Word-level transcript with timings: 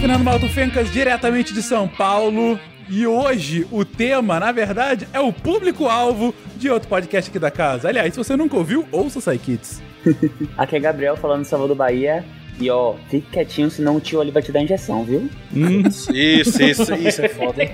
Fernando 0.00 0.24
Malto 0.24 0.48
Fencas, 0.48 0.90
diretamente 0.90 1.52
de 1.52 1.62
São 1.62 1.86
Paulo. 1.86 2.58
E 2.88 3.06
hoje 3.06 3.68
o 3.70 3.84
tema, 3.84 4.40
na 4.40 4.50
verdade, 4.50 5.06
é 5.12 5.20
o 5.20 5.30
público-alvo 5.30 6.34
de 6.56 6.70
outro 6.70 6.88
podcast 6.88 7.28
aqui 7.28 7.38
da 7.38 7.50
casa. 7.50 7.88
Aliás, 7.88 8.14
se 8.14 8.16
você 8.16 8.34
nunca 8.34 8.56
ouviu, 8.56 8.88
ouça 8.90 9.30
o 9.30 9.38
Kids. 9.38 9.82
aqui 10.56 10.76
é 10.76 10.80
Gabriel 10.80 11.18
falando 11.18 11.42
do 11.42 11.46
Salvador 11.46 11.76
Bahia. 11.76 12.24
E 12.58 12.70
ó, 12.70 12.94
fique 13.10 13.30
quietinho, 13.30 13.70
senão 13.70 13.96
o 13.96 14.00
tio 14.00 14.22
ali 14.22 14.30
vai 14.30 14.42
te 14.42 14.50
dar 14.50 14.62
injeção, 14.62 15.04
viu? 15.04 15.28
Hum. 15.54 15.82
isso, 15.86 16.10
isso, 16.14 16.94
isso 16.94 17.22
é 17.22 17.28
foda, 17.28 17.62
hein? 17.62 17.70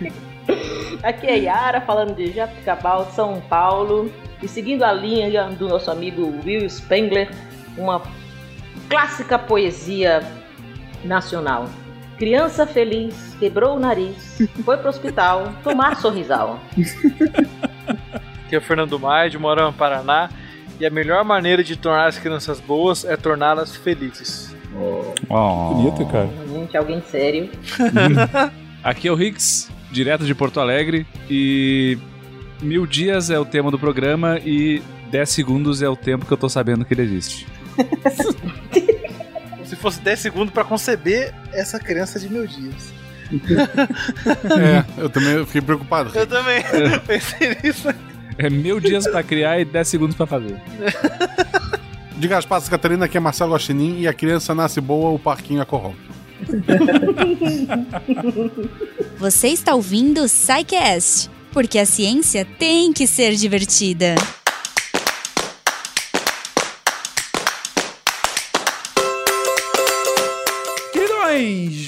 Aqui 1.04 1.28
é 1.28 1.38
Yara 1.38 1.80
falando 1.82 2.16
de 2.16 2.32
Jabuticabal, 2.32 3.12
São 3.12 3.40
Paulo. 3.42 4.12
E 4.42 4.48
seguindo 4.48 4.82
a 4.82 4.92
linha 4.92 5.44
do 5.50 5.68
nosso 5.68 5.88
amigo 5.88 6.34
Will 6.44 6.68
Spengler, 6.68 7.30
uma 7.78 8.02
clássica 8.88 9.38
poesia 9.38 10.20
nacional. 11.04 11.68
Criança 12.18 12.66
feliz, 12.66 13.34
quebrou 13.38 13.76
o 13.76 13.80
nariz, 13.80 14.38
foi 14.64 14.76
pro 14.76 14.90
hospital 14.90 15.52
tomar 15.64 15.96
sorrisal. 15.96 16.60
Aqui 18.44 18.56
é 18.56 18.58
o 18.58 18.60
Fernando 18.60 18.98
Maia, 18.98 19.30
de 19.30 19.38
Morama, 19.38 19.72
Paraná. 19.72 20.28
E 20.78 20.86
a 20.86 20.90
melhor 20.90 21.24
maneira 21.24 21.62
de 21.62 21.76
tornar 21.76 22.08
as 22.08 22.18
crianças 22.18 22.58
boas 22.58 23.04
é 23.04 23.16
torná-las 23.16 23.76
felizes. 23.76 24.54
Oh. 24.74 25.14
oh. 25.28 25.74
Bonito, 25.74 26.06
cara. 26.06 26.28
Gente, 26.48 26.76
alguém 26.76 27.02
sério. 27.02 27.50
Aqui 28.82 29.08
é 29.08 29.12
o 29.12 29.14
Rix, 29.14 29.70
direto 29.90 30.24
de 30.24 30.34
Porto 30.34 30.58
Alegre. 30.58 31.06
E 31.28 31.98
mil 32.62 32.86
dias 32.86 33.30
é 33.30 33.38
o 33.38 33.44
tema 33.44 33.70
do 33.70 33.78
programa 33.78 34.38
e 34.44 34.82
10 35.10 35.28
segundos 35.28 35.82
é 35.82 35.88
o 35.88 35.96
tempo 35.96 36.26
que 36.26 36.32
eu 36.32 36.38
tô 36.38 36.48
sabendo 36.48 36.84
que 36.84 36.94
ele 36.94 37.02
existe. 37.02 37.46
Se 39.80 39.82
fosse 39.82 40.00
10 40.02 40.20
segundos 40.20 40.52
para 40.52 40.62
conceber 40.62 41.32
essa 41.54 41.80
criança 41.80 42.20
de 42.20 42.28
mil 42.28 42.46
dias. 42.46 42.92
é, 44.60 44.84
eu 45.00 45.08
também 45.08 45.46
fiquei 45.46 45.62
preocupado. 45.62 46.10
Eu 46.14 46.26
também 46.26 46.62
pensei 47.06 47.56
nisso. 47.64 47.88
É 48.36 48.50
mil 48.50 48.78
dias 48.78 49.08
para 49.08 49.22
criar 49.22 49.58
e 49.58 49.64
10 49.64 49.88
segundos 49.88 50.14
para 50.14 50.26
fazer. 50.26 50.60
Diga 52.14 52.36
as 52.36 52.44
passas, 52.44 52.68
Catarina, 52.68 53.08
que 53.08 53.16
é 53.16 53.20
Marcelo 53.20 53.54
Guaxinim 53.54 54.00
e 54.00 54.06
a 54.06 54.12
criança 54.12 54.54
nasce 54.54 54.82
boa, 54.82 55.12
o 55.12 55.18
parquinho 55.18 55.62
a 55.62 55.64
corrompe. 55.64 56.10
Você 59.16 59.48
está 59.48 59.74
ouvindo 59.74 60.22
o 60.22 60.26
Psycast, 60.26 61.30
porque 61.52 61.78
a 61.78 61.86
ciência 61.86 62.44
tem 62.44 62.92
que 62.92 63.06
ser 63.06 63.34
divertida. 63.34 64.14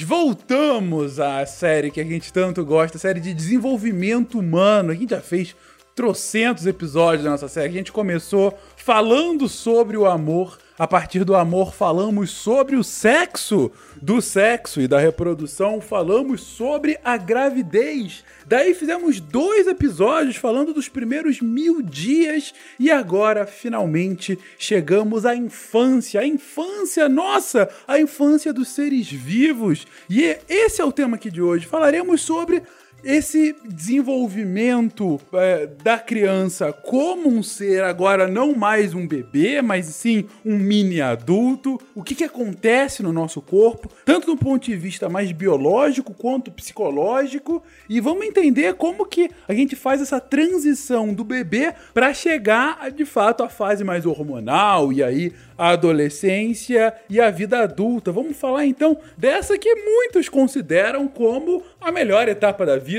Voltamos 0.05 1.19
à 1.19 1.45
série 1.45 1.91
que 1.91 2.01
a 2.01 2.03
gente 2.03 2.31
tanto 2.31 2.63
gosta, 2.65 2.97
a 2.97 2.99
série 2.99 3.19
de 3.19 3.33
desenvolvimento 3.33 4.39
humano. 4.39 4.91
A 4.91 4.95
gente 4.95 5.11
já 5.11 5.21
fez 5.21 5.55
trocentos 5.95 6.65
episódios 6.65 7.23
da 7.23 7.31
nossa 7.31 7.47
série. 7.47 7.69
A 7.69 7.71
gente 7.71 7.91
começou 7.91 8.57
falando 8.75 9.47
sobre 9.47 9.97
o 9.97 10.05
amor. 10.05 10.57
A 10.77 10.87
partir 10.87 11.23
do 11.23 11.35
amor, 11.35 11.71
falamos 11.71 12.31
sobre 12.31 12.75
o 12.75 12.83
sexo, 12.83 13.71
do 14.01 14.19
sexo 14.19 14.81
e 14.81 14.87
da 14.87 14.97
reprodução, 14.97 15.79
falamos 15.79 16.41
sobre 16.41 16.99
a 17.03 17.15
gravidez. 17.15 18.23
Daí 18.47 18.73
fizemos 18.73 19.19
dois 19.19 19.67
episódios 19.67 20.35
falando 20.35 20.73
dos 20.73 20.89
primeiros 20.89 21.39
mil 21.39 21.79
dias 21.79 22.55
e 22.79 22.89
agora 22.89 23.45
finalmente 23.45 24.39
chegamos 24.57 25.27
à 25.27 25.35
infância. 25.35 26.21
A 26.21 26.25
infância, 26.25 27.07
nossa, 27.07 27.69
a 27.87 27.99
infância 27.99 28.51
dos 28.51 28.69
seres 28.69 29.07
vivos. 29.11 29.85
E 30.09 30.37
esse 30.49 30.81
é 30.81 30.85
o 30.85 30.91
tema 30.91 31.17
aqui 31.17 31.29
de 31.29 31.39
hoje. 31.39 31.67
Falaremos 31.67 32.21
sobre 32.21 32.63
esse 33.03 33.55
desenvolvimento 33.65 35.19
é, 35.33 35.67
da 35.67 35.99
criança 35.99 36.71
como 36.71 37.27
um 37.27 37.43
ser 37.43 37.83
agora 37.83 38.27
não 38.27 38.55
mais 38.55 38.93
um 38.93 39.05
bebê, 39.05 39.61
mas 39.61 39.87
sim 39.87 40.25
um 40.45 40.57
mini 40.57 41.01
adulto, 41.01 41.79
o 41.93 42.01
que, 42.01 42.15
que 42.15 42.23
acontece 42.23 43.03
no 43.03 43.11
nosso 43.11 43.41
corpo, 43.41 43.89
tanto 44.05 44.27
do 44.27 44.37
ponto 44.37 44.65
de 44.65 44.75
vista 44.75 45.09
mais 45.09 45.31
biológico 45.31 46.13
quanto 46.13 46.51
psicológico, 46.51 47.61
e 47.89 47.99
vamos 47.99 48.25
entender 48.25 48.75
como 48.75 49.05
que 49.05 49.29
a 49.47 49.53
gente 49.53 49.75
faz 49.75 50.01
essa 50.01 50.19
transição 50.19 51.13
do 51.13 51.23
bebê 51.23 51.73
para 51.93 52.13
chegar 52.13 52.89
de 52.91 53.05
fato 53.05 53.43
à 53.43 53.49
fase 53.49 53.83
mais 53.83 54.05
hormonal 54.05 54.93
e 54.93 55.03
aí 55.03 55.33
a 55.57 55.69
adolescência 55.69 56.93
e 57.09 57.19
a 57.19 57.29
vida 57.29 57.59
adulta. 57.59 58.11
Vamos 58.11 58.37
falar 58.37 58.65
então 58.65 58.97
dessa 59.17 59.57
que 59.57 59.73
muitos 59.75 60.29
consideram 60.29 61.07
como 61.07 61.63
a 61.79 61.91
melhor 61.91 62.27
etapa 62.27 62.65
da 62.65 62.77
vida, 62.77 62.92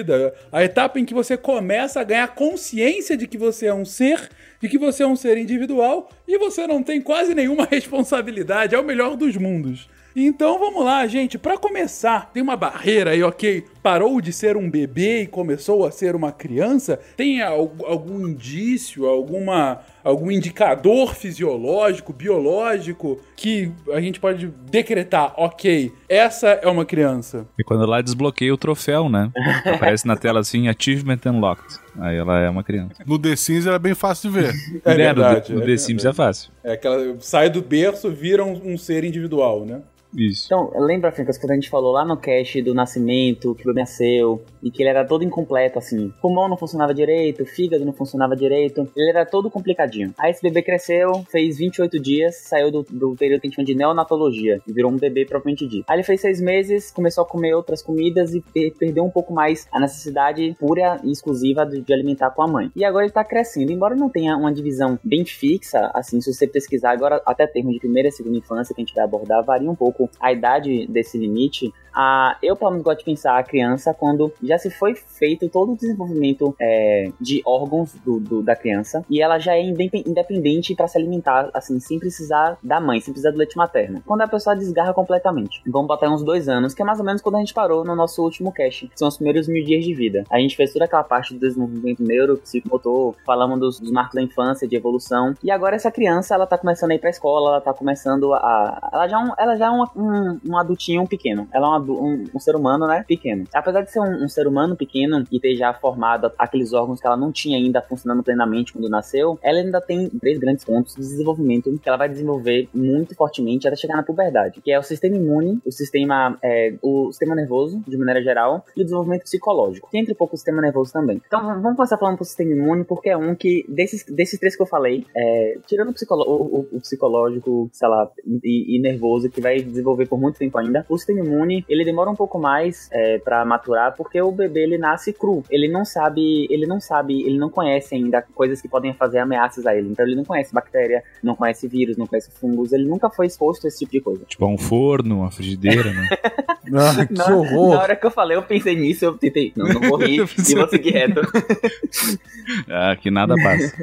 a 0.51 0.65
etapa 0.65 0.99
em 0.99 1.05
que 1.05 1.15
você 1.15 1.37
começa 1.37 2.01
a 2.01 2.05
ganhar 2.05 2.29
consciência 2.35 3.17
de 3.17 3.27
que 3.27 3.39
você 3.39 3.67
é 3.67 3.75
um 3.75 3.85
ser, 3.85 4.31
de 4.61 4.69
que 4.69 4.79
você 4.79 5.03
é 5.03 5.07
um 5.07 5.17
ser 5.17 5.37
individual 5.39 6.11
e 6.27 6.39
você 6.39 6.67
não 6.67 6.83
tem 6.83 7.01
quase 7.01 7.35
nenhuma 7.35 7.67
responsabilidade, 7.71 8.75
é 8.75 8.79
o 8.79 8.85
melhor 8.85 9.17
dos 9.17 9.37
mundos. 9.37 9.89
Então 10.17 10.61
vamos 10.61 10.85
lá, 10.85 11.05
gente. 11.09 11.37
Para 11.37 11.59
começar, 11.59 12.31
tem 12.33 12.41
uma 12.41 12.57
barreira 12.57 13.11
aí, 13.11 13.23
ok? 13.25 13.65
Parou 13.83 14.21
de 14.21 14.33
ser 14.33 14.57
um 14.57 14.71
bebê 14.71 15.23
e 15.23 15.27
começou 15.27 15.85
a 15.85 15.91
ser 15.91 16.15
uma 16.15 16.31
criança? 16.31 17.01
Tem 17.17 17.43
algum 17.43 18.29
indício, 18.29 19.07
alguma 19.07 19.81
algum 20.05 20.31
indicador 20.31 21.15
fisiológico, 21.15 22.13
biológico 22.13 23.19
que 23.35 23.73
a 23.93 24.01
gente 24.01 24.21
pode 24.21 24.49
decretar, 24.71 25.33
ok, 25.37 25.91
essa 26.09 26.49
é 26.49 26.69
uma 26.69 26.85
criança. 26.85 27.47
E 27.59 27.65
quando 27.65 27.87
lá 27.87 28.03
desbloqueia 28.03 28.53
o 28.53 28.59
troféu, 28.59 29.09
né? 29.09 29.33
Aparece 29.65 30.07
na 30.07 30.17
tela 30.17 30.41
assim, 30.41 30.69
Achievement 30.69 31.21
Unlocked. 31.27 31.79
Aí 31.99 32.17
ela 32.17 32.39
é 32.41 32.51
uma 32.51 32.63
criança. 32.63 33.03
No 33.07 33.19
The 33.19 33.35
Sims 33.35 33.67
era 33.67 33.79
bem 33.79 33.95
fácil 33.95 34.31
de 34.31 34.41
ver. 34.41 34.55
É, 34.85 34.95
verdade. 34.95 35.51
No, 35.51 35.57
no 35.57 35.63
é 35.63 35.65
The 35.65 35.67
verdade. 35.67 35.81
Sims 35.81 36.05
é 36.05 36.13
fácil. 36.13 36.51
É 36.63 36.77
que 36.77 36.87
ela 36.87 37.17
sai 37.21 37.49
do 37.49 37.63
berço, 37.63 38.11
vira 38.11 38.45
um, 38.45 38.75
um 38.75 38.77
ser 38.77 39.03
individual, 39.05 39.65
né? 39.65 39.81
Isso. 40.17 40.47
Então, 40.47 40.71
lembra, 40.77 41.11
Fencas, 41.11 41.37
quando 41.37 41.53
a 41.53 41.55
gente 41.55 41.69
falou 41.69 41.93
lá 41.93 42.05
no 42.05 42.17
cast 42.17 42.61
do 42.63 42.75
nascimento, 42.75 43.55
que 43.55 43.69
o 43.69 43.75
nasceu, 43.75 44.43
e 44.63 44.71
que 44.71 44.83
ele 44.83 44.91
era 44.91 45.05
todo 45.05 45.25
incompleto, 45.25 45.79
assim. 45.79 46.13
Pulmão 46.23 46.49
não 46.49 46.57
funcionava 46.57 46.95
direito, 46.95 47.45
fígado 47.45 47.85
não 47.85 47.93
funcionava 47.93 48.37
direito, 48.37 48.89
ele 48.97 49.11
era 49.11 49.27
todo 49.27 49.51
complicadinho. 49.51 50.15
Aí 50.19 50.31
esse 50.31 50.41
bebê 50.41 50.63
cresceu, 50.63 51.25
fez 51.31 51.59
28 51.59 52.01
dias, 52.01 52.37
saiu 52.37 52.71
do, 52.71 52.83
do 52.89 53.15
período 53.17 53.41
que 53.41 53.47
a 53.47 53.51
gente 53.51 53.57
chama 53.57 53.67
de 53.67 53.75
neonatologia, 53.75 54.61
e 54.67 54.73
virou 54.73 54.91
um 54.91 54.97
bebê 54.97 55.27
propriamente 55.27 55.67
dito. 55.67 55.85
Aí 55.89 55.97
ele 55.97 56.03
fez 56.03 56.21
seis 56.21 56.41
meses, 56.41 56.91
começou 56.91 57.25
a 57.25 57.27
comer 57.27 57.55
outras 57.55 57.83
comidas 57.83 58.35
e 58.35 58.43
perdeu 58.79 59.05
um 59.05 59.11
pouco 59.11 59.33
mais 59.33 59.67
a 59.73 59.81
necessidade 59.81 60.57
pura 60.59 61.01
e 61.03 61.11
exclusiva 61.11 61.67
de, 61.67 61.81
de 61.81 61.93
alimentar 61.93 62.31
com 62.31 62.43
a 62.43 62.47
mãe. 62.47 62.71
E 62.75 62.85
agora 62.85 63.05
ele 63.05 63.13
tá 63.13 63.25
crescendo, 63.25 63.73
embora 63.73 63.95
não 63.95 64.09
tenha 64.09 64.37
uma 64.37 64.53
divisão 64.53 64.99
bem 65.03 65.25
fixa, 65.25 65.91
assim, 65.95 66.21
se 66.21 66.33
você 66.33 66.47
pesquisar 66.47 66.93
agora, 66.93 67.21
até 67.27 67.47
termos 67.47 67.75
de 67.75 67.81
primeira 67.81 68.09
e 68.09 68.13
segunda 68.13 68.39
infância 68.39 68.75
que 68.75 68.81
a 68.81 68.85
gente 68.85 68.95
vai 68.95 69.05
abordar, 69.05 69.45
varia 69.45 69.71
um 69.71 69.75
pouco 69.75 70.04
a 70.21 70.33
idade 70.33 70.87
desse 70.87 71.19
limite, 71.19 71.73
a, 71.95 72.37
eu, 72.43 72.57
pelo 72.57 72.73
menos, 72.73 72.85
gosto 72.85 72.99
de 72.99 73.05
pensar 73.05 73.39
a 73.39 73.43
criança 73.43 73.95
quando 73.95 74.33
já 74.43 74.59
se 74.59 74.69
foi 74.69 74.95
feito 74.95 75.49
todo 75.49 75.73
o 75.73 75.77
desenvolvimento 75.77 76.55
é, 76.61 77.11
de 77.21 77.41
órgãos 77.47 77.95
do, 78.05 78.19
do, 78.19 78.43
da 78.43 78.57
criança 78.57 79.05
e 79.09 79.23
ela 79.23 79.39
já 79.39 79.55
é 79.55 79.63
independente 79.63 80.75
para 80.75 80.89
se 80.89 80.99
alimentar, 80.99 81.51
assim, 81.55 81.79
sem 81.79 81.99
precisar 81.99 82.59
da 82.63 82.81
mãe, 82.81 83.01
sem 83.01 83.13
precisar 83.13 83.31
do 83.31 83.39
leite 83.39 83.57
materno. 83.57 84.03
Quando 84.05 84.23
a 84.23 84.29
pessoa 84.29 84.57
desgarra 84.57 84.93
completamente. 84.93 85.63
Vamos 85.67 85.87
botar 85.87 86.11
uns 86.11 86.25
dois 86.25 86.49
anos, 86.49 86.75
que 86.75 86.83
é 86.83 86.85
mais 86.85 86.99
ou 86.99 87.05
menos 87.05 87.23
quando 87.23 87.37
a 87.37 87.39
gente 87.39 87.55
parou 87.55 87.85
no 87.85 87.95
nosso 87.95 88.23
último 88.23 88.53
cast, 88.53 88.89
que 88.89 88.99
são 88.99 89.07
os 89.07 89.17
primeiros 89.17 89.47
mil 89.47 89.65
dias 89.65 89.85
de 89.85 89.95
vida. 89.95 90.25
A 90.31 90.39
gente 90.39 90.57
fez 90.57 90.73
toda 90.73 90.87
aquela 90.87 91.05
parte 91.05 91.35
do 91.35 91.41
desenvolvimento 91.41 92.03
neuro, 92.03 92.39
psicomotor, 92.39 93.15
falamos 93.25 93.61
dos, 93.61 93.79
dos 93.79 93.93
marcos 93.93 94.15
da 94.15 94.23
infância, 94.23 94.67
de 94.67 94.75
evolução. 94.75 95.35
E 95.43 95.51
agora 95.51 95.77
essa 95.77 95.91
criança, 95.93 96.35
ela 96.35 96.47
tá 96.47 96.59
começando 96.59 96.91
a 96.91 96.95
ir 96.95 96.99
pra 96.99 97.11
escola, 97.11 97.51
ela 97.51 97.61
tá 97.61 97.73
começando 97.73 98.35
a. 98.35 98.91
Ela 98.93 99.09
já 99.09 99.17
é 99.17 99.21
um, 99.21 99.33
ela 99.39 99.57
já 99.57 99.67
é 99.67 99.71
um, 99.71 99.85
um, 99.97 100.39
um 100.45 100.59
adultinho 100.59 101.07
pequeno. 101.07 101.49
Ela 101.53 101.67
é 101.67 101.71
uma 101.71 101.81
um, 101.81 102.25
um, 102.35 102.41
ser 102.41 102.57
humano, 102.57 102.87
né, 102.87 103.05
pequeno. 103.07 103.45
Apesar 103.53 103.83
de 103.83 103.91
ser 103.91 104.01
um, 104.01 104.25
um, 104.25 104.29
ser 104.29 104.47
humano 104.47 104.77
pequeno 104.77 105.25
e 105.31 105.41
ter 105.41 105.55
já 105.57 105.73
formado 105.73 106.31
aqueles 106.39 106.73
órgãos 106.73 107.01
que 107.01 107.07
ela 107.07 107.17
não 107.17 107.33
tinha 107.33 107.57
ainda 107.57 107.81
funcionando 107.83 108.23
plenamente 108.23 108.73
quando 108.73 108.89
nasceu, 108.89 109.39
ela 109.43 109.59
ainda 109.59 109.81
tem 109.81 110.09
três 110.11 110.39
grandes 110.39 110.65
pontos 110.65 110.95
de 110.95 111.01
desenvolvimento 111.01 111.79
que 111.79 111.89
ela 111.89 111.99
vai 111.99 112.09
desenvolver 112.09 112.69
muito 112.75 113.15
fortemente 113.15 113.67
até 113.67 113.77
chegar 113.77 113.97
na 113.97 114.03
puberdade, 114.03 114.61
que 114.61 114.73
é 114.73 114.79
o 114.79 114.83
sistema 114.83 115.17
imune, 115.17 115.61
o 115.65 115.73
sistema, 115.73 116.39
é, 116.43 116.75
o 116.83 117.11
sistema 117.11 117.35
nervoso, 117.35 117.83
de 117.87 117.97
maneira 117.97 118.23
geral, 118.23 118.65
e 118.77 118.81
o 118.81 118.85
desenvolvimento 118.85 119.23
psicológico, 119.23 119.89
que 119.91 119.99
entra 119.99 120.13
um 120.13 120.17
pouco 120.17 120.35
o 120.35 120.37
sistema 120.37 120.61
nervoso 120.61 120.93
também. 120.93 121.21
Então 121.27 121.41
vamos 121.61 121.77
começar 121.77 121.99
falando 121.99 122.17
pro 122.17 122.25
sistema 122.25 122.53
imune, 122.53 122.85
porque 122.85 123.11
é 123.11 123.17
um 123.17 123.35
que, 123.35 123.65
desses, 123.69 124.05
desses 124.05 124.39
três 124.39 124.57
que 124.57 124.63
eu 124.63 124.67
falei, 124.67 125.07
é, 125.17 125.59
tirando 125.67 125.95
o, 125.95 126.23
o, 126.25 126.69
o, 126.73 126.81
psicológico, 126.81 127.69
sei 127.73 127.89
lá, 127.89 128.11
e, 128.43 128.77
e 128.77 128.81
nervoso, 128.81 129.31
que 129.31 129.41
vai 129.41 129.61
desenvolver 129.61 129.84
por 130.09 130.19
muito 130.19 130.39
tempo 130.39 130.59
ainda, 130.59 130.85
o 130.89 130.97
sistema 130.97 131.21
imune, 131.21 131.65
ele 131.69 131.85
demora 131.85 132.11
um 132.11 132.17
pouco 132.17 132.39
mais 132.39 132.89
é, 132.93 133.19
para 133.19 133.45
maturar, 133.45 133.95
porque 133.97 134.21
o 134.21 134.33
bebê 134.33 134.63
ele 134.63 134.79
nasce 134.79 135.13
cru. 135.13 135.43
Ele 135.51 135.69
não 135.69 135.85
sabe, 135.85 136.47
ele 136.51 136.67
não 136.67 136.81
sabe, 136.81 137.23
ele 137.23 137.39
não 137.39 137.51
conhece 137.51 137.95
ainda 137.95 138.23
coisas 138.35 138.61
que 138.61 138.69
podem 138.69 138.93
fazer 138.95 139.19
ameaças 139.19 139.67
a 139.67 139.77
ele. 139.77 139.89
Então 139.89 140.05
ele 140.05 140.17
não 140.17 140.25
conhece 140.25 140.53
bactéria, 140.53 141.03
não 141.23 141.35
conhece 141.35 141.69
vírus, 141.69 141.97
não 141.97 142.07
conhece 142.07 142.31
fungos, 142.31 142.73
ele 142.73 142.85
nunca 142.85 143.11
foi 143.11 143.27
exposto 143.27 143.67
a 143.67 143.69
esse 143.69 143.81
tipo 143.81 143.93
de 143.93 144.01
coisa. 144.01 144.25
Tipo 144.25 144.47
um 144.47 144.59
forno, 144.59 145.21
uma 145.21 145.31
frigideira, 145.31 145.93
né? 145.93 146.09
Ah, 146.73 147.05
que 147.07 147.13
Na, 147.15 147.29
na 147.29 147.37
horror. 147.37 147.77
hora 147.79 147.97
que 147.97 148.07
eu 148.07 148.11
falei, 148.11 148.37
eu 148.37 148.43
pensei 148.43 148.75
nisso, 148.77 149.05
eu 149.05 149.17
tentei. 149.19 149.53
Não, 149.57 149.67
não 149.67 149.81
vou 149.81 149.99
rir 149.99 150.21
e 150.49 150.55
vou 150.55 150.69
seguir 150.69 150.91
reto. 150.91 151.21
Ah, 152.69 152.95
que 152.95 153.11
nada 153.11 153.35
passa. 153.43 153.75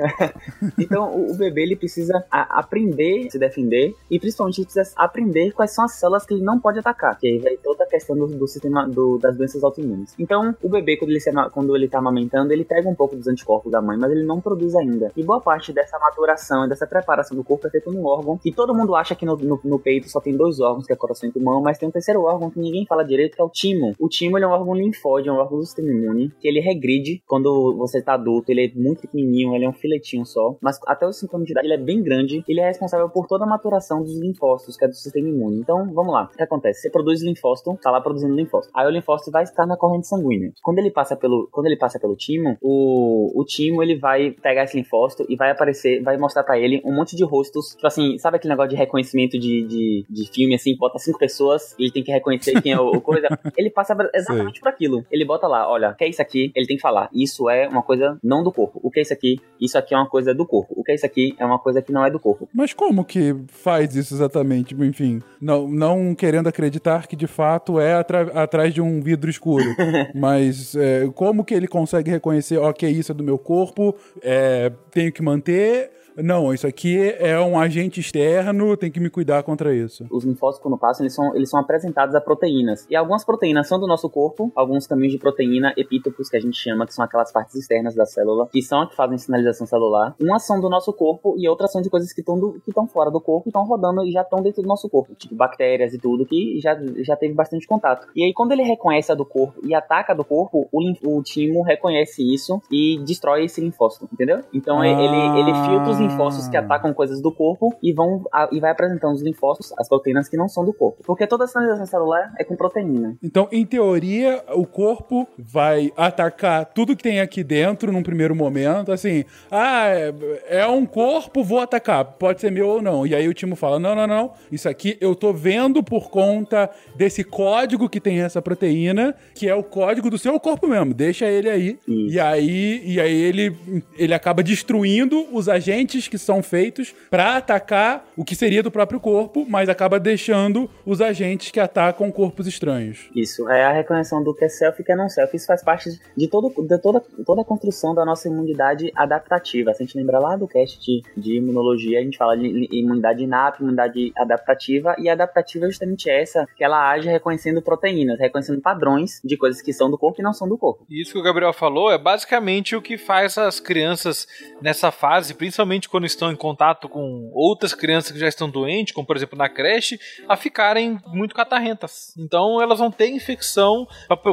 Então, 0.77 1.09
o, 1.15 1.31
o 1.31 1.35
bebê 1.35 1.63
ele 1.63 1.75
precisa 1.75 2.23
a- 2.29 2.59
aprender 2.59 3.25
a 3.27 3.31
se 3.31 3.39
defender 3.39 3.95
e 4.09 4.19
principalmente 4.19 4.59
ele 4.59 4.65
precisa 4.65 4.93
aprender 4.95 5.51
quais 5.51 5.71
são 5.73 5.85
as 5.85 5.93
células 5.93 6.25
que 6.25 6.33
ele 6.35 6.43
não 6.43 6.59
pode 6.59 6.77
atacar. 6.77 7.17
Que 7.17 7.27
aí 7.27 7.39
vai 7.39 7.57
toda 7.57 7.83
a 7.83 7.87
questão 7.87 8.15
do, 8.15 8.27
do 8.27 8.47
sistema 8.47 8.87
do- 8.87 9.17
das 9.17 9.35
doenças 9.35 9.63
autoimunes. 9.63 10.13
Então, 10.19 10.55
o 10.61 10.69
bebê, 10.69 10.95
quando 10.97 11.09
ele, 11.09 11.19
se, 11.19 11.31
quando 11.51 11.75
ele 11.75 11.87
tá 11.87 11.97
amamentando, 11.97 12.53
ele 12.53 12.63
pega 12.63 12.87
um 12.87 12.93
pouco 12.95 13.15
dos 13.15 13.27
anticorpos 13.27 13.71
da 13.71 13.81
mãe, 13.81 13.97
mas 13.97 14.11
ele 14.11 14.23
não 14.23 14.39
produz 14.39 14.75
ainda. 14.75 15.11
E 15.17 15.23
boa 15.23 15.41
parte 15.41 15.73
dessa 15.73 15.97
maturação 15.97 16.65
e 16.65 16.69
dessa 16.69 16.85
preparação 16.85 17.35
do 17.35 17.43
corpo 17.43 17.65
é 17.67 17.69
feita 17.71 17.89
num 17.89 18.05
órgão 18.05 18.37
que 18.37 18.51
todo 18.51 18.75
mundo 18.75 18.95
acha 18.95 19.15
que 19.15 19.25
no, 19.25 19.35
no- 19.37 19.59
no 19.63 19.79
peito 19.79 20.07
só 20.09 20.19
tem 20.19 20.35
dois 20.37 20.59
órgãos, 20.59 20.85
que 20.85 20.93
é 20.93 20.95
coração 20.95 21.27
e 21.27 21.31
pulmão, 21.31 21.61
mas 21.61 21.77
tem 21.79 21.89
um 21.89 21.91
terceiro 21.91 22.21
órgão 22.21 22.49
que 22.51 22.59
ninguém 22.71 22.85
fala 22.85 23.03
direito, 23.03 23.35
que 23.35 23.41
é 23.41 23.45
o 23.45 23.49
timo. 23.49 23.93
O 23.99 24.07
timo 24.07 24.37
é 24.37 24.47
um 24.47 24.51
órgão 24.51 24.73
linfóide, 24.73 25.29
é 25.29 25.31
um 25.31 25.37
órgão 25.37 25.59
do 25.59 25.65
sistema 25.65 25.89
imune, 25.89 26.31
que 26.39 26.47
ele 26.47 26.59
regride 26.59 27.21
quando 27.27 27.75
você 27.77 28.01
tá 28.01 28.13
adulto, 28.13 28.51
ele 28.51 28.65
é 28.65 28.71
muito 28.79 29.01
pequenininho, 29.01 29.53
ele 29.55 29.65
é 29.65 29.69
um 29.69 29.73
filetinho 29.73 30.25
só, 30.25 30.55
mas 30.61 30.79
até 30.87 31.05
os 31.05 31.19
5 31.19 31.35
anos 31.35 31.45
de 31.45 31.51
idade 31.51 31.67
ele 31.67 31.73
é 31.73 31.77
bem 31.77 32.01
grande, 32.01 32.43
ele 32.47 32.61
é 32.61 32.67
responsável 32.67 33.09
por 33.09 33.27
toda 33.27 33.43
a 33.43 33.47
maturação 33.47 34.01
dos 34.01 34.19
linfócitos, 34.19 34.77
que 34.77 34.85
é 34.85 34.87
do 34.87 34.93
sistema 34.93 35.27
imune. 35.29 35.59
Então, 35.59 35.91
vamos 35.93 36.13
lá, 36.13 36.29
o 36.31 36.35
que 36.35 36.43
acontece? 36.43 36.81
Você 36.81 36.89
produz 36.89 37.21
linfócito, 37.21 37.77
tá 37.81 37.91
lá 37.91 38.01
produzindo 38.01 38.33
linfócito. 38.33 38.71
Aí 38.75 38.87
o 38.87 38.89
linfócito 38.89 39.31
vai 39.31 39.43
estar 39.43 39.65
na 39.65 39.77
corrente 39.77 40.07
sanguínea. 40.07 40.51
Quando 40.61 40.79
ele 40.79 40.91
passa 40.91 41.15
pelo, 41.15 41.47
quando 41.51 41.67
ele 41.67 41.77
passa 41.77 41.99
pelo 41.99 42.15
timo, 42.15 42.57
o, 42.61 43.39
o 43.39 43.45
timo 43.45 43.83
ele 43.83 43.97
vai 43.97 44.31
pegar 44.31 44.63
esse 44.63 44.77
linfócito 44.77 45.25
e 45.27 45.35
vai 45.35 45.51
aparecer, 45.51 46.01
vai 46.01 46.17
mostrar 46.17 46.43
pra 46.43 46.59
ele 46.59 46.81
um 46.85 46.93
monte 46.93 47.15
de 47.15 47.23
rostos, 47.23 47.75
tipo 47.75 47.87
assim, 47.87 48.17
sabe 48.17 48.37
aquele 48.37 48.53
negócio 48.53 48.69
de 48.69 48.75
reconhecimento 48.75 49.37
de, 49.37 49.65
de, 49.65 50.05
de 50.09 50.31
filme, 50.31 50.55
assim, 50.55 50.75
bota 50.77 50.97
cinco 50.99 51.19
pessoas 51.19 51.75
e 51.77 51.83
ele 51.83 51.91
tem 51.91 52.03
que 52.03 52.11
reconhecer 52.11 52.60
quem 52.61 52.71
é 52.73 52.79
o, 52.79 52.89
o 52.89 53.01
coisa. 53.01 53.27
Ele 53.57 53.69
passa 53.69 53.95
exatamente 54.13 54.59
por 54.59 54.69
aquilo. 54.69 55.05
Ele 55.11 55.25
bota 55.25 55.47
lá, 55.47 55.69
olha, 55.69 55.91
o 55.91 55.95
que 55.95 56.03
é 56.03 56.09
isso 56.09 56.21
aqui? 56.21 56.51
Ele 56.55 56.67
tem 56.67 56.75
que 56.75 56.81
falar, 56.81 57.09
isso 57.13 57.49
é 57.49 57.67
uma 57.67 57.81
coisa 57.81 58.17
não 58.23 58.43
do 58.43 58.51
corpo. 58.51 58.79
O 58.83 58.89
que 58.89 58.99
é 58.99 59.03
isso 59.03 59.13
aqui? 59.13 59.39
Isso 59.59 59.77
aqui 59.77 59.93
é 59.93 59.97
uma 59.97 60.07
coisa 60.07 60.33
do 60.33 60.45
corpo. 60.45 60.73
O 60.77 60.83
que 60.83 60.91
é 60.91 60.95
isso 60.95 61.05
aqui? 61.05 61.35
É 61.37 61.45
uma 61.45 61.59
coisa 61.59 61.81
que 61.81 61.91
não 61.91 62.05
é 62.05 62.09
do 62.09 62.19
corpo. 62.19 62.47
Mas 62.53 62.73
como 62.73 63.03
que 63.05 63.35
faz 63.47 63.95
isso 63.95 64.13
exatamente? 64.13 64.75
Enfim, 64.75 65.21
não, 65.41 65.67
não 65.67 66.15
querendo 66.15 66.47
acreditar 66.47 67.07
que 67.07 67.15
de 67.15 67.27
fato 67.27 67.79
é 67.79 67.93
atrás 67.93 68.73
de 68.73 68.81
um 68.81 69.01
vidro 69.01 69.29
escuro. 69.29 69.65
Mas 70.15 70.75
é, 70.75 71.07
como 71.13 71.43
que 71.43 71.53
ele 71.53 71.67
consegue 71.67 72.11
reconhecer, 72.11 72.57
ok, 72.57 72.89
isso 72.89 73.11
é 73.11 73.15
do 73.15 73.23
meu 73.23 73.37
corpo, 73.37 73.95
é, 74.21 74.71
tenho 74.91 75.11
que 75.11 75.21
manter. 75.21 76.00
Não, 76.17 76.53
isso 76.53 76.67
aqui 76.67 77.15
é 77.19 77.39
um 77.39 77.59
agente 77.59 77.99
externo, 77.99 78.75
tem 78.77 78.91
que 78.91 78.99
me 78.99 79.09
cuidar 79.09 79.43
contra 79.43 79.73
isso. 79.73 80.05
Os 80.09 80.23
linfócitos, 80.23 80.61
quando 80.61 80.77
passam, 80.77 81.03
eles 81.03 81.13
são, 81.15 81.35
eles 81.35 81.49
são 81.49 81.59
apresentados 81.59 82.13
a 82.15 82.21
proteínas. 82.21 82.85
E 82.89 82.95
algumas 82.95 83.23
proteínas 83.23 83.67
são 83.67 83.79
do 83.79 83.87
nosso 83.87 84.09
corpo, 84.09 84.51
alguns 84.55 84.87
caminhos 84.87 85.13
de 85.13 85.19
proteína, 85.19 85.73
epítopos, 85.77 86.29
que 86.29 86.37
a 86.37 86.39
gente 86.39 86.57
chama, 86.57 86.85
que 86.85 86.93
são 86.93 87.03
aquelas 87.05 87.31
partes 87.31 87.55
externas 87.55 87.95
da 87.95 88.05
célula, 88.05 88.47
que 88.51 88.61
são 88.61 88.81
as 88.81 88.89
que 88.89 88.95
fazem 88.95 89.17
sinalização 89.17 89.65
celular. 89.65 90.15
Umas 90.19 90.43
são 90.45 90.59
do 90.59 90.69
nosso 90.69 90.91
corpo 90.93 91.35
e 91.37 91.47
outras 91.47 91.71
são 91.71 91.81
de 91.81 91.89
coisas 91.89 92.11
que 92.11 92.21
estão 92.21 92.87
fora 92.87 93.09
do 93.09 93.21
corpo, 93.21 93.47
e 93.47 93.49
estão 93.49 93.63
rodando 93.63 94.03
e 94.05 94.11
já 94.11 94.21
estão 94.21 94.41
dentro 94.41 94.61
do 94.61 94.67
nosso 94.67 94.89
corpo. 94.89 95.15
Tipo 95.15 95.35
bactérias 95.35 95.93
e 95.93 95.97
tudo, 95.97 96.25
que 96.25 96.59
já, 96.59 96.77
já 96.97 97.15
teve 97.15 97.33
bastante 97.33 97.65
contato. 97.65 98.07
E 98.15 98.23
aí, 98.23 98.33
quando 98.33 98.51
ele 98.51 98.63
reconhece 98.63 99.11
a 99.11 99.15
do 99.15 99.25
corpo 99.25 99.61
e 99.63 99.73
ataca 99.73 100.13
a 100.13 100.15
do 100.15 100.25
corpo, 100.25 100.67
o, 100.71 101.17
o 101.17 101.23
timo 101.23 101.61
reconhece 101.63 102.21
isso 102.21 102.61
e 102.71 102.99
destrói 103.05 103.45
esse 103.45 103.61
linfócito, 103.61 104.09
entendeu? 104.11 104.41
Então 104.53 104.81
Ah. 104.81 104.87
ele, 104.87 105.39
ele 105.39 105.53
filtra 105.65 105.89
os 105.89 106.00
linfócitos 106.01 106.47
que 106.47 106.57
atacam 106.57 106.93
coisas 106.93 107.21
do 107.21 107.31
corpo 107.31 107.73
e 107.81 107.93
vão 107.93 108.23
a- 108.31 108.49
e 108.51 108.59
vai 108.59 108.71
apresentando 108.71 109.13
os 109.13 109.21
linfócitos, 109.21 109.73
as 109.77 109.87
proteínas 109.87 110.27
que 110.29 110.37
não 110.37 110.47
são 110.47 110.65
do 110.65 110.73
corpo. 110.73 111.01
Porque 111.05 111.25
toda 111.27 111.43
a 111.45 111.47
sinalização 111.47 111.85
celular 111.85 112.31
é 112.39 112.43
com 112.43 112.55
proteína. 112.55 113.15
Então, 113.23 113.47
em 113.51 113.65
teoria, 113.65 114.43
o 114.53 114.65
corpo 114.65 115.27
vai 115.37 115.91
atacar 115.97 116.65
tudo 116.65 116.95
que 116.95 117.03
tem 117.03 117.19
aqui 117.19 117.43
dentro 117.43 117.91
num 117.91 118.03
primeiro 118.03 118.35
momento. 118.35 118.91
Assim, 118.91 119.23
ah, 119.49 119.87
é, 119.87 120.13
é 120.49 120.67
um 120.67 120.85
corpo, 120.85 121.43
vou 121.43 121.59
atacar. 121.59 122.03
Pode 122.05 122.41
ser 122.41 122.51
meu 122.51 122.67
ou 122.67 122.81
não. 122.81 123.05
E 123.05 123.15
aí 123.15 123.27
o 123.27 123.33
Timo 123.33 123.55
fala: 123.55 123.79
não, 123.79 123.95
não, 123.95 124.07
não. 124.07 124.31
Isso 124.51 124.67
aqui 124.69 124.97
eu 125.01 125.15
tô 125.15 125.33
vendo 125.33 125.83
por 125.83 126.09
conta 126.09 126.69
desse 126.95 127.23
código 127.23 127.89
que 127.89 127.99
tem 127.99 128.21
essa 128.21 128.41
proteína, 128.41 129.15
que 129.35 129.47
é 129.47 129.55
o 129.55 129.63
código 129.63 130.09
do 130.09 130.17
seu 130.17 130.39
corpo 130.39 130.67
mesmo. 130.67 130.93
Deixa 130.93 131.25
ele 131.27 131.49
aí. 131.49 131.79
Isso. 131.87 132.13
E 132.15 132.19
aí, 132.19 132.81
e 132.85 132.99
aí 132.99 133.13
ele, 133.21 133.55
ele 133.97 134.13
acaba 134.13 134.43
destruindo 134.43 135.25
os 135.33 135.49
agentes 135.49 135.90
que 136.07 136.17
são 136.17 136.41
feitos 136.41 136.93
pra 137.09 137.37
atacar 137.37 138.05
o 138.15 138.23
que 138.23 138.35
seria 138.35 138.63
do 138.63 138.71
próprio 138.71 138.99
corpo, 138.99 139.45
mas 139.47 139.69
acaba 139.69 139.99
deixando 139.99 140.69
os 140.85 141.01
agentes 141.01 141.51
que 141.51 141.59
atacam 141.59 142.11
corpos 142.11 142.47
estranhos. 142.47 143.09
Isso, 143.15 143.49
é 143.49 143.65
a 143.65 143.71
reconhecção 143.71 144.23
do 144.23 144.33
que 144.33 144.45
é 144.45 144.49
self 144.49 144.81
e 144.81 144.85
que 144.85 144.91
é 144.91 144.95
não 144.95 145.09
self. 145.09 145.35
Isso 145.35 145.47
faz 145.47 145.63
parte 145.63 145.99
de, 146.15 146.27
todo, 146.27 146.49
de 146.65 146.77
toda, 146.77 147.01
toda 147.25 147.41
a 147.41 147.45
construção 147.45 147.93
da 147.93 148.05
nossa 148.05 148.27
imunidade 148.27 148.91
adaptativa. 148.95 149.73
Se 149.73 149.83
a 149.83 149.85
gente 149.85 149.97
lembra 149.97 150.19
lá 150.19 150.35
do 150.35 150.47
cast 150.47 150.79
de, 150.79 151.01
de 151.15 151.37
imunologia, 151.37 151.99
a 151.99 152.03
gente 152.03 152.17
fala 152.17 152.37
de 152.37 152.67
imunidade 152.71 153.23
inata, 153.23 153.61
imunidade 153.61 154.11
adaptativa, 154.15 154.95
e 154.97 155.09
a 155.09 155.13
adaptativa 155.13 155.65
é 155.65 155.69
justamente 155.69 156.09
essa, 156.09 156.47
que 156.55 156.63
ela 156.63 156.89
age 156.89 157.09
reconhecendo 157.09 157.61
proteínas, 157.61 158.19
reconhecendo 158.19 158.61
padrões 158.61 159.19
de 159.23 159.37
coisas 159.37 159.61
que 159.61 159.73
são 159.73 159.89
do 159.89 159.97
corpo 159.97 160.21
e 160.21 160.23
não 160.23 160.33
são 160.33 160.47
do 160.47 160.57
corpo. 160.57 160.85
E 160.89 161.01
Isso 161.01 161.13
que 161.13 161.19
o 161.19 161.23
Gabriel 161.23 161.53
falou 161.53 161.91
é 161.91 161.97
basicamente 161.97 162.75
o 162.75 162.81
que 162.81 162.97
faz 162.97 163.37
as 163.37 163.59
crianças 163.59 164.27
nessa 164.61 164.91
fase, 164.91 165.33
principalmente 165.33 165.80
quando 165.89 166.05
estão 166.05 166.31
em 166.31 166.35
contato 166.35 166.87
com 166.89 167.29
outras 167.33 167.73
crianças 167.73 168.11
que 168.11 168.19
já 168.19 168.27
estão 168.27 168.49
doentes, 168.49 168.93
como 168.93 169.05
por 169.05 169.15
exemplo 169.15 169.37
na 169.37 169.49
creche, 169.49 169.99
a 170.27 170.35
ficarem 170.35 170.99
muito 171.07 171.35
catarrentas. 171.35 172.13
Então 172.17 172.61
elas 172.61 172.79
vão 172.79 172.91
ter 172.91 173.09
infecção. 173.09 173.87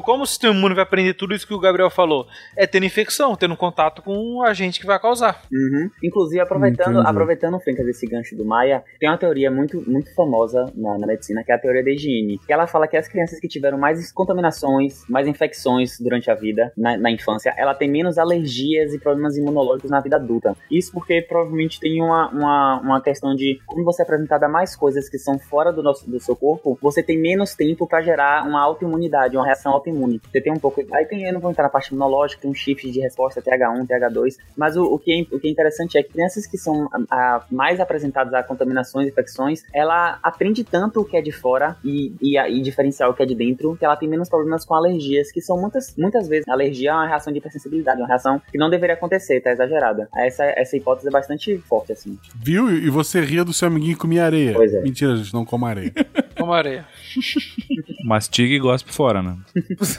Como 0.04 0.22
o 0.22 0.26
sistema 0.26 0.54
imune 0.54 0.74
vai 0.74 0.84
aprender 0.84 1.14
tudo 1.14 1.34
isso 1.34 1.46
que 1.46 1.54
o 1.54 1.60
Gabriel 1.60 1.90
falou? 1.90 2.26
É 2.56 2.66
tendo 2.66 2.86
infecção, 2.86 3.36
tendo 3.36 3.56
contato 3.56 4.02
com 4.02 4.36
o 4.36 4.42
agente 4.42 4.80
que 4.80 4.86
vai 4.86 4.98
causar. 4.98 5.42
Uhum. 5.52 5.90
Inclusive, 6.02 6.40
aproveitando, 6.40 6.96
Entendi. 6.96 7.08
aproveitando 7.08 7.54
o 7.54 7.60
Fencas 7.60 7.86
desse 7.86 8.06
gancho 8.06 8.36
do 8.36 8.44
Maia, 8.44 8.84
tem 8.98 9.08
uma 9.08 9.18
teoria 9.18 9.50
muito, 9.50 9.82
muito 9.88 10.14
famosa 10.14 10.72
na, 10.74 10.98
na 10.98 11.06
medicina, 11.06 11.42
que 11.44 11.52
é 11.52 11.54
a 11.54 11.58
teoria 11.58 11.84
da 11.84 11.90
higiene. 11.90 12.38
Que 12.38 12.52
ela 12.52 12.66
fala 12.66 12.86
que 12.86 12.96
as 12.96 13.08
crianças 13.08 13.40
que 13.40 13.48
tiveram 13.48 13.78
mais 13.78 14.12
contaminações, 14.12 15.04
mais 15.08 15.26
infecções 15.26 15.98
durante 16.00 16.30
a 16.30 16.34
vida, 16.34 16.72
na, 16.76 16.96
na 16.96 17.10
infância, 17.10 17.54
ela 17.56 17.74
tem 17.74 17.90
menos 17.90 18.18
alergias 18.18 18.92
e 18.94 18.98
problemas 18.98 19.36
imunológicos 19.36 19.90
na 19.90 20.00
vida 20.00 20.16
adulta. 20.16 20.56
Isso 20.70 20.92
porque 20.92 21.22
provavelmente 21.38 21.78
tem 21.80 22.02
uma, 22.02 22.28
uma, 22.30 22.80
uma 22.80 23.00
questão 23.00 23.34
de 23.34 23.60
como 23.66 23.84
você 23.84 24.02
é 24.02 24.04
apresentada 24.04 24.46
a 24.46 24.48
mais 24.48 24.74
coisas 24.74 25.08
que 25.08 25.18
são 25.18 25.38
fora 25.38 25.72
do, 25.72 25.82
nosso, 25.82 26.08
do 26.08 26.18
seu 26.20 26.34
corpo, 26.34 26.78
você 26.82 27.02
tem 27.02 27.18
menos 27.18 27.54
tempo 27.54 27.86
pra 27.86 28.02
gerar 28.02 28.44
uma 28.46 28.60
autoimunidade, 28.60 29.36
uma 29.36 29.44
reação 29.44 29.72
autoimune. 29.72 30.20
Você 30.30 30.40
tem 30.40 30.52
um 30.52 30.58
pouco. 30.58 30.82
Aí 30.92 31.04
tem, 31.06 31.24
eu 31.24 31.32
não 31.32 31.40
vou 31.40 31.50
entrar 31.50 31.64
na 31.64 31.70
parte 31.70 31.88
imunológica, 31.88 32.42
tem 32.42 32.50
um 32.50 32.54
shift 32.54 32.90
de 32.90 33.00
resposta 33.00 33.40
TH1, 33.42 33.86
TH2, 33.86 34.36
mas 34.56 34.76
o, 34.76 34.84
o, 34.84 34.98
que, 34.98 35.12
é, 35.12 35.34
o 35.34 35.38
que 35.38 35.48
é 35.48 35.50
interessante 35.50 35.96
é 35.98 36.02
que 36.02 36.12
crianças 36.12 36.46
que 36.46 36.56
são 36.58 36.88
a, 37.10 37.36
a, 37.36 37.44
mais 37.50 37.78
apresentadas 37.80 38.32
a 38.34 38.42
contaminações 38.42 39.08
infecções, 39.08 39.62
ela 39.74 40.18
aprende 40.22 40.64
tanto 40.64 41.00
o 41.00 41.04
que 41.04 41.16
é 41.16 41.22
de 41.22 41.32
fora 41.32 41.76
e, 41.84 42.14
e, 42.20 42.38
a- 42.38 42.48
e 42.48 42.60
diferenciar 42.60 43.08
o 43.10 43.14
que 43.14 43.22
é 43.22 43.26
de 43.26 43.34
dentro, 43.34 43.76
que 43.76 43.84
ela 43.84 43.96
tem 43.96 44.08
menos 44.08 44.28
problemas 44.28 44.64
com 44.64 44.74
alergias, 44.74 45.30
que 45.30 45.40
são 45.40 45.60
muitas, 45.60 45.94
muitas 45.96 46.26
vezes. 46.28 46.48
Alergia 46.48 46.90
é 46.90 46.94
uma 46.94 47.06
reação 47.06 47.32
de 47.32 47.38
hipersensibilidade, 47.38 48.00
uma 48.00 48.08
reação 48.08 48.40
que 48.50 48.58
não 48.58 48.70
deveria 48.70 48.94
acontecer, 48.94 49.40
tá 49.40 49.50
exagerada. 49.52 50.08
Essa, 50.16 50.44
essa 50.44 50.76
hipótese 50.76 51.08
é 51.08 51.10
bastante 51.10 51.27
forte, 51.68 51.92
assim. 51.92 52.18
Viu? 52.34 52.70
E 52.70 52.88
você 52.90 53.20
ria 53.20 53.44
do 53.44 53.52
seu 53.52 53.68
amiguinho 53.68 53.96
comer 53.96 54.20
areia. 54.20 54.52
Pois 54.54 54.72
é. 54.72 54.80
Mentira, 54.82 55.16
gente, 55.16 55.32
não 55.34 55.44
coma 55.44 55.68
areia. 55.68 55.92
Como 56.38 56.52
areia. 56.52 56.86
Mastiga 58.04 58.54
e 58.54 58.58
gospe 58.60 58.92
fora, 58.92 59.22
né? 59.22 59.36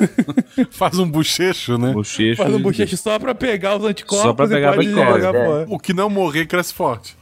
Faz 0.71 0.97
um 0.97 1.09
bochecho, 1.09 1.77
né? 1.77 1.91
Bochecho. 1.91 2.41
Faz 2.41 2.53
um 2.53 2.61
bochecho 2.61 2.95
só 2.97 3.19
pra 3.19 3.35
pegar 3.35 3.75
os 3.77 3.83
anticorpos 3.83 4.25
Só 4.25 4.33
pra 4.33 4.47
pegar 4.47 4.71
e 4.81 4.93
pode 4.93 5.27
é. 5.37 5.65
O 5.67 5.77
que 5.77 5.93
não 5.93 6.09
morrer 6.09 6.45
cresce 6.45 6.73
forte. 6.73 7.15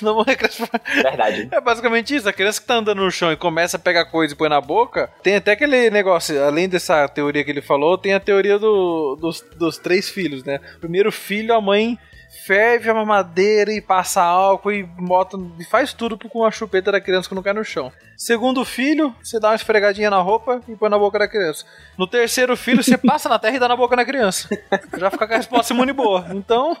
Não 0.00 0.14
vou 0.14 0.24
reclamar. 0.24 0.80
Verdade. 0.94 1.48
É 1.50 1.60
basicamente 1.60 2.14
isso. 2.16 2.28
A 2.28 2.32
criança 2.32 2.60
que 2.60 2.66
tá 2.66 2.76
andando 2.76 3.02
no 3.02 3.10
chão 3.10 3.30
e 3.30 3.36
começa 3.36 3.76
a 3.76 3.80
pegar 3.80 4.06
coisa 4.06 4.32
e 4.32 4.36
põe 4.36 4.48
na 4.48 4.60
boca, 4.60 5.10
tem 5.22 5.36
até 5.36 5.52
aquele 5.52 5.90
negócio, 5.90 6.42
além 6.42 6.68
dessa 6.68 7.06
teoria 7.08 7.44
que 7.44 7.50
ele 7.50 7.60
falou, 7.62 7.98
tem 7.98 8.14
a 8.14 8.20
teoria 8.20 8.58
do- 8.58 9.16
dos, 9.20 9.44
dos 9.58 9.78
três 9.78 10.08
filhos, 10.08 10.44
né? 10.44 10.58
Primeiro 10.80 11.12
filho, 11.12 11.54
a 11.54 11.60
mãe 11.60 11.98
ferve 12.44 12.90
a 12.90 12.94
mamadeira 12.94 13.72
e 13.72 13.80
passa 13.80 14.22
álcool 14.22 14.72
e 14.72 14.82
bota, 14.82 15.36
e 15.58 15.64
faz 15.64 15.92
tudo 15.92 16.18
com 16.18 16.44
a 16.44 16.50
chupeta 16.50 16.90
da 16.90 17.00
criança 17.00 17.28
que 17.28 17.34
não 17.34 17.42
cai 17.42 17.52
no 17.52 17.64
chão. 17.64 17.92
Segundo 18.22 18.64
filho, 18.64 19.12
você 19.20 19.40
dá 19.40 19.48
uma 19.48 19.56
esfregadinha 19.56 20.08
na 20.08 20.20
roupa 20.20 20.60
e 20.68 20.76
põe 20.76 20.88
na 20.88 20.96
boca 20.96 21.18
da 21.18 21.26
criança. 21.26 21.64
No 21.98 22.06
terceiro 22.06 22.56
filho, 22.56 22.80
você 22.80 22.96
passa 22.96 23.28
na 23.28 23.36
terra 23.36 23.56
e 23.56 23.58
dá 23.58 23.66
na 23.66 23.74
boca 23.74 23.96
da 23.96 24.04
criança. 24.04 24.48
Já 24.96 25.10
fica 25.10 25.26
com 25.26 25.34
a 25.34 25.36
resposta 25.36 25.74
imune 25.74 25.92
boa. 25.92 26.24
Então, 26.30 26.76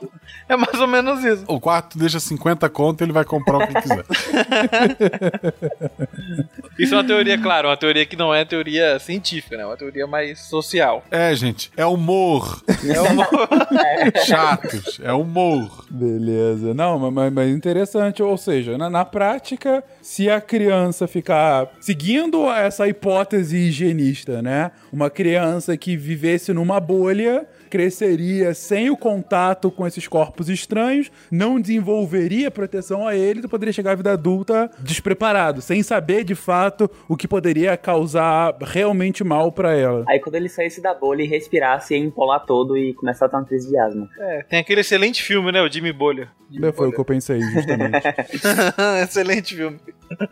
é 0.48 0.54
mais 0.54 0.80
ou 0.80 0.86
menos 0.86 1.24
isso. 1.24 1.44
O 1.48 1.58
quarto 1.58 1.98
deixa 1.98 2.20
50 2.20 2.68
conto 2.68 3.02
ele 3.02 3.10
vai 3.10 3.24
comprar 3.24 3.58
o 3.58 3.66
que 3.66 3.74
quiser. 3.74 4.04
Isso 6.78 6.94
é 6.94 6.96
uma 6.96 7.04
teoria, 7.04 7.36
claro, 7.36 7.68
uma 7.68 7.76
teoria 7.76 8.06
que 8.06 8.16
não 8.16 8.34
é 8.34 8.44
teoria 8.44 8.98
científica, 8.98 9.56
né? 9.56 9.66
Uma 9.66 9.76
teoria 9.76 10.06
mais 10.06 10.40
social. 10.40 11.04
É, 11.10 11.34
gente, 11.34 11.70
é 11.76 11.84
humor. 11.84 12.62
É 12.86 13.00
uma... 13.00 13.28
Chatos, 14.24 15.00
é 15.02 15.12
humor. 15.12 15.84
Beleza. 15.90 16.72
Não, 16.72 17.10
mas, 17.10 17.32
mas 17.32 17.50
interessante. 17.50 18.22
Ou 18.22 18.38
seja, 18.38 18.78
na, 18.78 18.88
na 18.88 19.04
prática, 19.04 19.84
se 20.02 20.28
a 20.28 20.40
criança 20.40 21.06
ficar 21.06 21.70
seguindo 21.80 22.50
essa 22.50 22.88
hipótese 22.88 23.56
higienista, 23.56 24.42
né? 24.42 24.72
Uma 24.92 25.08
criança 25.08 25.76
que 25.76 25.96
vivesse 25.96 26.52
numa 26.52 26.80
bolha 26.80 27.46
cresceria 27.72 28.52
sem 28.52 28.90
o 28.90 28.96
contato 28.98 29.70
com 29.70 29.86
esses 29.86 30.06
corpos 30.06 30.50
estranhos, 30.50 31.10
não 31.30 31.58
desenvolveria 31.58 32.50
proteção 32.50 33.08
a 33.08 33.16
eles 33.16 33.44
e 33.44 33.48
poderia 33.48 33.72
chegar 33.72 33.92
à 33.92 33.94
vida 33.94 34.12
adulta 34.12 34.70
despreparado, 34.80 35.62
sem 35.62 35.82
saber 35.82 36.22
de 36.22 36.34
fato 36.34 36.90
o 37.08 37.16
que 37.16 37.26
poderia 37.26 37.74
causar 37.78 38.54
realmente 38.60 39.24
mal 39.24 39.50
para 39.50 39.74
ela. 39.74 40.04
Aí 40.06 40.20
quando 40.20 40.34
ele 40.34 40.50
saísse 40.50 40.82
da 40.82 40.92
bolha 40.92 41.22
e 41.22 41.26
respirasse, 41.26 41.94
ia 41.94 42.00
empolar 42.00 42.44
todo 42.44 42.76
e 42.76 42.92
começar 42.92 43.24
a 43.24 43.28
ter 43.30 43.36
uma 43.36 43.44
crise 43.46 43.70
de 43.70 43.78
asma. 43.78 44.06
É, 44.18 44.42
tem 44.42 44.58
aquele 44.58 44.82
excelente 44.82 45.22
filme, 45.22 45.50
né? 45.50 45.62
O 45.62 45.72
Jimmy 45.72 45.94
Bolha. 45.94 46.28
Jimmy 46.50 46.70
Foi 46.72 46.88
o 46.88 46.92
que 46.92 47.00
eu 47.00 47.04
pensei, 47.06 47.40
justamente. 47.40 48.06
excelente 49.02 49.56
filme. 49.56 49.80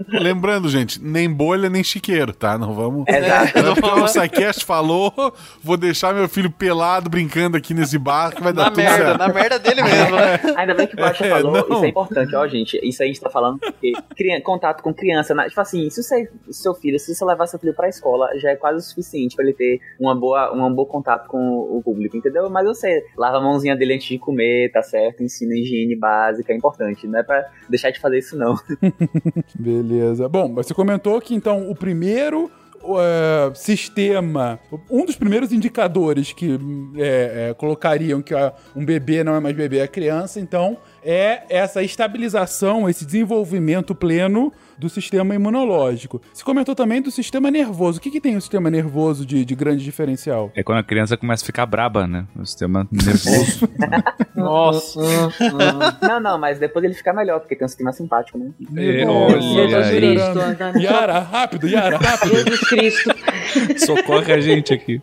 Lembrando, 0.09 0.68
gente, 0.68 1.02
nem 1.02 1.32
bolha 1.32 1.70
nem 1.70 1.82
chiqueiro, 1.82 2.35
tá? 2.35 2.59
Não 2.59 2.75
vamos. 2.75 3.06
Exato. 3.09 3.62
Não 3.62 3.73
é 3.73 3.75
porque 3.75 4.00
o 4.00 4.04
Psycast 4.04 4.66
falou, 4.66 5.35
vou 5.62 5.78
deixar 5.78 6.12
meu 6.12 6.28
filho 6.28 6.50
pelado 6.50 7.09
brincando 7.09 7.30
aqui 7.57 7.73
nesse 7.75 7.99
bar 7.99 8.35
que 8.35 8.43
vai 8.43 8.53
dar 8.53 8.65
Na 8.65 8.71
tudo 8.71 8.77
merda, 8.83 8.97
certo. 9.05 9.19
na 9.19 9.29
merda 9.29 9.59
dele 9.59 9.83
mesmo, 9.83 10.17
né? 10.17 10.41
Ainda 10.57 10.75
bem 10.75 10.87
que 10.87 10.95
o 10.95 10.97
Baixa 10.97 11.25
É, 11.27 11.31
falou, 11.31 11.53
não. 11.53 11.77
isso 11.77 11.85
é 11.85 11.89
importante, 11.89 12.35
ó, 12.37 12.47
gente. 12.49 12.81
Isso 12.83 13.03
aí 13.03 13.09
a 13.09 13.13
gente 13.13 13.21
tá 13.23 13.31
falando 13.31 13.59
porque 13.59 13.93
cri- 14.17 14.41
contato 14.43 14.83
com 14.83 14.93
criança, 14.93 15.35
na- 15.35 15.49
tipo 15.49 15.61
assim, 15.61 15.89
se 15.91 16.03
você, 16.03 16.29
seu 16.51 16.75
filho, 16.75 16.99
se 16.99 17.15
você 17.15 17.25
levar 17.25 17.47
seu 17.47 17.59
filho 17.59 17.75
pra 17.75 17.89
escola, 17.89 18.29
já 18.39 18.51
é 18.51 18.57
quase 18.57 18.79
o 18.79 18.83
suficiente 18.83 19.35
pra 19.37 19.45
ele 19.45 19.55
ter 19.55 19.81
uma 19.99 20.15
boa, 20.15 20.53
um 20.55 20.73
bom 20.75 20.85
contato 20.85 21.29
com 21.29 21.39
o 21.39 21.81
público, 21.85 22.17
entendeu? 22.17 22.49
Mas 22.51 22.67
você 22.67 23.05
lava 23.17 23.39
a 23.39 23.41
mãozinha 23.41 23.77
dele 23.77 23.95
antes 23.95 24.09
de 24.09 24.19
comer, 24.19 24.71
tá 24.73 24.83
certo? 24.83 25.23
Ensina 25.23 25.55
higiene 25.55 25.97
básica, 25.97 26.53
é 26.53 26.57
importante. 26.57 27.07
Não 27.07 27.19
é 27.19 27.23
pra 27.23 27.47
deixar 27.69 27.91
de 27.91 28.01
fazer 28.01 28.19
isso, 28.19 28.37
não. 28.37 28.55
Beleza. 29.59 30.29
Bom, 30.29 30.49
mas 30.49 30.67
você 30.67 30.75
comentou 30.75 31.21
que 31.21 31.35
então 31.35 31.71
o 31.71 31.75
primeiro 31.75 32.51
é, 32.83 33.53
sistema, 33.55 34.59
um 34.91 35.05
dos 35.05 35.17
primeiros 35.17 35.53
indicadores 35.53 36.33
que 36.33 36.59
é, 36.97 37.49
é, 37.51 37.55
colocariam 37.55 38.23
que 38.23 38.35
a- 38.35 38.53
um 38.75 38.85
bebê 38.85 39.23
não 39.23 39.35
é 39.35 39.41
mais 39.41 39.55
bebê, 39.55 39.79
é 39.79 39.87
criança, 39.87 40.41
então 40.41 40.79
é 41.03 41.43
essa 41.49 41.83
estabilização, 41.83 42.89
esse 42.89 43.05
desenvolvimento 43.05 43.95
pleno 43.95 44.53
do 44.81 44.89
sistema 44.89 45.35
imunológico. 45.35 46.21
Você 46.33 46.43
comentou 46.43 46.75
também 46.75 47.03
do 47.03 47.11
sistema 47.11 47.51
nervoso. 47.51 47.99
O 47.99 48.01
que, 48.01 48.11
que 48.11 48.21
tem 48.21 48.37
o 48.37 48.41
sistema 48.41 48.71
nervoso 48.71 49.27
de, 49.27 49.45
de 49.45 49.55
grande 49.55 49.85
diferencial? 49.85 50.51
É 50.55 50.63
quando 50.63 50.79
a 50.79 50.83
criança 50.83 51.17
começa 51.17 51.45
a 51.45 51.47
ficar 51.47 51.67
braba, 51.67 52.07
né? 52.07 52.27
O 52.35 52.45
sistema 52.47 52.89
nervoso. 52.91 53.69
Nossa. 54.35 55.01
não, 56.03 56.21
não, 56.21 56.39
mas 56.39 56.59
depois 56.59 56.85
ele 56.85 56.95
fica 56.95 57.13
melhor, 57.13 57.41
porque 57.41 57.55
tem 57.55 57.65
um 57.65 57.69
sistema 57.69 57.93
simpático, 57.93 58.39
né? 58.39 58.51
É, 58.75 59.05
Nossa, 59.05 59.37
olha 59.37 59.41
Jesus 59.41 59.87
aí. 59.87 59.97
Cristo, 59.97 60.41
Antônio. 60.41 60.81
Yara, 60.83 61.19
rápido, 61.21 61.69
Yara, 61.69 61.99
rápido. 61.99 62.37
Jesus 62.37 62.61
Cristo. 62.61 63.11
Socorre 63.85 64.33
a 64.33 64.41
gente 64.41 64.73
aqui. 64.73 65.03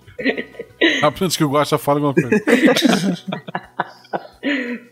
Apenas 1.03 1.37
que 1.37 1.43
eu 1.43 1.49
gosto, 1.49 1.71
já 1.71 1.77
fala 1.77 1.99
alguma 1.99 2.13
coisa. 2.13 2.43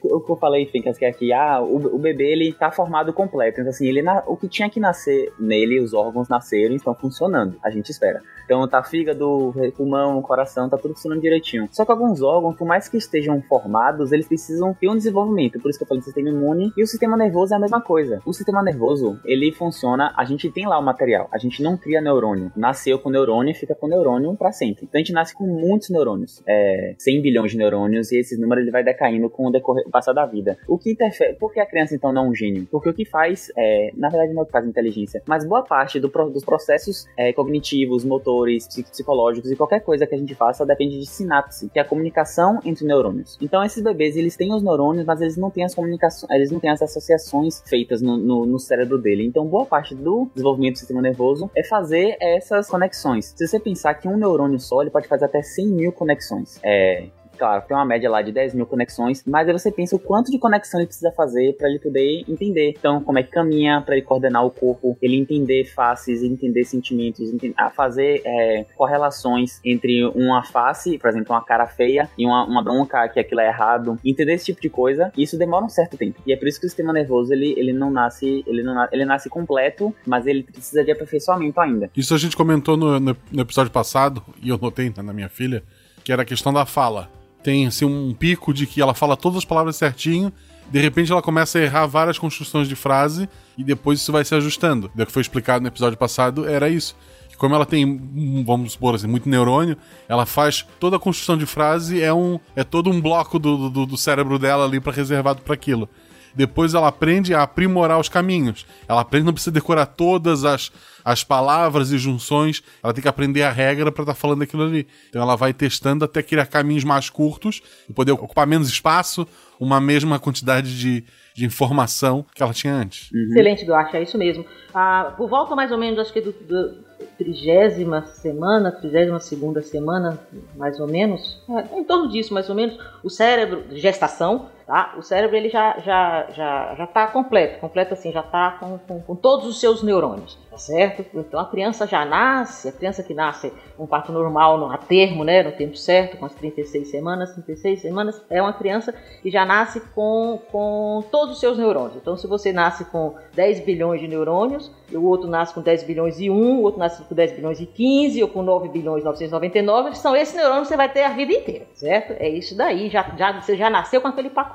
o 0.03 0.19
que 0.21 0.31
eu 0.31 0.35
falei, 0.37 0.65
Fincas, 0.67 0.97
que 0.97 1.05
é 1.05 1.11
que 1.11 1.31
ah, 1.33 1.61
o, 1.61 1.95
o 1.95 1.99
bebê 1.99 2.31
ele 2.31 2.53
tá 2.53 2.71
formado 2.71 3.13
completo. 3.13 3.59
Então, 3.59 3.69
assim, 3.69 3.87
ele 3.87 4.01
na- 4.01 4.23
o 4.27 4.35
que 4.37 4.47
tinha 4.47 4.69
que 4.69 4.79
nascer 4.79 5.31
nele, 5.39 5.79
os 5.79 5.93
órgãos 5.93 6.27
nasceram 6.29 6.73
e 6.73 6.77
estão 6.77 6.93
funcionando. 6.95 7.57
A 7.63 7.69
gente 7.69 7.89
espera. 7.89 8.21
Então 8.45 8.67
tá 8.67 8.83
fígado, 8.83 9.53
pulmão, 9.75 10.21
coração, 10.21 10.69
tá 10.69 10.77
tudo 10.77 10.93
funcionando 10.93 11.21
direitinho. 11.21 11.67
Só 11.71 11.83
que 11.83 11.91
alguns 11.91 12.21
órgãos, 12.21 12.55
por 12.55 12.67
mais 12.67 12.87
que 12.87 12.97
estejam 12.97 13.41
formados, 13.41 14.11
eles 14.11 14.27
precisam 14.27 14.73
ter 14.73 14.87
um 14.87 14.95
desenvolvimento. 14.95 15.59
Por 15.59 15.69
isso 15.69 15.79
que 15.79 15.83
eu 15.83 15.87
falei 15.87 16.01
do 16.01 16.05
sistema 16.05 16.29
imune. 16.29 16.71
E 16.77 16.83
o 16.83 16.87
sistema 16.87 17.17
nervoso 17.17 17.53
é 17.53 17.57
a 17.57 17.59
mesma 17.59 17.81
coisa. 17.81 18.21
O 18.25 18.33
sistema 18.33 18.61
nervoso, 18.61 19.19
ele 19.25 19.51
funciona. 19.51 20.13
A 20.15 20.23
gente 20.25 20.49
tem 20.51 20.67
lá 20.67 20.77
o 20.77 20.83
material. 20.83 21.27
A 21.31 21.39
gente 21.39 21.63
não 21.63 21.75
cria 21.75 21.99
neurônio. 22.01 22.51
Nasceu 22.55 22.99
com 22.99 23.09
neurônio 23.09 23.51
e 23.51 23.55
fica 23.55 23.73
com 23.73 23.87
neurônio 23.87 24.35
pra 24.35 24.51
sempre. 24.51 24.85
Então 24.85 24.99
a 24.99 25.03
gente 25.03 25.13
nasce 25.13 25.33
com 25.33 25.45
muitos 25.45 25.89
neurônios. 25.89 26.43
É, 26.47 26.93
100 26.99 27.21
bilhões 27.23 27.51
de 27.51 27.57
neurônios. 27.57 28.11
E 28.11 28.19
esse 28.19 28.39
número 28.39 28.61
ele 28.61 28.69
vai 28.71 28.83
decaindo 28.83 29.27
com 29.29 29.44
o 29.49 29.51
decorrer, 29.51 29.87
passar 29.89 30.13
da 30.13 30.25
vida. 30.25 30.57
O 30.67 30.77
que 30.77 30.91
interfere. 30.91 31.33
Por 31.35 31.51
que 31.53 31.59
a 31.59 31.65
criança 31.65 31.95
então 31.95 32.11
não 32.11 32.25
é 32.25 32.27
um 32.29 32.35
gênio? 32.35 32.67
Porque 32.71 32.89
o 32.89 32.93
que 32.93 33.05
faz. 33.05 33.51
É, 33.57 33.91
na 33.95 34.09
verdade, 34.09 34.33
não 34.33 34.41
é 34.41 34.43
o 34.43 34.45
que 34.45 34.51
faz 34.51 34.65
inteligência. 34.65 35.21
Mas 35.27 35.45
boa 35.45 35.63
parte 35.63 35.99
do 35.99 36.09
dos 36.31 36.45
processos 36.45 37.05
é, 37.17 37.33
cognitivos, 37.33 38.03
motores, 38.05 38.67
psi- 38.67 38.83
psicológicos 38.83 39.51
e 39.51 39.55
qualquer 39.55 39.81
coisa 39.81 40.07
que 40.07 40.15
a 40.15 40.17
gente 40.17 40.33
faça 40.33 40.65
depende 40.65 40.97
de 40.99 41.05
sinapse, 41.05 41.69
que 41.69 41.77
é 41.77 41.81
a 41.81 41.85
comunicação 41.85 42.59
entre 42.63 42.85
neurônios. 42.85 43.37
Então 43.41 43.63
esses 43.63 43.83
bebês, 43.83 44.15
eles 44.15 44.35
têm 44.37 44.53
os 44.53 44.63
neurônios, 44.63 45.05
mas 45.05 45.21
eles 45.21 45.35
não 45.37 45.49
têm 45.51 45.63
as 45.65 45.75
comunicações, 45.75 46.29
eles 46.31 46.51
não 46.51 46.59
têm 46.59 46.69
as 46.69 46.81
associações 46.81 47.61
feitas 47.67 48.01
no, 48.01 48.17
no- 48.17 48.45
no 48.45 48.59
cérebro 48.59 48.97
dele. 48.97 49.25
Então 49.25 49.45
boa 49.45 49.65
parte 49.65 49.93
do 49.93 50.27
desenvolvimento 50.33 50.73
do 50.75 50.79
sistema 50.79 51.01
nervoso 51.01 51.49
é 51.55 51.63
fazer 51.63 52.15
essas 52.19 52.67
conexões. 52.69 53.33
Se 53.35 53.47
você 53.47 53.59
pensar 53.59 53.93
que 53.95 54.07
um 54.07 54.17
neurônio 54.17 54.59
só, 54.59 54.81
ele 54.81 54.89
pode 54.91 55.07
fazer 55.07 55.25
até 55.25 55.41
100 55.41 55.67
mil 55.67 55.91
conexões. 55.91 56.59
É, 56.63 57.07
Claro, 57.37 57.63
tem 57.67 57.75
uma 57.75 57.85
média 57.85 58.09
lá 58.09 58.21
de 58.21 58.31
10 58.31 58.53
mil 58.53 58.65
conexões, 58.65 59.23
mas 59.25 59.47
aí 59.47 59.53
você 59.53 59.71
pensa 59.71 59.95
o 59.95 59.99
quanto 59.99 60.31
de 60.31 60.37
conexão 60.39 60.79
ele 60.79 60.87
precisa 60.87 61.11
fazer 61.11 61.55
para 61.57 61.69
ele 61.69 61.79
poder 61.79 62.23
entender. 62.27 62.73
Então, 62.77 63.01
como 63.01 63.19
é 63.19 63.23
que 63.23 63.29
caminha, 63.31 63.81
para 63.85 63.95
ele 63.95 64.05
coordenar 64.05 64.45
o 64.45 64.51
corpo, 64.51 64.97
ele 65.01 65.15
entender 65.17 65.65
faces, 65.65 66.23
entender 66.23 66.63
sentimentos, 66.65 67.29
enten- 67.31 67.53
a 67.57 67.69
fazer 67.69 68.21
é, 68.25 68.65
correlações 68.75 69.59
entre 69.63 70.05
uma 70.05 70.43
face, 70.43 70.97
por 70.97 71.09
exemplo, 71.09 71.33
uma 71.35 71.43
cara 71.43 71.65
feia 71.67 72.09
e 72.17 72.25
uma, 72.25 72.45
uma 72.45 72.63
bronca 72.63 73.07
que 73.09 73.19
aquilo 73.19 73.41
é 73.41 73.47
errado, 73.47 73.99
entender 74.03 74.33
esse 74.33 74.45
tipo 74.45 74.61
de 74.61 74.69
coisa. 74.69 75.11
Isso 75.17 75.37
demora 75.37 75.65
um 75.65 75.69
certo 75.69 75.97
tempo. 75.97 76.21
E 76.25 76.33
é 76.33 76.37
por 76.37 76.47
isso 76.47 76.59
que 76.59 76.65
o 76.65 76.69
sistema 76.69 76.93
nervoso 76.93 77.33
ele, 77.33 77.53
ele 77.57 77.73
não 77.73 77.91
nasce, 77.91 78.43
ele 78.47 78.63
não 78.63 78.87
ele 78.91 79.05
nasce 79.05 79.29
completo, 79.29 79.93
mas 80.05 80.25
ele 80.27 80.43
precisa 80.43 80.83
de 80.83 80.91
aperfeiçoamento 80.91 81.59
ainda. 81.59 81.89
Isso 81.95 82.13
a 82.13 82.17
gente 82.17 82.35
comentou 82.35 82.77
no, 82.77 82.99
no- 82.99 83.17
no 83.31 83.41
episódio 83.41 83.71
passado, 83.71 84.21
e 84.41 84.49
eu 84.49 84.57
notei 84.57 84.87
né, 84.89 85.01
na 85.03 85.13
minha 85.13 85.29
filha, 85.29 85.63
que 86.03 86.11
era 86.11 86.21
a 86.21 86.25
questão 86.25 86.53
da 86.53 86.65
fala. 86.65 87.09
Tem 87.45 87.67
assim, 87.67 87.85
um 87.85 88.11
pico 88.11 88.51
de 88.51 88.65
que 88.65 88.81
ela 88.81 88.95
fala 88.95 89.15
todas 89.15 89.37
as 89.37 89.45
palavras 89.45 89.75
certinho, 89.75 90.33
de 90.71 90.81
repente 90.81 91.11
ela 91.11 91.21
começa 91.21 91.59
a 91.59 91.61
errar 91.61 91.85
várias 91.85 92.17
construções 92.17 92.67
de 92.67 92.75
frase, 92.75 93.29
e 93.55 93.63
depois 93.63 93.99
isso 93.99 94.11
vai 94.11 94.25
se 94.25 94.33
ajustando. 94.33 94.89
O 94.97 95.05
que 95.05 95.11
foi 95.11 95.21
explicado 95.21 95.61
no 95.61 95.67
episódio 95.67 95.95
passado 95.95 96.47
era 96.47 96.67
isso. 96.67 96.97
Que 97.29 97.37
como 97.37 97.53
ela 97.53 97.63
tem, 97.63 97.85
hum, 97.85 98.43
vamos 98.43 98.71
supor 98.71 98.95
assim, 98.95 99.05
muito 99.05 99.29
neurônio, 99.29 99.77
ela 100.09 100.25
faz 100.25 100.65
toda 100.79 100.95
a 100.95 100.99
construção 100.99 101.37
de 101.37 101.45
frase, 101.45 102.01
é, 102.01 102.11
um, 102.11 102.39
é 102.55 102.63
todo 102.63 102.89
um 102.89 102.99
bloco 102.99 103.37
do, 103.37 103.69
do, 103.69 103.85
do 103.85 103.95
cérebro 103.95 104.39
dela 104.39 104.65
ali 104.65 104.79
para 104.79 104.91
reservado 104.91 105.43
para 105.43 105.53
aquilo. 105.53 105.87
Depois 106.35 106.73
ela 106.73 106.87
aprende 106.87 107.33
a 107.33 107.43
aprimorar 107.43 107.99
os 107.99 108.09
caminhos. 108.09 108.65
Ela 108.87 109.01
aprende, 109.01 109.25
não 109.25 109.33
precisa 109.33 109.51
decorar 109.51 109.85
todas 109.85 110.43
as, 110.43 110.71
as 111.03 111.23
palavras 111.23 111.91
e 111.91 111.97
junções. 111.97 112.61
Ela 112.83 112.93
tem 112.93 113.01
que 113.01 113.07
aprender 113.07 113.43
a 113.43 113.51
regra 113.51 113.91
para 113.91 114.03
estar 114.03 114.15
falando 114.15 114.41
aquilo 114.41 114.63
ali. 114.63 114.87
Então 115.09 115.21
ela 115.21 115.35
vai 115.35 115.53
testando 115.53 116.03
até 116.03 116.21
criar 116.21 116.45
caminhos 116.47 116.83
mais 116.83 117.09
curtos 117.09 117.61
e 117.89 117.93
poder 117.93 118.11
ocupar 118.11 118.45
menos 118.45 118.67
espaço, 118.67 119.27
uma 119.59 119.79
mesma 119.79 120.19
quantidade 120.19 120.77
de, 120.77 121.05
de 121.33 121.45
informação 121.45 122.25
que 122.35 122.43
ela 122.43 122.53
tinha 122.53 122.73
antes. 122.73 123.09
Excelente, 123.13 123.65
Duarte, 123.65 123.95
é 123.95 124.03
isso 124.03 124.17
mesmo. 124.17 124.45
Ah, 124.73 125.13
por 125.15 125.29
volta 125.29 125.55
mais 125.55 125.71
ou 125.71 125.77
menos, 125.77 125.99
acho 125.99 126.11
que 126.11 126.21
do, 126.21 126.31
do 126.31 126.85
trigésima 127.17 128.05
semana, 128.05 128.71
trigésima 128.71 129.19
segunda 129.19 129.61
semana, 129.61 130.19
mais 130.55 130.79
ou 130.79 130.87
menos, 130.87 131.41
é, 131.49 131.79
em 131.79 131.83
torno 131.83 132.09
disso, 132.09 132.33
mais 132.33 132.49
ou 132.49 132.55
menos, 132.55 132.77
o 133.03 133.09
cérebro, 133.09 133.63
gestação, 133.71 134.49
tá? 134.65 134.95
O 134.97 135.01
cérebro 135.01 135.35
ele 135.35 135.49
já 135.49 135.79
já 135.79 136.27
já 136.31 136.75
já 136.75 136.83
está 136.83 137.07
completo, 137.07 137.59
completo 137.59 137.93
assim, 137.93 138.11
já 138.11 138.21
está 138.21 138.51
com, 138.59 138.77
com, 138.79 139.01
com 139.01 139.15
todos 139.15 139.47
os 139.47 139.59
seus 139.59 139.83
neurônios, 139.83 140.37
tá 140.49 140.57
certo? 140.57 141.05
Então 141.13 141.39
a 141.39 141.45
criança 141.45 141.85
já 141.85 142.03
nasce, 142.05 142.69
a 142.69 142.71
criança 142.71 143.03
que 143.03 143.13
nasce 143.13 143.51
um 143.77 143.85
parto 143.85 144.11
normal, 144.11 144.57
no, 144.57 144.71
a 144.71 144.77
termo, 144.77 145.23
né, 145.23 145.43
no 145.43 145.51
tempo 145.51 145.77
certo, 145.77 146.17
com 146.17 146.25
as 146.25 146.33
36 146.33 146.89
semanas, 146.89 147.33
36 147.33 147.81
semanas, 147.81 148.21
é 148.29 148.41
uma 148.41 148.53
criança 148.53 148.93
que 149.21 149.29
já 149.29 149.45
nasce 149.45 149.81
com, 149.93 150.39
com 150.51 151.03
todos 151.11 151.35
os 151.35 151.39
seus 151.39 151.57
neurônios. 151.57 151.97
Então, 151.97 152.15
se 152.17 152.27
você 152.27 152.51
nasce 152.53 152.85
com 152.85 153.15
10 153.33 153.61
bilhões 153.61 153.99
de 153.99 154.07
neurônios, 154.07 154.71
o 154.91 155.03
outro 155.03 155.27
nasce 155.27 155.53
com 155.53 155.61
10 155.61 155.83
bilhões 155.83 156.19
e 156.19 156.29
1, 156.29 156.33
o 156.33 156.61
outro 156.61 156.79
nasce 156.79 157.03
com 157.03 157.13
10 157.13 157.33
bilhões 157.33 157.59
e 157.59 157.65
15, 157.65 158.23
ou 158.23 158.29
com 158.29 158.41
9 158.41 158.69
bilhões 158.69 159.01
e 159.01 159.05
999, 159.05 159.95
são 159.95 160.15
esses 160.15 160.35
neurônios 160.35 160.67
que 160.67 160.69
você 160.69 160.77
vai 160.77 160.89
ter 160.89 161.03
a 161.03 161.09
vida 161.09 161.33
inteira, 161.33 161.65
certo? 161.73 162.13
É 162.17 162.29
isso 162.29 162.55
daí, 162.55 162.89
já, 162.89 163.03
já, 163.17 163.41
você 163.41 163.57
já 163.57 163.69
nasceu 163.69 164.01
com 164.01 164.07
aquele 164.07 164.29
pacote. 164.29 164.54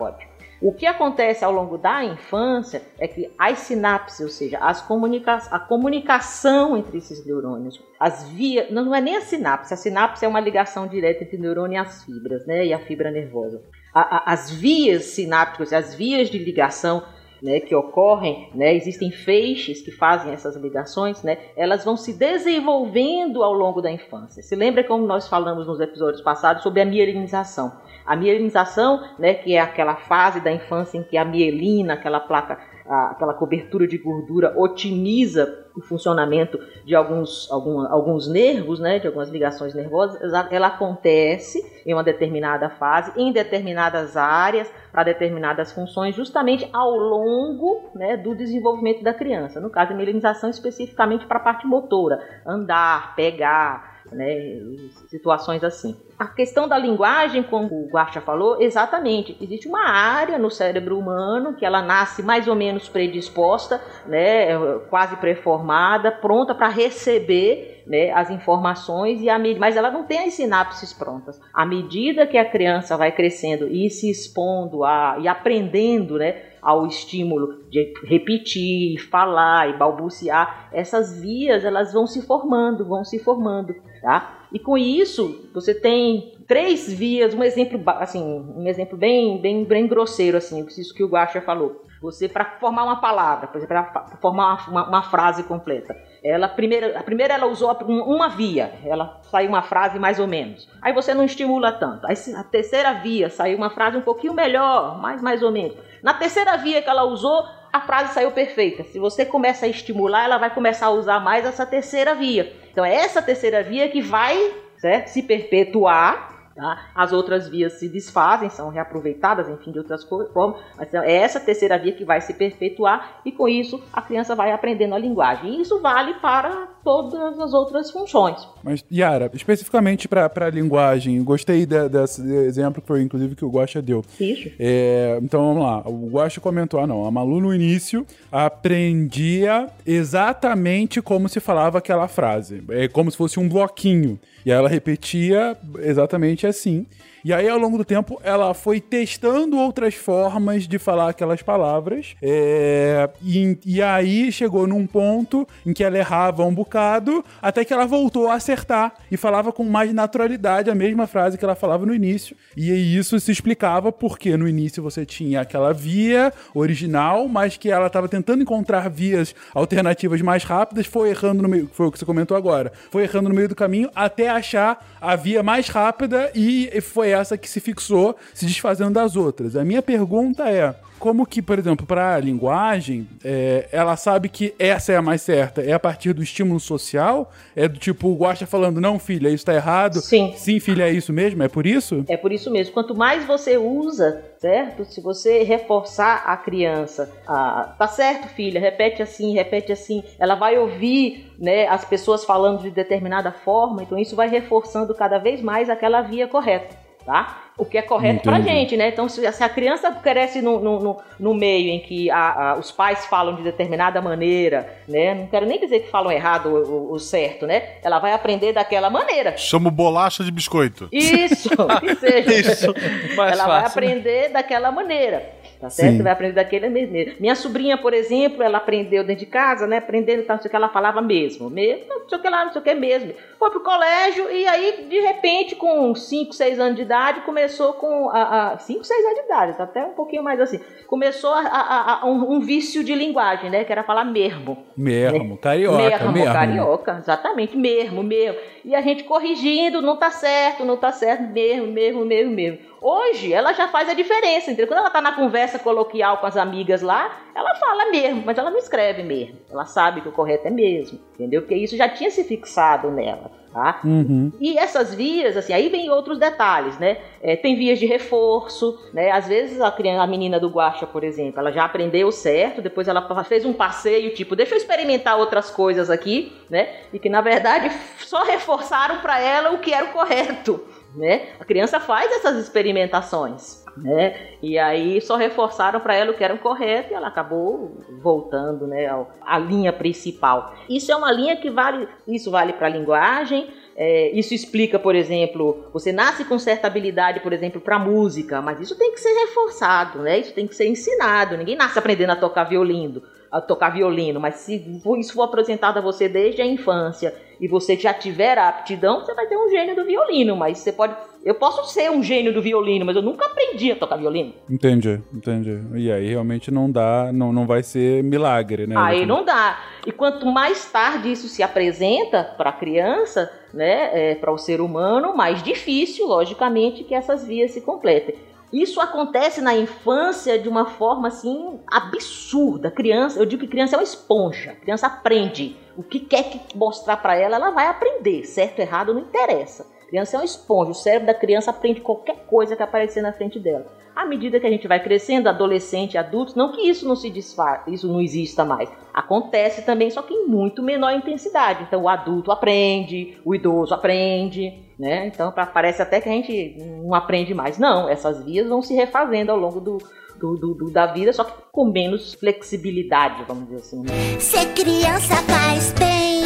O 0.62 0.74
que 0.74 0.84
acontece 0.84 1.42
ao 1.42 1.50
longo 1.50 1.78
da 1.78 2.04
infância 2.04 2.82
é 2.98 3.08
que 3.08 3.30
as 3.38 3.60
sinapses, 3.60 4.20
ou 4.20 4.28
seja, 4.28 4.58
as 4.58 4.82
comunica 4.82 5.36
a 5.50 5.58
comunicação 5.58 6.76
entre 6.76 6.98
esses 6.98 7.24
neurônios, 7.24 7.82
as 7.98 8.28
vias, 8.28 8.70
não 8.70 8.94
é 8.94 9.00
nem 9.00 9.16
a 9.16 9.22
sinapse, 9.22 9.72
a 9.72 9.76
sinapse 9.76 10.22
é 10.22 10.28
uma 10.28 10.38
ligação 10.38 10.86
direta 10.86 11.24
entre 11.24 11.38
o 11.38 11.40
neurônio 11.40 11.76
e 11.76 11.78
as 11.78 12.04
fibras, 12.04 12.46
né, 12.46 12.66
e 12.66 12.74
a 12.74 12.78
fibra 12.78 13.10
nervosa. 13.10 13.62
A- 13.94 14.16
a- 14.18 14.32
as 14.32 14.50
vias 14.50 15.04
sinápticas, 15.04 15.72
as 15.72 15.94
vias 15.94 16.28
de 16.28 16.38
ligação 16.38 17.02
né, 17.42 17.58
que 17.58 17.74
ocorrem, 17.74 18.50
né, 18.54 18.74
existem 18.74 19.10
feixes 19.10 19.80
que 19.80 19.90
fazem 19.90 20.30
essas 20.30 20.56
ligações, 20.56 21.22
né, 21.22 21.38
elas 21.56 21.82
vão 21.86 21.96
se 21.96 22.12
desenvolvendo 22.12 23.42
ao 23.42 23.54
longo 23.54 23.80
da 23.80 23.90
infância. 23.90 24.42
Se 24.42 24.54
lembra 24.54 24.84
como 24.84 25.06
nós 25.06 25.26
falamos 25.26 25.66
nos 25.66 25.80
episódios 25.80 26.20
passados 26.20 26.62
sobre 26.62 26.82
a 26.82 26.84
mielinização? 26.84 27.72
A 28.04 28.16
mielinização, 28.16 29.02
né, 29.18 29.34
que 29.34 29.54
é 29.54 29.60
aquela 29.60 29.96
fase 29.96 30.40
da 30.40 30.52
infância 30.52 30.98
em 30.98 31.02
que 31.02 31.16
a 31.16 31.24
mielina, 31.24 31.94
aquela 31.94 32.20
placa 32.20 32.58
a, 32.90 33.12
aquela 33.12 33.32
cobertura 33.32 33.86
de 33.86 33.96
gordura 33.96 34.52
otimiza 34.56 35.68
o 35.76 35.80
funcionamento 35.80 36.58
de 36.84 36.96
alguns, 36.96 37.48
algum, 37.50 37.80
alguns 37.86 38.28
nervos, 38.28 38.80
né, 38.80 38.98
de 38.98 39.06
algumas 39.06 39.30
ligações 39.30 39.72
nervosas, 39.72 40.20
ela 40.50 40.66
acontece 40.66 41.64
em 41.86 41.94
uma 41.94 42.02
determinada 42.02 42.68
fase, 42.68 43.12
em 43.16 43.32
determinadas 43.32 44.16
áreas, 44.16 44.68
para 44.90 45.04
determinadas 45.04 45.70
funções, 45.70 46.16
justamente 46.16 46.68
ao 46.72 46.90
longo 46.90 47.90
né, 47.94 48.16
do 48.16 48.34
desenvolvimento 48.34 49.04
da 49.04 49.14
criança. 49.14 49.60
No 49.60 49.70
caso, 49.70 49.92
a 49.92 49.96
mielinização 49.96 50.50
especificamente 50.50 51.26
para 51.26 51.38
a 51.38 51.42
parte 51.42 51.64
motora, 51.68 52.20
andar, 52.44 53.14
pegar, 53.14 53.89
né, 54.12 54.60
situações 55.08 55.62
assim. 55.64 55.96
A 56.18 56.26
questão 56.26 56.68
da 56.68 56.76
linguagem, 56.76 57.42
como 57.42 57.66
o 57.74 57.88
Guarcha 57.88 58.20
falou, 58.20 58.60
exatamente. 58.60 59.36
Existe 59.40 59.68
uma 59.68 59.88
área 59.88 60.38
no 60.38 60.50
cérebro 60.50 60.98
humano 60.98 61.54
que 61.54 61.64
ela 61.64 61.82
nasce 61.82 62.22
mais 62.22 62.46
ou 62.46 62.54
menos 62.54 62.88
predisposta, 62.88 63.80
né, 64.06 64.58
quase 64.88 65.16
pré-formada, 65.16 66.12
pronta 66.12 66.54
para 66.54 66.68
receber 66.68 67.82
né, 67.86 68.12
as 68.12 68.30
informações, 68.30 69.20
e 69.20 69.28
a, 69.28 69.38
mas 69.58 69.76
ela 69.76 69.90
não 69.90 70.04
tem 70.04 70.26
as 70.26 70.34
sinapses 70.34 70.92
prontas. 70.92 71.40
À 71.52 71.66
medida 71.66 72.26
que 72.26 72.38
a 72.38 72.44
criança 72.44 72.96
vai 72.96 73.10
crescendo 73.10 73.66
e 73.66 73.90
se 73.90 74.10
expondo 74.10 74.84
a, 74.84 75.16
e 75.18 75.26
aprendendo 75.26 76.18
né, 76.18 76.49
ao 76.62 76.86
estímulo 76.86 77.64
de 77.70 77.92
repetir, 78.04 78.98
falar 79.08 79.70
e 79.70 79.76
balbuciar, 79.76 80.68
essas 80.72 81.20
vias 81.20 81.64
elas 81.64 81.92
vão 81.92 82.06
se 82.06 82.22
formando, 82.22 82.84
vão 82.84 83.04
se 83.04 83.18
formando, 83.18 83.74
tá? 84.02 84.46
E 84.52 84.58
com 84.58 84.76
isso, 84.76 85.48
você 85.54 85.72
tem 85.72 86.32
três 86.46 86.92
vias, 86.92 87.32
um 87.32 87.44
exemplo 87.44 87.80
assim, 87.86 88.20
um 88.56 88.66
exemplo 88.66 88.98
bem, 88.98 89.40
bem, 89.40 89.64
bem 89.64 89.86
grosseiro 89.86 90.36
assim, 90.36 90.66
isso 90.66 90.94
que 90.94 91.04
o 91.04 91.08
Guaxa 91.08 91.40
falou. 91.40 91.84
Você 92.02 92.28
para 92.28 92.56
formar 92.58 92.84
uma 92.84 92.96
palavra, 92.96 93.46
por 93.46 93.58
exemplo, 93.58 93.76
para 93.92 94.16
formar 94.22 94.68
uma, 94.70 94.88
uma, 94.88 95.02
frase 95.02 95.44
completa. 95.44 95.94
Ela 96.24 96.48
primeira, 96.48 96.98
a 96.98 97.02
primeira 97.02 97.34
ela 97.34 97.46
usou 97.46 97.70
uma 97.86 98.28
via, 98.28 98.72
ela 98.86 99.20
saiu 99.30 99.50
uma 99.50 99.60
frase 99.60 99.98
mais 99.98 100.18
ou 100.18 100.26
menos. 100.26 100.66
Aí 100.80 100.94
você 100.94 101.12
não 101.12 101.24
estimula 101.24 101.72
tanto. 101.72 102.06
Aí 102.06 102.14
a 102.34 102.42
terceira 102.42 102.94
via 102.94 103.28
saiu 103.28 103.58
uma 103.58 103.68
frase 103.68 103.98
um 103.98 104.02
pouquinho 104.02 104.32
melhor, 104.32 104.98
mais 104.98 105.20
mais 105.20 105.42
ou 105.42 105.52
menos. 105.52 105.76
Na 106.02 106.14
terceira 106.14 106.56
via 106.56 106.82
que 106.82 106.88
ela 106.88 107.04
usou, 107.04 107.44
a 107.72 107.80
frase 107.80 108.14
saiu 108.14 108.30
perfeita. 108.32 108.84
Se 108.84 108.98
você 108.98 109.24
começa 109.24 109.66
a 109.66 109.68
estimular, 109.68 110.24
ela 110.24 110.38
vai 110.38 110.52
começar 110.52 110.86
a 110.86 110.90
usar 110.90 111.20
mais 111.20 111.44
essa 111.44 111.66
terceira 111.66 112.14
via. 112.14 112.52
Então 112.72 112.84
é 112.84 112.94
essa 112.94 113.20
terceira 113.20 113.62
via 113.62 113.88
que 113.88 114.00
vai 114.00 114.36
certo? 114.80 115.08
se 115.08 115.22
perpetuar 115.22 116.39
Tá? 116.60 116.90
As 116.94 117.10
outras 117.10 117.48
vias 117.48 117.72
se 117.78 117.88
desfazem, 117.88 118.50
são 118.50 118.68
reaproveitadas, 118.68 119.48
enfim, 119.48 119.72
de 119.72 119.78
outras 119.78 120.04
formas, 120.04 120.28
mas 120.76 120.92
é 120.92 121.14
essa 121.14 121.40
terceira 121.40 121.78
via 121.78 121.92
que 121.92 122.04
vai 122.04 122.20
se 122.20 122.34
perpetuar 122.34 123.22
e 123.24 123.32
com 123.32 123.48
isso 123.48 123.82
a 123.90 124.02
criança 124.02 124.36
vai 124.36 124.52
aprendendo 124.52 124.94
a 124.94 124.98
linguagem. 124.98 125.54
E 125.54 125.62
isso 125.62 125.80
vale 125.80 126.12
para 126.20 126.68
todas 126.84 127.38
as 127.38 127.54
outras 127.54 127.90
funções. 127.90 128.46
Mas, 128.62 128.84
Yara, 128.92 129.30
especificamente 129.32 130.06
para 130.06 130.30
a 130.36 130.50
linguagem, 130.50 131.24
gostei 131.24 131.64
de, 131.64 131.88
desse 131.88 132.20
exemplo 132.30 132.82
que 132.82 132.88
foi 132.88 133.00
inclusive 133.00 133.34
que 133.34 133.44
o 133.44 133.50
Guaxa 133.50 133.80
deu. 133.80 134.04
Isso. 134.20 134.50
É, 134.58 135.18
então 135.22 135.42
vamos 135.42 135.62
lá, 135.62 135.88
o 135.88 136.10
Guaxa 136.10 136.42
comentou, 136.42 136.78
ah 136.78 136.86
não, 136.86 137.06
a 137.06 137.10
Malu 137.10 137.40
no 137.40 137.54
início 137.54 138.06
aprendia 138.30 139.66
exatamente 139.86 141.00
como 141.00 141.26
se 141.26 141.40
falava 141.40 141.78
aquela 141.78 142.06
frase, 142.06 142.62
é 142.68 142.86
como 142.86 143.10
se 143.10 143.16
fosse 143.16 143.40
um 143.40 143.48
bloquinho. 143.48 144.20
E 144.44 144.50
ela 144.50 144.68
repetia 144.68 145.56
exatamente 145.80 146.46
assim. 146.46 146.86
E 147.22 147.32
aí, 147.34 147.48
ao 147.48 147.58
longo 147.58 147.76
do 147.76 147.84
tempo, 147.84 148.20
ela 148.24 148.54
foi 148.54 148.80
testando 148.80 149.58
outras 149.58 149.94
formas 149.94 150.66
de 150.66 150.78
falar 150.78 151.10
aquelas 151.10 151.42
palavras. 151.42 152.14
É, 152.22 153.10
e, 153.22 153.58
e, 153.64 153.82
aí 153.82 154.32
chegou 154.32 154.66
num 154.66 154.86
ponto 154.86 155.46
em 155.66 155.72
que 155.72 155.84
ela 155.84 155.98
errava 155.98 156.44
um 156.44 156.54
bocado, 156.54 157.22
até 157.42 157.64
que 157.64 157.72
ela 157.72 157.86
voltou 157.86 158.28
a 158.28 158.34
acertar 158.34 158.94
e 159.10 159.16
falava 159.16 159.52
com 159.52 159.64
mais 159.64 159.92
naturalidade 159.92 160.70
a 160.70 160.74
mesma 160.74 161.06
frase 161.06 161.36
que 161.36 161.44
ela 161.44 161.54
falava 161.54 161.84
no 161.84 161.94
início. 161.94 162.34
E 162.56 162.96
isso 162.96 163.18
se 163.20 163.30
explicava 163.30 163.92
porque 163.92 164.36
no 164.36 164.48
início 164.48 164.82
você 164.82 165.04
tinha 165.04 165.42
aquela 165.42 165.74
via 165.74 166.32
original, 166.54 167.28
mas 167.28 167.56
que 167.56 167.70
ela 167.70 167.88
estava 167.88 168.08
tentando 168.08 168.42
encontrar 168.42 168.88
vias 168.88 169.34
alternativas 169.54 170.22
mais 170.22 170.42
rápidas, 170.42 170.86
foi 170.86 171.10
errando 171.10 171.42
no 171.42 171.48
meio, 171.48 171.68
foi 171.72 171.86
o 171.86 171.92
que 171.92 171.98
você 171.98 172.06
comentou 172.06 172.36
agora, 172.36 172.72
foi 172.90 173.02
errando 173.02 173.28
no 173.28 173.34
meio 173.34 173.48
do 173.48 173.54
caminho 173.54 173.90
até 173.94 174.28
achar 174.28 174.86
a 175.00 175.16
via 175.16 175.42
mais 175.42 175.68
rápida 175.68 176.30
e 176.34 176.80
foi 176.80 177.09
essa 177.10 177.36
que 177.36 177.48
se 177.48 177.60
fixou, 177.60 178.16
se 178.34 178.46
desfazendo 178.46 178.92
das 178.92 179.16
outras. 179.16 179.56
A 179.56 179.64
minha 179.64 179.82
pergunta 179.82 180.48
é: 180.48 180.74
como 181.00 181.24
que, 181.24 181.40
por 181.40 181.58
exemplo, 181.58 181.86
para 181.86 182.14
a 182.14 182.20
linguagem, 182.20 183.08
é, 183.24 183.66
ela 183.72 183.96
sabe 183.96 184.28
que 184.28 184.54
essa 184.58 184.92
é 184.92 184.96
a 184.96 185.02
mais 185.02 185.22
certa? 185.22 185.62
É 185.62 185.72
a 185.72 185.78
partir 185.78 186.12
do 186.12 186.22
estímulo 186.22 186.60
social? 186.60 187.32
É 187.56 187.66
do 187.66 187.78
tipo, 187.78 188.08
o 188.08 188.14
Guaxa 188.14 188.46
falando, 188.46 188.82
não, 188.82 188.98
filha, 188.98 189.28
isso 189.28 189.36
está 189.36 189.54
errado? 189.54 190.00
Sim. 190.00 190.34
Sim, 190.36 190.60
filha, 190.60 190.86
é 190.86 190.92
isso 190.92 191.10
mesmo? 191.10 191.42
É 191.42 191.48
por 191.48 191.66
isso? 191.66 192.04
É 192.06 192.18
por 192.18 192.30
isso 192.30 192.50
mesmo. 192.50 192.74
Quanto 192.74 192.94
mais 192.94 193.24
você 193.24 193.56
usa, 193.56 194.22
certo? 194.38 194.84
Se 194.84 195.00
você 195.00 195.42
reforçar 195.42 196.22
a 196.26 196.36
criança, 196.36 197.10
ah, 197.26 197.74
tá 197.78 197.88
certo, 197.88 198.28
filha, 198.28 198.60
repete 198.60 199.02
assim, 199.02 199.32
repete 199.32 199.72
assim, 199.72 200.04
ela 200.18 200.34
vai 200.34 200.58
ouvir 200.58 201.32
né, 201.38 201.66
as 201.66 201.82
pessoas 201.82 202.26
falando 202.26 202.60
de 202.60 202.70
determinada 202.70 203.32
forma, 203.32 203.82
então 203.82 203.98
isso 203.98 204.14
vai 204.14 204.28
reforçando 204.28 204.94
cada 204.94 205.16
vez 205.16 205.40
mais 205.40 205.70
aquela 205.70 206.02
via 206.02 206.28
correta 206.28 206.89
tá? 207.04 207.44
O 207.56 207.64
que 207.64 207.76
é 207.76 207.82
correto 207.82 208.22
para 208.22 208.40
gente, 208.40 208.76
né? 208.76 208.88
Então, 208.88 209.08
se, 209.08 209.30
se 209.32 209.44
a 209.44 209.48
criança 209.48 209.90
cresce 209.92 210.40
no, 210.40 210.58
no, 210.60 210.96
no 211.18 211.34
meio 211.34 211.68
em 211.70 211.80
que 211.80 212.10
a, 212.10 212.52
a, 212.52 212.58
os 212.58 212.72
pais 212.72 213.04
falam 213.06 213.34
de 213.34 213.42
determinada 213.42 214.00
maneira, 214.00 214.78
né? 214.88 215.14
Não 215.14 215.26
quero 215.26 215.44
nem 215.44 215.60
dizer 215.60 215.80
que 215.80 215.90
falam 215.90 216.10
errado 216.10 216.48
o, 216.48 216.92
o, 216.92 216.98
certo, 216.98 217.46
né? 217.46 217.74
Ela 217.82 217.98
vai 217.98 218.12
aprender 218.12 218.52
daquela 218.52 218.88
maneira. 218.88 219.36
Chamo 219.36 219.70
bolacha 219.70 220.24
de 220.24 220.30
biscoito. 220.30 220.88
Isso, 220.90 221.50
que 221.80 221.94
seja. 221.96 222.32
Isso, 222.52 222.74
Ela 223.16 223.16
fácil, 223.16 223.46
vai 223.46 223.60
né? 223.60 223.66
aprender 223.66 224.22
né? 224.22 224.28
daquela 224.30 224.72
maneira 224.72 225.39
tá 225.60 225.70
certo? 225.70 225.98
Sim. 225.98 226.02
Vai 226.02 226.12
aprender 226.12 226.34
daquele 226.34 226.68
maneira. 226.68 227.14
Minha 227.20 227.34
sobrinha, 227.34 227.76
por 227.76 227.92
exemplo, 227.92 228.42
ela 228.42 228.58
aprendeu 228.58 229.04
dentro 229.04 229.24
de 229.24 229.30
casa, 229.30 229.66
né? 229.66 229.78
Aprendendo, 229.78 230.24
tal, 230.24 230.36
não 230.36 230.42
sei 230.42 230.48
o 230.48 230.50
que, 230.50 230.56
ela 230.56 230.68
falava 230.68 231.00
mesmo. 231.02 231.50
mesmo 231.50 232.00
não 232.00 232.08
sei 232.08 232.18
o 232.18 232.22
que 232.22 232.28
lá, 232.28 232.44
não 232.44 232.52
sei 232.52 232.60
o 232.60 232.64
que 232.64 232.74
mesmo. 232.74 233.12
Foi 233.38 233.50
pro 233.50 233.60
colégio 233.60 234.30
e 234.30 234.46
aí, 234.46 234.86
de 234.88 235.00
repente, 235.00 235.54
com 235.54 235.94
5, 235.94 236.32
6 236.32 236.58
anos 236.58 236.76
de 236.76 236.82
idade, 236.82 237.20
começou 237.20 237.74
com. 237.74 238.10
a 238.10 238.58
5, 238.58 238.84
6 238.84 239.04
anos 239.04 239.18
de 239.18 239.24
idade, 239.24 239.56
tá 239.56 239.64
até 239.64 239.84
um 239.84 239.92
pouquinho 239.92 240.22
mais 240.22 240.40
assim. 240.40 240.60
Começou 240.86 241.32
a, 241.32 241.40
a, 241.40 242.00
a 242.02 242.06
um, 242.06 242.34
um, 242.34 242.40
vício 242.40 242.82
de 242.82 242.94
linguagem, 242.94 243.50
né? 243.50 243.64
Que 243.64 243.72
era 243.72 243.84
falar 243.84 244.04
mesmo. 244.04 244.58
Mesmo, 244.76 245.30
né? 245.30 245.38
carioca. 245.40 245.76
Mesmo, 245.76 246.12
mesmo, 246.12 246.32
carioca, 246.32 246.96
exatamente, 246.98 247.56
mesmo, 247.56 248.02
mesmo. 248.02 248.38
E 248.64 248.74
a 248.74 248.80
gente 248.80 249.04
corrigindo, 249.04 249.80
não 249.80 249.96
tá 249.96 250.10
certo, 250.10 250.64
não 250.64 250.76
tá 250.76 250.92
certo, 250.92 251.22
mesmo, 251.22 251.66
mesmo, 251.66 252.04
mesmo, 252.04 252.32
mesmo. 252.32 252.58
Hoje, 252.80 253.32
ela 253.32 253.52
já 253.52 253.68
faz 253.68 253.88
a 253.88 253.94
diferença, 253.94 254.50
entendeu? 254.50 254.66
Quando 254.66 254.80
ela 254.80 254.90
tá 254.90 255.00
na 255.00 255.12
conversa 255.12 255.58
coloquial 255.58 256.18
com 256.18 256.26
as 256.26 256.36
amigas 256.36 256.82
lá, 256.82 257.20
ela 257.34 257.54
fala 257.56 257.90
mesmo, 257.90 258.22
mas 258.24 258.38
ela 258.38 258.50
não 258.50 258.58
escreve 258.58 259.02
mesmo. 259.02 259.38
Ela 259.50 259.64
sabe 259.64 260.00
que 260.00 260.08
o 260.08 260.12
correto 260.12 260.48
é 260.48 260.50
mesmo, 260.50 260.98
entendeu? 261.14 261.42
Porque 261.42 261.54
isso 261.54 261.76
já 261.76 261.88
tinha 261.88 262.10
se 262.10 262.24
fixado 262.24 262.90
nela. 262.90 263.39
Tá? 263.52 263.80
Uhum. 263.82 264.30
E 264.40 264.56
essas 264.56 264.94
vias, 264.94 265.36
assim, 265.36 265.52
aí 265.52 265.68
vem 265.68 265.90
outros 265.90 266.18
detalhes, 266.20 266.78
né? 266.78 266.98
É, 267.20 267.34
tem 267.34 267.56
vias 267.56 267.80
de 267.80 267.86
reforço, 267.86 268.78
né? 268.92 269.10
Às 269.10 269.26
vezes 269.26 269.60
a, 269.60 269.72
criança, 269.72 270.02
a 270.02 270.06
menina 270.06 270.38
do 270.38 270.48
Guacha, 270.48 270.86
por 270.86 271.02
exemplo, 271.02 271.40
ela 271.40 271.50
já 271.50 271.64
aprendeu 271.64 272.12
certo, 272.12 272.62
depois 272.62 272.86
ela 272.86 273.24
fez 273.24 273.44
um 273.44 273.52
passeio, 273.52 274.14
tipo, 274.14 274.36
deixa 274.36 274.54
eu 274.54 274.58
experimentar 274.58 275.18
outras 275.18 275.50
coisas 275.50 275.90
aqui, 275.90 276.32
né? 276.48 276.68
E 276.92 276.98
que 277.00 277.08
na 277.08 277.20
verdade 277.20 277.72
só 277.98 278.22
reforçaram 278.22 279.00
para 279.00 279.18
ela 279.18 279.50
o 279.50 279.58
que 279.58 279.74
era 279.74 279.86
o 279.86 279.92
correto 279.92 280.64
né? 280.94 281.28
A 281.38 281.44
criança 281.44 281.78
faz 281.78 282.10
essas 282.12 282.36
experimentações, 282.36 283.59
né? 283.82 284.36
E 284.42 284.58
aí 284.58 285.00
só 285.00 285.16
reforçaram 285.16 285.80
para 285.80 285.94
ela 285.94 286.12
o 286.12 286.14
que 286.14 286.24
era 286.24 286.34
o 286.34 286.38
correto 286.38 286.92
e 286.92 286.94
ela 286.94 287.08
acabou 287.08 287.80
voltando, 288.02 288.66
né, 288.66 288.88
à 289.22 289.38
linha 289.38 289.72
principal. 289.72 290.54
Isso 290.68 290.90
é 290.92 290.96
uma 290.96 291.10
linha 291.12 291.36
que 291.36 291.50
vale, 291.50 291.88
isso 292.06 292.30
vale 292.30 292.52
para 292.52 292.66
a 292.66 292.70
linguagem, 292.70 293.48
é, 293.76 294.10
isso 294.10 294.34
explica, 294.34 294.78
por 294.78 294.94
exemplo, 294.94 295.64
você 295.72 295.92
nasce 295.92 296.24
com 296.24 296.38
certa 296.38 296.66
habilidade, 296.66 297.20
por 297.20 297.32
exemplo, 297.32 297.60
para 297.60 297.78
música, 297.78 298.42
mas 298.42 298.60
isso 298.60 298.76
tem 298.76 298.92
que 298.92 299.00
ser 299.00 299.12
reforçado, 299.26 300.00
né? 300.00 300.18
Isso 300.18 300.34
tem 300.34 300.46
que 300.46 300.54
ser 300.54 300.66
ensinado. 300.66 301.36
Ninguém 301.36 301.56
nasce 301.56 301.78
aprendendo 301.78 302.10
a 302.10 302.16
tocar 302.16 302.44
violino, 302.44 303.02
a 303.30 303.40
tocar 303.40 303.70
violino, 303.70 304.18
mas 304.18 304.36
se 304.36 304.56
isso 304.98 305.14
for 305.14 305.22
apresentado 305.22 305.78
a 305.78 305.80
você 305.80 306.08
desde 306.08 306.42
a 306.42 306.46
infância 306.46 307.14
e 307.40 307.46
você 307.46 307.76
já 307.76 307.94
tiver 307.94 308.36
a 308.36 308.48
aptidão, 308.48 309.00
você 309.00 309.14
vai 309.14 309.26
ter 309.26 309.36
um 309.36 309.48
gênio 309.48 309.74
do 309.74 309.84
violino, 309.84 310.36
mas 310.36 310.58
você 310.58 310.72
pode. 310.72 310.94
Eu 311.24 311.34
posso 311.34 311.72
ser 311.72 311.90
um 311.90 312.02
gênio 312.02 312.32
do 312.32 312.42
violino, 312.42 312.84
mas 312.84 312.96
eu 312.96 313.02
nunca 313.02 313.26
aprendi 313.26 313.70
a 313.70 313.76
tocar 313.76 313.96
violino. 313.96 314.32
Entendi, 314.48 315.00
entendi. 315.12 315.60
E 315.74 315.92
aí 315.92 316.08
realmente 316.08 316.50
não 316.50 316.70
dá, 316.70 317.10
não, 317.12 317.32
não 317.32 317.46
vai 317.46 317.62
ser 317.62 318.02
milagre, 318.02 318.66
né? 318.66 318.74
Aí 318.76 319.06
não 319.06 319.24
dá. 319.24 319.58
E 319.86 319.92
quanto 319.92 320.26
mais 320.26 320.70
tarde 320.70 321.12
isso 321.12 321.28
se 321.28 321.42
apresenta 321.42 322.24
para 322.36 322.50
a 322.50 322.52
criança, 322.52 323.30
né, 323.52 324.10
é, 324.10 324.14
para 324.14 324.32
o 324.32 324.38
ser 324.38 324.60
humano, 324.60 325.16
mais 325.16 325.42
difícil, 325.42 326.06
logicamente, 326.06 326.84
que 326.84 326.94
essas 326.94 327.26
vias 327.26 327.52
se 327.52 327.60
completem. 327.60 328.14
Isso 328.52 328.80
acontece 328.80 329.40
na 329.40 329.54
infância 329.54 330.38
de 330.38 330.48
uma 330.48 330.66
forma 330.66 331.08
assim 331.08 331.60
absurda. 331.66 332.70
Criança, 332.70 333.18
eu 333.18 333.26
digo 333.26 333.42
que 333.42 333.48
criança 333.48 333.76
é 333.76 333.78
uma 333.78 333.84
esponja. 333.84 334.56
criança 334.56 334.86
aprende. 334.86 335.56
O 335.76 335.82
que 335.82 336.00
quer 336.00 336.24
que 336.24 336.56
mostrar 336.56 336.96
para 336.96 337.14
ela, 337.14 337.36
ela 337.36 337.50
vai 337.50 337.66
aprender. 337.66 338.24
Certo, 338.24 338.58
errado, 338.58 338.92
não 338.92 339.02
interessa. 339.02 339.66
Criança 339.90 340.16
é 340.16 340.20
uma 340.20 340.24
esponja. 340.24 340.70
O 340.70 340.74
cérebro 340.74 341.08
da 341.08 341.14
criança 341.14 341.50
aprende 341.50 341.80
qualquer 341.80 342.24
coisa 342.26 342.54
que 342.54 342.62
aparecer 342.62 343.02
na 343.02 343.12
frente 343.12 343.38
dela. 343.40 343.66
À 343.94 344.06
medida 344.06 344.38
que 344.38 344.46
a 344.46 344.50
gente 344.50 344.68
vai 344.68 344.82
crescendo, 344.82 345.28
adolescente, 345.28 345.98
adultos, 345.98 346.34
não 346.34 346.52
que 346.52 346.62
isso 346.62 346.88
não 346.88 346.94
se 346.94 347.10
desfaça, 347.10 347.68
isso 347.68 347.88
não 347.88 348.00
exista 348.00 348.44
mais. 348.44 348.70
Acontece 348.94 349.62
também, 349.62 349.90
só 349.90 350.00
que 350.00 350.14
em 350.14 350.26
muito 350.26 350.62
menor 350.62 350.92
intensidade. 350.92 351.64
Então 351.64 351.82
o 351.82 351.88
adulto 351.88 352.30
aprende, 352.30 353.18
o 353.24 353.34
idoso 353.34 353.74
aprende, 353.74 354.62
né? 354.78 355.08
Então 355.08 355.32
parece 355.52 355.82
até 355.82 356.00
que 356.00 356.08
a 356.08 356.12
gente 356.12 356.56
não 356.58 356.94
aprende 356.94 357.34
mais. 357.34 357.58
Não, 357.58 357.88
essas 357.88 358.24
vias 358.24 358.48
vão 358.48 358.62
se 358.62 358.74
refazendo 358.74 359.32
ao 359.32 359.38
longo 359.38 359.60
do, 359.60 359.78
do, 360.18 360.36
do, 360.36 360.54
do, 360.54 360.70
da 360.70 360.86
vida, 360.86 361.12
só 361.12 361.24
que 361.24 361.32
com 361.50 361.66
menos 361.66 362.14
flexibilidade, 362.14 363.24
vamos 363.26 363.48
dizer 363.48 363.56
assim. 363.56 363.80
Né? 363.82 364.20
Ser 364.20 364.46
criança 364.54 365.16
faz 365.16 365.72
bem, 365.72 366.22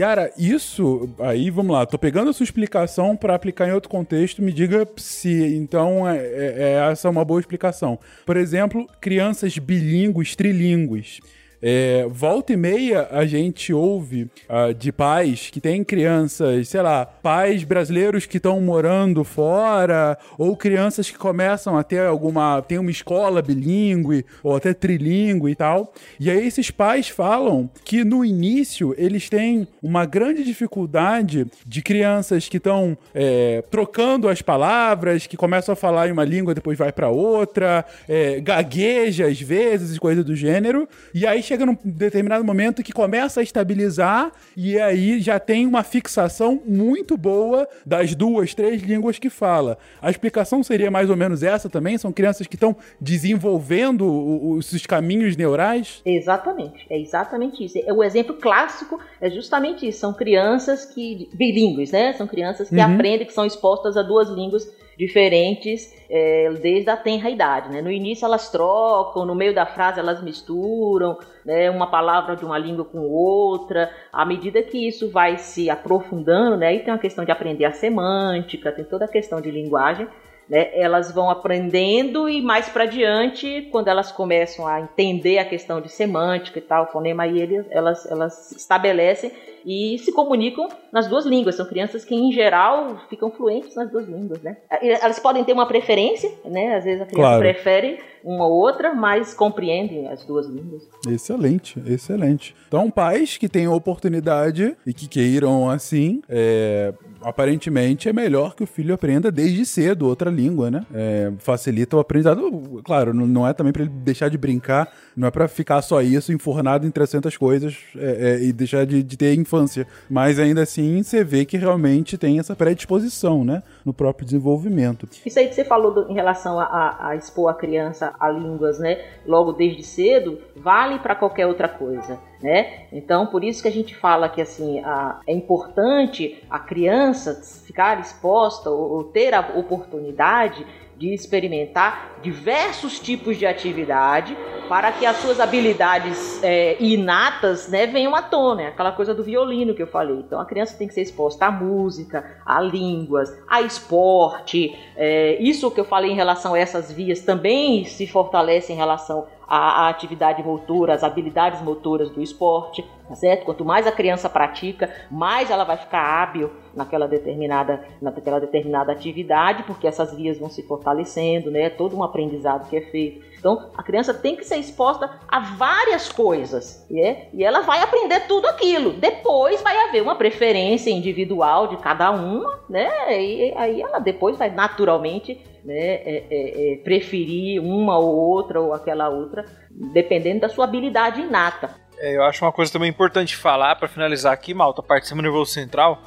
Yara, 0.00 0.32
isso 0.38 1.10
aí, 1.18 1.50
vamos 1.50 1.72
lá, 1.72 1.84
tô 1.84 1.98
pegando 1.98 2.30
a 2.30 2.32
sua 2.32 2.44
explicação 2.44 3.14
para 3.14 3.34
aplicar 3.34 3.68
em 3.68 3.72
outro 3.72 3.90
contexto, 3.90 4.40
me 4.40 4.50
diga 4.50 4.88
se 4.96 5.54
então 5.54 6.08
é, 6.08 6.16
é, 6.16 6.54
é, 6.56 6.90
essa 6.90 7.06
é 7.06 7.10
uma 7.10 7.22
boa 7.22 7.38
explicação. 7.38 7.98
Por 8.24 8.38
exemplo, 8.38 8.88
crianças 8.98 9.58
bilíngues, 9.58 10.34
trilíngues. 10.34 11.20
É, 11.62 12.06
volta 12.10 12.54
e 12.54 12.56
meia 12.56 13.06
a 13.10 13.26
gente 13.26 13.72
ouve 13.72 14.30
uh, 14.48 14.72
de 14.72 14.90
pais 14.90 15.50
que 15.50 15.60
têm 15.60 15.84
crianças, 15.84 16.68
sei 16.68 16.80
lá, 16.80 17.04
pais 17.04 17.64
brasileiros 17.64 18.24
que 18.24 18.38
estão 18.38 18.60
morando 18.60 19.22
fora, 19.24 20.16
ou 20.38 20.56
crianças 20.56 21.10
que 21.10 21.18
começam 21.18 21.76
a 21.76 21.82
ter 21.82 22.00
alguma. 22.00 22.62
tem 22.62 22.78
uma 22.78 22.90
escola 22.90 23.42
bilíngue, 23.42 24.24
ou 24.42 24.56
até 24.56 24.72
trilíngue 24.72 25.50
e 25.50 25.54
tal. 25.54 25.92
E 26.18 26.30
aí 26.30 26.46
esses 26.46 26.70
pais 26.70 27.08
falam 27.08 27.68
que 27.84 28.04
no 28.04 28.24
início 28.24 28.94
eles 28.96 29.28
têm 29.28 29.68
uma 29.82 30.06
grande 30.06 30.42
dificuldade 30.42 31.46
de 31.66 31.82
crianças 31.82 32.48
que 32.48 32.56
estão 32.56 32.96
é, 33.14 33.62
trocando 33.70 34.28
as 34.28 34.40
palavras, 34.40 35.26
que 35.26 35.36
começam 35.36 35.74
a 35.74 35.76
falar 35.76 36.08
em 36.08 36.12
uma 36.12 36.24
língua 36.24 36.54
depois 36.54 36.78
vai 36.78 36.92
para 36.92 37.10
outra, 37.10 37.84
é, 38.08 38.40
gagueja 38.40 39.26
às 39.26 39.40
vezes, 39.40 39.98
coisa 39.98 40.24
do 40.24 40.34
gênero. 40.34 40.88
E 41.12 41.26
aí 41.26 41.42
chega 41.50 41.66
num 41.66 41.76
determinado 41.84 42.44
momento 42.44 42.80
que 42.80 42.92
começa 42.92 43.40
a 43.40 43.42
estabilizar 43.42 44.30
e 44.56 44.78
aí 44.78 45.20
já 45.20 45.40
tem 45.40 45.66
uma 45.66 45.82
fixação 45.82 46.62
muito 46.64 47.16
boa 47.16 47.68
das 47.84 48.14
duas, 48.14 48.54
três 48.54 48.80
línguas 48.82 49.18
que 49.18 49.28
fala. 49.28 49.76
A 50.00 50.08
explicação 50.08 50.62
seria 50.62 50.92
mais 50.92 51.10
ou 51.10 51.16
menos 51.16 51.42
essa 51.42 51.68
também? 51.68 51.98
São 51.98 52.12
crianças 52.12 52.46
que 52.46 52.54
estão 52.54 52.76
desenvolvendo 53.00 54.06
os, 54.52 54.70
os 54.70 54.86
caminhos 54.86 55.36
neurais? 55.36 56.00
Exatamente, 56.04 56.86
é 56.88 57.00
exatamente 57.00 57.64
isso. 57.64 57.78
O 57.92 58.04
exemplo 58.04 58.36
clássico 58.36 59.00
é 59.20 59.28
justamente 59.28 59.88
isso. 59.88 59.98
São 59.98 60.12
crianças 60.12 60.84
que 60.84 61.28
bilíngues, 61.34 61.90
né? 61.90 62.12
São 62.12 62.28
crianças 62.28 62.68
que 62.68 62.76
uhum. 62.76 62.94
aprendem, 62.94 63.26
que 63.26 63.32
são 63.32 63.44
expostas 63.44 63.96
a 63.96 64.02
duas 64.02 64.28
línguas 64.28 64.70
diferentes 65.00 65.96
é, 66.10 66.50
desde 66.60 66.90
a 66.90 66.96
tenra 66.96 67.30
idade. 67.30 67.70
Né? 67.70 67.80
No 67.80 67.90
início 67.90 68.26
elas 68.26 68.50
trocam, 68.50 69.24
no 69.24 69.34
meio 69.34 69.54
da 69.54 69.64
frase 69.64 69.98
elas 69.98 70.22
misturam 70.22 71.18
né, 71.44 71.70
uma 71.70 71.86
palavra 71.86 72.36
de 72.36 72.44
uma 72.44 72.58
língua 72.58 72.84
com 72.84 73.00
outra. 73.00 73.90
À 74.12 74.26
medida 74.26 74.62
que 74.62 74.86
isso 74.86 75.10
vai 75.10 75.38
se 75.38 75.70
aprofundando, 75.70 76.58
né, 76.58 76.68
aí 76.68 76.80
tem 76.80 76.92
uma 76.92 77.00
questão 77.00 77.24
de 77.24 77.32
aprender 77.32 77.64
a 77.64 77.72
semântica, 77.72 78.70
tem 78.70 78.84
toda 78.84 79.06
a 79.06 79.08
questão 79.08 79.40
de 79.40 79.50
linguagem. 79.50 80.06
Né, 80.46 80.68
elas 80.74 81.12
vão 81.12 81.30
aprendendo 81.30 82.28
e 82.28 82.42
mais 82.42 82.68
para 82.68 82.84
diante, 82.84 83.68
quando 83.70 83.88
elas 83.88 84.12
começam 84.12 84.66
a 84.66 84.80
entender 84.80 85.38
a 85.38 85.44
questão 85.44 85.80
de 85.80 85.88
semântica 85.88 86.58
e 86.58 86.62
tal, 86.62 86.90
fonema 86.90 87.22
aí 87.22 87.40
eles, 87.40 87.66
elas, 87.70 88.04
elas 88.10 88.50
estabelecem 88.52 89.32
e 89.64 89.98
se 89.98 90.12
comunicam 90.12 90.68
nas 90.92 91.06
duas 91.08 91.26
línguas. 91.26 91.54
São 91.54 91.66
crianças 91.66 92.04
que, 92.04 92.14
em 92.14 92.32
geral, 92.32 92.98
ficam 93.08 93.30
fluentes 93.30 93.74
nas 93.74 93.90
duas 93.90 94.08
línguas, 94.08 94.42
né? 94.42 94.56
Elas 94.80 95.18
podem 95.18 95.44
ter 95.44 95.52
uma 95.52 95.66
preferência, 95.66 96.30
né? 96.44 96.76
Às 96.76 96.84
vezes 96.84 97.02
a 97.02 97.06
criança 97.06 97.28
claro. 97.28 97.40
prefere 97.40 97.98
uma 98.24 98.46
ou 98.46 98.52
outra, 98.52 98.94
mas 98.94 99.34
compreendem 99.34 100.06
as 100.08 100.24
duas 100.24 100.46
línguas. 100.46 100.88
Excelente, 101.08 101.82
excelente. 101.86 102.54
Então, 102.68 102.90
pais 102.90 103.36
que 103.36 103.48
têm 103.48 103.66
oportunidade 103.68 104.76
e 104.86 104.92
que 104.92 105.08
queiram 105.08 105.70
assim, 105.70 106.22
é, 106.28 106.92
aparentemente 107.22 108.08
é 108.08 108.12
melhor 108.12 108.54
que 108.54 108.62
o 108.62 108.66
filho 108.66 108.94
aprenda 108.94 109.30
desde 109.30 109.64
cedo 109.64 110.06
outra 110.06 110.30
língua, 110.30 110.70
né? 110.70 110.84
É, 110.92 111.32
facilita 111.38 111.96
o 111.96 112.00
aprendizado. 112.00 112.80
Claro, 112.84 113.12
não 113.14 113.46
é 113.46 113.52
também 113.52 113.72
para 113.72 113.82
ele 113.82 113.90
deixar 113.90 114.28
de 114.28 114.38
brincar, 114.38 114.88
não 115.16 115.28
é 115.28 115.30
para 115.30 115.48
ficar 115.48 115.82
só 115.82 116.02
isso, 116.02 116.32
enfornado 116.32 116.86
em 116.86 116.90
300 116.90 117.36
coisas 117.36 117.76
é, 117.96 118.38
é, 118.40 118.44
e 118.44 118.52
deixar 118.52 118.86
de, 118.86 119.02
de 119.02 119.16
ter 119.16 119.34
infância. 119.34 119.86
Mas 120.08 120.38
ainda 120.38 120.62
assim, 120.62 121.02
você 121.02 121.22
vê 121.22 121.44
que 121.44 121.56
realmente 121.56 122.16
tem 122.16 122.38
essa 122.38 122.56
predisposição, 122.56 123.44
né? 123.44 123.62
No 123.84 123.92
próprio 123.92 124.24
desenvolvimento. 124.24 125.08
Isso 125.24 125.38
aí 125.38 125.48
que 125.48 125.54
você 125.54 125.64
falou 125.64 125.92
do, 125.92 126.10
em 126.10 126.14
relação 126.14 126.58
a, 126.58 126.64
a, 126.64 127.08
a 127.08 127.16
expor 127.16 127.50
a 127.50 127.54
criança 127.54 128.14
a 128.18 128.30
línguas, 128.30 128.78
né? 128.78 129.04
Logo 129.26 129.52
desde 129.52 129.82
cedo, 129.82 130.38
vale 130.56 130.98
para 130.98 131.14
qualquer 131.14 131.46
outra 131.46 131.68
coisa 131.68 132.18
né? 132.42 132.86
Então, 132.92 133.26
por 133.26 133.44
isso 133.44 133.62
que 133.62 133.68
a 133.68 133.72
gente 133.72 133.94
fala 133.94 134.28
que 134.28 134.40
assim, 134.40 134.80
a, 134.80 135.20
é 135.26 135.32
importante 135.32 136.42
a 136.48 136.58
criança 136.58 137.34
ficar 137.66 138.00
exposta 138.00 138.70
ou, 138.70 138.92
ou 138.92 139.04
ter 139.04 139.34
a 139.34 139.52
oportunidade 139.56 140.66
de 141.00 141.14
experimentar 141.14 142.18
diversos 142.20 143.00
tipos 143.00 143.38
de 143.38 143.46
atividade 143.46 144.36
para 144.68 144.92
que 144.92 145.06
as 145.06 145.16
suas 145.16 145.40
habilidades 145.40 146.38
é, 146.44 146.76
inatas 146.78 147.68
né, 147.68 147.86
venham 147.86 148.14
à 148.14 148.20
tona. 148.20 148.62
É 148.62 148.66
aquela 148.66 148.92
coisa 148.92 149.14
do 149.14 149.24
violino 149.24 149.74
que 149.74 149.82
eu 149.82 149.86
falei. 149.86 150.16
Então 150.16 150.38
a 150.38 150.44
criança 150.44 150.76
tem 150.76 150.86
que 150.86 150.92
ser 150.92 151.00
exposta 151.00 151.46
à 151.46 151.50
música, 151.50 152.36
a 152.44 152.60
línguas, 152.60 153.34
a 153.48 153.62
esporte. 153.62 154.78
É, 154.94 155.38
isso 155.40 155.70
que 155.70 155.80
eu 155.80 155.86
falei 155.86 156.10
em 156.10 156.14
relação 156.14 156.52
a 156.52 156.58
essas 156.58 156.92
vias 156.92 157.20
também 157.20 157.86
se 157.86 158.06
fortalece 158.06 158.70
em 158.70 158.76
relação 158.76 159.26
a, 159.50 159.86
a 159.86 159.88
atividade 159.88 160.44
motora, 160.44 160.94
as 160.94 161.02
habilidades 161.02 161.60
motoras 161.60 162.08
do 162.08 162.22
esporte, 162.22 162.88
tá 163.08 163.16
certo? 163.16 163.44
Quanto 163.44 163.64
mais 163.64 163.84
a 163.84 163.90
criança 163.90 164.28
pratica, 164.28 164.88
mais 165.10 165.50
ela 165.50 165.64
vai 165.64 165.76
ficar 165.76 166.22
hábil 166.22 166.52
naquela 166.72 167.08
determinada, 167.08 167.84
naquela 168.00 168.38
determinada 168.38 168.92
atividade, 168.92 169.64
porque 169.64 169.88
essas 169.88 170.14
vias 170.14 170.38
vão 170.38 170.48
se 170.48 170.62
fortalecendo, 170.62 171.50
né? 171.50 171.62
É 171.62 171.70
todo 171.70 171.96
um 171.96 172.04
aprendizado 172.04 172.68
que 172.70 172.76
é 172.76 172.82
feito. 172.82 173.28
Então, 173.36 173.70
a 173.76 173.82
criança 173.82 174.14
tem 174.14 174.36
que 174.36 174.44
ser 174.44 174.58
exposta 174.58 175.10
a 175.26 175.40
várias 175.40 176.12
coisas, 176.12 176.86
né? 176.90 177.28
e 177.32 177.42
ela 177.42 177.62
vai 177.62 177.80
aprender 177.80 178.20
tudo 178.28 178.46
aquilo. 178.46 178.92
Depois 178.92 179.62
vai 179.62 179.76
haver 179.88 180.02
uma 180.02 180.14
preferência 180.14 180.90
individual 180.90 181.66
de 181.66 181.78
cada 181.78 182.10
uma, 182.10 182.60
né? 182.68 183.18
E 183.20 183.52
aí 183.56 183.80
ela 183.80 183.98
depois 183.98 184.36
vai 184.36 184.50
naturalmente 184.50 185.40
né, 185.64 185.74
é, 185.74 186.26
é, 186.30 186.72
é, 186.72 186.76
preferir 186.78 187.62
uma 187.62 187.98
ou 187.98 188.14
outra 188.16 188.60
ou 188.60 188.72
aquela 188.72 189.08
outra, 189.08 189.44
dependendo 189.92 190.40
da 190.40 190.48
sua 190.48 190.64
habilidade 190.64 191.20
inata. 191.20 191.74
É, 191.98 192.16
eu 192.16 192.24
acho 192.24 192.44
uma 192.44 192.52
coisa 192.52 192.72
também 192.72 192.88
importante 192.88 193.36
falar 193.36 193.76
para 193.76 193.88
finalizar 193.88 194.32
aqui, 194.32 194.54
Malta, 194.54 194.82
parte 194.82 195.14
do 195.14 195.22
nervoso 195.22 195.52
central. 195.52 196.02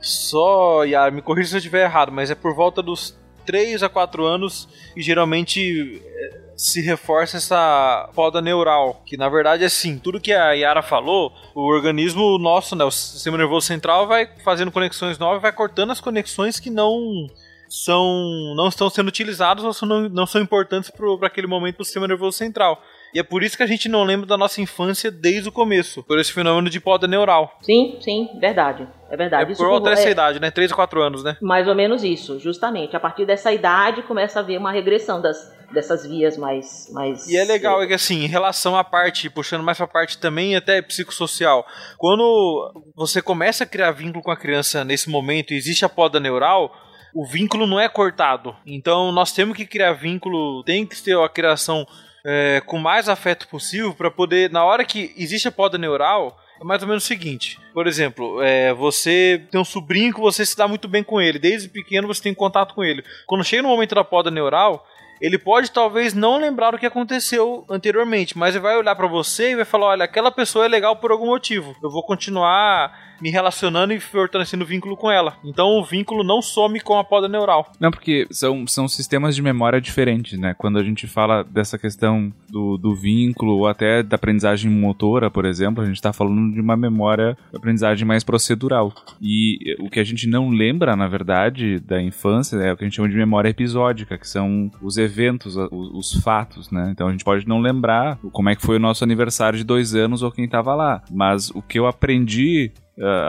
Só, 0.00 0.84
Yara, 0.84 1.10
me 1.10 1.22
corrija 1.22 1.50
se 1.50 1.54
eu 1.56 1.58
estiver 1.58 1.84
errado, 1.84 2.10
mas 2.10 2.30
é 2.30 2.34
por 2.34 2.54
volta 2.54 2.82
dos 2.82 3.18
3 3.46 3.82
a 3.82 3.88
4 3.88 4.24
anos 4.24 4.68
e 4.96 5.02
geralmente 5.02 6.02
é, 6.04 6.40
se 6.56 6.80
reforça 6.82 7.36
essa 7.36 8.10
poda 8.14 8.40
neural, 8.42 9.02
que 9.06 9.16
na 9.16 9.28
verdade 9.28 9.62
é 9.62 9.66
assim, 9.66 9.98
tudo 9.98 10.20
que 10.20 10.32
a 10.32 10.52
Yara 10.52 10.82
falou, 10.82 11.32
o 11.54 11.62
organismo 11.72 12.38
nosso, 12.38 12.76
né, 12.76 12.84
o 12.84 12.90
sistema 12.90 13.38
nervoso 13.38 13.66
central 13.66 14.06
vai 14.06 14.28
fazendo 14.44 14.70
conexões 14.70 15.18
novas, 15.18 15.40
vai 15.40 15.52
cortando 15.52 15.90
as 15.90 16.00
conexões 16.00 16.60
que 16.60 16.70
não 16.70 17.28
são 17.70 18.52
não 18.56 18.66
estão 18.66 18.90
sendo 18.90 19.06
utilizados 19.06 19.64
ou 19.64 19.88
não, 19.88 20.08
não 20.08 20.26
são 20.26 20.42
importantes 20.42 20.90
para 20.90 21.26
aquele 21.26 21.46
momento 21.46 21.78
do 21.78 21.84
sistema 21.84 22.08
nervoso 22.08 22.36
central. 22.36 22.82
E 23.14 23.18
é 23.18 23.22
por 23.22 23.42
isso 23.42 23.56
que 23.56 23.62
a 23.62 23.66
gente 23.66 23.88
não 23.88 24.04
lembra 24.04 24.26
da 24.26 24.36
nossa 24.36 24.60
infância 24.60 25.10
desde 25.10 25.48
o 25.48 25.52
começo, 25.52 26.02
por 26.02 26.18
esse 26.18 26.32
fenômeno 26.32 26.68
de 26.68 26.80
poda 26.80 27.06
neural. 27.06 27.58
Sim, 27.62 27.98
sim, 28.00 28.28
verdade. 28.40 28.86
É 29.08 29.16
verdade. 29.16 29.52
É 29.52 29.56
por 29.56 29.66
volta 29.66 29.90
dessa 29.90 30.08
é, 30.08 30.12
idade, 30.12 30.40
né? 30.40 30.50
3 30.50 30.70
ou 30.70 30.76
4 30.76 31.02
anos, 31.02 31.24
né? 31.24 31.36
Mais 31.40 31.66
ou 31.66 31.74
menos 31.74 32.04
isso, 32.04 32.38
justamente. 32.38 32.94
A 32.94 33.00
partir 33.00 33.24
dessa 33.24 33.52
idade 33.52 34.02
começa 34.02 34.38
a 34.38 34.42
haver 34.42 34.58
uma 34.58 34.70
regressão 34.70 35.20
das, 35.20 35.52
dessas 35.72 36.06
vias 36.06 36.36
mais, 36.36 36.88
mais. 36.92 37.26
E 37.28 37.36
é 37.36 37.44
legal 37.44 37.82
é 37.82 37.86
que 37.86 37.94
assim, 37.94 38.24
em 38.24 38.28
relação 38.28 38.76
à 38.76 38.84
parte, 38.84 39.28
puxando 39.28 39.64
mais 39.64 39.78
pra 39.78 39.86
parte 39.86 40.18
também 40.18 40.54
até 40.54 40.80
psicossocial, 40.80 41.66
quando 41.98 42.72
você 42.94 43.20
começa 43.20 43.64
a 43.64 43.66
criar 43.66 43.90
vínculo 43.90 44.22
com 44.22 44.30
a 44.30 44.36
criança 44.36 44.84
nesse 44.84 45.10
momento 45.10 45.52
e 45.52 45.56
existe 45.56 45.84
a 45.84 45.88
poda 45.88 46.20
neural, 46.20 46.72
o 47.14 47.26
vínculo 47.26 47.66
não 47.66 47.78
é 47.80 47.88
cortado. 47.88 48.54
Então 48.66 49.12
nós 49.12 49.32
temos 49.32 49.56
que 49.56 49.66
criar 49.66 49.92
vínculo, 49.92 50.62
tem 50.64 50.86
que 50.86 51.00
ter 51.02 51.16
a 51.18 51.28
criação 51.28 51.86
é, 52.24 52.62
com 52.66 52.78
mais 52.78 53.08
afeto 53.08 53.48
possível 53.48 53.94
para 53.94 54.10
poder, 54.10 54.50
na 54.50 54.64
hora 54.64 54.84
que 54.84 55.12
existe 55.16 55.48
a 55.48 55.52
poda 55.52 55.78
neural, 55.78 56.38
é 56.60 56.64
mais 56.64 56.82
ou 56.82 56.88
menos 56.88 57.04
o 57.04 57.06
seguinte: 57.06 57.58
por 57.72 57.86
exemplo, 57.86 58.42
é, 58.42 58.72
você 58.74 59.42
tem 59.50 59.60
um 59.60 59.64
sobrinho 59.64 60.12
que 60.12 60.20
você 60.20 60.44
se 60.44 60.56
dá 60.56 60.68
muito 60.68 60.86
bem 60.86 61.02
com 61.02 61.20
ele, 61.20 61.38
desde 61.38 61.68
pequeno 61.68 62.06
você 62.06 62.22
tem 62.22 62.34
contato 62.34 62.74
com 62.74 62.84
ele. 62.84 63.02
Quando 63.26 63.44
chega 63.44 63.62
no 63.62 63.68
momento 63.68 63.94
da 63.94 64.04
poda 64.04 64.30
neural, 64.30 64.86
ele 65.20 65.38
pode 65.38 65.70
talvez 65.70 66.14
não 66.14 66.38
lembrar 66.38 66.74
o 66.74 66.78
que 66.78 66.86
aconteceu 66.86 67.64
anteriormente, 67.68 68.36
mas 68.36 68.54
ele 68.54 68.62
vai 68.62 68.76
olhar 68.76 68.94
pra 68.94 69.06
você 69.06 69.52
e 69.52 69.56
vai 69.56 69.64
falar: 69.64 69.86
olha, 69.86 70.04
aquela 70.04 70.30
pessoa 70.30 70.64
é 70.64 70.68
legal 70.68 70.96
por 70.96 71.10
algum 71.10 71.26
motivo. 71.26 71.74
Eu 71.82 71.90
vou 71.90 72.02
continuar 72.02 73.09
me 73.20 73.30
relacionando 73.30 73.92
e 73.92 74.00
fortalecendo 74.00 74.64
o 74.64 74.66
vínculo 74.66 74.96
com 74.96 75.10
ela. 75.10 75.36
Então 75.44 75.78
o 75.78 75.84
vínculo 75.84 76.24
não 76.24 76.40
some 76.40 76.80
com 76.80 76.98
a 76.98 77.04
poda 77.04 77.28
neural. 77.28 77.72
Não, 77.78 77.90
porque 77.90 78.26
são, 78.30 78.66
são 78.66 78.88
sistemas 78.88 79.34
de 79.34 79.42
memória 79.42 79.80
diferentes, 79.80 80.38
né? 80.38 80.54
Quando 80.56 80.78
a 80.78 80.84
gente 80.84 81.06
fala 81.06 81.42
dessa 81.42 81.78
questão 81.78 82.32
do, 82.48 82.76
do 82.76 82.94
vínculo 82.94 83.58
ou 83.58 83.66
até 83.66 84.02
da 84.02 84.16
aprendizagem 84.16 84.70
motora, 84.70 85.30
por 85.30 85.44
exemplo, 85.44 85.82
a 85.82 85.86
gente 85.86 85.96
está 85.96 86.12
falando 86.12 86.52
de 86.52 86.60
uma 86.60 86.76
memória, 86.76 87.36
aprendizagem 87.54 88.06
mais 88.06 88.22
procedural. 88.22 88.92
E 89.20 89.76
o 89.80 89.88
que 89.88 90.00
a 90.00 90.04
gente 90.04 90.28
não 90.28 90.50
lembra, 90.50 90.94
na 90.94 91.08
verdade, 91.08 91.80
da 91.80 92.00
infância 92.00 92.56
é 92.56 92.72
o 92.72 92.76
que 92.76 92.84
a 92.84 92.86
gente 92.86 92.96
chama 92.96 93.08
de 93.08 93.16
memória 93.16 93.48
episódica, 93.48 94.18
que 94.18 94.28
são 94.28 94.70
os 94.82 94.96
eventos, 94.96 95.56
os, 95.56 96.12
os 96.12 96.22
fatos, 96.22 96.70
né? 96.70 96.90
Então 96.92 97.08
a 97.08 97.10
gente 97.10 97.24
pode 97.24 97.46
não 97.48 97.60
lembrar 97.60 98.18
como 98.32 98.48
é 98.48 98.56
que 98.56 98.62
foi 98.62 98.76
o 98.76 98.80
nosso 98.80 99.04
aniversário 99.04 99.58
de 99.58 99.64
dois 99.64 99.94
anos 99.94 100.22
ou 100.22 100.30
quem 100.30 100.44
estava 100.44 100.74
lá. 100.74 101.02
Mas 101.10 101.50
o 101.50 101.62
que 101.62 101.78
eu 101.78 101.86
aprendi 101.86 102.72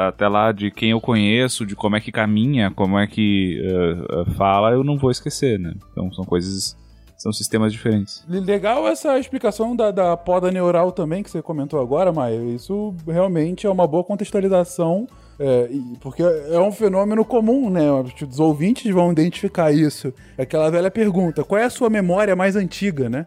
até 0.07 0.27
lá 0.27 0.51
de 0.51 0.69
quem 0.71 0.91
eu 0.91 1.01
conheço, 1.01 1.65
de 1.65 1.75
como 1.75 1.95
é 1.95 2.01
que 2.01 2.11
caminha, 2.11 2.71
como 2.71 2.99
é 2.99 3.07
que 3.07 3.61
uh, 3.61 4.31
fala, 4.33 4.71
eu 4.71 4.83
não 4.83 4.97
vou 4.97 5.11
esquecer, 5.11 5.59
né? 5.59 5.73
Então 5.91 6.11
são 6.11 6.25
coisas, 6.25 6.77
são 7.17 7.31
sistemas 7.31 7.71
diferentes. 7.71 8.25
Legal 8.27 8.87
essa 8.87 9.17
explicação 9.17 9.75
da, 9.75 9.91
da 9.91 10.17
poda 10.17 10.51
neural 10.51 10.91
também 10.91 11.23
que 11.23 11.29
você 11.29 11.41
comentou 11.41 11.79
agora, 11.79 12.11
Maia. 12.11 12.41
Isso 12.53 12.93
realmente 13.07 13.65
é 13.65 13.69
uma 13.69 13.87
boa 13.87 14.03
contextualização. 14.03 15.07
É, 15.43 15.69
porque 16.01 16.21
é 16.21 16.59
um 16.59 16.71
fenômeno 16.71 17.25
comum, 17.25 17.67
né? 17.71 17.81
Os 18.29 18.39
ouvintes 18.39 18.93
vão 18.93 19.11
identificar 19.11 19.71
isso. 19.71 20.13
É 20.37 20.43
aquela 20.43 20.69
velha 20.69 20.91
pergunta: 20.91 21.43
qual 21.43 21.59
é 21.59 21.63
a 21.63 21.69
sua 21.69 21.89
memória 21.89 22.35
mais 22.35 22.55
antiga, 22.55 23.09
né? 23.09 23.25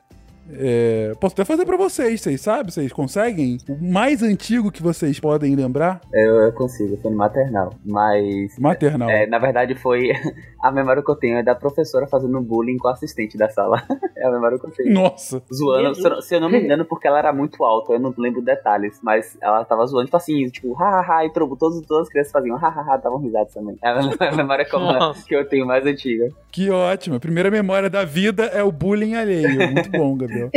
É, 0.53 1.13
posso 1.21 1.35
até 1.35 1.45
fazer 1.45 1.65
pra 1.65 1.77
vocês, 1.77 2.21
vocês 2.21 2.41
sabem? 2.41 2.71
Vocês 2.71 2.93
conseguem? 2.93 3.59
O 3.69 3.93
mais 3.93 4.23
antigo 4.23 4.71
que 4.71 4.83
vocês 4.83 5.19
podem 5.19 5.55
lembrar? 5.55 6.01
Eu, 6.13 6.35
eu 6.37 6.53
consigo, 6.53 6.97
foi 6.99 7.11
no 7.11 7.17
maternal. 7.17 7.73
Mas. 7.85 8.59
Maternal. 8.59 9.09
É, 9.09 9.27
na 9.27 9.39
verdade 9.39 9.75
foi. 9.75 10.11
A 10.63 10.73
memória 10.73 11.03
que 11.03 11.11
eu 11.11 11.17
tenho 11.17 11.37
é 11.37 11.43
da 11.43 11.55
professora 11.55 12.07
fazendo 12.07 12.41
bullying 12.41 12.79
com 12.79 12.89
a 12.89 12.93
assistente 12.93 13.37
da 13.37 13.49
sala. 13.51 13.83
É 14.17 14.27
a 14.27 14.31
memória 14.31 14.59
que 14.59 14.65
eu 14.65 14.71
tenho. 14.71 14.95
Nossa. 14.95 15.43
Zoando, 15.53 15.95
se 15.97 16.07
eu, 16.09 16.23
se 16.23 16.35
eu 16.37 16.41
não 16.41 16.49
me 16.49 16.59
engano, 16.63 16.85
porque 16.87 17.07
ela 17.07 17.19
era 17.19 17.33
muito 17.33 17.63
alta, 17.63 17.93
eu 17.93 17.99
não 17.99 18.15
lembro 18.17 18.41
detalhes, 18.41 18.99
mas 19.03 19.37
ela 19.43 19.63
tava 19.65 19.85
zoando, 19.85 20.07
tipo 20.07 20.17
assim, 20.17 20.49
tipo, 20.49 20.73
hahaha, 20.73 21.27
e 21.27 21.31
trobo, 21.31 21.57
todos, 21.57 21.85
todas 21.87 22.07
as 22.07 22.09
crianças 22.09 22.33
faziam 22.33 22.57
hahaha, 22.57 22.97
davam 22.97 23.19
risadas 23.19 23.53
também. 23.53 23.77
É 23.83 23.89
a 24.29 24.37
memória 24.37 24.65
que 24.65 24.75
eu, 24.75 24.81
Nossa. 24.81 25.27
que 25.27 25.35
eu 25.35 25.47
tenho 25.47 25.67
mais 25.67 25.85
antiga. 25.85 26.29
Que 26.51 26.71
ótimo. 26.71 27.17
A 27.17 27.21
primeira 27.21 27.51
memória 27.51 27.91
da 27.91 28.05
vida 28.05 28.45
é 28.45 28.63
o 28.63 28.73
bullying 28.73 29.15
alheio. 29.15 29.71
Muito 29.73 29.91
bom, 29.91 30.17
Gabriel. 30.41 30.51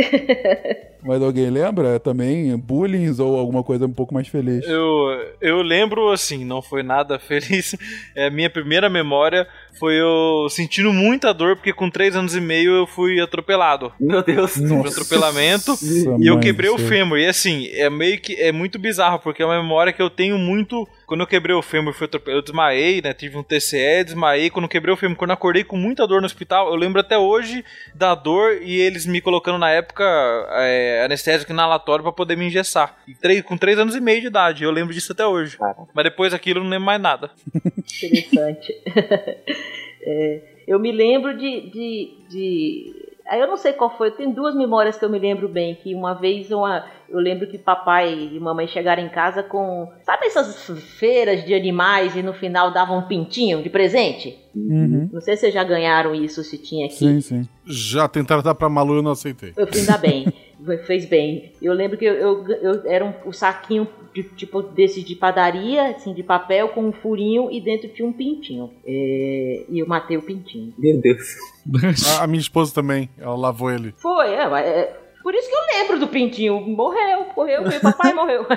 Mas 1.02 1.22
alguém 1.22 1.48
lembra 1.48 2.00
também 2.00 2.56
bullying 2.56 3.14
ou 3.20 3.38
alguma 3.38 3.62
coisa 3.62 3.86
um 3.86 3.92
pouco 3.92 4.12
mais 4.12 4.28
feliz? 4.28 4.66
Eu, 4.66 5.06
eu 5.40 5.62
lembro, 5.62 6.10
assim, 6.10 6.44
não 6.44 6.60
foi 6.60 6.82
nada 6.82 7.18
feliz. 7.20 7.76
É, 8.14 8.28
minha 8.30 8.50
primeira 8.50 8.90
memória 8.90 9.46
foi 9.78 9.94
eu 9.94 10.46
sentindo 10.50 10.92
muita 10.92 11.32
dor, 11.32 11.56
porque 11.56 11.72
com 11.72 11.88
3 11.90 12.16
anos 12.16 12.34
e 12.34 12.40
meio 12.40 12.72
eu 12.72 12.86
fui 12.86 13.20
atropelado. 13.20 13.92
Meu 14.00 14.22
Deus. 14.22 14.54
Tive 14.54 14.72
um 14.72 14.80
atropelamento 14.86 15.74
e 16.20 16.26
eu 16.26 16.38
quebrei 16.40 16.70
o 16.70 16.78
fêmur. 16.78 17.18
E 17.18 17.26
assim, 17.26 17.68
é 17.72 17.88
meio 17.88 18.20
que 18.20 18.34
é 18.34 18.52
muito 18.52 18.78
bizarro, 18.78 19.18
porque 19.18 19.42
é 19.42 19.46
uma 19.46 19.60
memória 19.62 19.92
que 19.92 20.02
eu 20.02 20.10
tenho 20.10 20.36
muito. 20.38 20.86
Quando 21.06 21.20
eu 21.22 21.26
quebrei 21.26 21.54
o 21.56 21.62
fêmur, 21.62 21.94
fui 21.94 22.04
atropelado, 22.04 22.38
eu 22.38 22.42
desmaiei, 22.42 23.00
né? 23.00 23.14
Tive 23.14 23.36
um 23.38 23.42
TCE, 23.42 24.04
desmaiei. 24.04 24.50
Quando 24.50 24.64
eu 24.64 24.68
quebrei 24.68 24.92
o 24.92 24.96
fêmur, 24.96 25.16
quando 25.16 25.30
eu 25.30 25.34
acordei 25.34 25.64
com 25.64 25.76
muita 25.76 26.06
dor 26.06 26.20
no 26.20 26.26
hospital, 26.26 26.68
eu 26.68 26.74
lembro 26.76 27.00
até 27.00 27.16
hoje 27.16 27.64
da 27.94 28.14
dor 28.14 28.58
e 28.62 28.78
eles 28.78 29.06
me 29.06 29.20
colocando 29.20 29.58
na 29.58 29.70
época 29.70 30.04
é, 30.50 31.02
anestésico 31.04 31.50
inalatório 31.52 32.02
pra 32.02 32.12
poder 32.12 32.36
me 32.36 32.46
engessar. 32.46 32.96
E 33.08 33.14
três- 33.14 33.42
com 33.42 33.56
3 33.56 33.78
anos 33.78 33.94
e 33.96 34.00
meio 34.00 34.20
de 34.20 34.26
idade, 34.26 34.64
eu 34.64 34.70
lembro 34.70 34.92
disso 34.92 35.12
até 35.12 35.26
hoje. 35.26 35.56
Mas 35.94 36.04
depois 36.04 36.32
daquilo 36.32 36.60
eu 36.60 36.64
não 36.64 36.70
lembro 36.70 36.84
mais 36.86 37.00
nada. 37.00 37.30
Interessante. 37.54 38.74
É, 40.10 40.40
eu 40.66 40.78
me 40.80 40.90
lembro 40.90 41.36
de, 41.36 41.60
de, 41.70 42.10
de- 42.30 43.08
Aí 43.30 43.38
eu 43.40 43.46
não 43.46 43.58
sei 43.58 43.74
qual 43.74 43.94
foi, 43.94 44.10
tem 44.10 44.32
duas 44.32 44.54
memórias 44.56 44.96
que 44.96 45.04
eu 45.04 45.10
me 45.10 45.18
lembro 45.18 45.50
bem, 45.50 45.74
que 45.74 45.94
uma 45.94 46.14
vez 46.14 46.50
uma, 46.50 46.86
eu 47.10 47.18
lembro 47.20 47.46
que 47.46 47.58
papai 47.58 48.30
e 48.32 48.40
mamãe 48.40 48.66
chegaram 48.66 49.02
em 49.02 49.08
casa 49.10 49.42
com. 49.42 49.86
Sabe 50.02 50.24
essas 50.28 50.64
feiras 50.98 51.44
de 51.44 51.52
animais 51.52 52.16
e 52.16 52.22
no 52.22 52.32
final 52.32 52.72
davam 52.72 53.00
um 53.00 53.02
pintinho 53.02 53.62
de 53.62 53.68
presente? 53.68 54.34
Uhum. 54.56 55.10
Não 55.12 55.20
sei 55.20 55.36
se 55.36 55.42
vocês 55.42 55.52
já 55.52 55.62
ganharam 55.62 56.14
isso, 56.14 56.42
se 56.42 56.56
tinha 56.56 56.86
aqui. 56.86 56.94
Sim, 56.94 57.20
sim. 57.20 57.48
Já 57.66 58.08
tentaram 58.08 58.42
dar 58.42 58.54
pra 58.54 58.66
Malu 58.70 58.94
e 58.94 58.98
eu 59.00 59.02
não 59.02 59.10
aceitei. 59.10 59.52
Eu 59.58 59.66
fiz 59.66 59.86
ainda 59.86 59.98
bem. 59.98 60.32
Fez 60.86 61.04
bem. 61.06 61.52
Eu 61.62 61.72
lembro 61.72 61.96
que 61.96 62.04
eu, 62.04 62.14
eu, 62.14 62.48
eu- 62.48 62.82
era 62.86 63.04
um, 63.04 63.12
um 63.26 63.32
saquinho 63.32 63.86
de, 64.12 64.22
tipo 64.24 64.60
desse 64.62 65.02
de 65.04 65.14
padaria, 65.14 65.90
assim, 65.90 66.12
de 66.12 66.22
papel, 66.22 66.70
com 66.70 66.82
um 66.82 66.92
furinho 66.92 67.48
e 67.50 67.60
dentro 67.60 67.88
tinha 67.88 68.06
um 68.06 68.12
pintinho. 68.12 68.70
É, 68.84 69.64
e 69.68 69.78
eu 69.78 69.86
matei 69.86 70.16
o 70.16 70.22
pintinho. 70.22 70.72
Meu 70.78 71.00
Deus. 71.00 71.36
A, 72.18 72.24
a 72.24 72.26
minha 72.26 72.40
esposa 72.40 72.74
também, 72.74 73.08
ela 73.18 73.36
lavou 73.36 73.70
ele. 73.70 73.94
Foi, 73.98 74.32
é, 74.32 74.48
mas 74.48 74.66
é, 74.66 74.96
por 75.22 75.34
isso 75.34 75.48
que 75.48 75.54
eu 75.54 75.78
lembro 75.80 75.98
do 76.00 76.08
pintinho. 76.08 76.60
Morreu, 76.60 77.26
morreu, 77.36 77.62
meu 77.62 77.80
papai 77.80 78.12
morreu. 78.14 78.44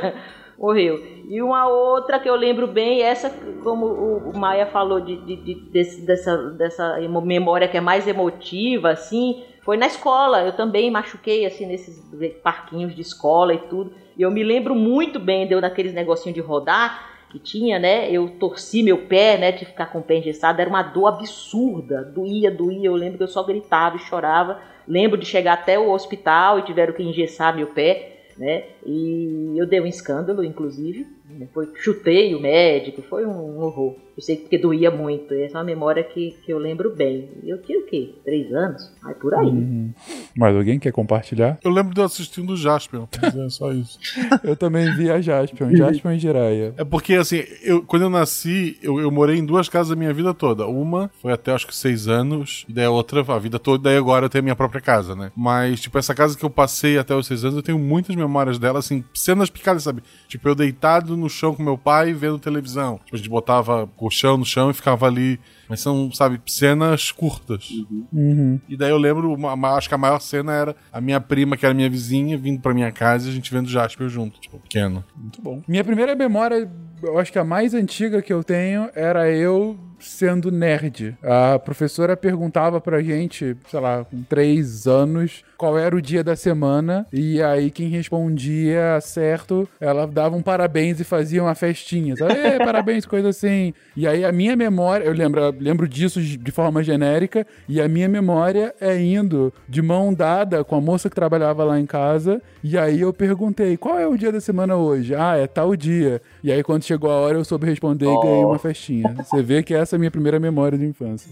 Morreu. 0.57 0.99
E 1.27 1.41
uma 1.41 1.67
outra 1.67 2.19
que 2.19 2.29
eu 2.29 2.35
lembro 2.35 2.67
bem, 2.67 3.01
essa, 3.01 3.31
como 3.63 3.85
o, 3.87 4.37
Maia 4.37 4.67
falou, 4.67 5.01
de, 5.01 5.15
de- 5.25 5.35
de- 5.37 5.55
desse- 5.71 6.05
dessa, 6.05 6.37
dessa 6.51 6.97
memória 7.25 7.67
que 7.67 7.77
é 7.77 7.81
mais 7.81 8.07
emotiva, 8.07 8.91
assim, 8.91 9.43
foi 9.61 9.77
na 9.77 9.87
escola. 9.87 10.43
Eu 10.43 10.53
também 10.53 10.91
machuquei, 10.91 11.45
assim, 11.45 11.65
nesses 11.65 12.01
parquinhos 12.43 12.95
de 12.95 13.01
escola 13.01 13.53
e 13.53 13.59
tudo. 13.59 13.93
E 14.17 14.21
eu 14.21 14.31
me 14.31 14.43
lembro 14.43 14.75
muito 14.75 15.19
bem, 15.19 15.47
deu 15.47 15.61
naqueles 15.61 15.93
negocinho 15.93 16.35
de 16.35 16.41
rodar 16.41 17.09
que 17.31 17.39
tinha, 17.39 17.79
né? 17.79 18.11
Eu 18.11 18.29
torci 18.37 18.83
meu 18.83 19.07
pé, 19.07 19.37
né? 19.37 19.51
De 19.51 19.65
ficar 19.65 19.85
com 19.85 19.99
o 19.99 20.03
pé 20.03 20.17
engessado. 20.17 20.59
Era 20.59 20.69
uma 20.69 20.83
dor 20.83 21.07
absurda. 21.07 22.03
Doía, 22.03 22.51
doía. 22.51 22.87
Eu 22.87 22.95
lembro 22.95 23.17
que 23.17 23.23
eu 23.23 23.27
só 23.27 23.43
gritava 23.43 23.95
e 23.95 23.99
chorava. 23.99 24.59
Lembro 24.87 25.17
de 25.17 25.25
chegar 25.25 25.53
até 25.53 25.79
o 25.79 25.91
hospital 25.91 26.59
e 26.59 26.63
tiveram 26.63 26.93
que 26.93 27.03
engessar 27.03 27.55
meu 27.55 27.67
pé, 27.67 28.25
né? 28.37 28.65
E 28.85 29.53
eu 29.55 29.65
dei 29.65 29.79
um 29.79 29.85
escândalo, 29.85 30.43
inclusive. 30.43 31.07
né, 31.29 31.47
Foi, 31.53 31.69
chutei 31.75 32.35
o 32.35 32.41
médico, 32.41 33.01
foi 33.01 33.25
um 33.25 33.61
horror. 33.61 33.95
Eu 34.21 34.25
sei 34.25 34.35
que 34.35 34.43
porque 34.43 34.57
doía 34.59 34.91
muito. 34.91 35.33
Essa 35.33 35.57
é 35.57 35.59
uma 35.59 35.63
memória 35.63 36.03
que, 36.03 36.37
que 36.45 36.53
eu 36.53 36.59
lembro 36.59 36.95
bem. 36.95 37.27
E 37.43 37.49
Eu 37.49 37.59
tinha 37.63 37.79
o 37.79 37.85
quê? 37.87 38.13
Três 38.23 38.53
anos? 38.53 38.91
Ai, 39.03 39.15
por 39.15 39.33
aí. 39.33 39.47
Uhum. 39.47 39.91
Mas 40.37 40.55
alguém 40.55 40.77
quer 40.77 40.91
compartilhar? 40.91 41.57
Eu 41.63 41.71
lembro 41.71 41.91
de 41.91 41.99
eu 41.99 42.05
assistindo 42.05 42.53
o 42.53 42.57
Jaspion, 42.57 43.07
é 43.23 43.49
só 43.49 43.71
isso. 43.71 43.97
Eu 44.43 44.55
também 44.55 44.93
vi 44.95 45.09
a 45.09 45.19
Jaspion, 45.19 45.75
Jaspion 45.75 46.11
e 46.11 46.19
Jiraiya. 46.19 46.73
É 46.77 46.83
porque, 46.83 47.15
assim, 47.15 47.43
eu, 47.63 47.83
quando 47.83 48.03
eu 48.03 48.09
nasci, 48.09 48.77
eu, 48.81 48.99
eu 48.99 49.09
morei 49.11 49.37
em 49.37 49.45
duas 49.45 49.69
casas 49.69 49.91
a 49.91 49.95
minha 49.95 50.13
vida 50.13 50.33
toda. 50.33 50.67
Uma 50.67 51.09
foi 51.21 51.31
até 51.31 51.51
acho 51.51 51.67
que 51.67 51.75
seis 51.75 52.07
anos, 52.07 52.65
e 52.67 52.73
daí 52.73 52.85
a 52.85 52.91
outra 52.91 53.21
a 53.21 53.39
vida 53.39 53.59
toda, 53.59 53.83
daí 53.83 53.97
agora 53.97 54.25
eu 54.25 54.29
tenho 54.29 54.41
a 54.41 54.43
minha 54.43 54.55
própria 54.55 54.81
casa, 54.81 55.15
né? 55.15 55.31
Mas, 55.35 55.81
tipo, 55.81 55.97
essa 55.97 56.13
casa 56.13 56.37
que 56.37 56.43
eu 56.43 56.49
passei 56.49 56.97
até 56.97 57.15
os 57.15 57.27
seis 57.27 57.43
anos, 57.43 57.55
eu 57.55 57.63
tenho 57.63 57.79
muitas 57.79 58.15
memórias 58.15 58.59
dela, 58.59 58.79
assim, 58.79 59.03
cenas 59.13 59.49
picadas, 59.49 59.83
sabe? 59.83 60.03
Tipo, 60.27 60.49
eu 60.49 60.55
deitado 60.55 61.15
no 61.15 61.29
chão 61.29 61.55
com 61.55 61.63
meu 61.63 61.77
pai 61.77 62.13
vendo 62.13 62.39
televisão. 62.39 62.99
Tipo, 63.05 63.15
a 63.15 63.17
gente 63.17 63.29
botava 63.29 63.87
colchão 64.11 64.37
no 64.37 64.45
chão 64.45 64.69
e 64.69 64.73
ficava 64.73 65.07
ali. 65.07 65.39
Mas 65.69 65.79
são, 65.79 66.11
sabe, 66.11 66.39
cenas 66.45 67.11
curtas. 67.13 67.69
Uhum. 68.11 68.59
E 68.67 68.75
daí 68.75 68.89
eu 68.89 68.97
lembro, 68.97 69.33
uma- 69.33 69.53
uma- 69.53 69.75
acho 69.77 69.87
que 69.87 69.95
a 69.95 69.97
maior 69.97 70.19
cena 70.19 70.51
era 70.53 70.75
a 70.91 70.99
minha 70.99 71.21
prima, 71.21 71.55
que 71.55 71.65
era 71.65 71.73
minha 71.73 71.89
vizinha, 71.89 72.37
vindo 72.37 72.59
pra 72.61 72.73
minha 72.73 72.91
casa 72.91 73.27
e 73.27 73.31
a 73.31 73.33
gente 73.33 73.49
vendo 73.53 73.69
Jasper 73.69 74.09
junto, 74.09 74.37
tipo, 74.41 74.59
pequeno. 74.59 75.01
Muito 75.15 75.41
bom. 75.41 75.61
Minha 75.65 75.83
primeira 75.85 76.13
memória, 76.13 76.69
eu 77.01 77.17
acho 77.17 77.31
que 77.31 77.39
a 77.39 77.45
mais 77.45 77.73
antiga 77.73 78.21
que 78.21 78.33
eu 78.33 78.43
tenho, 78.43 78.89
era 78.93 79.29
eu 79.31 79.79
sendo 79.97 80.51
nerd. 80.51 81.15
A 81.23 81.57
professora 81.59 82.17
perguntava 82.17 82.81
pra 82.81 83.01
gente, 83.01 83.55
sei 83.69 83.79
lá, 83.79 84.03
com 84.03 84.23
três 84.23 84.87
anos, 84.87 85.43
qual 85.61 85.77
era 85.77 85.95
o 85.95 86.01
dia 86.01 86.23
da 86.23 86.35
semana, 86.35 87.05
e 87.13 87.39
aí 87.39 87.69
quem 87.69 87.87
respondia 87.87 88.99
certo, 88.99 89.69
ela 89.79 90.07
dava 90.07 90.35
um 90.35 90.41
parabéns 90.41 90.99
e 90.99 91.03
fazia 91.03 91.43
uma 91.43 91.53
festinha, 91.53 92.15
sabe? 92.15 92.33
"Ê, 92.33 92.57
parabéns, 92.57 93.05
coisa 93.05 93.29
assim. 93.29 93.71
E 93.95 94.07
aí 94.07 94.25
a 94.25 94.31
minha 94.31 94.55
memória, 94.55 95.05
eu 95.05 95.13
lembro, 95.13 95.53
lembro 95.59 95.87
disso 95.87 96.19
de 96.19 96.51
forma 96.51 96.81
genérica, 96.83 97.45
e 97.69 97.79
a 97.79 97.87
minha 97.87 98.09
memória 98.09 98.73
é 98.81 98.99
indo 98.99 99.53
de 99.69 99.83
mão 99.83 100.11
dada 100.11 100.63
com 100.63 100.75
a 100.75 100.81
moça 100.81 101.07
que 101.11 101.15
trabalhava 101.15 101.63
lá 101.63 101.79
em 101.79 101.85
casa, 101.85 102.41
e 102.63 102.75
aí 102.75 102.99
eu 103.01 103.13
perguntei, 103.13 103.77
qual 103.77 103.99
é 103.99 104.07
o 104.07 104.17
dia 104.17 104.31
da 104.31 104.41
semana 104.41 104.75
hoje? 104.75 105.13
Ah, 105.13 105.37
é 105.37 105.45
tal 105.45 105.75
dia. 105.75 106.23
E 106.43 106.51
aí 106.51 106.63
quando 106.63 106.83
chegou 106.85 107.11
a 107.11 107.15
hora 107.17 107.37
eu 107.37 107.45
soube 107.45 107.67
responder 107.67 108.07
e 108.07 108.19
ganhei 108.23 108.43
uma 108.43 108.57
festinha. 108.57 109.13
Você 109.23 109.43
vê 109.43 109.61
que 109.61 109.75
essa 109.75 109.95
é 109.95 109.97
a 109.97 109.99
minha 109.99 110.09
primeira 110.09 110.39
memória 110.39 110.75
de 110.75 110.85
infância. 110.87 111.29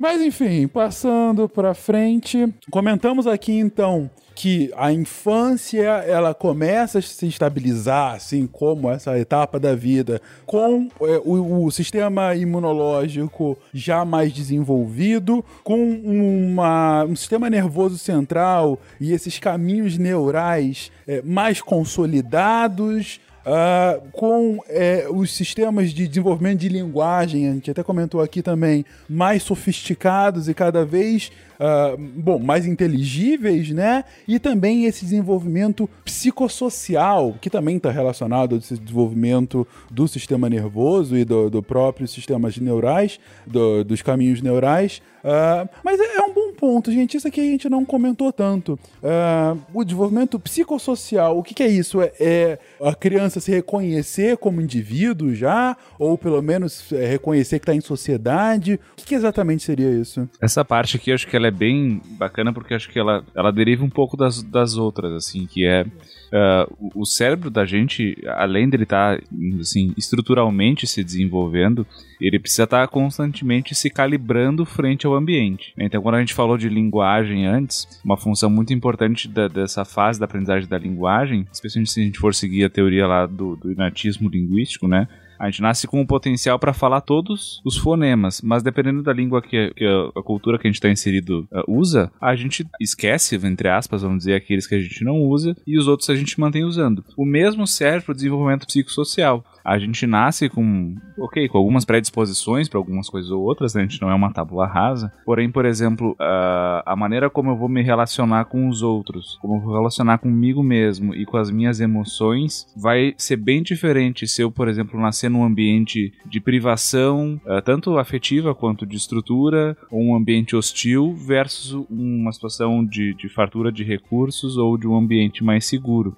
Mas 0.00 0.20
enfim, 0.20 0.66
passando 0.66 1.48
pra 1.48 1.74
frente, 1.74 2.52
comentamos 2.72 3.24
aqui 3.26 3.35
então 3.52 4.10
que 4.36 4.70
a 4.76 4.92
infância 4.92 5.80
ela 6.06 6.34
começa 6.34 6.98
a 6.98 7.02
se 7.02 7.26
estabilizar, 7.26 8.14
assim 8.14 8.46
como 8.46 8.90
essa 8.90 9.18
etapa 9.18 9.58
da 9.58 9.74
vida, 9.74 10.20
com 10.44 10.88
é, 11.00 11.20
o, 11.24 11.64
o 11.64 11.70
sistema 11.70 12.34
imunológico 12.34 13.56
já 13.72 14.04
mais 14.04 14.34
desenvolvido, 14.34 15.42
com 15.64 15.82
uma, 15.82 17.04
um 17.04 17.16
sistema 17.16 17.48
nervoso 17.48 17.96
central 17.96 18.78
e 19.00 19.12
esses 19.12 19.38
caminhos 19.38 19.96
neurais 19.96 20.92
é, 21.08 21.22
mais 21.22 21.62
consolidados, 21.62 23.18
ah, 23.48 24.00
com 24.10 24.58
é, 24.68 25.06
os 25.08 25.30
sistemas 25.30 25.92
de 25.92 26.08
desenvolvimento 26.08 26.58
de 26.58 26.68
linguagem, 26.68 27.48
a 27.48 27.52
gente 27.52 27.70
até 27.70 27.80
comentou 27.80 28.20
aqui 28.20 28.42
também, 28.42 28.84
mais 29.08 29.44
sofisticados 29.44 30.48
e 30.48 30.54
cada 30.54 30.84
vez 30.84 31.30
ah, 31.58 31.96
bom, 31.98 32.38
mais 32.38 32.66
inteligíveis, 32.66 33.70
né? 33.70 34.04
E 34.26 34.38
também 34.38 34.84
esse 34.84 35.04
desenvolvimento 35.04 35.88
psicossocial, 36.04 37.34
que 37.40 37.50
também 37.50 37.76
está 37.76 37.90
relacionado 37.90 38.54
ao 38.54 38.58
desenvolvimento 38.58 39.66
do 39.90 40.06
sistema 40.06 40.48
nervoso 40.48 41.16
e 41.16 41.24
do, 41.24 41.50
do 41.50 41.62
próprio 41.62 42.06
sistema 42.06 42.48
neurais, 42.60 43.18
do- 43.46 43.84
dos 43.84 44.02
caminhos 44.02 44.40
neurais. 44.40 45.02
Ah, 45.28 45.68
mas 45.82 45.98
é, 45.98 46.16
é 46.18 46.22
um 46.22 46.32
bom 46.32 46.52
ponto, 46.52 46.90
gente. 46.92 47.16
Isso 47.16 47.26
aqui 47.26 47.40
a 47.40 47.44
gente 47.44 47.68
não 47.68 47.84
comentou 47.84 48.32
tanto. 48.32 48.78
Ah, 49.02 49.56
o 49.74 49.82
desenvolvimento 49.84 50.38
psicossocial, 50.38 51.36
o 51.36 51.42
que, 51.42 51.52
que 51.52 51.62
é 51.64 51.68
isso? 51.68 52.00
É, 52.00 52.12
é 52.20 52.58
a 52.80 52.94
criança 52.94 53.40
se 53.40 53.50
reconhecer 53.50 54.36
como 54.36 54.60
indivíduo 54.60 55.34
já? 55.34 55.76
Ou 55.98 56.16
pelo 56.16 56.40
menos 56.40 56.92
é, 56.92 57.06
reconhecer 57.06 57.58
que 57.58 57.64
está 57.64 57.74
em 57.74 57.80
sociedade? 57.80 58.74
O 58.92 58.96
que, 58.96 59.04
que 59.06 59.14
exatamente 59.16 59.64
seria 59.64 59.90
isso? 59.90 60.28
Essa 60.40 60.64
parte 60.64 60.96
aqui 60.96 61.10
eu 61.10 61.14
acho 61.16 61.26
que 61.26 61.34
ela 61.36 61.45
é 61.46 61.50
bem 61.50 62.00
bacana 62.18 62.52
porque 62.52 62.74
acho 62.74 62.88
que 62.88 62.98
ela, 62.98 63.24
ela 63.34 63.50
deriva 63.50 63.84
um 63.84 63.90
pouco 63.90 64.16
das, 64.16 64.42
das 64.42 64.76
outras, 64.76 65.12
assim, 65.12 65.46
que 65.46 65.66
é 65.66 65.86
ah, 66.32 66.68
o, 66.94 67.04
cérebro 67.04 67.50
da 67.50 67.64
gente, 67.64 68.16
além 68.26 68.68
dele 68.68 68.82
estar 68.82 69.20
assim, 69.60 69.92
estruturalmente 69.96 70.86
se 70.86 71.02
desenvolvendo, 71.04 71.86
ele 72.20 72.38
precisa 72.38 72.64
estar 72.64 72.86
constantemente 72.88 73.74
se 73.74 73.88
calibrando 73.90 74.64
frente 74.64 75.06
ao 75.06 75.14
ambiente. 75.14 75.72
Então, 75.78 76.02
quando 76.02 76.16
a 76.16 76.20
gente 76.20 76.34
falou 76.34 76.58
de 76.58 76.68
linguagem 76.68 77.46
antes, 77.46 77.86
uma 78.04 78.16
função 78.16 78.50
muito 78.50 78.72
importante 78.72 79.28
da- 79.28 79.48
dessa 79.48 79.84
fase 79.84 80.18
da 80.18 80.24
aprendizagem 80.24 80.68
da 80.68 80.78
linguagem, 80.78 81.46
especialmente 81.52 81.92
se 81.92 82.00
a 82.00 82.04
gente 82.04 82.18
for 82.18 82.34
seguir 82.34 82.64
a 82.64 82.70
teoria 82.70 83.06
lá 83.06 83.26
do, 83.26 83.56
do 83.56 83.70
inatismo 83.70 84.28
linguístico, 84.28 84.88
né? 84.88 85.08
A 85.38 85.50
gente 85.50 85.62
nasce 85.62 85.86
com 85.86 86.00
o 86.00 86.06
potencial 86.06 86.58
para 86.58 86.72
falar 86.72 87.00
todos 87.00 87.60
os 87.64 87.76
fonemas, 87.76 88.40
mas 88.42 88.62
dependendo 88.62 89.02
da 89.02 89.12
língua 89.12 89.42
que, 89.42 89.72
que 89.74 89.84
a, 89.84 90.20
a 90.20 90.22
cultura 90.22 90.58
que 90.58 90.66
a 90.66 90.70
gente 90.70 90.76
está 90.76 90.88
inserido 90.88 91.48
uh, 91.52 91.64
usa, 91.66 92.10
a 92.20 92.34
gente 92.34 92.66
esquece, 92.80 93.36
entre 93.36 93.68
aspas, 93.68 94.02
vamos 94.02 94.18
dizer, 94.18 94.34
aqueles 94.34 94.66
que 94.66 94.74
a 94.74 94.80
gente 94.80 95.04
não 95.04 95.20
usa 95.22 95.56
e 95.66 95.78
os 95.78 95.88
outros 95.88 96.10
a 96.10 96.14
gente 96.14 96.38
mantém 96.40 96.64
usando. 96.64 97.04
O 97.16 97.24
mesmo 97.24 97.66
serve 97.66 98.06
para 98.06 98.12
o 98.12 98.14
desenvolvimento 98.14 98.66
psicossocial. 98.66 99.44
A 99.66 99.80
gente 99.80 100.06
nasce 100.06 100.48
com, 100.48 100.94
ok, 101.18 101.48
com 101.48 101.58
algumas 101.58 101.84
predisposições 101.84 102.68
para 102.68 102.78
algumas 102.78 103.10
coisas 103.10 103.32
ou 103.32 103.42
outras, 103.42 103.74
né? 103.74 103.82
a 103.82 103.84
gente 103.84 104.00
não 104.00 104.08
é 104.08 104.14
uma 104.14 104.32
tábula 104.32 104.64
rasa. 104.64 105.12
Porém, 105.24 105.50
por 105.50 105.64
exemplo, 105.64 106.14
a, 106.20 106.84
a 106.86 106.94
maneira 106.94 107.28
como 107.28 107.50
eu 107.50 107.56
vou 107.56 107.68
me 107.68 107.82
relacionar 107.82 108.44
com 108.44 108.68
os 108.68 108.80
outros, 108.80 109.36
como 109.42 109.56
eu 109.56 109.60
vou 109.60 109.74
relacionar 109.74 110.18
comigo 110.18 110.62
mesmo 110.62 111.12
e 111.12 111.26
com 111.26 111.36
as 111.36 111.50
minhas 111.50 111.80
emoções, 111.80 112.72
vai 112.76 113.12
ser 113.18 113.38
bem 113.38 113.60
diferente 113.60 114.28
se 114.28 114.40
eu, 114.40 114.52
por 114.52 114.68
exemplo, 114.68 115.00
nascer 115.00 115.28
num 115.28 115.42
ambiente 115.42 116.12
de 116.24 116.40
privação, 116.40 117.40
ah, 117.44 117.60
tanto 117.60 117.98
afetiva 117.98 118.54
quanto 118.54 118.86
de 118.86 118.96
estrutura, 118.96 119.76
ou 119.90 120.00
um 120.00 120.14
ambiente 120.14 120.54
hostil, 120.54 121.12
versus 121.12 121.72
uma 121.90 122.30
situação 122.30 122.84
de, 122.84 123.14
de 123.14 123.28
fartura 123.28 123.72
de 123.72 123.82
recursos 123.82 124.56
ou 124.56 124.78
de 124.78 124.86
um 124.86 124.96
ambiente 124.96 125.42
mais 125.42 125.66
seguro. 125.66 126.16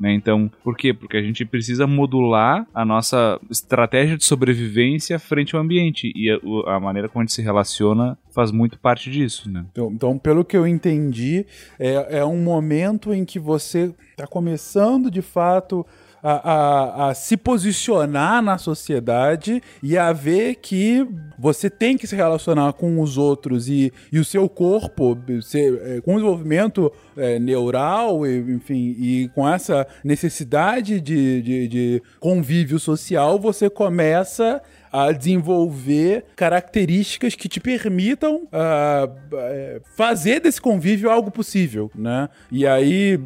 Né? 0.00 0.14
Então, 0.14 0.50
por 0.64 0.76
quê? 0.76 0.94
Porque 0.94 1.16
a 1.16 1.22
gente 1.22 1.44
precisa 1.44 1.86
modular 1.86 2.66
a 2.74 2.84
nossa 2.84 3.38
estratégia 3.50 4.16
de 4.16 4.24
sobrevivência 4.24 5.18
frente 5.18 5.54
ao 5.54 5.60
ambiente. 5.60 6.10
E 6.16 6.30
a, 6.30 6.76
a 6.76 6.80
maneira 6.80 7.08
como 7.08 7.22
a 7.22 7.24
gente 7.24 7.34
se 7.34 7.42
relaciona 7.42 8.16
faz 8.32 8.50
muito 8.50 8.78
parte 8.78 9.10
disso, 9.10 9.50
né? 9.50 9.66
Então, 9.70 9.90
então, 9.92 10.18
pelo 10.18 10.44
que 10.44 10.56
eu 10.56 10.66
entendi, 10.66 11.44
é, 11.78 12.18
é 12.20 12.24
um 12.24 12.42
momento 12.42 13.12
em 13.12 13.24
que 13.24 13.38
você 13.38 13.92
está 14.12 14.26
começando 14.26 15.10
de 15.10 15.20
fato 15.20 15.86
a, 16.22 16.52
a- 16.52 17.10
a 17.10 17.14
se 17.14 17.36
posicionar 17.36 18.42
na 18.42 18.58
sociedade 18.58 19.62
e 19.82 19.96
a 19.96 20.12
ver 20.12 20.56
que 20.56 21.06
você 21.38 21.70
tem 21.70 21.96
que 21.96 22.06
se 22.06 22.14
relacionar 22.14 22.72
com 22.74 23.00
os 23.00 23.16
outros 23.16 23.68
e, 23.68 23.92
e 24.12 24.18
o 24.18 24.24
seu 24.24 24.48
corpo, 24.48 25.16
é, 25.54 26.00
com 26.02 26.12
o 26.12 26.16
desenvolvimento 26.16 26.92
é, 27.16 27.38
neural, 27.38 28.26
e, 28.26 28.38
enfim, 28.38 28.94
e 28.98 29.30
com 29.34 29.48
essa 29.48 29.86
necessidade 30.04 31.00
de, 31.00 31.40
de, 31.42 31.68
de 31.68 32.02
convívio 32.18 32.78
social, 32.78 33.38
você 33.38 33.70
começa 33.70 34.60
a 34.92 35.10
desenvolver 35.12 36.24
características 36.36 37.34
que 37.34 37.48
te 37.48 37.58
permitam 37.58 38.42
eh, 38.52 39.80
fazer 39.96 40.40
desse 40.40 40.60
convívio 40.60 41.10
algo 41.10 41.30
possível, 41.30 41.90
né? 41.94 42.28
E 42.50 42.66
aí 42.66 43.18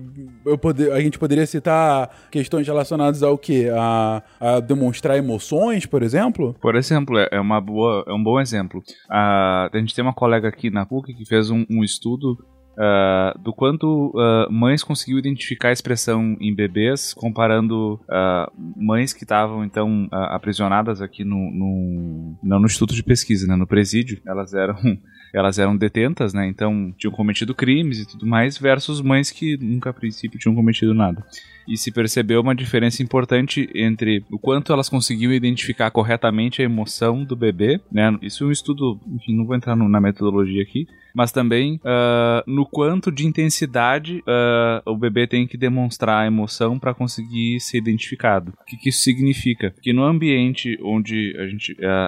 eu 0.46 0.56
poder, 0.56 0.92
a 0.92 1.00
gente 1.00 1.18
poderia 1.18 1.46
citar 1.46 2.10
questões 2.30 2.66
relacionadas 2.66 3.22
ao 3.22 3.36
quê? 3.36 3.70
A, 3.74 4.22
a 4.40 4.60
demonstrar 4.60 5.18
emoções, 5.18 5.84
por 5.86 6.02
exemplo? 6.02 6.54
Por 6.60 6.74
exemplo, 6.74 7.18
é 7.18 7.34
é 7.34 7.40
uma 7.40 7.60
boa, 7.60 8.04
é 8.06 8.12
um 8.12 8.22
bom 8.22 8.40
exemplo. 8.40 8.82
Ah, 9.10 9.68
a 9.72 9.78
gente 9.78 9.94
tem 9.94 10.02
uma 10.02 10.14
colega 10.14 10.48
aqui 10.48 10.70
na 10.70 10.86
PUC 10.86 11.12
que 11.14 11.24
fez 11.24 11.50
um, 11.50 11.66
um 11.68 11.82
estudo 11.82 12.38
ah, 12.78 13.34
do 13.42 13.52
quanto 13.52 14.12
ah, 14.16 14.46
mães 14.50 14.82
conseguiam 14.82 15.18
identificar 15.18 15.68
a 15.68 15.72
expressão 15.72 16.36
em 16.40 16.54
bebês, 16.54 17.14
comparando 17.14 18.00
ah, 18.08 18.50
mães 18.76 19.12
que 19.12 19.24
estavam 19.24 19.64
então 19.64 20.08
aprisionadas 20.12 21.00
aqui 21.00 21.24
no, 21.24 21.50
no 21.50 22.34
não 22.42 22.58
no 22.58 22.66
instituto 22.66 22.94
de 22.94 23.02
pesquisa, 23.02 23.46
né, 23.46 23.56
no 23.56 23.66
presídio. 23.66 24.20
Elas 24.26 24.54
eram 24.54 24.76
elas 25.32 25.58
eram 25.58 25.76
detentas, 25.76 26.32
né? 26.32 26.46
Então 26.46 26.94
tinham 26.96 27.12
cometido 27.12 27.54
crimes 27.54 27.98
e 27.98 28.06
tudo 28.06 28.24
mais, 28.26 28.56
versus 28.56 29.00
mães 29.00 29.30
que 29.32 29.56
nunca 29.56 29.90
a 29.90 29.92
princípio 29.92 30.38
tinham 30.38 30.54
cometido 30.54 30.94
nada. 30.94 31.24
E 31.66 31.76
se 31.76 31.90
percebeu 31.90 32.40
uma 32.40 32.54
diferença 32.54 33.02
importante 33.02 33.68
entre 33.74 34.22
o 34.30 34.38
quanto 34.38 34.72
elas 34.72 34.88
conseguiam 34.88 35.32
identificar 35.32 35.90
corretamente 35.90 36.60
a 36.62 36.64
emoção 36.64 37.24
do 37.24 37.34
bebê, 37.34 37.80
né? 37.90 38.16
Isso 38.22 38.44
é 38.44 38.46
um 38.46 38.52
estudo, 38.52 39.00
enfim, 39.08 39.34
não 39.36 39.46
vou 39.46 39.56
entrar 39.56 39.74
no- 39.74 39.88
na 39.88 40.00
metodologia 40.00 40.62
aqui, 40.62 40.86
mas 41.14 41.30
também 41.32 41.80
ah, 41.84 42.42
no 42.46 42.66
quanto 42.66 43.10
de 43.12 43.26
intensidade 43.26 44.22
ah, 44.26 44.82
o 44.86 44.96
bebê 44.96 45.26
tem 45.26 45.46
que 45.46 45.56
demonstrar 45.56 46.26
emoção 46.26 46.78
para 46.78 46.92
conseguir 46.94 47.60
ser 47.60 47.78
identificado. 47.78 48.52
O 48.60 48.64
que, 48.64 48.76
que 48.76 48.88
isso 48.88 49.02
significa? 49.02 49.74
Que 49.82 49.92
no 49.92 50.02
ambiente 50.04 50.78
onde 50.82 51.34
a 51.38 51.46
gente 51.46 51.76
a, 51.84 52.06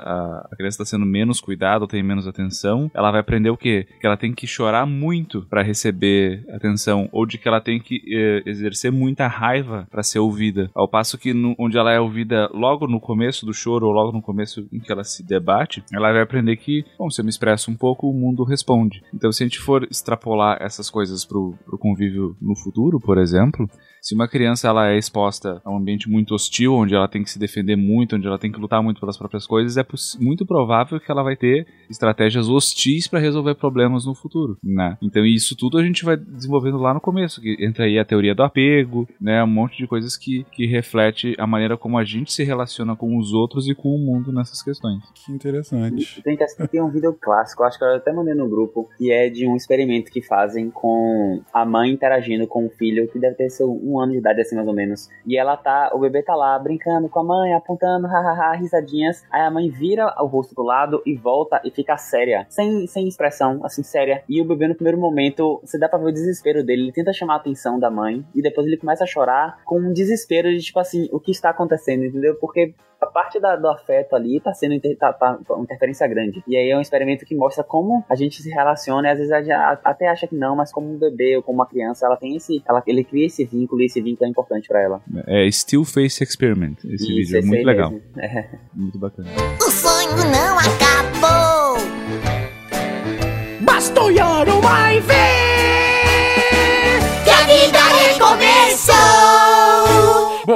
a- 0.51 0.57
criança 0.57 0.83
está 0.83 0.85
sendo 0.85 1.07
menos 1.07 1.41
cuidada 1.41 1.85
ou 1.85 1.89
tem 1.89 2.03
menos 2.03 2.27
atenção, 2.27 2.91
ela 2.95 3.11
vai 3.11 3.21
aprender 3.21 3.51
o 3.51 3.57
quê? 3.57 3.87
Que 4.01 4.07
ela 4.07 4.17
tem 4.17 4.33
que 4.33 4.47
chorar 4.47 4.87
muito 4.87 5.43
para 5.49 5.63
receber 5.63 6.45
atenção 6.51 7.09
ou 7.13 7.25
de 7.27 7.39
que 7.39 7.47
ela 7.49 7.61
tem 7.61 7.79
que 7.79 8.01
eh, 8.11 8.43
exercer 8.47 8.91
muita 8.91 9.27
raiva 9.27 9.87
para 9.91 10.03
ser 10.03 10.19
ouvida. 10.19 10.71
Ao 10.75 10.89
passo 10.89 11.19
que 11.19 11.33
no- 11.33 11.55
onde 11.59 11.77
ela 11.79 11.93
é 11.93 12.01
ouvida 12.01 12.49
logo 12.53 12.87
no 12.87 12.99
começo 13.01 13.45
do 13.47 13.53
choro 13.55 13.87
ou 13.87 13.93
logo 13.93 14.13
no 14.13 14.23
começo 14.23 14.67
em 14.73 14.81
que 14.81 14.91
ela 14.91 15.05
se 15.05 15.23
debate, 15.27 15.83
ela 15.93 16.13
vai 16.13 16.23
aprender 16.23 16.57
que, 16.57 16.85
bom, 16.99 17.11
se 17.11 17.21
eu 17.21 17.25
me 17.25 17.31
expresso 17.31 17.71
um 17.71 17.77
pouco, 17.77 18.09
o 18.11 18.15
mundo 18.15 18.43
responde. 18.45 18.96
Então, 19.13 19.33
se 19.33 19.43
a 19.43 19.47
gente 19.47 19.59
for 19.59 19.85
extrapolar 19.85 20.59
essas 20.61 20.91
coisas 20.91 21.25
pro, 21.25 21.55
pro 21.65 21.79
convívio 21.79 22.37
no 22.41 22.57
futuro, 22.57 23.01
por 23.01 23.19
exemplo, 23.19 23.69
se 24.07 24.15
uma 24.15 24.29
criança 24.29 24.69
ela 24.69 24.89
é 24.89 24.97
exposta 24.97 25.61
a 25.65 25.69
um 25.73 25.79
ambiente 25.79 26.09
muito 26.09 26.33
hostil, 26.33 26.75
onde 26.75 26.95
ela 26.95 27.09
tem 27.09 27.25
que 27.25 27.31
se 27.31 27.41
defender 27.41 27.75
muito, 27.75 28.15
onde 28.15 28.25
ela 28.25 28.39
tem 28.39 28.53
que 28.53 28.61
lutar 28.61 28.81
muito 28.81 29.01
pelas 29.01 29.17
próprias 29.19 29.45
coisas, 29.49 29.77
é 29.77 29.85
muito 30.21 30.47
provável 30.47 31.01
que 31.01 31.11
ela 31.11 31.25
vai 31.25 31.35
ter 31.35 31.67
estratégias 31.91 32.49
hostis 32.49 33.09
para 33.09 33.19
resolver 33.19 33.57
problemas 33.57 34.07
no 34.07 34.15
futuro, 34.15 34.57
né? 34.63 34.97
Então 35.03 35.27
isso 35.27 35.57
tudo 35.57 35.77
a 35.77 35.83
gente 35.83 36.05
vai 36.05 36.17
desenvolvendo 36.17 36.79
lá 36.79 36.95
no 36.95 37.01
começo, 37.01 37.41
que 37.41 37.57
entra 37.59 37.85
aí 37.87 37.99
a 37.99 38.05
teoria 38.05 38.33
do 38.33 38.45
apego, 38.45 39.09
né? 39.21 39.43
Um 39.43 39.49
monte 39.49 39.77
de 39.77 39.89
coisas 39.89 40.17
que, 40.17 40.45
que 40.53 40.67
reflete 40.67 41.35
a 41.37 41.47
maneira 41.47 41.77
como 41.77 41.99
a 41.99 42.05
gente 42.05 42.33
se 42.33 42.45
relaciona 42.45 42.95
com 42.95 43.19
os 43.19 43.33
outros 43.33 43.67
e 43.69 43.75
com 43.75 43.89
o 43.89 43.99
mundo 43.99 44.31
nessas 44.33 44.63
questões. 44.63 45.03
Que 45.17 45.33
interessante. 45.33 46.23
Tem, 46.23 46.37
que- 46.37 46.69
tem 46.69 46.81
um 46.81 46.91
vídeo 46.91 47.13
clássico, 47.21 47.65
acho 47.65 47.77
que 47.77 47.85
eu 47.85 47.97
até 47.97 48.13
mandei 48.13 48.35
no 48.35 48.49
grupo, 48.49 48.89
que 48.97 49.11
é 49.11 49.29
de 49.29 49.49
um 49.49 49.57
experimento 49.57 50.13
que 50.13 50.23
fazem 50.23 50.71
com 50.71 51.43
a 51.53 51.65
mãe 51.65 51.91
interagindo 51.91 52.47
com 52.47 52.67
o 52.67 52.71
filho, 52.71 53.09
que 53.11 53.19
deve 53.19 53.35
ter 53.35 53.51
seu 53.51 53.67
um 53.69 53.96
ano 54.01 54.13
de 54.13 54.19
idade, 54.19 54.41
assim, 54.41 54.55
mais 54.55 54.69
ou 54.69 54.75
menos. 54.75 55.09
E 55.27 55.39
ela 55.39 55.57
tá, 55.57 55.91
o 55.93 55.99
bebê 55.99 56.23
tá 56.23 56.35
lá 56.35 56.59
brincando 56.59 57.09
com 57.09 57.21
a 57.21 57.25
mãe, 57.25 57.55
apontando, 57.55 58.07
hahaha, 58.09 58.57
risadinhas. 58.57 59.25
Aí 59.31 59.43
a 59.43 59.51
mãe 59.51 59.69
vira 59.69 60.15
o 60.19 60.27
rosto 60.27 60.55
pro 60.55 60.65
lado 60.65 61.03
e 61.07 61.15
volta 61.15 61.61
e 61.65 61.71
fica 61.71 61.97
séria, 61.97 62.47
sem, 62.49 62.87
sem 62.87 63.07
expressão, 63.09 63.61
assim, 63.65 63.83
séria. 63.83 64.23
E 64.29 64.41
o 64.41 64.45
bebê, 64.45 64.69
no 64.69 64.75
primeiro 64.75 64.99
momento, 64.99 65.61
você 65.65 65.79
dá 65.79 65.89
pra 65.89 65.99
ver 65.99 66.07
o 66.07 66.13
desespero 66.13 66.65
dele. 66.65 66.83
Ele 66.83 66.93
tenta 66.93 67.13
chamar 67.13 67.35
a 67.35 67.37
atenção 67.39 67.79
da 67.79 67.91
mãe 67.91 68.25
e 68.35 68.43
depois 68.43 68.67
ele 68.67 68.77
começa 68.77 69.05
a 69.05 69.07
chorar 69.07 69.59
com 69.65 69.79
um 69.79 69.93
desespero 69.93 70.51
de, 70.51 70.61
tipo 70.61 70.79
assim, 70.79 71.09
o 71.13 71.21
que 71.21 71.31
está 71.31 71.51
acontecendo, 71.51 72.05
entendeu? 72.05 72.37
Porque 72.37 72.75
a 73.01 73.07
parte 73.07 73.39
da- 73.39 73.57
do 73.57 73.69
afeto 73.69 74.15
ali 74.17 74.41
tá 74.41 74.53
sendo 74.55 74.75
inter- 74.75 74.97
tá, 74.97 75.13
tá- 75.13 75.39
uma 75.51 75.63
interferência 75.65 76.07
grande. 76.09 76.43
E 76.47 76.57
aí 76.57 76.71
é 76.71 76.77
um 76.77 76.81
experimento 76.81 77.25
que 77.27 77.35
mostra 77.35 77.63
como 77.63 78.05
a 78.09 78.15
gente 78.15 78.43
se 78.43 78.51
relaciona, 78.51 79.09
e 79.09 79.11
às 79.13 79.19
vezes 79.19 79.33
a 79.33 79.41
gente 79.43 79.53
até 79.85 80.09
acha 80.09 80.27
que 80.27 80.35
não, 80.35 80.57
mas 80.57 80.73
como 80.73 80.93
um 80.95 80.99
bebê 80.99 81.37
ou 81.37 81.43
como 81.43 81.59
uma 81.59 81.67
criança, 81.67 82.07
ela 82.07 82.17
tem 82.17 82.37
esse. 82.37 82.63
Ela, 82.69 82.83
ele 82.87 83.05
cria 83.05 83.27
esse 83.27 83.45
vínculo 83.45 83.83
e 83.83 83.87
esse 83.87 84.01
vínculo 84.01 84.27
é 84.27 84.31
importante 84.31 84.69
pra 84.69 84.81
ela. 84.81 85.01
É 85.27 85.51
Still 85.51 85.85
Face 85.85 86.23
Experiment. 86.23 86.77
Esse 86.85 86.95
Isso, 86.95 87.07
vídeo 87.07 87.39
é 87.39 87.43
muito 87.43 87.59
aí 87.61 87.65
legal. 87.65 87.93
É. 88.19 88.49
Muito 88.75 88.99
bacana. 88.99 89.29
O 89.61 89.71
sonho 89.71 90.17
não 90.31 90.59
acabou. 90.59 91.77
Bastoiano 93.63 94.61
vai 94.61 95.01
ver 95.01 95.15
Que 97.25 97.31
a 97.31 97.43
vida 97.47 97.79
recomeçou. 97.79 99.16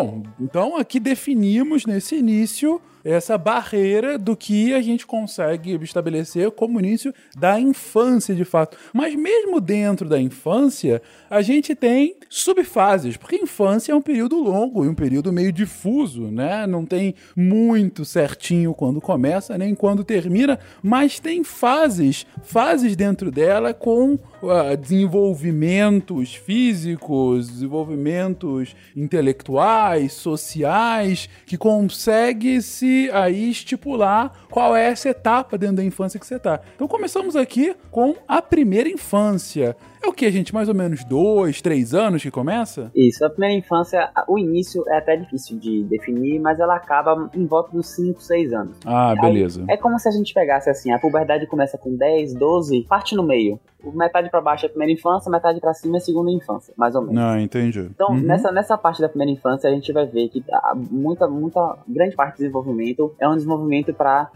Bom, 0.01 0.23
então 0.41 0.79
aqui 0.79 0.99
definimos 0.99 1.85
nesse 1.85 2.17
início 2.17 2.81
essa 3.05 3.39
barreira 3.39 4.19
do 4.19 4.37
que 4.37 4.75
a 4.75 4.83
gente 4.83 5.07
consegue 5.07 5.75
estabelecer 5.83 6.51
como 6.51 6.79
início 6.79 7.15
da 7.37 7.59
infância, 7.59 8.35
de 8.35 8.45
fato. 8.45 8.77
Mas 8.93 9.15
mesmo 9.15 9.61
dentro 9.61 10.09
da 10.09 10.21
infância, 10.21 11.03
a 11.29 11.43
gente 11.43 11.75
tem 11.75 12.17
subfases, 12.29 13.17
porque 13.17 13.37
a 13.37 13.43
infância 13.43 13.93
é 13.93 13.95
um 13.95 14.03
período 14.03 14.37
longo 14.39 14.85
e 14.85 14.89
um 14.89 14.95
período 14.95 15.33
meio 15.33 15.53
difuso, 15.53 16.31
né? 16.31 16.67
Não 16.67 16.85
tem 16.85 17.15
muito 17.35 18.05
certinho 18.05 18.75
quando 18.75 19.01
começa 19.01 19.57
nem 19.57 19.75
quando 19.75 20.05
termina, 20.05 20.59
mas 20.83 21.19
tem 21.19 21.43
fases, 21.43 22.27
fases 22.43 22.95
dentro 22.97 23.31
dela 23.31 23.73
com 23.73 24.19
ah, 24.43 24.75
desenvolvimentos 24.75 26.35
físicos, 26.35 27.49
desenvolvimentos 27.49 28.75
intelectuais, 28.97 30.13
sociais, 30.13 31.29
que 31.47 31.57
consegue 31.57 32.61
se 32.61 32.90
aí 33.13 33.51
estipular 33.51 34.33
qual 34.51 34.77
é 34.77 34.87
essa 34.87 35.09
etapa 35.09 35.57
dentro 35.57 35.77
da 35.77 35.85
infância 35.85 36.19
que 36.19 36.27
você 36.27 36.39
tá. 36.39 36.61
Então 36.75 36.89
começamos 36.89 37.37
aqui 37.37 37.75
com 37.91 38.17
a 38.27 38.41
primeira 38.43 38.89
infância. 38.89 39.77
É 40.03 40.09
o 40.09 40.13
que, 40.13 40.31
gente? 40.31 40.53
Mais 40.55 40.69
ou 40.69 40.75
menos 40.75 41.05
dois, 41.05 41.61
três 41.61 41.93
anos 41.95 42.23
que 42.23 42.31
começa? 42.31 42.91
Isso, 42.95 43.25
a 43.25 43.31
primeira 43.31 43.55
infância, 43.55 44.11
o 44.27 44.39
início 44.39 44.83
é 44.89 44.97
até 44.99 45.17
difícil 45.17 45.59
de 45.59 45.85
definir, 45.85 46.39
mas 46.41 46.59
ela 46.59 46.75
acaba 46.75 47.31
em 47.35 47.45
volta 47.47 47.71
dos 47.73 47.89
5, 47.95 48.21
6 48.23 48.53
anos. 48.53 48.77
Ah, 48.85 49.15
beleza. 49.21 49.65
É 49.69 49.77
como 49.77 49.99
se 49.99 50.09
a 50.09 50.13
gente 50.13 50.33
pegasse 50.33 50.71
assim, 50.71 50.91
a 50.93 50.99
puberdade 50.99 51.47
começa 51.47 51.77
com 51.77 51.95
10, 51.95 52.35
12, 52.35 52.87
parte 52.89 53.15
no 53.15 53.23
meio. 53.23 53.61
Metade 53.95 54.29
pra 54.31 54.43
baixo 54.43 54.67
é 54.67 54.69
a 54.69 54.71
primeira 54.71 54.93
infância, 54.93 55.31
metade 55.31 55.59
pra 55.59 55.73
cima 55.73 55.97
é 55.97 55.99
a 55.99 56.01
segunda 56.01 56.31
infância, 56.31 56.75
mais 56.77 56.95
ou 56.95 57.01
menos. 57.01 57.15
Não, 57.17 57.41
entendi. 57.41 57.81
Então, 57.81 58.11
Uhum. 58.11 58.21
nessa, 58.21 58.53
nessa 58.53 58.77
parte 58.77 59.01
da 59.01 59.09
primeira 59.09 59.33
infância, 59.33 59.71
a 59.71 59.73
gente 59.73 59.91
vai 59.91 60.05
ver 60.05 60.29
que 60.29 60.45
muita, 60.91 61.27
muita 61.27 61.79
grande 61.89 62.15
parte 62.15 62.35
do 62.35 62.39
desenvolvimento 62.39 63.15
é 63.19 63.27
um 63.27 63.35
desenvolvimento 63.37 63.95
para 63.95 64.31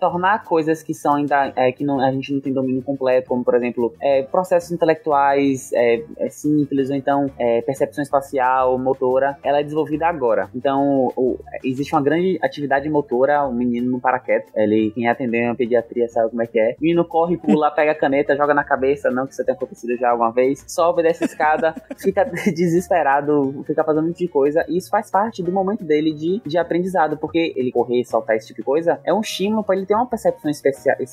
tornar 0.00 0.42
coisas 0.44 0.82
que 0.82 0.92
são 0.92 1.14
ainda 1.14 1.52
é, 1.54 1.70
que 1.70 1.84
não, 1.84 2.00
a 2.00 2.10
gente 2.10 2.32
não 2.32 2.40
tem 2.40 2.52
domínio 2.52 2.82
completo, 2.82 3.28
como 3.28 3.44
por 3.44 3.54
exemplo 3.54 3.94
é, 4.00 4.22
processos 4.22 4.72
intelectuais 4.84 5.72
é, 5.72 6.02
é, 6.18 6.28
simples 6.28 6.90
ou 6.90 6.96
então 6.96 7.30
é, 7.38 7.62
percepção 7.62 8.02
espacial, 8.02 8.78
motora, 8.78 9.36
ela 9.42 9.60
é 9.60 9.62
desenvolvida 9.62 10.06
agora. 10.06 10.48
Então, 10.54 11.08
o- 11.16 11.38
existe 11.64 11.94
uma 11.94 12.02
grande 12.02 12.38
atividade 12.42 12.88
motora, 12.88 13.42
o 13.44 13.52
menino 13.52 13.90
no 13.90 14.00
paraquedas, 14.00 14.48
ele 14.54 14.90
quem 14.94 15.08
atender 15.08 15.46
uma 15.46 15.54
pediatria 15.54 16.08
sabe 16.08 16.30
como 16.30 16.42
é 16.42 16.46
que 16.46 16.58
é. 16.58 16.72
O 16.78 16.82
menino 16.82 17.04
corre, 17.04 17.36
pula, 17.36 17.70
pega 17.70 17.92
a 17.92 17.94
caneta, 17.94 18.36
joga 18.36 18.52
na 18.54 18.64
cabeça, 18.64 19.10
não 19.10 19.26
que 19.26 19.32
isso 19.32 19.44
tenha 19.44 19.56
acontecido 19.56 19.96
já 19.96 20.10
alguma 20.10 20.30
vez, 20.30 20.64
sobe 20.68 21.02
dessa 21.02 21.24
escada, 21.24 21.74
fica 21.98 22.24
desesperado, 22.54 23.64
fica 23.66 23.82
fazendo 23.84 24.04
um 24.04 24.08
monte 24.08 24.18
de 24.18 24.28
coisa, 24.28 24.64
e 24.68 24.76
isso 24.76 24.90
faz 24.90 25.10
parte 25.10 25.42
do 25.42 25.50
momento 25.52 25.84
dele 25.84 26.12
de, 26.12 26.40
de 26.44 26.58
aprendizado, 26.58 27.16
porque 27.16 27.52
ele 27.56 27.72
correr, 27.72 28.04
saltar 28.04 28.36
esse 28.36 28.48
tipo 28.48 28.60
de 28.60 28.64
coisa, 28.64 29.00
é 29.04 29.12
um 29.12 29.20
estímulo 29.20 29.64
para 29.64 29.76
ele 29.76 29.86
ter 29.86 29.94
uma 29.94 30.06
percepção 30.06 30.50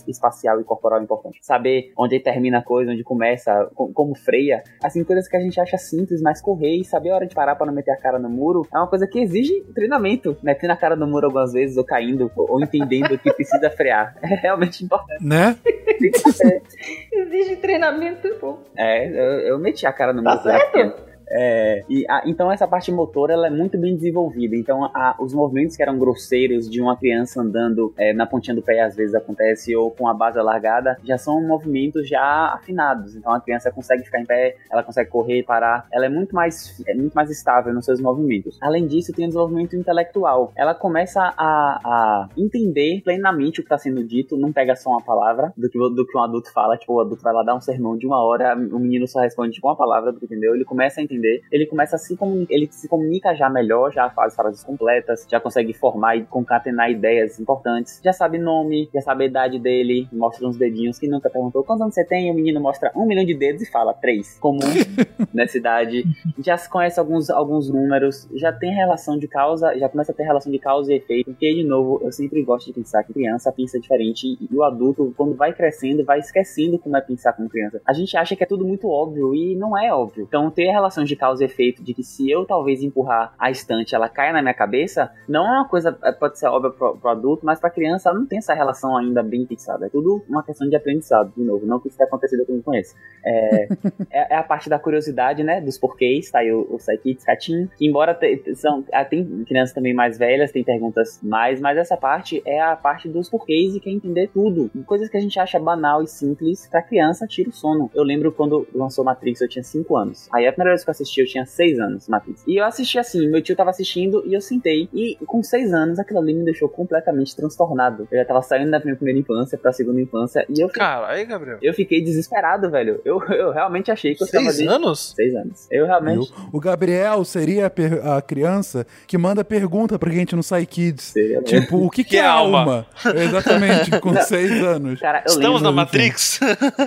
espacial 0.08 0.60
e 0.60 0.64
corporal 0.64 1.02
importante. 1.02 1.40
Saber 1.42 1.92
onde 1.98 2.20
termina 2.20 2.60
a 2.60 2.64
coisa, 2.64 2.92
onde 2.92 3.04
começa, 3.04 3.61
co- 3.74 3.92
como 3.94 4.16
freia, 4.16 4.64
assim, 4.84 5.04
coisas 5.04 5.28
que 5.28 5.36
a 5.38 5.40
gente 5.40 5.60
acha 5.60 5.78
simples, 5.78 6.22
mas 6.22 6.42
correr 6.42 6.78
e 6.78 6.84
saber 6.86 7.12
a 7.12 7.16
hora 7.16 7.28
de 7.28 7.36
parar 7.36 7.56
para 7.56 7.68
não 7.68 7.74
meter 7.74 7.92
a 7.92 7.98
cara 7.98 8.18
no 8.20 8.30
muro 8.30 8.68
é 8.74 8.78
uma 8.78 8.88
coisa 8.88 9.08
que 9.08 9.20
exige 9.20 9.62
treinamento, 9.74 10.38
metendo 10.44 10.74
a 10.74 10.78
cara 10.78 10.96
no 10.96 11.08
muro 11.08 11.28
algumas 11.28 11.54
vezes, 11.54 11.78
ou 11.78 11.84
caindo, 11.84 12.32
ou, 12.36 12.62
entendendo 12.62 13.18
que 13.18 13.32
precisa 13.34 13.70
frear. 13.70 14.16
É 14.22 14.36
realmente 14.36 14.84
importante. 14.86 15.24
Né? 15.24 15.58
Exige 17.12 17.56
treinamento, 17.58 18.28
pô. 18.40 18.58
É, 18.78 19.08
eu, 19.08 19.40
eu 19.42 19.60
meti 19.60 19.86
a 19.86 19.92
cara 19.94 20.14
no 20.14 20.24
Tá 20.24 20.32
era 20.32 20.42
certo. 20.42 21.11
É, 21.34 21.84
e, 21.90 22.06
a- 22.10 22.24
então 22.26 22.52
essa 22.52 22.68
parte 22.68 22.92
motora 22.92 23.34
ela 23.34 23.48
é 23.48 23.50
muito 23.50 23.78
bem 23.78 23.96
desenvolvida. 23.96 24.56
Então 24.56 24.84
a- 24.86 25.16
os 25.20 25.34
movimentos 25.34 25.76
que 25.78 25.82
eram 25.84 25.98
grosseiros 25.98 26.70
de 26.70 26.82
uma 26.82 26.96
criança 26.98 27.42
andando 27.42 27.94
é, 27.98 28.14
na 28.14 28.26
pontinha 28.26 28.56
do 28.56 28.62
pé 28.62 28.82
às 28.82 28.96
vezes 28.96 29.16
acontece 29.16 29.76
ou 29.76 29.92
com 29.92 30.08
a 30.08 30.14
base 30.14 30.38
alargada 30.40 30.98
já 31.04 31.18
são 31.18 31.42
movimentos 31.42 32.08
já 32.08 32.54
afinados. 32.54 33.16
Então 33.16 33.32
a 33.34 33.40
criança 33.40 33.72
consegue 33.72 34.04
ficar 34.04 34.20
em 34.20 34.26
pé, 34.26 34.56
ela 34.72 34.84
consegue 34.84 35.10
correr, 35.10 35.44
parar. 35.44 35.88
Ela 35.92 36.06
é 36.06 36.10
muito 36.10 36.36
mais 36.36 36.82
é 36.88 36.94
muito 36.94 37.14
mais 37.14 37.30
estável 37.30 37.74
nos 37.74 37.86
seus 37.86 38.02
movimentos. 38.02 38.58
Além 38.62 38.86
disso 38.88 39.14
tem 39.14 39.26
o 39.26 39.28
desenvolvimento 39.28 39.76
intelectual. 39.76 40.52
Ela 40.56 40.74
começa 40.76 41.22
a, 41.38 41.80
a 41.84 42.30
entender 42.38 43.02
plenamente 43.04 43.60
o 43.60 43.64
que 43.64 43.68
está 43.68 43.78
sendo 43.78 44.04
dito. 44.04 44.38
Não 44.38 44.52
pega 44.52 44.76
só 44.76 44.90
uma 44.92 45.02
palavra 45.02 45.54
do 45.56 45.70
que 45.70 45.78
do 45.80 46.06
que 46.06 46.18
um 46.18 46.22
adulto 46.24 46.52
fala. 46.54 46.78
Tipo 46.78 46.94
o 46.96 47.00
adulto 47.02 47.24
vai 47.24 47.34
lá 47.34 47.44
dar 47.44 47.56
um 47.56 47.62
sermão 47.62 47.98
de 47.98 48.06
uma 48.06 48.22
hora, 48.24 48.56
o 48.56 48.80
menino 48.80 49.08
só 49.08 49.20
responde 49.22 49.60
com 49.62 49.68
uma 49.70 49.76
palavra 49.76 50.12
do 50.12 50.20
que 50.20 50.26
entendeu. 50.26 50.54
Ele 50.56 50.66
começa 50.66 51.00
a 51.00 51.04
entender, 51.04 51.21
ele 51.52 51.66
começa 51.66 51.96
a 51.96 52.00
se 52.00 52.16
comunicar, 52.16 52.54
ele 52.54 52.68
se 52.72 52.88
comunica 52.88 53.34
já 53.36 53.50
melhor, 53.50 53.92
já 53.92 54.10
faz 54.10 54.36
frases 54.36 54.64
completas, 54.64 55.26
já 55.30 55.40
consegue 55.40 55.74
formar 55.74 56.16
e 56.16 56.24
concatenar 56.24 56.90
ideias 56.90 57.40
importantes, 57.40 58.00
já 58.04 58.14
sabe 58.14 58.38
nome, 58.38 58.90
já 58.94 59.02
sabe 59.02 59.24
a 59.24 59.28
idade 59.28 59.60
dele, 59.60 60.08
mostra 60.12 60.48
uns 60.48 60.58
dedinhos 60.58 61.00
que 61.00 61.08
nunca 61.08 61.30
perguntou 61.30 61.64
quantos 61.64 61.82
anos 61.82 61.96
você 61.96 62.06
tem, 62.06 62.28
e 62.28 62.32
o 62.32 62.34
menino 62.34 62.60
mostra 62.60 62.92
um 62.96 63.06
milhão 63.06 63.26
de 63.26 63.34
dedos 63.34 63.62
e 63.62 63.72
fala 63.72 63.94
três, 63.94 64.38
comum 64.40 64.60
nessa 65.34 65.58
idade, 65.58 66.04
já 66.40 66.58
se 66.58 66.70
conhece 66.70 67.00
alguns, 67.00 67.30
alguns 67.30 67.70
números, 67.70 68.28
já 68.34 68.52
tem 68.52 68.74
relação 68.74 69.18
de 69.18 69.28
causa, 69.28 69.78
já 69.78 69.90
começa 69.90 70.12
a 70.12 70.16
ter 70.16 70.24
relação 70.24 70.52
de 70.52 70.60
causa 70.60 70.94
e 70.94 70.98
efeito, 70.98 71.32
porque 71.32 71.54
de 71.54 71.64
novo, 71.64 72.00
eu 72.04 72.12
sempre 72.12 72.42
gosto 72.44 72.68
de 72.68 72.74
pensar 72.74 73.04
que 73.04 73.14
criança 73.14 73.52
pensa 73.52 73.80
diferente 73.80 74.38
e 74.40 74.56
o 74.56 74.64
adulto, 74.64 75.14
quando 75.16 75.36
vai 75.36 75.54
crescendo, 75.54 76.04
vai 76.04 76.20
esquecendo 76.20 76.80
como 76.80 76.98
é 76.98 77.02
pensar 77.02 77.34
como 77.34 77.50
criança. 77.50 77.82
A 77.86 77.94
gente 77.94 78.16
acha 78.18 78.36
que 78.36 78.44
é 78.44 78.48
tudo 78.48 78.66
muito 78.66 78.88
óbvio 78.90 79.34
e 79.36 79.56
não 79.56 79.78
é 79.78 79.94
óbvio. 79.94 80.26
Então, 80.28 80.50
ter 80.50 80.70
a 80.70 80.74
relação 80.74 81.04
de 81.12 81.16
causa 81.18 81.44
e 81.44 81.46
efeito 81.46 81.84
de 81.84 81.94
que 81.94 82.04
se 82.04 82.30
eu 82.30 82.46
talvez 82.46 82.82
empurrar 82.82 83.34
a 83.38 83.52
estante, 83.52 83.94
ela 83.94 84.08
caia 84.10 84.34
na 84.34 84.42
minha 84.42 84.54
cabeça, 84.54 85.12
não 85.28 85.46
é 85.46 85.52
uma 85.60 85.68
coisa, 85.68 85.98
é, 86.04 86.12
pode 86.12 86.40
ser 86.40 86.48
óbvia 86.48 86.72
pro, 86.72 86.98
pro 86.98 87.10
adulto, 87.10 87.46
mas 87.46 87.60
pra 87.60 87.70
criança 87.70 88.10
ela 88.10 88.20
não 88.20 88.26
tem 88.26 88.38
essa 88.40 88.54
relação 88.54 88.96
ainda 88.98 89.22
bem 89.22 89.46
fixada. 89.46 89.86
É 89.86 89.90
tudo 89.90 90.24
uma 90.30 90.44
questão 90.44 90.68
de 90.70 90.76
aprendizado, 90.76 91.32
de 91.36 91.44
novo. 91.44 91.66
Não 91.66 91.80
que 91.80 91.88
isso 91.90 91.98
tenha 91.98 92.08
acontecido 92.08 92.46
com 92.46 92.62
com 92.62 92.74
esse. 92.76 92.96
É, 93.26 93.68
é, 94.12 94.34
é 94.34 94.36
a 94.36 94.44
parte 94.44 94.70
da 94.70 94.80
curiosidade, 94.80 95.44
né? 95.44 95.60
Dos 95.62 95.78
porquês, 95.78 96.30
tá 96.32 96.40
aí 96.40 96.52
o, 96.52 96.62
o 96.70 96.78
Psychics 96.78 97.24
Catim. 97.26 97.70
Que 97.78 97.88
embora 97.88 98.14
te- 98.14 98.38
te- 98.38 98.56
são, 98.56 98.84
ah, 98.94 99.04
tem 99.04 99.44
crianças 99.46 99.74
também 99.74 99.94
mais 99.94 100.18
velhas, 100.18 100.52
tem 100.52 100.64
perguntas 100.64 101.20
mais, 101.24 101.60
mas 101.60 101.78
essa 101.78 101.98
parte 101.98 102.42
é 102.46 102.60
a 102.62 102.76
parte 102.76 103.10
dos 103.10 103.30
porquês 103.30 103.76
e 103.76 103.80
quer 103.80 103.90
entender 103.92 104.30
tudo. 104.34 104.70
Coisas 104.86 105.10
que 105.10 105.18
a 105.18 105.20
gente 105.22 105.40
acha 105.40 105.60
banal 105.60 106.02
e 106.04 106.08
simples, 106.08 106.68
pra 106.68 106.82
criança 106.82 107.26
tira 107.28 107.50
o 107.50 107.54
sono. 107.54 107.90
Eu 107.94 108.04
lembro 108.04 108.32
quando 108.32 108.68
lançou 108.74 109.04
Matrix, 109.04 109.42
eu 109.42 109.50
tinha 109.50 109.64
5 109.64 109.96
anos. 109.98 110.30
Aí 110.34 110.48
a 110.48 110.52
primeira 110.52 110.72
vez 110.72 110.84
que 110.84 110.90
eu 110.90 110.94
assisti, 111.02 111.22
eu 111.22 111.26
tinha 111.28 111.46
6 111.46 111.80
anos, 111.80 112.08
Matrix. 112.08 112.44
E 112.48 112.60
eu 112.60 112.66
assisti 112.66 112.98
assim, 113.00 113.28
meu 113.30 113.42
tio 113.42 113.56
tava 113.56 113.70
assistindo 113.70 114.24
e 114.26 114.34
eu 114.34 114.42
sentei. 114.42 114.90
E 114.94 115.18
com 115.26 115.42
6 115.44 115.74
anos, 115.74 116.00
aquilo 116.00 116.20
ali 116.20 116.34
me 116.34 116.44
deixou 116.46 116.68
completamente 116.70 117.36
transtornado. 117.36 118.08
Eu 118.12 118.20
já 118.20 118.26
tava 118.26 118.42
saindo 118.42 118.72
da 118.72 118.80
minha 118.80 118.96
primeira 118.96 119.20
infância 119.20 119.58
pra 119.58 119.72
segunda 119.72 120.00
infância 120.02 120.46
e 120.50 120.62
eu, 120.62 120.70
fi- 120.70 120.80
Caralho, 120.80 121.28
Gabriel. 121.28 121.58
eu 121.62 121.74
fiquei 121.74 122.02
desesperado, 122.04 122.70
velho. 122.70 123.02
Eu, 123.06 123.22
eu 123.32 123.52
realmente 123.52 123.92
achei 123.92 124.16
que 124.16 124.24
eu 124.24 124.28
tava 124.28 124.52
Seis 124.52 124.68
anos? 124.70 125.14
Seis 125.16 125.36
anos. 125.36 125.68
Eu 125.72 125.86
realmente. 125.86 126.28
Viu? 126.32 126.46
O 126.54 126.60
Gabriel 126.60 127.24
seria 127.24 127.68
a, 127.68 127.70
per- 127.70 128.06
a 128.06 128.22
criança 128.22 128.86
que 129.08 129.18
manda 129.18 129.44
pergunta 129.44 129.98
pra 129.98 130.12
gente 130.12 130.36
no 130.36 130.42
Kids. 130.68 131.04
Seria- 131.06 131.42
Tipo, 131.44 131.78
o 131.86 131.90
que, 131.90 132.04
que, 132.04 132.12
Que 132.12 132.18
é 132.18 132.26
alma? 132.26 132.60
alma? 132.60 132.86
Exatamente, 133.26 133.92
com 134.02 134.14
seis 134.22 134.52
anos. 134.64 135.00
Cara, 135.00 135.20
eu 135.20 135.34
Estamos 135.34 135.62
lembro. 135.62 135.64
na 135.64 135.72
Matrix? 135.72 136.40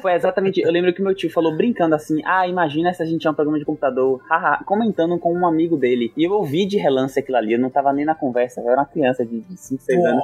Foi 0.03 0.13
exatamente. 0.15 0.61
Eu 0.61 0.71
lembro 0.71 0.93
que 0.95 1.03
meu 1.03 1.15
tio 1.15 1.31
falou 1.31 1.57
brincando 1.57 1.95
assim: 1.95 2.21
Ah, 2.25 2.47
imagina 2.47 2.93
se 2.93 3.03
a 3.03 3.07
gente 3.07 3.21
tinha 3.21 3.31
um 3.31 3.35
programa 3.35 3.59
de 3.59 3.65
computador, 3.65 3.94
haha, 4.29 4.63
comentando 4.65 5.19
com 5.19 5.33
um 5.33 5.47
amigo 5.47 5.77
dele. 5.77 6.13
E 6.17 6.25
eu 6.25 6.33
ouvi 6.33 6.67
de 6.67 6.77
relance 6.77 7.19
aquilo 7.19 7.37
ali, 7.39 7.53
eu 7.53 7.59
não 7.59 7.71
tava 7.71 7.93
nem 7.93 8.05
na 8.05 8.15
conversa, 8.15 8.61
eu 8.61 8.69
era 8.71 8.81
uma 8.81 8.87
criança 8.87 9.25
de 9.25 9.43
5, 9.57 9.83
6 9.83 10.05
anos. 10.05 10.23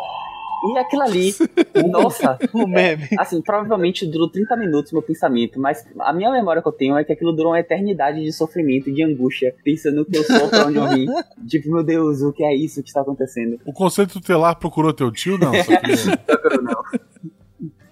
E 0.63 0.77
aquilo 0.79 1.03
ali, 1.03 1.33
nossa, 1.91 2.39
O 2.53 2.67
meme. 2.67 3.09
assim, 3.19 3.41
provavelmente 3.41 4.05
durou 4.07 4.29
30 4.29 4.57
minutos 4.59 4.93
meu 4.93 5.01
pensamento, 5.01 5.59
mas 5.59 5.87
a 6.01 6.13
minha 6.13 6.31
memória 6.31 6.61
que 6.61 6.69
eu 6.69 6.73
tenho 6.73 6.99
é 6.99 7.05
que 7.05 7.13
aquilo 7.13 7.33
durou 7.33 7.53
uma 7.53 7.61
eternidade 7.61 8.23
de 8.23 8.31
sofrimento, 8.31 8.93
de 8.93 9.03
angústia, 9.03 9.55
pensando 9.65 10.05
que 10.05 10.19
eu 10.19 10.23
sou 10.23 10.49
pra 10.51 10.67
onde 10.67 10.77
eu 10.77 10.89
vim. 10.89 11.07
Tipo, 11.49 11.73
meu 11.73 11.83
Deus, 11.83 12.21
o 12.21 12.31
que 12.31 12.45
é 12.45 12.55
isso 12.55 12.83
que 12.83 12.89
está 12.89 13.01
acontecendo? 13.01 13.59
O 13.65 13.73
conceito 13.73 14.13
tutelar 14.21 14.55
procurou 14.57 14.93
teu 14.93 15.11
tio? 15.11 15.39
Não, 15.39 15.55
só 15.65 15.77
que... 15.81 17.30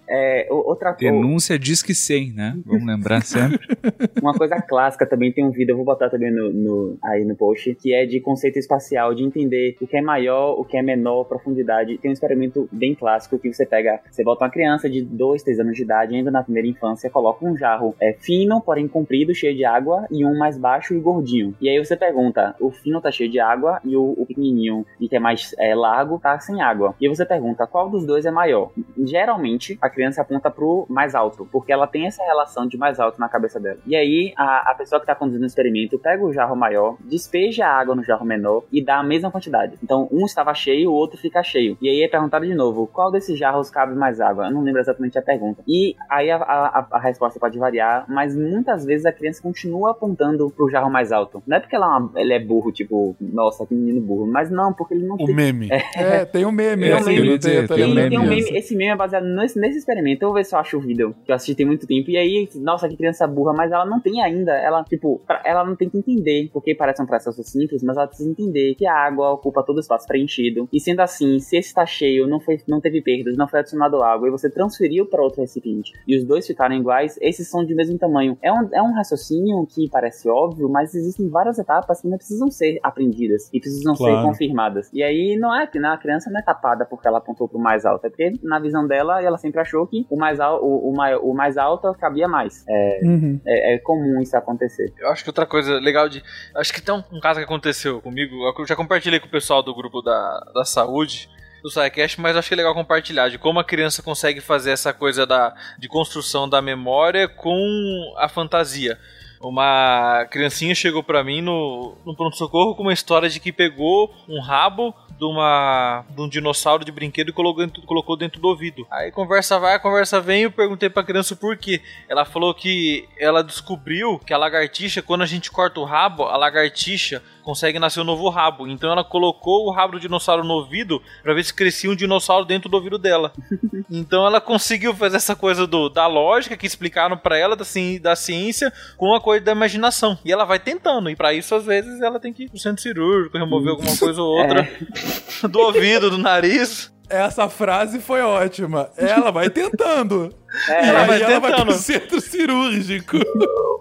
É, 0.09 0.47
outra 0.51 0.93
coisa. 0.95 1.13
Denúncia 1.13 1.59
diz 1.59 1.83
que 1.83 1.95
100, 1.95 2.33
né? 2.33 2.57
Vamos 2.65 2.87
lembrar 2.87 3.23
sempre. 3.23 3.59
Uma 4.23 4.33
coisa 4.35 4.57
clássica 4.61 5.07
também 5.07 5.33
tem 5.33 5.45
um 5.45 5.51
vídeo, 5.51 5.73
eu 5.73 5.77
vou 5.77 5.85
botar 5.85 6.09
também 6.09 6.31
no, 6.33 6.53
no- 6.53 6.99
aí 7.05 7.25
no 7.25 7.37
post, 7.37 7.75
que 7.75 7.95
é 7.95 8.07
de 8.07 8.21
conceito 8.21 8.59
espacial, 8.59 9.15
de 9.15 9.23
entender 9.23 9.77
o 9.81 9.87
que 9.87 9.97
é 9.97 10.01
maior, 10.03 10.59
o 10.59 10.65
que 10.65 10.77
é 10.77 10.83
menor, 10.83 11.25
profundidade. 11.25 11.99
Tem 11.99 12.11
um 12.11 12.15
experimento 12.15 12.69
bem 12.73 12.95
clássico 12.95 13.39
que 13.39 13.53
você 13.53 13.67
pega, 13.67 14.01
você 14.11 14.25
bota 14.25 14.45
uma 14.45 14.51
criança 14.51 14.89
de 14.89 15.03
2, 15.03 15.43
3 15.43 15.61
anos 15.61 15.77
de 15.77 15.83
idade, 15.83 16.15
ainda 16.15 16.31
na 16.31 16.43
primeira 16.43 16.69
infância, 16.69 17.11
coloca 17.11 17.45
um 17.45 17.57
jarro 17.57 17.95
é, 18.01 18.15
fino, 18.15 18.61
porém 18.61 18.89
comprido, 18.89 19.35
cheio 19.35 19.55
de 19.55 19.65
água, 19.65 20.07
e 20.11 20.25
um 20.25 20.37
mais 20.39 20.57
baixo 20.59 20.95
e 20.95 21.01
gordinho. 21.01 21.55
E 21.61 21.69
aí 21.69 21.79
você 21.79 21.97
pergunta, 21.97 22.55
o 22.61 22.71
fino 22.71 23.01
tá 23.01 23.11
cheio 23.11 23.31
de 23.31 23.39
água 23.41 23.81
e 23.85 23.97
o, 23.97 24.15
o 24.17 24.25
pequenininho, 24.27 24.87
e 25.01 25.09
que 25.09 25.17
é 25.17 25.21
mais 25.21 25.55
é, 25.59 25.75
largo, 25.75 26.19
tá 26.19 26.39
sem 26.39 26.61
água. 26.63 26.95
E 27.01 27.07
aí 27.07 27.15
você 27.15 27.25
pergunta, 27.27 27.67
qual 27.67 27.89
dos 27.91 28.07
dois 28.07 28.25
é 28.25 28.31
maior? 28.31 28.71
Geralmente, 28.97 29.79
a 29.81 29.89
criança 29.99 30.23
aponta 30.23 30.49
pro 30.49 30.87
mais 30.89 31.13
alto, 31.13 31.49
porque 31.51 31.73
ela 31.73 31.85
tem 31.89 32.07
essa 32.07 32.23
relação 32.23 32.69
de 32.69 32.77
mais 32.79 33.01
alto 33.01 33.19
na 33.19 33.29
cabeça 33.29 33.59
dela. 33.59 33.79
E 33.85 33.97
aí, 33.97 34.33
a, 34.37 34.71
a 34.71 34.75
pessoa 34.77 35.01
que 35.01 35.07
tá 35.07 35.15
conduzindo 35.15 35.43
o 35.43 35.47
experimento 35.47 35.99
pega 35.99 36.25
o 36.25 36.33
jarro 36.33 36.55
maior, 36.55 36.97
despeja 37.01 37.67
a 37.67 37.73
água 37.81 37.97
no 37.97 38.05
jarro 38.05 38.25
menor 38.25 38.63
e 38.73 38.81
dá 38.85 38.99
a 38.99 39.03
mesma 39.03 39.29
quantidade. 39.29 39.77
Então, 39.83 40.09
um 40.13 40.25
estava 40.25 40.55
cheio, 40.55 40.91
o 40.91 40.95
outro 40.95 41.19
fica 41.19 41.43
cheio. 41.43 41.77
E 41.83 41.89
aí 41.89 42.03
é 42.03 42.09
perguntado 42.09 42.47
de 42.47 42.55
novo, 42.55 42.87
qual 42.87 43.11
desses 43.11 43.37
jarros 43.37 43.71
cabe 43.71 43.93
mais 43.97 44.21
água? 44.21 44.47
Eu 44.47 44.53
não 44.53 44.63
lembro 44.63 44.81
exatamente 44.81 45.19
a 45.19 45.23
pergunta. 45.23 45.63
E 45.67 45.97
aí 46.09 46.31
a, 46.31 46.37
a, 46.37 46.87
a 46.93 46.99
resposta 47.01 47.41
pode 47.41 47.59
variar, 47.59 48.05
mas 48.09 48.37
muitas 48.37 48.85
vezes 48.85 49.05
a 49.05 49.11
criança 49.13 49.43
continua 49.43 49.91
apontando 49.91 50.49
pro 50.51 50.71
jarro 50.71 50.89
mais 50.91 51.11
alto. 51.11 51.43
Não 51.45 51.57
é 51.57 51.61
porque 51.61 51.75
ela, 51.75 51.87
é 51.87 51.99
uma- 51.99 52.13
ele 52.21 52.33
é 52.35 52.39
burro, 52.39 52.71
tipo, 52.71 53.17
nossa, 53.21 53.67
que 53.67 53.75
menino 53.75 54.01
burro, 54.01 54.27
mas 54.31 54.49
não, 54.49 54.73
porque 54.73 54.95
ele 54.95 55.05
não 55.05 55.17
O 55.17 55.27
tem 55.27 55.35
meme. 55.35 55.69
É, 55.97 56.25
tem 56.25 56.45
um 56.47 56.53
meme. 56.53 56.85
Tem 56.87 56.95
um 56.95 57.05
meme, 57.05 57.39
tem, 57.39 57.39
tem 57.39 57.63
um 57.63 57.67
Tem, 57.67 57.77
tem 57.77 57.87
um 57.87 57.95
meme 57.95 58.19
meme, 58.37 58.57
esse 58.57 58.77
meme 58.77 58.93
é 58.93 58.97
baseado 58.97 59.25
nesse, 59.25 59.59
nesse 59.59 59.79
experimento. 59.89 60.23
Eu 60.23 60.29
vou 60.29 60.37
ver 60.37 60.45
se 60.45 60.55
eu 60.55 60.59
acho 60.59 60.77
o 60.77 60.81
vídeo, 60.81 61.15
que 61.25 61.33
eu 61.33 61.37
assisti 61.37 61.55
tem 61.55 61.67
muito 61.67 61.87
tempo. 61.87 62.11
E 62.11 62.17
aí, 62.17 62.49
nossa, 62.57 62.89
que 62.89 62.97
criança 62.97 63.27
burra, 63.27 63.55
mas 63.55 63.73
ela 63.73 63.87
não 63.87 64.01
tem 64.01 64.23
ainda. 64.23 64.53
Ela, 64.53 64.85
tipo, 64.85 65.21
ela 65.45 65.65
não 65.65 65.75
tem 65.75 65.89
que 65.89 65.99
entender, 65.99 66.51
porque 66.53 66.75
parece 66.75 67.03
um 67.03 67.07
processo 67.07 67.43
simples, 67.43 67.83
mas 67.83 67.97
ela 67.97 68.07
precisa 68.07 68.31
entender 68.31 68.75
que 68.75 68.87
a 68.87 68.95
água 68.95 69.31
ocupa 69.33 69.63
todo 69.63 69.79
o 69.79 69.81
espaço 69.81 70.07
preenchido. 70.07 70.69
E 70.73 70.79
sendo 70.81 71.01
assim, 71.01 71.39
se 71.39 71.57
esse 71.57 71.69
está 71.69 71.87
cheio, 71.87 72.27
não, 72.27 72.41
foi, 72.41 72.59
não 72.69 72.81
teve 72.81 73.01
perdas, 73.03 73.37
não 73.37 73.49
foi 73.49 73.61
adicionado 73.61 74.03
água, 74.03 74.29
e 74.29 74.31
você 74.31 74.51
transferiu 74.51 75.07
para 75.07 75.23
outro 75.23 75.41
recipiente, 75.41 75.93
e 76.07 76.17
os 76.17 76.25
dois 76.25 76.47
ficaram 76.47 76.75
iguais, 76.75 77.19
esses 77.21 77.49
são 77.49 77.65
de 77.65 77.75
mesmo 77.75 77.99
tamanho. 77.99 78.37
É 78.43 78.53
um, 78.53 78.69
é 78.73 78.83
um 78.83 78.93
raciocínio 78.93 79.67
que 79.67 79.89
parece 79.91 80.29
óbvio, 80.29 80.69
mas 80.69 80.95
existem 80.95 81.29
várias 81.29 81.59
etapas 81.59 82.01
que 82.01 82.07
ainda 82.07 82.19
precisam 82.19 82.51
ser 82.51 82.79
aprendidas 82.83 83.49
e 83.53 83.61
precisam 83.61 83.95
ser 83.95 84.09
Claro. 84.09 84.29
confirmadas. 84.29 84.91
E 84.93 85.03
aí 85.03 85.37
não 85.37 85.55
é 85.55 85.67
que 85.67 85.79
a 85.79 85.97
criança 85.97 86.31
não 86.31 86.41
é 86.41 86.43
tapada 86.43 86.85
porque 86.85 87.07
ela 87.07 87.19
apontou 87.19 87.49
pro 87.49 87.59
mais 87.59 87.85
alto, 87.85 88.07
é 88.07 88.11
porque 88.11 88.33
na 88.43 88.59
visão 88.59 88.87
dela 88.87 89.23
ela 89.23 89.37
sempre 89.39 89.61
achou 89.61 89.78
que 89.87 90.07
o 90.11 90.17
mais, 90.17 90.41
al 90.41 90.63
o, 90.63 90.91
o, 90.91 90.97
mai- 90.97 91.17
o 91.17 91.33
mais 91.35 91.57
alto 91.57 91.93
cabia 91.95 92.27
mais. 92.29 92.65
É, 92.69 93.01
Uhum. 93.03 93.41
é, 93.47 93.75
é 93.75 93.79
comum 93.79 94.21
isso 94.21 94.37
acontecer. 94.37 94.93
Eu 94.99 95.09
acho 95.11 95.23
que 95.23 95.31
outra 95.31 95.47
coisa 95.47 95.79
legal 95.79 96.09
de. 96.09 96.23
Acho 96.57 96.73
que 96.73 96.81
tem 96.83 96.95
um, 96.95 97.03
um 97.13 97.21
caso 97.21 97.39
que 97.41 97.45
aconteceu 97.45 98.01
comigo. 98.01 98.35
Eu 98.59 98.67
já 98.67 98.75
compartilhei 98.77 99.21
com 99.21 99.27
o 99.27 99.31
pessoal 99.31 99.63
do 99.63 99.75
grupo 99.75 100.03
da, 100.03 100.41
da 100.55 100.65
saúde. 100.65 101.29
Do 101.61 101.69
SciCast, 101.69 102.21
mas 102.21 102.37
acho 102.37 102.47
que 102.47 102.55
é 102.55 102.57
legal 102.59 102.73
compartilhar 102.73 103.29
de 103.29 103.37
como 103.37 103.59
a 103.59 103.65
criança 103.65 104.01
consegue 104.01 104.41
fazer 104.41 104.71
essa 104.71 104.93
coisa 104.93 105.27
da, 105.27 105.53
de 105.77 105.89
construção 105.89 106.49
da 106.49 106.63
memória 106.63 107.27
com 107.27 108.15
a 108.17 108.29
fantasia. 108.29 108.97
Uma 109.43 110.25
criancinha 110.31 110.73
chegou 110.75 111.03
pra 111.03 111.25
mim 111.25 111.41
no, 111.43 111.97
no 112.07 112.15
pronto-socorro 112.15 112.77
com 112.77 112.83
uma 112.83 112.93
história 112.93 113.29
de 113.29 113.41
que 113.41 113.53
pegou 113.53 114.13
um 114.29 114.41
rabo 114.41 114.95
de, 115.19 115.25
uma, 115.25 116.05
de 116.09 116.21
um 116.23 116.29
dinossauro 116.29 116.85
de 116.85 116.93
brinquedo 116.93 117.31
e 117.31 117.33
colocou 117.33 117.65
dentro, 117.65 117.83
colocou 117.83 118.17
dentro 118.17 118.41
do 118.41 118.49
ouvido. 118.49 118.87
Aí 118.91 119.11
conversa 119.11 119.59
vai, 119.59 119.79
conversa 119.79 120.21
vem, 120.21 120.43
eu 120.43 120.51
perguntei 120.53 120.89
pra 120.89 121.03
criança 121.03 121.35
o 121.35 121.37
porquê. 121.37 121.81
Ela 122.09 122.25
falou 122.25 122.55
que 122.55 123.09
ela 123.19 123.43
descobriu 123.43 124.19
que 124.19 124.33
a 124.33 124.39
lagartixa, 124.39 125.03
quando 125.03 125.23
a 125.23 125.27
gente 125.27 125.51
corta 125.51 125.81
o 125.81 125.85
rabo, 125.85 126.25
a 126.25 126.37
lagartixa 126.37 127.23
consegue 127.43 127.79
nascer 127.79 128.01
um 128.01 128.05
novo 128.05 128.29
rabo. 128.29 128.69
Então 128.69 128.93
ela 128.93 129.03
colocou 129.03 129.67
o 129.67 129.73
rabo 129.73 129.95
do 129.95 130.01
dinossauro 130.01 130.45
no 130.45 130.55
ouvido 130.55 131.03
pra 131.23 131.33
ver 131.33 131.43
se 131.45 131.55
crescia 131.55 131.91
um 131.91 131.97
dinossauro 131.97 132.45
dentro 132.45 132.69
do 132.69 132.75
ouvido 132.77 132.99
dela. 132.99 133.33
então 133.91 134.27
ela 134.27 134.41
conseguiu 134.41 134.95
fazer 134.95 135.17
essa 135.17 135.35
coisa 135.35 135.67
do, 135.67 135.89
da 135.89 136.07
lógica 136.07 136.57
que 136.59 136.67
explicaram 136.67 137.17
pra 137.17 137.39
ela 137.39 137.57
da, 137.57 137.65
ci- 137.65 137.99
da 137.99 138.15
ciência 138.15 138.71
com 138.99 139.15
a 139.15 139.21
coisa 139.21 139.45
da 139.47 139.53
imaginação. 139.53 140.19
E 140.25 140.31
ela 140.33 140.45
vai 140.45 140.59
tentando. 140.59 141.09
E 141.09 141.17
pra 141.17 141.33
isso, 141.33 141.55
às 141.55 141.65
vezes, 141.65 142.01
ela 142.03 142.21
tem 142.21 142.33
que 142.35 142.45
ir 142.45 142.49
pro 142.51 142.59
centro 142.59 142.83
cirúrgico, 142.83 143.39
remover 143.39 143.71
alguma 143.71 143.97
coisa 143.97 144.21
ou 144.23 144.39
outra 144.39 144.69
do 145.51 145.61
ouvido, 145.61 146.11
do 146.11 146.19
nariz. 146.19 146.93
Essa 147.09 147.49
frase 147.49 148.01
foi 148.01 148.21
ótima. 148.21 148.91
Ela 148.97 149.31
vai 149.31 149.49
tentando. 149.51 150.33
É, 150.69 150.89
Ela 150.89 151.05
vai 151.05 151.17
Aí 151.17 151.23
ela 151.23 151.41
vai 151.41 151.51
pro 151.53 151.61
tentando. 151.61 151.79
centro 151.79 152.21
cirúrgico. 152.23 153.19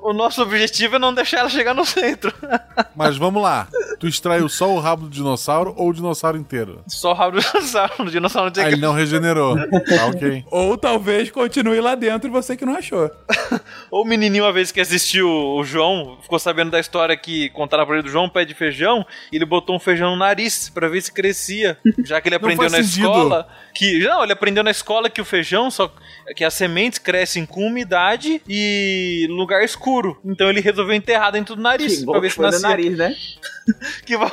O 0.04 0.12
nosso 0.14 0.42
objetivo 0.42 0.96
é 0.98 1.00
não 1.00 1.14
deixar 1.14 1.40
ela 1.40 1.50
chegar 1.50 1.74
no 1.74 1.86
centro. 1.86 2.34
Mas 2.96 3.18
vamos 3.18 3.42
lá. 3.42 3.68
Tu 4.00 4.08
extraiu 4.08 4.48
só 4.50 4.70
o 4.74 4.80
rabo 4.80 5.04
do 5.04 5.10
dinossauro 5.10 5.74
ou 5.78 5.90
o 5.90 5.94
dinossauro 5.94 6.38
inteiro? 6.38 6.82
Só 6.88 7.12
o 7.12 7.14
rabo 7.14 7.38
do 7.38 7.42
dinossauro. 7.42 7.94
O 8.00 8.06
dinossauro 8.12 8.46
não 8.46 8.50
Ah, 8.50 8.54
tinha 8.54 8.68
ele 8.68 8.76
que... 8.76 8.82
não 8.82 8.94
regenerou. 8.94 9.56
Tá 9.58 10.06
ok. 10.08 10.46
Ou 10.52 10.78
talvez 10.78 11.32
continue 11.32 11.80
lá 11.82 11.96
dentro 11.96 12.28
e 12.30 12.32
você 12.32 12.56
que 12.56 12.66
não 12.66 12.76
achou. 12.76 13.10
Ou 13.92 14.04
o 14.04 14.08
menininho, 14.08 14.44
uma 14.44 14.52
vez 14.54 14.72
que 14.72 14.80
assistiu 14.82 15.30
o 15.30 15.64
João, 15.64 16.18
ficou 16.22 16.38
sabendo 16.40 16.72
da 16.72 16.80
história 16.80 17.16
que 17.18 17.50
contaram 17.52 17.86
pra 17.86 17.96
ele 17.96 18.04
do 18.04 18.10
João, 18.10 18.26
um 18.26 18.30
pé 18.30 18.44
de 18.46 18.54
feijão, 18.54 19.06
e 19.32 19.36
ele 19.38 19.46
botou 19.46 19.76
um 19.76 19.80
feijão 19.80 20.12
no 20.12 20.18
nariz 20.18 20.70
pra 20.70 20.88
ver 20.90 21.02
se 21.02 21.12
crescia. 21.12 21.78
Já 22.06 22.20
que 22.22 22.28
ele 22.30 22.36
aprendeu 22.36 22.70
na 22.70 22.84
sentido. 22.84 23.08
Escola 23.24 23.48
que. 23.74 24.00
Não, 24.00 24.24
ele 24.24 24.34
aprendeu 24.34 24.64
na 24.64 24.72
escola 24.72 25.10
que 25.10 25.22
o 25.22 25.26
feijão 25.26 25.70
só. 25.72 25.92
que 26.36 26.44
as 26.44 26.54
sementes 26.54 27.00
crescem 27.00 27.46
com 27.46 27.66
umidade 27.68 28.42
e 28.48 29.28
lugar 29.30 29.64
escuro. 29.64 30.20
Então 30.26 30.50
ele 30.50 30.60
resolveu 30.62 30.96
enterrar 30.96 31.32
dentro 31.32 31.56
do 31.56 31.62
nariz 31.62 32.00
que 32.00 32.06
pra 32.06 32.20
ver 32.20 32.28
que 32.30 32.34
se 32.36 32.42
nascia. 32.42 32.68
nariz, 32.70 32.98
né? 32.98 33.16
Que 34.06 34.16
vai- 34.18 34.30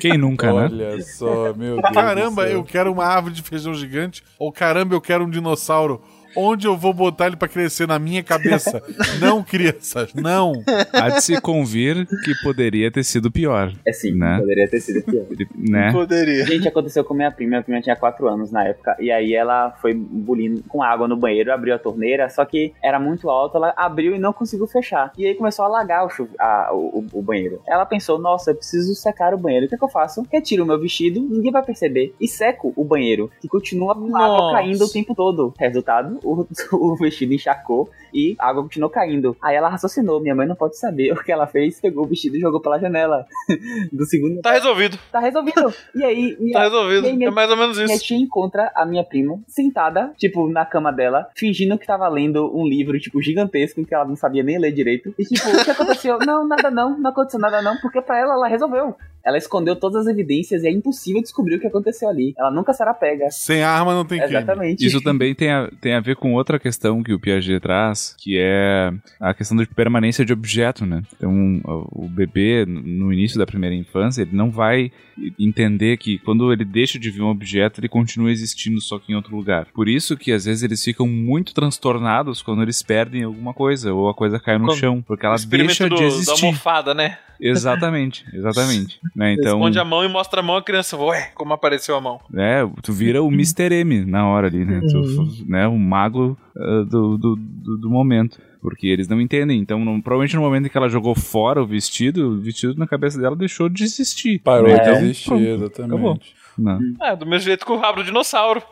Quem 0.00 0.16
nunca, 0.16 0.46
né? 0.52 0.68
Olha 0.72 1.02
só, 1.02 1.52
meu 1.54 1.76
Deus. 1.80 1.92
Caramba, 1.92 2.42
do 2.44 2.48
céu. 2.48 2.56
eu 2.58 2.64
quero 2.64 2.90
uma 2.90 3.04
árvore 3.04 3.34
de 3.34 3.42
feijão 3.42 3.74
gigante. 3.74 4.22
Ou 4.38 4.50
caramba, 4.50 4.94
eu 4.94 5.00
quero 5.00 5.24
um 5.24 5.30
dinossauro. 5.30 6.02
Onde 6.36 6.66
eu 6.66 6.76
vou 6.76 6.92
botar 6.92 7.26
ele 7.26 7.36
pra 7.36 7.48
crescer 7.48 7.86
na 7.86 7.98
minha 7.98 8.22
cabeça? 8.22 8.82
não, 9.20 9.42
crianças, 9.44 10.12
não. 10.14 10.52
Há 10.92 11.08
de 11.10 11.22
se 11.22 11.40
convir 11.40 12.06
que 12.24 12.32
poderia 12.42 12.90
ter 12.90 13.02
sido 13.04 13.30
pior, 13.30 13.72
É 13.86 13.92
sim, 13.92 14.12
Né? 14.12 14.38
poderia 14.38 14.68
ter 14.68 14.80
sido 14.80 15.02
pior. 15.04 15.24
né? 15.56 15.92
Poderia. 15.92 16.44
Gente, 16.46 16.68
aconteceu 16.68 17.04
com 17.04 17.14
minha 17.14 17.30
prima. 17.30 17.50
Minha 17.50 17.62
prima 17.62 17.80
tinha 17.82 17.96
4 17.96 18.28
anos 18.28 18.50
na 18.52 18.64
época. 18.68 18.96
E 19.00 19.10
aí 19.10 19.34
ela 19.34 19.70
foi 19.80 19.92
bulindo 19.94 20.62
com 20.68 20.82
água 20.82 21.08
no 21.08 21.16
banheiro, 21.16 21.52
abriu 21.52 21.74
a 21.74 21.78
torneira, 21.78 22.28
só 22.28 22.44
que 22.44 22.72
era 22.82 22.98
muito 23.00 23.28
alto, 23.28 23.56
ela 23.56 23.72
abriu 23.76 24.14
e 24.14 24.18
não 24.18 24.32
conseguiu 24.32 24.66
fechar. 24.66 25.12
E 25.18 25.26
aí 25.26 25.34
começou 25.34 25.64
a 25.64 25.68
alagar 25.68 26.06
o, 26.06 26.28
a- 26.38 26.70
o, 26.72 27.04
o- 27.12 27.22
banheiro. 27.22 27.60
Ela 27.66 27.84
pensou, 27.86 28.18
nossa, 28.18 28.50
eu 28.50 28.54
preciso 28.54 28.94
secar 28.94 29.34
o 29.34 29.38
banheiro. 29.38 29.66
O 29.66 29.68
que, 29.68 29.74
é 29.74 29.78
que 29.78 29.84
eu 29.84 29.88
faço? 29.88 30.24
Retiro 30.32 30.64
o 30.64 30.66
meu 30.66 30.78
vestido, 30.80 31.20
ninguém 31.20 31.50
vai 31.52 31.62
perceber. 31.62 32.14
E 32.20 32.28
seco 32.28 32.72
o 32.76 32.84
banheiro, 32.84 33.30
que 33.40 33.48
continua 33.48 33.94
com 33.94 34.16
a 34.16 34.24
água 34.24 34.52
caindo 34.52 34.84
o 34.84 34.88
tempo 34.90 35.14
todo. 35.14 35.52
Resultado, 35.58 36.19
o, 36.22 36.46
o 36.72 36.96
vestido 36.96 37.32
encharcou 37.34 37.90
e 38.12 38.34
a 38.38 38.48
água 38.48 38.62
continuou 38.62 38.90
caindo. 38.90 39.36
Aí 39.42 39.54
ela 39.56 39.68
raciocinou, 39.68 40.20
minha 40.20 40.34
mãe 40.34 40.46
não 40.46 40.56
pode 40.56 40.76
saber 40.78 41.12
o 41.12 41.22
que 41.22 41.30
ela 41.30 41.46
fez, 41.46 41.80
pegou 41.80 42.04
o 42.04 42.08
vestido 42.08 42.36
e 42.36 42.40
jogou 42.40 42.60
pela 42.60 42.78
janela 42.78 43.24
do 43.92 44.04
segundo. 44.04 44.40
Tá 44.40 44.52
resolvido. 44.52 44.98
Tá 45.12 45.20
resolvido. 45.20 45.72
E 45.94 46.04
aí, 46.04 46.36
minha, 46.40 46.52
Tá 46.52 46.62
resolvido. 46.64 47.02
Minha- 47.14 47.28
É 47.28 47.30
mais 47.30 47.50
ou 47.50 47.56
menos 47.56 47.76
minha 47.78 47.94
isso. 47.94 48.04
tia 48.04 48.16
encontra 48.16 48.70
a 48.74 48.84
minha 48.84 49.04
prima 49.04 49.38
sentada, 49.46 50.12
tipo, 50.16 50.48
na 50.48 50.64
cama 50.64 50.92
dela, 50.92 51.28
fingindo 51.36 51.78
que 51.78 51.86
tava 51.86 52.08
lendo 52.08 52.50
um 52.56 52.66
livro, 52.66 52.98
tipo, 52.98 53.20
gigantesco, 53.22 53.84
que 53.84 53.94
ela 53.94 54.04
não 54.04 54.16
sabia 54.16 54.42
nem 54.42 54.58
ler 54.58 54.72
direito. 54.72 55.14
E 55.18 55.24
tipo, 55.24 55.48
o 55.48 55.64
que 55.64 55.70
aconteceu? 55.70 56.18
não, 56.26 56.46
nada 56.46 56.70
não, 56.70 56.98
não 56.98 57.10
aconteceu 57.10 57.40
nada 57.40 57.62
não, 57.62 57.76
porque 57.78 58.00
pra 58.00 58.18
ela, 58.18 58.34
ela 58.34 58.48
resolveu. 58.48 58.94
Ela 59.24 59.38
escondeu 59.38 59.76
todas 59.76 60.06
as 60.06 60.12
evidências 60.12 60.62
e 60.62 60.68
é 60.68 60.70
impossível 60.70 61.20
descobrir 61.22 61.56
o 61.56 61.60
que 61.60 61.66
aconteceu 61.66 62.08
ali. 62.08 62.32
Ela 62.38 62.50
nunca 62.50 62.72
será 62.72 62.94
pega. 62.94 63.30
Sem 63.30 63.62
arma 63.62 63.94
não 63.94 64.04
tem 64.04 64.18
crime. 64.18 64.34
Exatamente. 64.36 64.86
Isso 64.86 65.00
também 65.02 65.34
tem 65.34 65.50
a, 65.50 65.70
tem 65.80 65.94
a 65.94 66.00
ver 66.00 66.16
com 66.16 66.34
outra 66.34 66.58
questão 66.58 67.02
que 67.02 67.12
o 67.12 67.20
Piaget 67.20 67.60
traz, 67.60 68.14
que 68.18 68.38
é 68.38 68.92
a 69.20 69.34
questão 69.34 69.56
de 69.56 69.66
permanência 69.66 70.24
de 70.24 70.32
objeto, 70.32 70.86
né? 70.86 71.02
Então, 71.16 71.60
o 71.92 72.08
bebê, 72.08 72.64
no 72.66 73.12
início 73.12 73.38
da 73.38 73.46
primeira 73.46 73.74
infância, 73.74 74.22
ele 74.22 74.34
não 74.36 74.50
vai 74.50 74.90
entender 75.38 75.96
que 75.98 76.18
quando 76.18 76.52
ele 76.52 76.64
deixa 76.64 76.98
de 76.98 77.10
ver 77.10 77.22
um 77.22 77.28
objeto, 77.28 77.80
ele 77.80 77.88
continua 77.88 78.30
existindo 78.30 78.80
só 78.80 78.98
que 78.98 79.12
em 79.12 79.16
outro 79.16 79.36
lugar. 79.36 79.66
Por 79.74 79.88
isso 79.88 80.16
que, 80.16 80.32
às 80.32 80.44
vezes, 80.46 80.62
eles 80.62 80.82
ficam 80.82 81.06
muito 81.06 81.52
transtornados 81.54 82.42
quando 82.42 82.62
eles 82.62 82.82
perdem 82.82 83.22
alguma 83.24 83.52
coisa, 83.52 83.92
ou 83.92 84.08
a 84.08 84.14
coisa 84.14 84.40
cai 84.40 84.58
no 84.58 84.66
Quando- 84.66 84.78
chão, 84.78 85.02
porque 85.06 85.26
ela 85.26 85.36
deixa 85.36 85.88
do- 85.88 85.96
de 85.96 86.00
da 86.02 86.06
existir. 86.08 86.46
almofada, 86.46 86.94
né? 86.94 87.18
Exatamente, 87.42 88.24
exatamente. 88.34 89.00
né? 89.14 89.32
Então, 89.34 89.58
Esconde 89.58 89.78
a 89.78 89.84
mão 89.84 90.04
e 90.04 90.08
mostra 90.08 90.40
a 90.40 90.42
mão, 90.42 90.56
a 90.56 90.62
criança, 90.62 90.96
ué, 90.96 91.30
como 91.34 91.52
apareceu 91.52 91.96
a 91.96 92.00
mão. 92.00 92.20
é, 92.36 92.62
tu 92.82 92.92
vira 92.92 93.22
o 93.22 93.28
Mr. 93.28 93.72
M 93.74 94.04
na 94.04 94.26
hora 94.28 94.46
ali, 94.46 94.64
né? 94.64 94.80
Tu, 94.88 95.44
né 95.46 95.66
o 95.66 95.78
mago 95.78 96.36
ah, 96.56 96.84
do, 96.88 97.16
do, 97.18 97.36
do, 97.36 97.76
do 97.78 97.90
momento. 97.90 98.38
Porque 98.62 98.86
eles 98.86 99.08
não 99.08 99.18
entendem. 99.20 99.58
Então, 99.58 99.82
no- 99.82 100.02
provavelmente 100.02 100.36
no 100.36 100.42
momento 100.42 100.66
em 100.66 100.68
que 100.68 100.76
ela 100.76 100.88
jogou 100.90 101.14
fora 101.14 101.62
o 101.62 101.66
vestido, 101.66 102.32
o 102.32 102.38
vestido 102.40 102.74
na 102.76 102.86
cabeça 102.86 103.18
dela 103.18 103.34
deixou 103.34 103.70
de 103.70 103.84
existir. 103.84 104.38
Parou 104.40 104.68
né? 104.68 104.74
de 104.74 104.80
Então, 104.82 104.94
existir, 104.96 105.46
exatamente. 105.48 105.94
acabou. 105.94 106.20
Não. 106.58 106.78
É, 107.00 107.16
do 107.16 107.24
mesmo 107.24 107.46
jeito 107.46 107.64
que 107.64 107.72
o 107.72 107.78
rabo 107.78 108.02
do 108.02 108.04
dinossauro. 108.04 108.62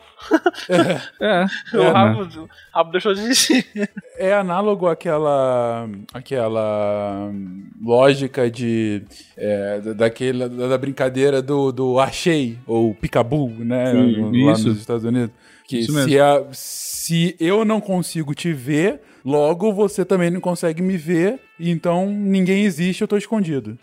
É. 1.21 1.45
o 1.73 1.81
é, 1.81 1.89
rabo, 1.91 2.23
né? 2.25 2.29
o 2.37 2.49
rabo 2.73 2.91
deixou 2.91 3.13
de 3.13 3.21
existir. 3.21 3.65
É 4.17 4.33
análogo 4.33 4.87
àquela, 4.87 5.87
àquela 6.13 7.31
lógica 7.81 8.49
de 8.49 9.03
é, 9.37 9.79
da- 9.79 9.93
daquela, 9.93 10.49
da 10.49 10.77
brincadeira 10.77 11.41
do, 11.41 11.71
do 11.71 11.99
achei, 11.99 12.57
ou 12.67 12.93
picabu, 12.93 13.49
né? 13.59 13.91
Sim, 13.91 14.21
no- 14.21 14.45
lá 14.45 14.53
isso. 14.53 14.67
nos 14.67 14.77
Estados 14.79 15.03
Unidos. 15.03 15.31
Que 15.65 15.79
Isso 15.79 16.03
se, 16.03 16.19
a- 16.19 16.45
se 16.51 17.35
eu 17.39 17.63
não 17.63 17.79
consigo 17.79 18.33
te 18.33 18.51
ver, 18.51 19.01
logo 19.23 19.71
você 19.71 20.03
também 20.03 20.29
não 20.29 20.41
consegue 20.41 20.81
me 20.81 20.97
ver, 20.97 21.39
então 21.59 22.09
ninguém 22.09 22.63
existe, 22.63 23.01
eu 23.01 23.07
tô 23.07 23.17
escondido. 23.17 23.77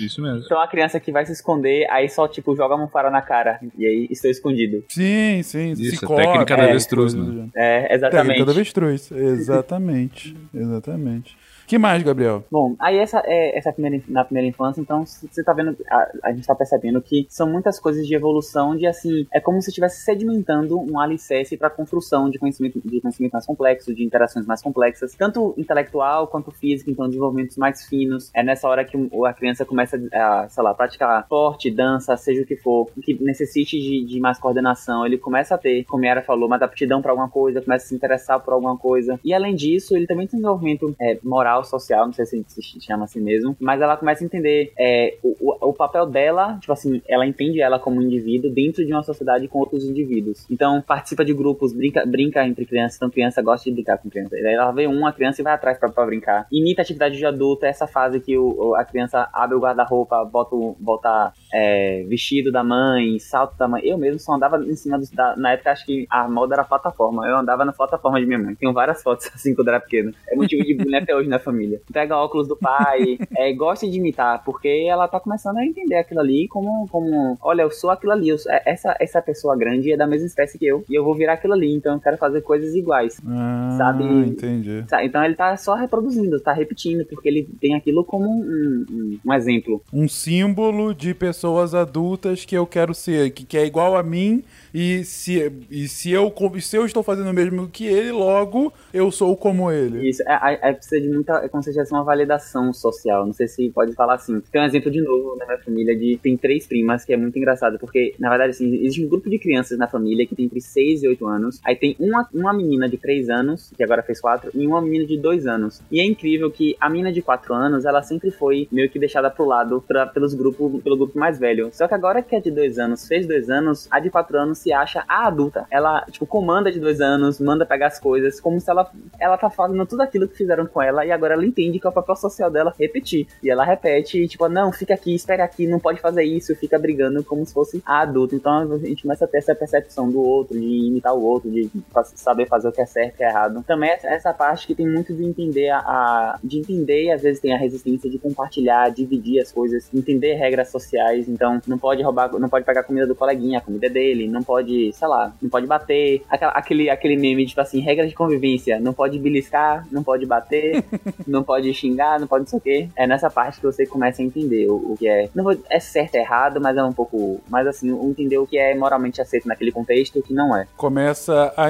Isso 0.00 0.22
mesmo. 0.22 0.42
Então 0.44 0.60
a 0.60 0.68
criança 0.68 1.00
que 1.00 1.12
vai 1.12 1.24
se 1.26 1.32
esconder, 1.32 1.86
aí 1.90 2.08
só, 2.08 2.28
tipo, 2.28 2.54
joga 2.56 2.74
uma 2.74 2.88
fara 2.88 3.10
na 3.10 3.22
cara. 3.22 3.58
E 3.76 3.84
aí 3.84 4.08
estou 4.10 4.30
escondido. 4.30 4.84
Sim, 4.88 5.42
sim. 5.42 5.72
Isso, 5.72 5.96
se 5.96 6.06
técnica 6.06 6.56
da 6.56 6.64
é, 6.64 6.70
avestruz, 6.70 7.14
coisa 7.14 7.32
né? 7.32 7.48
É, 7.54 7.94
exatamente. 7.94 8.26
Técnica 8.26 8.44
da 8.44 8.52
avestruz. 8.52 9.10
Exatamente. 9.10 10.36
Exatamente. 10.54 11.36
Que 11.66 11.78
mais, 11.78 12.02
Gabriel? 12.02 12.44
Bom, 12.50 12.74
aí 12.78 12.98
essa 12.98 13.22
é 13.24 13.56
essa 13.56 13.72
primeira, 13.72 14.02
na 14.08 14.24
primeira 14.24 14.48
infância, 14.48 14.80
então 14.80 15.04
você 15.04 15.42
tá 15.42 15.52
vendo, 15.52 15.76
a, 15.90 16.10
a 16.24 16.32
gente 16.32 16.46
tá 16.46 16.54
percebendo 16.54 17.00
que 17.00 17.26
são 17.28 17.48
muitas 17.48 17.78
coisas 17.78 18.06
de 18.06 18.14
evolução, 18.14 18.76
de 18.76 18.86
assim, 18.86 19.26
é 19.32 19.40
como 19.40 19.60
se 19.60 19.70
estivesse 19.70 20.04
sedimentando 20.04 20.78
um 20.78 20.98
alicerce 20.98 21.56
para 21.56 21.70
construção 21.70 22.30
de 22.30 22.38
conhecimento, 22.38 22.80
de 22.84 23.00
conhecimento 23.00 23.32
mais 23.32 23.46
complexo, 23.46 23.94
de 23.94 24.04
interações 24.04 24.46
mais 24.46 24.62
complexas, 24.62 25.14
tanto 25.14 25.54
intelectual 25.56 26.26
quanto 26.28 26.50
físico, 26.50 26.90
então 26.90 27.06
desenvolvimentos 27.06 27.56
mais 27.56 27.84
finos. 27.84 28.30
É 28.34 28.42
nessa 28.42 28.68
hora 28.68 28.84
que 28.84 28.96
a 29.24 29.32
criança 29.32 29.64
começa 29.64 30.00
a, 30.12 30.48
sei 30.48 30.62
lá, 30.62 30.74
praticar 30.74 31.22
esporte, 31.22 31.70
dança, 31.70 32.16
seja 32.16 32.42
o 32.42 32.46
que 32.46 32.56
for, 32.56 32.88
que 33.02 33.22
necessite 33.22 33.78
de, 33.78 34.04
de 34.04 34.20
mais 34.20 34.38
coordenação, 34.38 35.04
ele 35.04 35.18
começa 35.18 35.54
a 35.54 35.58
ter, 35.58 35.84
como 35.84 36.04
a 36.04 36.08
Yara 36.08 36.22
falou, 36.22 36.48
mais 36.48 36.62
aptidão 36.62 37.02
para 37.02 37.10
alguma 37.10 37.28
coisa, 37.28 37.60
começa 37.60 37.86
a 37.86 37.88
se 37.88 37.94
interessar 37.94 38.40
por 38.40 38.52
alguma 38.52 38.76
coisa. 38.76 39.18
E 39.24 39.32
além 39.32 39.54
disso, 39.54 39.96
ele 39.96 40.06
também 40.06 40.26
tem 40.26 40.38
desenvolvimento 40.38 40.94
é, 41.00 41.18
moral, 41.22 41.55
social, 41.64 42.06
não 42.06 42.12
sei 42.12 42.26
se 42.26 42.44
se 42.48 42.80
chama 42.80 43.04
assim 43.04 43.20
mesmo, 43.20 43.56
mas 43.60 43.80
ela 43.80 43.96
começa 43.96 44.22
a 44.22 44.26
entender 44.26 44.72
é, 44.78 45.16
o, 45.22 45.36
o, 45.40 45.70
o 45.70 45.72
papel 45.72 46.06
dela, 46.06 46.58
tipo 46.60 46.72
assim, 46.72 47.02
ela 47.08 47.26
entende 47.26 47.60
ela 47.60 47.78
como 47.78 48.00
um 48.00 48.02
indivíduo 48.02 48.50
dentro 48.50 48.84
de 48.84 48.92
uma 48.92 49.02
sociedade 49.02 49.48
com 49.48 49.58
outros 49.58 49.84
indivíduos. 49.84 50.46
Então, 50.50 50.82
participa 50.82 51.24
de 51.24 51.32
grupos, 51.32 51.72
brinca, 51.72 52.04
brinca 52.06 52.46
entre 52.46 52.64
crianças, 52.64 52.96
então 52.96 53.10
criança 53.10 53.42
gosta 53.42 53.68
de 53.68 53.74
brincar 53.74 53.98
com 53.98 54.10
criança. 54.10 54.30
Daí 54.30 54.54
ela 54.54 54.72
vê 54.72 54.86
uma 54.86 55.12
criança 55.12 55.40
e 55.40 55.44
vai 55.44 55.54
atrás 55.54 55.78
pra, 55.78 55.88
pra 55.88 56.06
brincar. 56.06 56.46
Imita 56.50 56.82
atividade 56.82 57.16
de 57.16 57.26
adulto, 57.26 57.64
é 57.64 57.68
essa 57.68 57.86
fase 57.86 58.20
que 58.20 58.36
o, 58.36 58.74
a 58.74 58.84
criança 58.84 59.28
abre 59.32 59.56
o 59.56 59.60
guarda-roupa, 59.60 60.24
bota, 60.24 60.56
bota 60.78 61.32
é, 61.52 62.04
vestido 62.08 62.50
da 62.52 62.62
mãe, 62.62 63.18
salto 63.18 63.56
da 63.56 63.68
mãe. 63.68 63.82
Eu 63.84 63.98
mesmo 63.98 64.18
só 64.18 64.34
andava 64.34 64.58
em 64.64 64.76
cima 64.76 64.98
do, 64.98 65.06
da, 65.12 65.36
na 65.36 65.52
época 65.52 65.72
acho 65.72 65.86
que 65.86 66.06
a 66.10 66.28
moda 66.28 66.54
era 66.54 66.64
plataforma. 66.64 67.26
Eu 67.26 67.36
andava 67.36 67.64
na 67.64 67.72
plataforma 67.72 68.20
de 68.20 68.26
minha 68.26 68.38
mãe. 68.38 68.54
Tenho 68.54 68.72
várias 68.72 69.02
fotos 69.02 69.30
assim 69.34 69.54
quando 69.54 69.68
era 69.68 69.80
pequeno. 69.80 70.12
É 70.28 70.36
motivo 70.36 70.64
de 70.64 70.74
bullying 70.74 70.96
até 70.96 71.14
hoje 71.14 71.28
na 71.28 71.38
família. 71.46 71.80
Pega 71.92 72.16
óculos 72.16 72.46
do 72.48 72.56
pai, 72.56 73.18
é, 73.36 73.52
gosta 73.52 73.88
de 73.88 73.96
imitar, 73.98 74.42
porque 74.44 74.68
ela 74.88 75.08
tá 75.08 75.18
começando 75.20 75.58
a 75.58 75.64
entender 75.64 75.96
aquilo 75.96 76.20
ali 76.20 76.46
como, 76.48 76.86
como 76.88 77.38
olha, 77.40 77.62
eu 77.62 77.70
sou 77.70 77.90
aquilo 77.90 78.12
ali. 78.12 78.28
eu 78.28 78.36
é- 78.48 78.62
essa, 78.72 78.96
essa 79.00 79.22
pessoa 79.22 79.56
grande 79.56 79.92
é 79.92 79.96
da 79.96 80.06
mesma 80.06 80.26
espécie 80.26 80.58
que 80.58 80.66
eu 80.66 80.84
e 80.88 80.94
eu 80.94 81.04
vou 81.04 81.14
virar 81.14 81.34
aquilo 81.34 81.54
ali, 81.54 81.72
então 81.74 81.94
eu 81.94 82.00
quero 82.00 82.16
fazer 82.18 82.40
coisas 82.42 82.74
iguais. 82.74 83.20
Ah, 83.26 83.74
Sabe- 83.78 84.04
entendi. 84.04 84.84
Tá, 84.88 85.04
Então 85.04 85.24
ele 85.24 85.34
tá 85.34 85.56
só 85.56 85.74
reproduzindo, 85.74 86.40
tá 86.40 86.52
repetindo, 86.52 87.04
porque 87.06 87.28
ele 87.28 87.48
tem 87.60 87.74
aquilo 87.74 88.04
como 88.04 88.26
um, 88.28 88.84
um, 88.90 89.18
um 89.24 89.32
exemplo. 89.32 89.80
Um 89.92 90.08
símbolo 90.08 90.94
de 90.94 91.14
pessoas 91.14 91.74
adultas 91.74 92.44
que 92.44 92.56
eu 92.56 92.66
quero 92.66 92.92
ser, 92.94 93.30
que, 93.30 93.44
que 93.44 93.56
é 93.56 93.64
igual 93.66 93.96
a 93.96 94.02
mim, 94.02 94.42
e 94.72 95.04
se, 95.04 95.52
e 95.70 95.88
se, 95.88 96.10
eu, 96.10 96.32
se 96.60 96.76
eu 96.76 96.86
estou 96.86 97.02
fazendo 97.02 97.30
o 97.30 97.34
mesmo 97.34 97.68
que 97.68 97.86
ele, 97.86 98.12
logo 98.12 98.72
eu 98.92 99.10
sou 99.10 99.36
como 99.36 99.70
ele. 99.70 100.08
Isso, 100.08 100.22
é, 100.22 100.54
é, 100.54 100.70
é 100.70 100.72
precisa 100.72 101.00
de 101.00 101.08
muita, 101.08 101.34
é 101.44 101.48
como 101.48 101.62
se 101.62 101.72
tivesse 101.72 101.92
uma 101.92 102.04
validação 102.04 102.72
social, 102.72 103.26
não 103.26 103.32
sei 103.32 103.48
se 103.48 103.70
pode 103.70 103.92
falar 103.94 104.14
assim. 104.14 104.40
Tem 104.52 104.60
um 104.60 104.64
exemplo 104.64 104.90
de 104.90 105.00
novo 105.00 105.36
na 105.38 105.46
minha 105.46 105.58
família 105.58 105.96
de, 105.96 106.18
tem 106.22 106.36
três 106.36 106.66
primas, 106.66 107.04
que 107.04 107.12
é 107.12 107.16
muito 107.16 107.38
engraçado, 107.38 107.78
porque, 107.78 108.14
na 108.18 108.28
verdade, 108.28 108.50
assim, 108.50 108.74
existe 108.76 109.04
um 109.04 109.08
grupo 109.08 109.28
de 109.28 109.38
crianças 109.38 109.78
na 109.78 109.86
família 109.86 110.26
que 110.26 110.34
tem 110.34 110.46
entre 110.46 110.60
6 110.60 111.02
e 111.02 111.08
8 111.08 111.26
anos, 111.26 111.60
aí 111.64 111.76
tem 111.76 111.96
uma, 111.98 112.28
uma 112.32 112.52
menina 112.52 112.88
de 112.88 112.96
3 112.96 113.28
anos, 113.28 113.72
que 113.76 113.82
agora 113.82 114.02
fez 114.02 114.20
4, 114.20 114.50
e 114.54 114.66
uma 114.66 114.80
menina 114.80 115.06
de 115.06 115.18
2 115.18 115.46
anos. 115.46 115.82
E 115.90 116.00
é 116.00 116.04
incrível 116.04 116.50
que 116.50 116.76
a 116.80 116.88
menina 116.88 117.12
de 117.12 117.22
4 117.22 117.54
anos, 117.54 117.84
ela 117.84 118.02
sempre 118.02 118.30
foi 118.30 118.68
meio 118.70 118.90
que 118.90 118.98
deixada 118.98 119.30
pro 119.30 119.44
lado 119.44 119.82
pra, 119.86 120.06
pelos 120.06 120.34
grupos, 120.34 120.82
pelo 120.82 120.96
grupo 120.96 121.18
mais 121.18 121.38
velho. 121.38 121.70
Só 121.72 121.86
que 121.86 121.94
agora 121.94 122.22
que 122.22 122.34
a 122.34 122.40
de 122.40 122.50
2 122.50 122.78
anos 122.78 123.06
fez 123.06 123.26
2 123.26 123.50
anos, 123.50 123.88
a 123.90 124.00
de 124.00 124.10
4 124.10 124.38
anos 124.38 124.55
se 124.56 124.72
acha 124.72 125.04
a 125.08 125.26
adulta. 125.26 125.66
Ela, 125.70 126.04
tipo, 126.10 126.26
comanda 126.26 126.70
de 126.72 126.80
2 126.80 127.00
anos, 127.00 127.40
manda 127.40 127.64
pegar 127.66 127.86
as 127.88 128.00
coisas, 128.00 128.40
como 128.40 128.60
se 128.60 128.70
ela, 128.70 128.90
ela 129.20 129.36
tá 129.38 129.48
fazendo 129.50 129.84
tudo 129.86 130.02
aquilo 130.02 130.26
que 130.28 130.36
fizeram 130.36 130.66
com 130.66 130.80
ela, 130.82 131.04
e 131.06 131.12
agora 131.12 131.34
ela 131.34 131.44
entende 131.46 131.78
que 131.78 131.86
é 131.86 131.90
o 131.90 131.92
papel 131.92 132.16
social 132.16 132.50
dela 132.50 132.74
repetir. 132.78 133.26
E 133.42 133.50
ela 133.50 133.64
repete, 133.64 134.22
e, 134.22 134.28
tipo, 134.28 134.48
não, 134.48 134.72
fica 134.72 134.94
aqui, 134.94 135.14
espere 135.14 135.42
aqui, 135.42 135.66
não 135.66 135.78
pode 135.78 136.00
fazer 136.00 136.24
isso, 136.24 136.54
fica 136.56 136.78
brigando 136.78 137.22
como 137.22 137.44
se 137.46 137.52
fosse 137.52 137.82
a 137.84 138.00
adulta. 138.00 138.34
Então 138.34 138.72
a 138.72 138.78
gente 138.78 139.02
começa 139.02 139.24
a 139.24 139.28
ter 139.28 139.38
essa 139.38 139.54
percepção 139.54 140.10
do 140.10 140.20
outro, 140.20 140.58
de 140.58 140.66
imitar 140.88 141.14
o 141.14 141.22
outro, 141.22 141.50
de 141.50 141.70
saber 142.14 142.46
fazer 142.46 142.68
o 142.68 142.72
que 142.72 142.80
é 142.80 142.86
certo 142.86 143.14
e 143.14 143.16
que 143.18 143.24
é 143.24 143.28
errado. 143.28 143.62
Também 143.66 143.90
essa, 143.90 144.32
parte 144.32 144.66
que 144.66 144.74
tem 144.74 144.86
muito 144.88 145.14
de 145.14 145.24
entender 145.24 145.68
a, 145.70 145.78
a- 145.78 146.38
de 146.42 146.58
entender 146.58 147.04
e 147.04 147.10
às 147.12 147.22
vezes 147.22 147.40
tem 147.40 147.54
a 147.54 147.58
resistência 147.58 148.08
de 148.10 148.18
compartilhar, 148.18 148.90
dividir 148.90 149.40
as 149.40 149.50
coisas, 149.52 149.88
entender 149.94 150.34
regras 150.34 150.68
sociais. 150.70 151.28
Então 151.28 151.60
não 151.66 151.78
pode 151.78 152.02
roubar, 152.02 152.30
não 152.38 152.48
pode 152.48 152.64
pegar 152.64 152.82
comida 152.82 153.06
do 153.06 153.14
coleguinha, 153.14 153.58
a 153.58 153.60
comida 153.62 153.86
é 153.86 153.90
dele, 153.90 154.28
não 154.28 154.42
pode, 154.46 154.92
sei 154.92 155.08
lá, 155.08 155.32
não 155.42 155.50
pode 155.50 155.66
bater. 155.66 156.22
Aquela- 156.30 156.52
aquele, 156.52 156.88
aquele 156.88 157.16
meme, 157.16 157.44
tipo 157.46 157.60
assim, 157.60 157.80
regras 157.80 158.08
de 158.08 158.14
convivência, 158.14 158.78
não 158.80 158.92
pode 158.94 159.18
beliscar, 159.18 159.86
não 159.90 160.02
pode 160.02 160.24
bater, 160.24 160.84
não 161.26 161.42
pode 161.42 161.72
xingar, 161.74 162.20
não 162.20 162.26
pode 162.26 162.42
não 162.44 162.48
sei 162.48 162.58
o 162.58 162.62
quê. 162.62 162.88
É 162.96 163.06
nessa 163.06 163.28
parte 163.28 163.58
que 163.60 163.66
você 163.66 163.84
começa 163.84 164.22
a 164.22 164.24
entender 164.24 164.66
o, 164.68 164.92
o 164.92 164.96
que 164.98 165.08
é. 165.08 165.28
Não 165.34 165.42
vou, 165.44 165.56
é 165.68 165.80
certo 165.80 166.14
e 166.14 166.18
errado, 166.18 166.60
mas 166.60 166.76
é 166.76 166.82
um 166.84 166.92
pouco. 166.92 167.40
Mas 167.50 167.66
assim, 167.66 167.90
entender 168.08 168.38
o 168.38 168.46
que 168.46 168.56
é 168.56 168.74
moralmente 168.74 169.20
aceito 169.20 169.48
naquele 169.48 169.72
contexto 169.72 170.16
e 170.16 170.20
o 170.20 170.22
que 170.22 170.32
não 170.32 170.56
é. 170.56 170.66
Começa 170.76 171.52
a- 171.56 171.64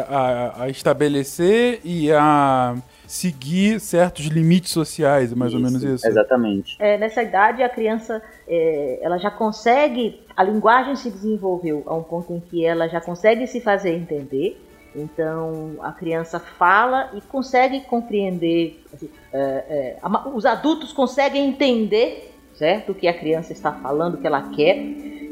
a- 0.00 0.62
a 0.64 0.68
estabelecer 0.68 1.80
e 1.84 2.10
a 2.12 2.74
seguir 3.06 3.80
certos 3.80 4.26
limites 4.26 4.72
sociais, 4.72 5.32
é 5.32 5.34
mais 5.34 5.54
ou 5.54 5.60
menos 5.60 5.82
isso. 5.82 6.06
Exatamente. 6.06 6.76
É, 6.78 6.98
nessa 6.98 7.22
idade, 7.22 7.62
a 7.62 7.68
criança 7.68 8.22
é, 8.48 8.98
ela 9.02 9.18
já 9.18 9.30
consegue, 9.30 10.20
a 10.36 10.42
linguagem 10.42 10.96
se 10.96 11.10
desenvolveu 11.10 11.82
a 11.86 11.94
um 11.94 12.02
ponto 12.02 12.32
em 12.32 12.40
que 12.40 12.64
ela 12.64 12.88
já 12.88 13.00
consegue 13.00 13.46
se 13.46 13.60
fazer 13.60 13.94
entender. 13.94 14.60
Então, 14.94 15.76
a 15.80 15.92
criança 15.92 16.40
fala 16.40 17.10
e 17.14 17.20
consegue 17.20 17.82
compreender. 17.82 18.82
assim, 18.92 19.10
é, 19.32 19.98
é, 20.02 20.28
os 20.34 20.46
adultos 20.46 20.92
conseguem 20.92 21.48
entender, 21.48 22.34
certo, 22.54 22.92
o 22.92 22.94
que 22.94 23.06
a 23.06 23.12
criança 23.12 23.52
está 23.52 23.72
falando, 23.72 24.14
o 24.14 24.18
que 24.18 24.26
ela 24.26 24.50
quer. 24.50 24.78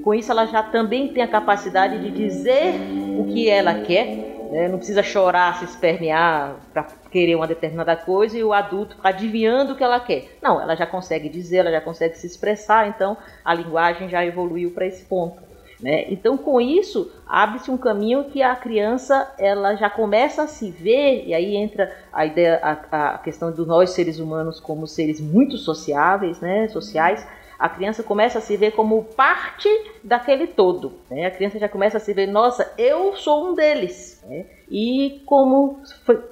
Com 0.02 0.12
isso, 0.12 0.30
ela 0.30 0.44
já 0.44 0.62
também 0.62 1.08
tem 1.08 1.22
a 1.22 1.28
capacidade 1.28 1.98
de 2.02 2.10
dizer 2.10 2.74
o 3.18 3.24
que 3.32 3.48
ela 3.48 3.80
quer. 3.80 4.33
Né? 4.50 4.68
Não 4.68 4.78
precisa 4.78 5.02
chorar, 5.02 5.58
se 5.58 5.64
espernear 5.64 6.56
para 6.72 6.84
querer 7.10 7.34
uma 7.34 7.46
determinada 7.46 7.96
coisa 7.96 8.38
e 8.38 8.44
o 8.44 8.52
adulto 8.52 8.96
ficar 8.96 9.10
adivinhando 9.10 9.72
o 9.72 9.76
que 9.76 9.84
ela 9.84 10.00
quer. 10.00 10.36
Não, 10.42 10.60
ela 10.60 10.74
já 10.74 10.86
consegue 10.86 11.28
dizer, 11.28 11.58
ela 11.58 11.70
já 11.70 11.80
consegue 11.80 12.16
se 12.16 12.26
expressar, 12.26 12.88
então 12.88 13.16
a 13.44 13.54
linguagem 13.54 14.08
já 14.08 14.24
evoluiu 14.24 14.70
para 14.72 14.86
esse 14.86 15.04
ponto. 15.04 15.42
Né? 15.80 16.06
Então, 16.08 16.36
com 16.36 16.60
isso, 16.60 17.12
abre-se 17.26 17.70
um 17.70 17.76
caminho 17.76 18.24
que 18.24 18.42
a 18.42 18.54
criança 18.56 19.32
ela 19.38 19.74
já 19.74 19.90
começa 19.90 20.44
a 20.44 20.46
se 20.46 20.70
ver, 20.70 21.26
e 21.26 21.34
aí 21.34 21.56
entra 21.56 21.94
a 22.12 22.24
ideia, 22.24 22.58
a, 22.62 23.14
a 23.14 23.18
questão 23.18 23.52
de 23.52 23.60
nós 23.66 23.90
seres 23.90 24.18
humanos 24.18 24.60
como 24.60 24.86
seres 24.86 25.20
muito 25.20 25.56
sociáveis, 25.58 26.40
né? 26.40 26.68
sociais. 26.68 27.26
A 27.58 27.68
criança 27.68 28.02
começa 28.02 28.38
a 28.38 28.40
se 28.40 28.56
ver 28.56 28.72
como 28.72 29.04
parte 29.04 29.68
daquele 30.02 30.46
todo. 30.46 30.92
Né? 31.10 31.26
A 31.26 31.30
criança 31.30 31.58
já 31.58 31.68
começa 31.68 31.96
a 31.98 32.00
se 32.00 32.12
ver, 32.12 32.26
nossa, 32.26 32.72
eu 32.76 33.14
sou 33.16 33.50
um 33.50 33.54
deles. 33.54 34.24
Né? 34.28 34.46
E 34.70 35.22
como 35.26 35.80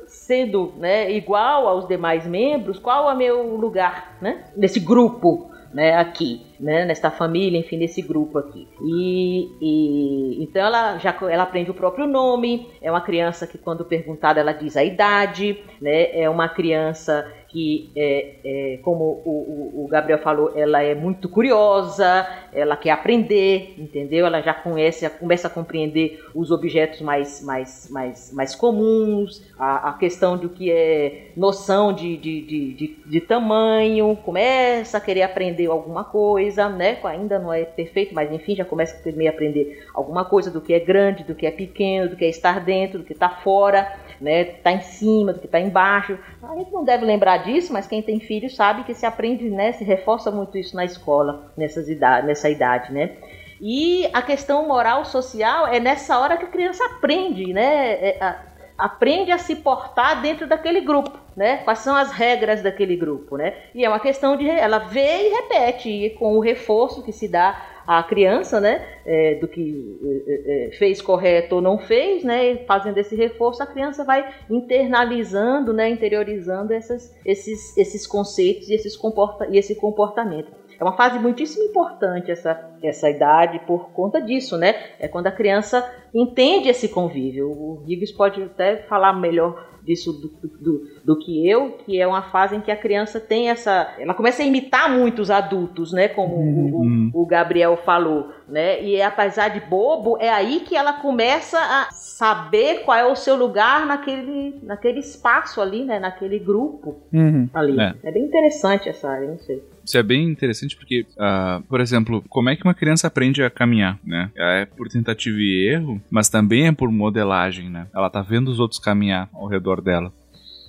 sendo 0.06 0.74
né, 0.76 1.10
igual 1.10 1.68
aos 1.68 1.86
demais 1.86 2.26
membros, 2.26 2.78
qual 2.78 3.10
é 3.10 3.14
o 3.14 3.16
meu 3.16 3.56
lugar 3.56 4.16
né? 4.20 4.44
nesse 4.56 4.80
grupo? 4.80 5.52
né, 5.72 5.96
aqui, 5.96 6.44
né, 6.60 6.84
nesta 6.84 7.10
família, 7.10 7.58
enfim, 7.58 7.78
nesse 7.78 8.02
grupo 8.02 8.38
aqui. 8.38 8.68
E, 8.82 9.48
e 9.60 10.42
então 10.42 10.62
ela 10.62 10.98
já 10.98 11.16
ela 11.30 11.44
aprende 11.44 11.70
o 11.70 11.74
próprio 11.74 12.06
nome. 12.06 12.68
É 12.80 12.90
uma 12.90 13.00
criança 13.00 13.46
que 13.46 13.58
quando 13.58 13.84
perguntada 13.84 14.40
ela 14.40 14.52
diz 14.52 14.76
a 14.76 14.84
idade, 14.84 15.58
né? 15.80 16.20
É 16.20 16.28
uma 16.28 16.48
criança 16.48 17.26
que, 17.52 17.90
é, 17.94 18.34
é, 18.44 18.78
como 18.82 19.04
o, 19.24 19.84
o, 19.84 19.88
Gabriel 19.88 20.18
falou, 20.18 20.52
ela 20.56 20.82
é 20.82 20.94
muito 20.94 21.28
curiosa, 21.28 22.26
ela 22.52 22.76
quer 22.76 22.90
aprender, 22.90 23.74
entendeu? 23.76 24.24
Ela 24.26 24.40
já 24.40 24.54
conhece, 24.54 25.08
começa 25.10 25.48
a 25.48 25.50
compreender 25.50 26.24
os 26.34 26.50
objetos 26.50 27.02
mais, 27.02 27.44
mais, 27.44 27.90
mais, 27.90 28.32
mais 28.32 28.54
comuns, 28.54 29.42
a, 29.58 29.90
a 29.90 29.92
questão 29.92 30.38
do 30.38 30.48
que 30.48 30.72
é 30.72 31.32
noção 31.36 31.92
de, 31.92 32.16
de, 32.16 32.40
de, 32.40 32.72
de, 32.72 32.96
de 33.04 33.20
tamanho, 33.20 34.16
começa 34.24 34.96
a 34.96 35.00
querer 35.00 35.22
aprender 35.22 35.66
alguma 35.66 36.04
coisa. 36.04 36.70
né? 36.70 36.98
Ainda 37.04 37.38
não 37.38 37.52
é 37.52 37.64
perfeito, 37.64 38.14
mas 38.14 38.32
enfim, 38.32 38.56
já 38.56 38.64
começa 38.64 38.96
a 38.96 39.28
aprender 39.28 39.84
alguma 39.92 40.24
coisa 40.24 40.50
do 40.50 40.60
que 40.60 40.72
é 40.72 40.80
grande, 40.80 41.22
do 41.24 41.34
que 41.34 41.46
é 41.46 41.50
pequeno, 41.50 42.08
do 42.08 42.16
que 42.16 42.24
é 42.24 42.28
estar 42.30 42.60
dentro, 42.60 43.00
do 43.00 43.04
que 43.04 43.12
está 43.12 43.28
fora, 43.28 43.92
né? 44.22 44.44
Tá 44.44 44.72
em 44.72 44.80
cima, 44.80 45.32
do 45.32 45.40
que 45.40 45.46
está 45.46 45.60
embaixo. 45.60 46.18
A 46.42 46.56
gente 46.56 46.72
não 46.72 46.84
deve 46.84 47.04
lembrar 47.04 47.38
disso, 47.38 47.72
mas 47.72 47.86
quem 47.86 48.00
tem 48.00 48.20
filho 48.20 48.48
sabe 48.48 48.84
que 48.84 48.94
se 48.94 49.04
aprende, 49.04 49.50
né? 49.50 49.72
Se 49.72 49.84
reforça 49.84 50.30
muito 50.30 50.56
isso 50.56 50.76
na 50.76 50.84
escola, 50.84 51.52
nessas 51.56 51.88
idade, 51.88 52.26
nessa 52.26 52.48
idade, 52.48 52.92
né? 52.92 53.16
E 53.60 54.08
a 54.12 54.22
questão 54.22 54.66
moral 54.66 55.04
social 55.04 55.66
é 55.66 55.78
nessa 55.78 56.18
hora 56.18 56.36
que 56.36 56.44
a 56.44 56.48
criança 56.48 56.84
aprende, 56.86 57.52
né? 57.52 57.92
É, 57.92 58.18
a, 58.20 58.38
aprende 58.78 59.30
a 59.30 59.38
se 59.38 59.56
portar 59.56 60.20
dentro 60.20 60.46
daquele 60.46 60.80
grupo, 60.80 61.18
né? 61.36 61.58
Quais 61.58 61.80
são 61.80 61.94
as 61.94 62.10
regras 62.10 62.62
daquele 62.62 62.96
grupo, 62.96 63.36
né? 63.36 63.54
E 63.74 63.84
é 63.84 63.88
uma 63.88 64.00
questão 64.00 64.36
de 64.36 64.48
ela 64.48 64.78
vê 64.78 65.28
e 65.28 65.34
repete 65.34 65.88
e 65.88 66.10
com 66.10 66.36
o 66.36 66.40
reforço 66.40 67.02
que 67.02 67.12
se 67.12 67.28
dá 67.28 67.71
à 67.86 68.02
criança, 68.02 68.60
né? 68.60 68.86
É, 69.04 69.34
do 69.36 69.48
que 69.48 69.98
é, 70.26 70.68
é, 70.68 70.72
fez 70.72 71.02
correto 71.02 71.56
ou 71.56 71.60
não 71.60 71.78
fez, 71.78 72.24
né? 72.24 72.56
Fazendo 72.66 72.98
esse 72.98 73.14
reforço, 73.16 73.62
a 73.62 73.66
criança 73.66 74.04
vai 74.04 74.28
internalizando, 74.50 75.72
né? 75.72 75.88
Interiorizando 75.88 76.72
essas, 76.72 77.14
esses, 77.24 77.76
esses 77.76 78.06
conceitos 78.06 78.68
e, 78.68 78.74
esses 78.74 78.96
comporta 78.96 79.46
e 79.50 79.58
esse 79.58 79.74
comportamento. 79.74 80.52
É 80.78 80.84
uma 80.84 80.96
fase 80.96 81.18
muitíssimo 81.18 81.64
importante 81.64 82.30
essa, 82.30 82.70
essa 82.82 83.08
idade 83.08 83.60
por 83.66 83.90
conta 83.90 84.20
disso, 84.20 84.56
né? 84.56 84.74
É 84.98 85.06
quando 85.06 85.28
a 85.28 85.32
criança 85.32 85.88
entende 86.12 86.68
esse 86.68 86.88
convívio. 86.88 87.48
O 87.50 87.84
Higgs 87.86 88.12
pode 88.12 88.42
até 88.42 88.78
falar 88.78 89.12
melhor 89.12 89.71
disso 89.84 90.12
do, 90.12 90.28
do, 90.28 90.86
do, 91.04 91.18
que 91.18 91.48
eu, 91.48 91.72
que 91.72 92.00
é 92.00 92.06
uma 92.06 92.22
fase 92.22 92.56
em 92.56 92.60
que 92.60 92.70
a 92.70 92.76
criança 92.76 93.18
tem 93.18 93.50
essa. 93.50 93.94
Ela 93.98 94.14
começa 94.14 94.42
a 94.42 94.46
imitar 94.46 94.90
muitos 94.90 95.30
adultos, 95.30 95.92
né? 95.92 96.08
Como 96.08 96.36
uhum. 96.36 97.10
o, 97.12 97.22
o, 97.22 97.26
Gabriel 97.26 97.76
falou. 97.76 98.30
Né? 98.48 98.82
E 98.82 99.00
apesar 99.00 99.48
de 99.48 99.60
bobo, 99.60 100.16
é 100.20 100.28
aí 100.28 100.60
que 100.60 100.76
ela 100.76 100.94
começa 100.94 101.58
a 101.58 101.90
saber 101.92 102.82
qual 102.84 102.98
é 102.98 103.06
o 103.06 103.16
seu 103.16 103.34
lugar 103.34 103.86
naquele, 103.86 104.56
naquele 104.62 105.00
espaço 105.00 105.60
ali, 105.60 105.84
né? 105.84 105.98
Naquele 105.98 106.38
grupo 106.38 106.96
uhum. 107.12 107.48
ali. 107.52 107.80
É. 107.80 107.94
é 108.04 108.12
bem 108.12 108.24
interessante 108.24 108.88
essa 108.88 109.08
área, 109.08 109.28
não 109.28 109.38
sei. 109.38 109.62
Isso 109.84 109.98
é 109.98 110.02
bem 110.02 110.28
interessante 110.28 110.76
porque, 110.76 111.06
uh, 111.12 111.62
por 111.64 111.80
exemplo, 111.80 112.24
como 112.28 112.48
é 112.48 112.56
que 112.56 112.64
uma 112.64 112.74
criança 112.74 113.06
aprende 113.06 113.42
a 113.42 113.50
caminhar, 113.50 113.98
né? 114.04 114.30
É 114.36 114.64
por 114.64 114.88
tentativa 114.88 115.36
e 115.38 115.68
erro, 115.68 116.00
mas 116.10 116.28
também 116.28 116.66
é 116.66 116.72
por 116.72 116.90
modelagem, 116.90 117.68
né? 117.68 117.86
Ela 117.94 118.10
tá 118.10 118.22
vendo 118.22 118.48
os 118.48 118.60
outros 118.60 118.80
caminhar 118.80 119.28
ao 119.32 119.46
redor 119.46 119.80
dela. 119.80 120.12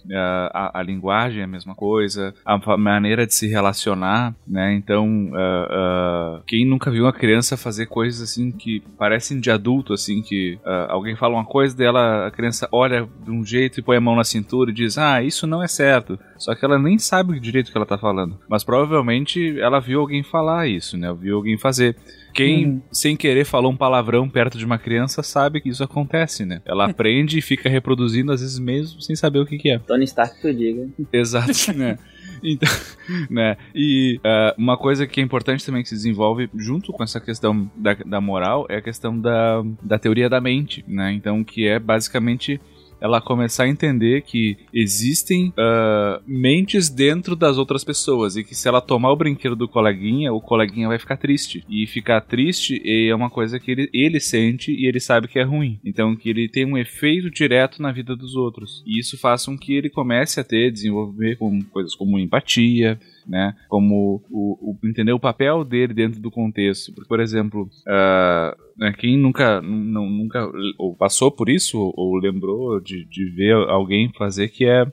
Uh, 0.05 0.51
a, 0.53 0.79
a, 0.79 0.83
linguagem 0.83 1.39
é 1.39 1.43
a 1.45 1.47
mesma 1.47 1.73
coisa, 1.73 2.33
a 2.43 2.77
maneira 2.77 3.25
de 3.25 3.33
se 3.33 3.47
relacionar, 3.47 4.35
né? 4.45 4.73
Então, 4.73 5.31
uh, 5.31 6.39
uh, 6.39 6.43
quem 6.45 6.65
nunca 6.65 6.91
viu 6.91 7.05
uma 7.05 7.13
criança 7.13 7.55
fazer 7.55 7.85
coisas 7.85 8.21
assim 8.21 8.51
que 8.51 8.81
parecem 8.97 9.39
de 9.39 9.49
adulto, 9.49 9.93
assim, 9.93 10.21
que 10.21 10.59
alguém 10.89 11.15
fala 11.15 11.35
uma 11.35 11.45
coisa 11.45 11.75
dela, 11.75 12.27
a 12.27 12.31
criança 12.31 12.67
olha 12.71 13.07
de 13.23 13.31
um 13.31 13.45
jeito 13.45 13.79
e 13.79 13.83
põe 13.83 13.95
a 13.95 14.01
mão 14.01 14.15
na 14.15 14.25
cintura 14.25 14.71
e 14.71 14.73
diz, 14.73 14.97
ah, 14.97 15.23
isso 15.23 15.47
não 15.47 15.63
é 15.63 15.67
certo. 15.67 16.19
Só 16.43 16.53
que 16.53 16.65
ela 16.65 16.77
nem 16.77 16.99
sabe 16.99 17.39
direito 17.39 17.69
o 17.69 17.71
que 17.71 17.77
ela 17.77 17.85
tá 17.85 17.97
falando. 17.97 18.37
Mas 18.49 18.65
provavelmente 18.65 19.57
ela 19.61 19.79
viu 19.79 20.01
alguém 20.01 20.21
falar 20.23 20.67
isso, 20.67 20.97
né? 20.97 21.13
Viu 21.13 21.37
alguém 21.37 21.57
fazer. 21.57 21.95
Quem, 22.33 22.67
hum. 22.67 22.81
sem 22.91 23.15
querer, 23.15 23.45
falou 23.45 23.71
um 23.71 23.77
palavrão 23.77 24.27
perto 24.27 24.57
de 24.57 24.65
uma 24.65 24.77
criança 24.77 25.23
sabe 25.23 25.61
que 25.61 25.69
isso 25.69 25.81
acontece, 25.81 26.43
né? 26.45 26.61
Ela 26.65 26.83
aprende 26.91 27.37
e 27.37 27.41
fica 27.41 27.69
reproduzindo, 27.69 28.33
às 28.33 28.41
vezes 28.41 28.59
mesmo, 28.59 29.01
sem 29.01 29.15
saber 29.15 29.39
o 29.39 29.45
que, 29.45 29.57
que 29.57 29.69
é. 29.69 29.79
Tony 29.79 30.03
Stark 30.03 30.41
que 30.41 30.47
eu 30.47 30.53
diga. 30.53 30.89
Exato, 31.13 31.71
né? 31.77 31.97
Então, 32.43 32.69
né? 33.31 33.55
E 33.73 34.17
uh, 34.17 34.61
uma 34.61 34.77
coisa 34.77 35.07
que 35.07 35.21
é 35.21 35.23
importante 35.23 35.65
também 35.65 35.81
que 35.81 35.87
se 35.87 35.95
desenvolve 35.95 36.49
junto 36.57 36.91
com 36.91 37.03
essa 37.03 37.21
questão 37.21 37.71
da, 37.73 37.93
da 37.93 38.19
moral 38.19 38.65
é 38.67 38.75
a 38.75 38.81
questão 38.81 39.17
da, 39.17 39.63
da 39.81 39.97
teoria 39.97 40.29
da 40.29 40.41
mente, 40.41 40.83
né? 40.85 41.13
Então, 41.13 41.41
que 41.41 41.65
é 41.65 41.79
basicamente 41.79 42.59
ela 43.03 43.19
começar 43.19 43.65
a 43.65 43.67
entender 43.67 44.21
que 44.21 44.55
existem 44.73 45.49
uh, 45.49 46.23
mentes 46.25 46.89
dentro 46.89 47.35
das 47.35 47.57
outras 47.57 47.83
pessoas 47.83 48.37
e 48.37 48.45
que 48.45 48.55
se 48.55 48.65
ela 48.65 48.79
tomar 48.79 49.11
o 49.11 49.15
brinquedo 49.17 49.57
do 49.57 49.67
coleguinha, 49.67 50.31
o 50.31 50.39
coleguinha 50.39 50.87
vai 50.87 50.97
ficar 50.97 51.17
triste. 51.17 51.65
E 51.67 51.85
ficar 51.85 52.21
triste 52.21 52.81
é 52.85 53.13
uma 53.13 53.29
coisa 53.29 53.59
que 53.59 53.71
ele, 53.71 53.89
ele 53.93 54.21
sente 54.21 54.71
e 54.71 54.87
ele 54.87 55.01
sabe 55.01 55.27
que 55.27 55.37
é 55.37 55.43
ruim. 55.43 55.81
Então 55.83 56.15
que 56.15 56.29
ele 56.29 56.47
tem 56.47 56.65
um 56.65 56.77
efeito 56.77 57.29
direto 57.29 57.81
na 57.81 57.91
vida 57.91 58.15
dos 58.15 58.35
outros. 58.35 58.81
E 58.87 58.97
isso 58.97 59.19
faz 59.19 59.45
com 59.45 59.57
que 59.57 59.73
ele 59.73 59.89
comece 59.89 60.39
a 60.39 60.43
ter, 60.43 60.71
desenvolver 60.71 61.35
com 61.35 61.61
coisas 61.63 61.93
como 61.93 62.17
empatia, 62.17 62.97
né? 63.27 63.55
Como 63.67 64.21
o, 64.29 64.71
o, 64.71 64.87
entender 64.87 65.13
o 65.13 65.19
papel 65.19 65.63
dele 65.63 65.93
dentro 65.93 66.19
do 66.19 66.31
contexto. 66.31 66.93
Porque, 66.93 67.07
por 67.07 67.19
exemplo, 67.19 67.69
uh, 67.87 68.93
quem 68.97 69.17
nunca, 69.17 69.61
nunca 69.61 70.49
ou 70.77 70.95
passou 70.95 71.31
por 71.31 71.49
isso 71.49 71.79
ou, 71.79 71.93
ou 71.95 72.15
lembrou 72.15 72.79
de, 72.79 73.05
de 73.05 73.25
ver 73.29 73.53
alguém 73.69 74.11
fazer 74.17 74.49
que 74.49 74.65
é 74.65 74.85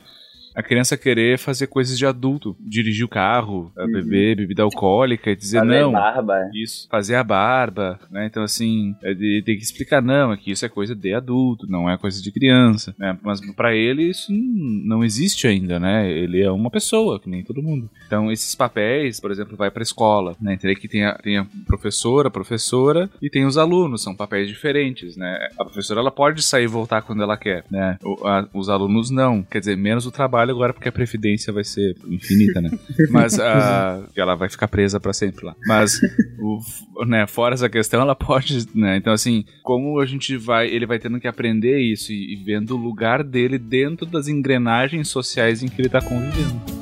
a 0.55 0.63
criança 0.63 0.97
querer 0.97 1.39
fazer 1.39 1.67
coisas 1.67 1.97
de 1.97 2.07
adulto, 2.07 2.57
dirigir 2.61 3.05
o 3.05 3.09
carro, 3.09 3.73
uhum. 3.77 3.93
beber 3.93 4.37
bebida 4.37 4.63
alcoólica 4.63 5.31
e 5.31 5.37
dizer 5.37 5.61
fazer 5.61 5.81
não. 5.81 5.93
Barba. 5.93 6.51
Isso, 6.55 6.89
fazer 6.91 7.15
a 7.15 7.25
barba, 7.25 7.99
né? 8.11 8.27
Então 8.27 8.43
assim, 8.43 8.95
é 9.03 9.15
tem 9.15 9.57
que 9.57 9.63
explicar 9.63 10.03
não, 10.03 10.31
aqui 10.31 10.51
isso 10.51 10.65
é 10.65 10.69
coisa 10.69 10.95
de 10.95 11.15
adulto, 11.15 11.67
não 11.69 11.89
é 11.89 11.97
coisa 11.97 12.23
de 12.23 12.31
criança, 12.33 12.95
né? 12.99 13.17
Mas 13.23 13.41
para 13.55 13.75
ele 13.75 14.05
isso 14.05 14.33
não 14.33 15.05
existe 15.05 15.47
ainda, 15.47 15.79
né? 15.79 16.11
Ele 16.11 16.43
é 16.43 16.51
uma 16.51 16.71
pessoa, 16.71 17.21
que 17.21 17.29
nem 17.29 17.45
todo 17.45 17.63
mundo. 17.63 17.89
Então 18.07 18.31
esses 18.31 18.55
papéis, 18.55 19.21
por 19.21 19.31
exemplo, 19.31 19.57
vai 19.57 19.71
para 19.71 19.83
escola, 19.83 20.37
né? 20.41 20.57
Teria 20.57 20.77
que 20.77 20.89
tem 20.89 21.05
a, 21.05 21.15
tem 21.15 21.39
a 21.39 21.47
professora, 21.67 22.29
a 22.29 22.31
professora 22.31 23.09
e 23.23 23.31
tem 23.31 23.45
os 23.45 23.57
alunos, 23.57 24.03
são 24.03 24.15
papéis 24.15 24.49
diferentes, 24.49 25.17
né? 25.17 25.49
A 25.59 25.65
professora 25.65 26.01
ela 26.01 26.11
pode 26.11 26.43
sair 26.43 26.65
e 26.65 26.67
voltar 26.67 27.03
quando 27.03 27.23
ela 27.23 27.37
quer, 27.37 27.65
né? 27.71 27.99
O, 28.03 28.27
a, 28.27 28.49
os 28.53 28.69
alunos 28.69 29.11
não, 29.11 29.43
quer 29.43 29.61
dizer, 29.61 29.77
menos 29.77 30.07
o 30.07 30.11
trabalho 30.11 30.40
trabalho 30.41 30.53
agora 30.53 30.73
porque 30.73 30.89
a 30.89 30.93
previdência 30.93 31.53
vai 31.53 31.65
ser 31.65 31.97
infinita, 32.07 32.61
né? 32.61 32.71
Mas 33.11 33.35
uh, 33.35 34.09
ela 34.17 34.35
vai 34.35 34.49
ficar 34.49 34.69
presa 34.69 34.99
para 34.99 35.13
sempre 35.13 35.45
lá. 35.45 35.55
Mas 35.67 36.01
o, 36.39 37.05
né, 37.05 37.27
fora 37.27 37.55
essa 37.55 37.69
questão, 37.69 38.01
ela 38.01 38.15
pode, 38.15 38.67
né? 38.75 38.97
Então 38.97 39.13
assim, 39.13 39.45
como 39.63 40.01
a 40.01 40.07
gente 40.07 40.37
vai, 40.37 40.69
ele 40.69 40.87
vai 40.87 40.99
tendo 40.99 41.21
que 41.21 41.29
aprender 41.29 41.79
isso 41.79 42.13
e, 42.13 42.35
e 42.35 42.37
vendo 42.37 42.75
o 42.75 42.77
lugar 42.77 43.23
dele 43.23 43.59
dentro 43.59 44.07
das 44.07 44.29
engrenagens 44.29 45.09
sociais 45.09 45.63
em 45.63 45.69
que 45.69 45.81
ele 45.81 45.89
tá 45.89 46.01
convivendo. 46.01 46.81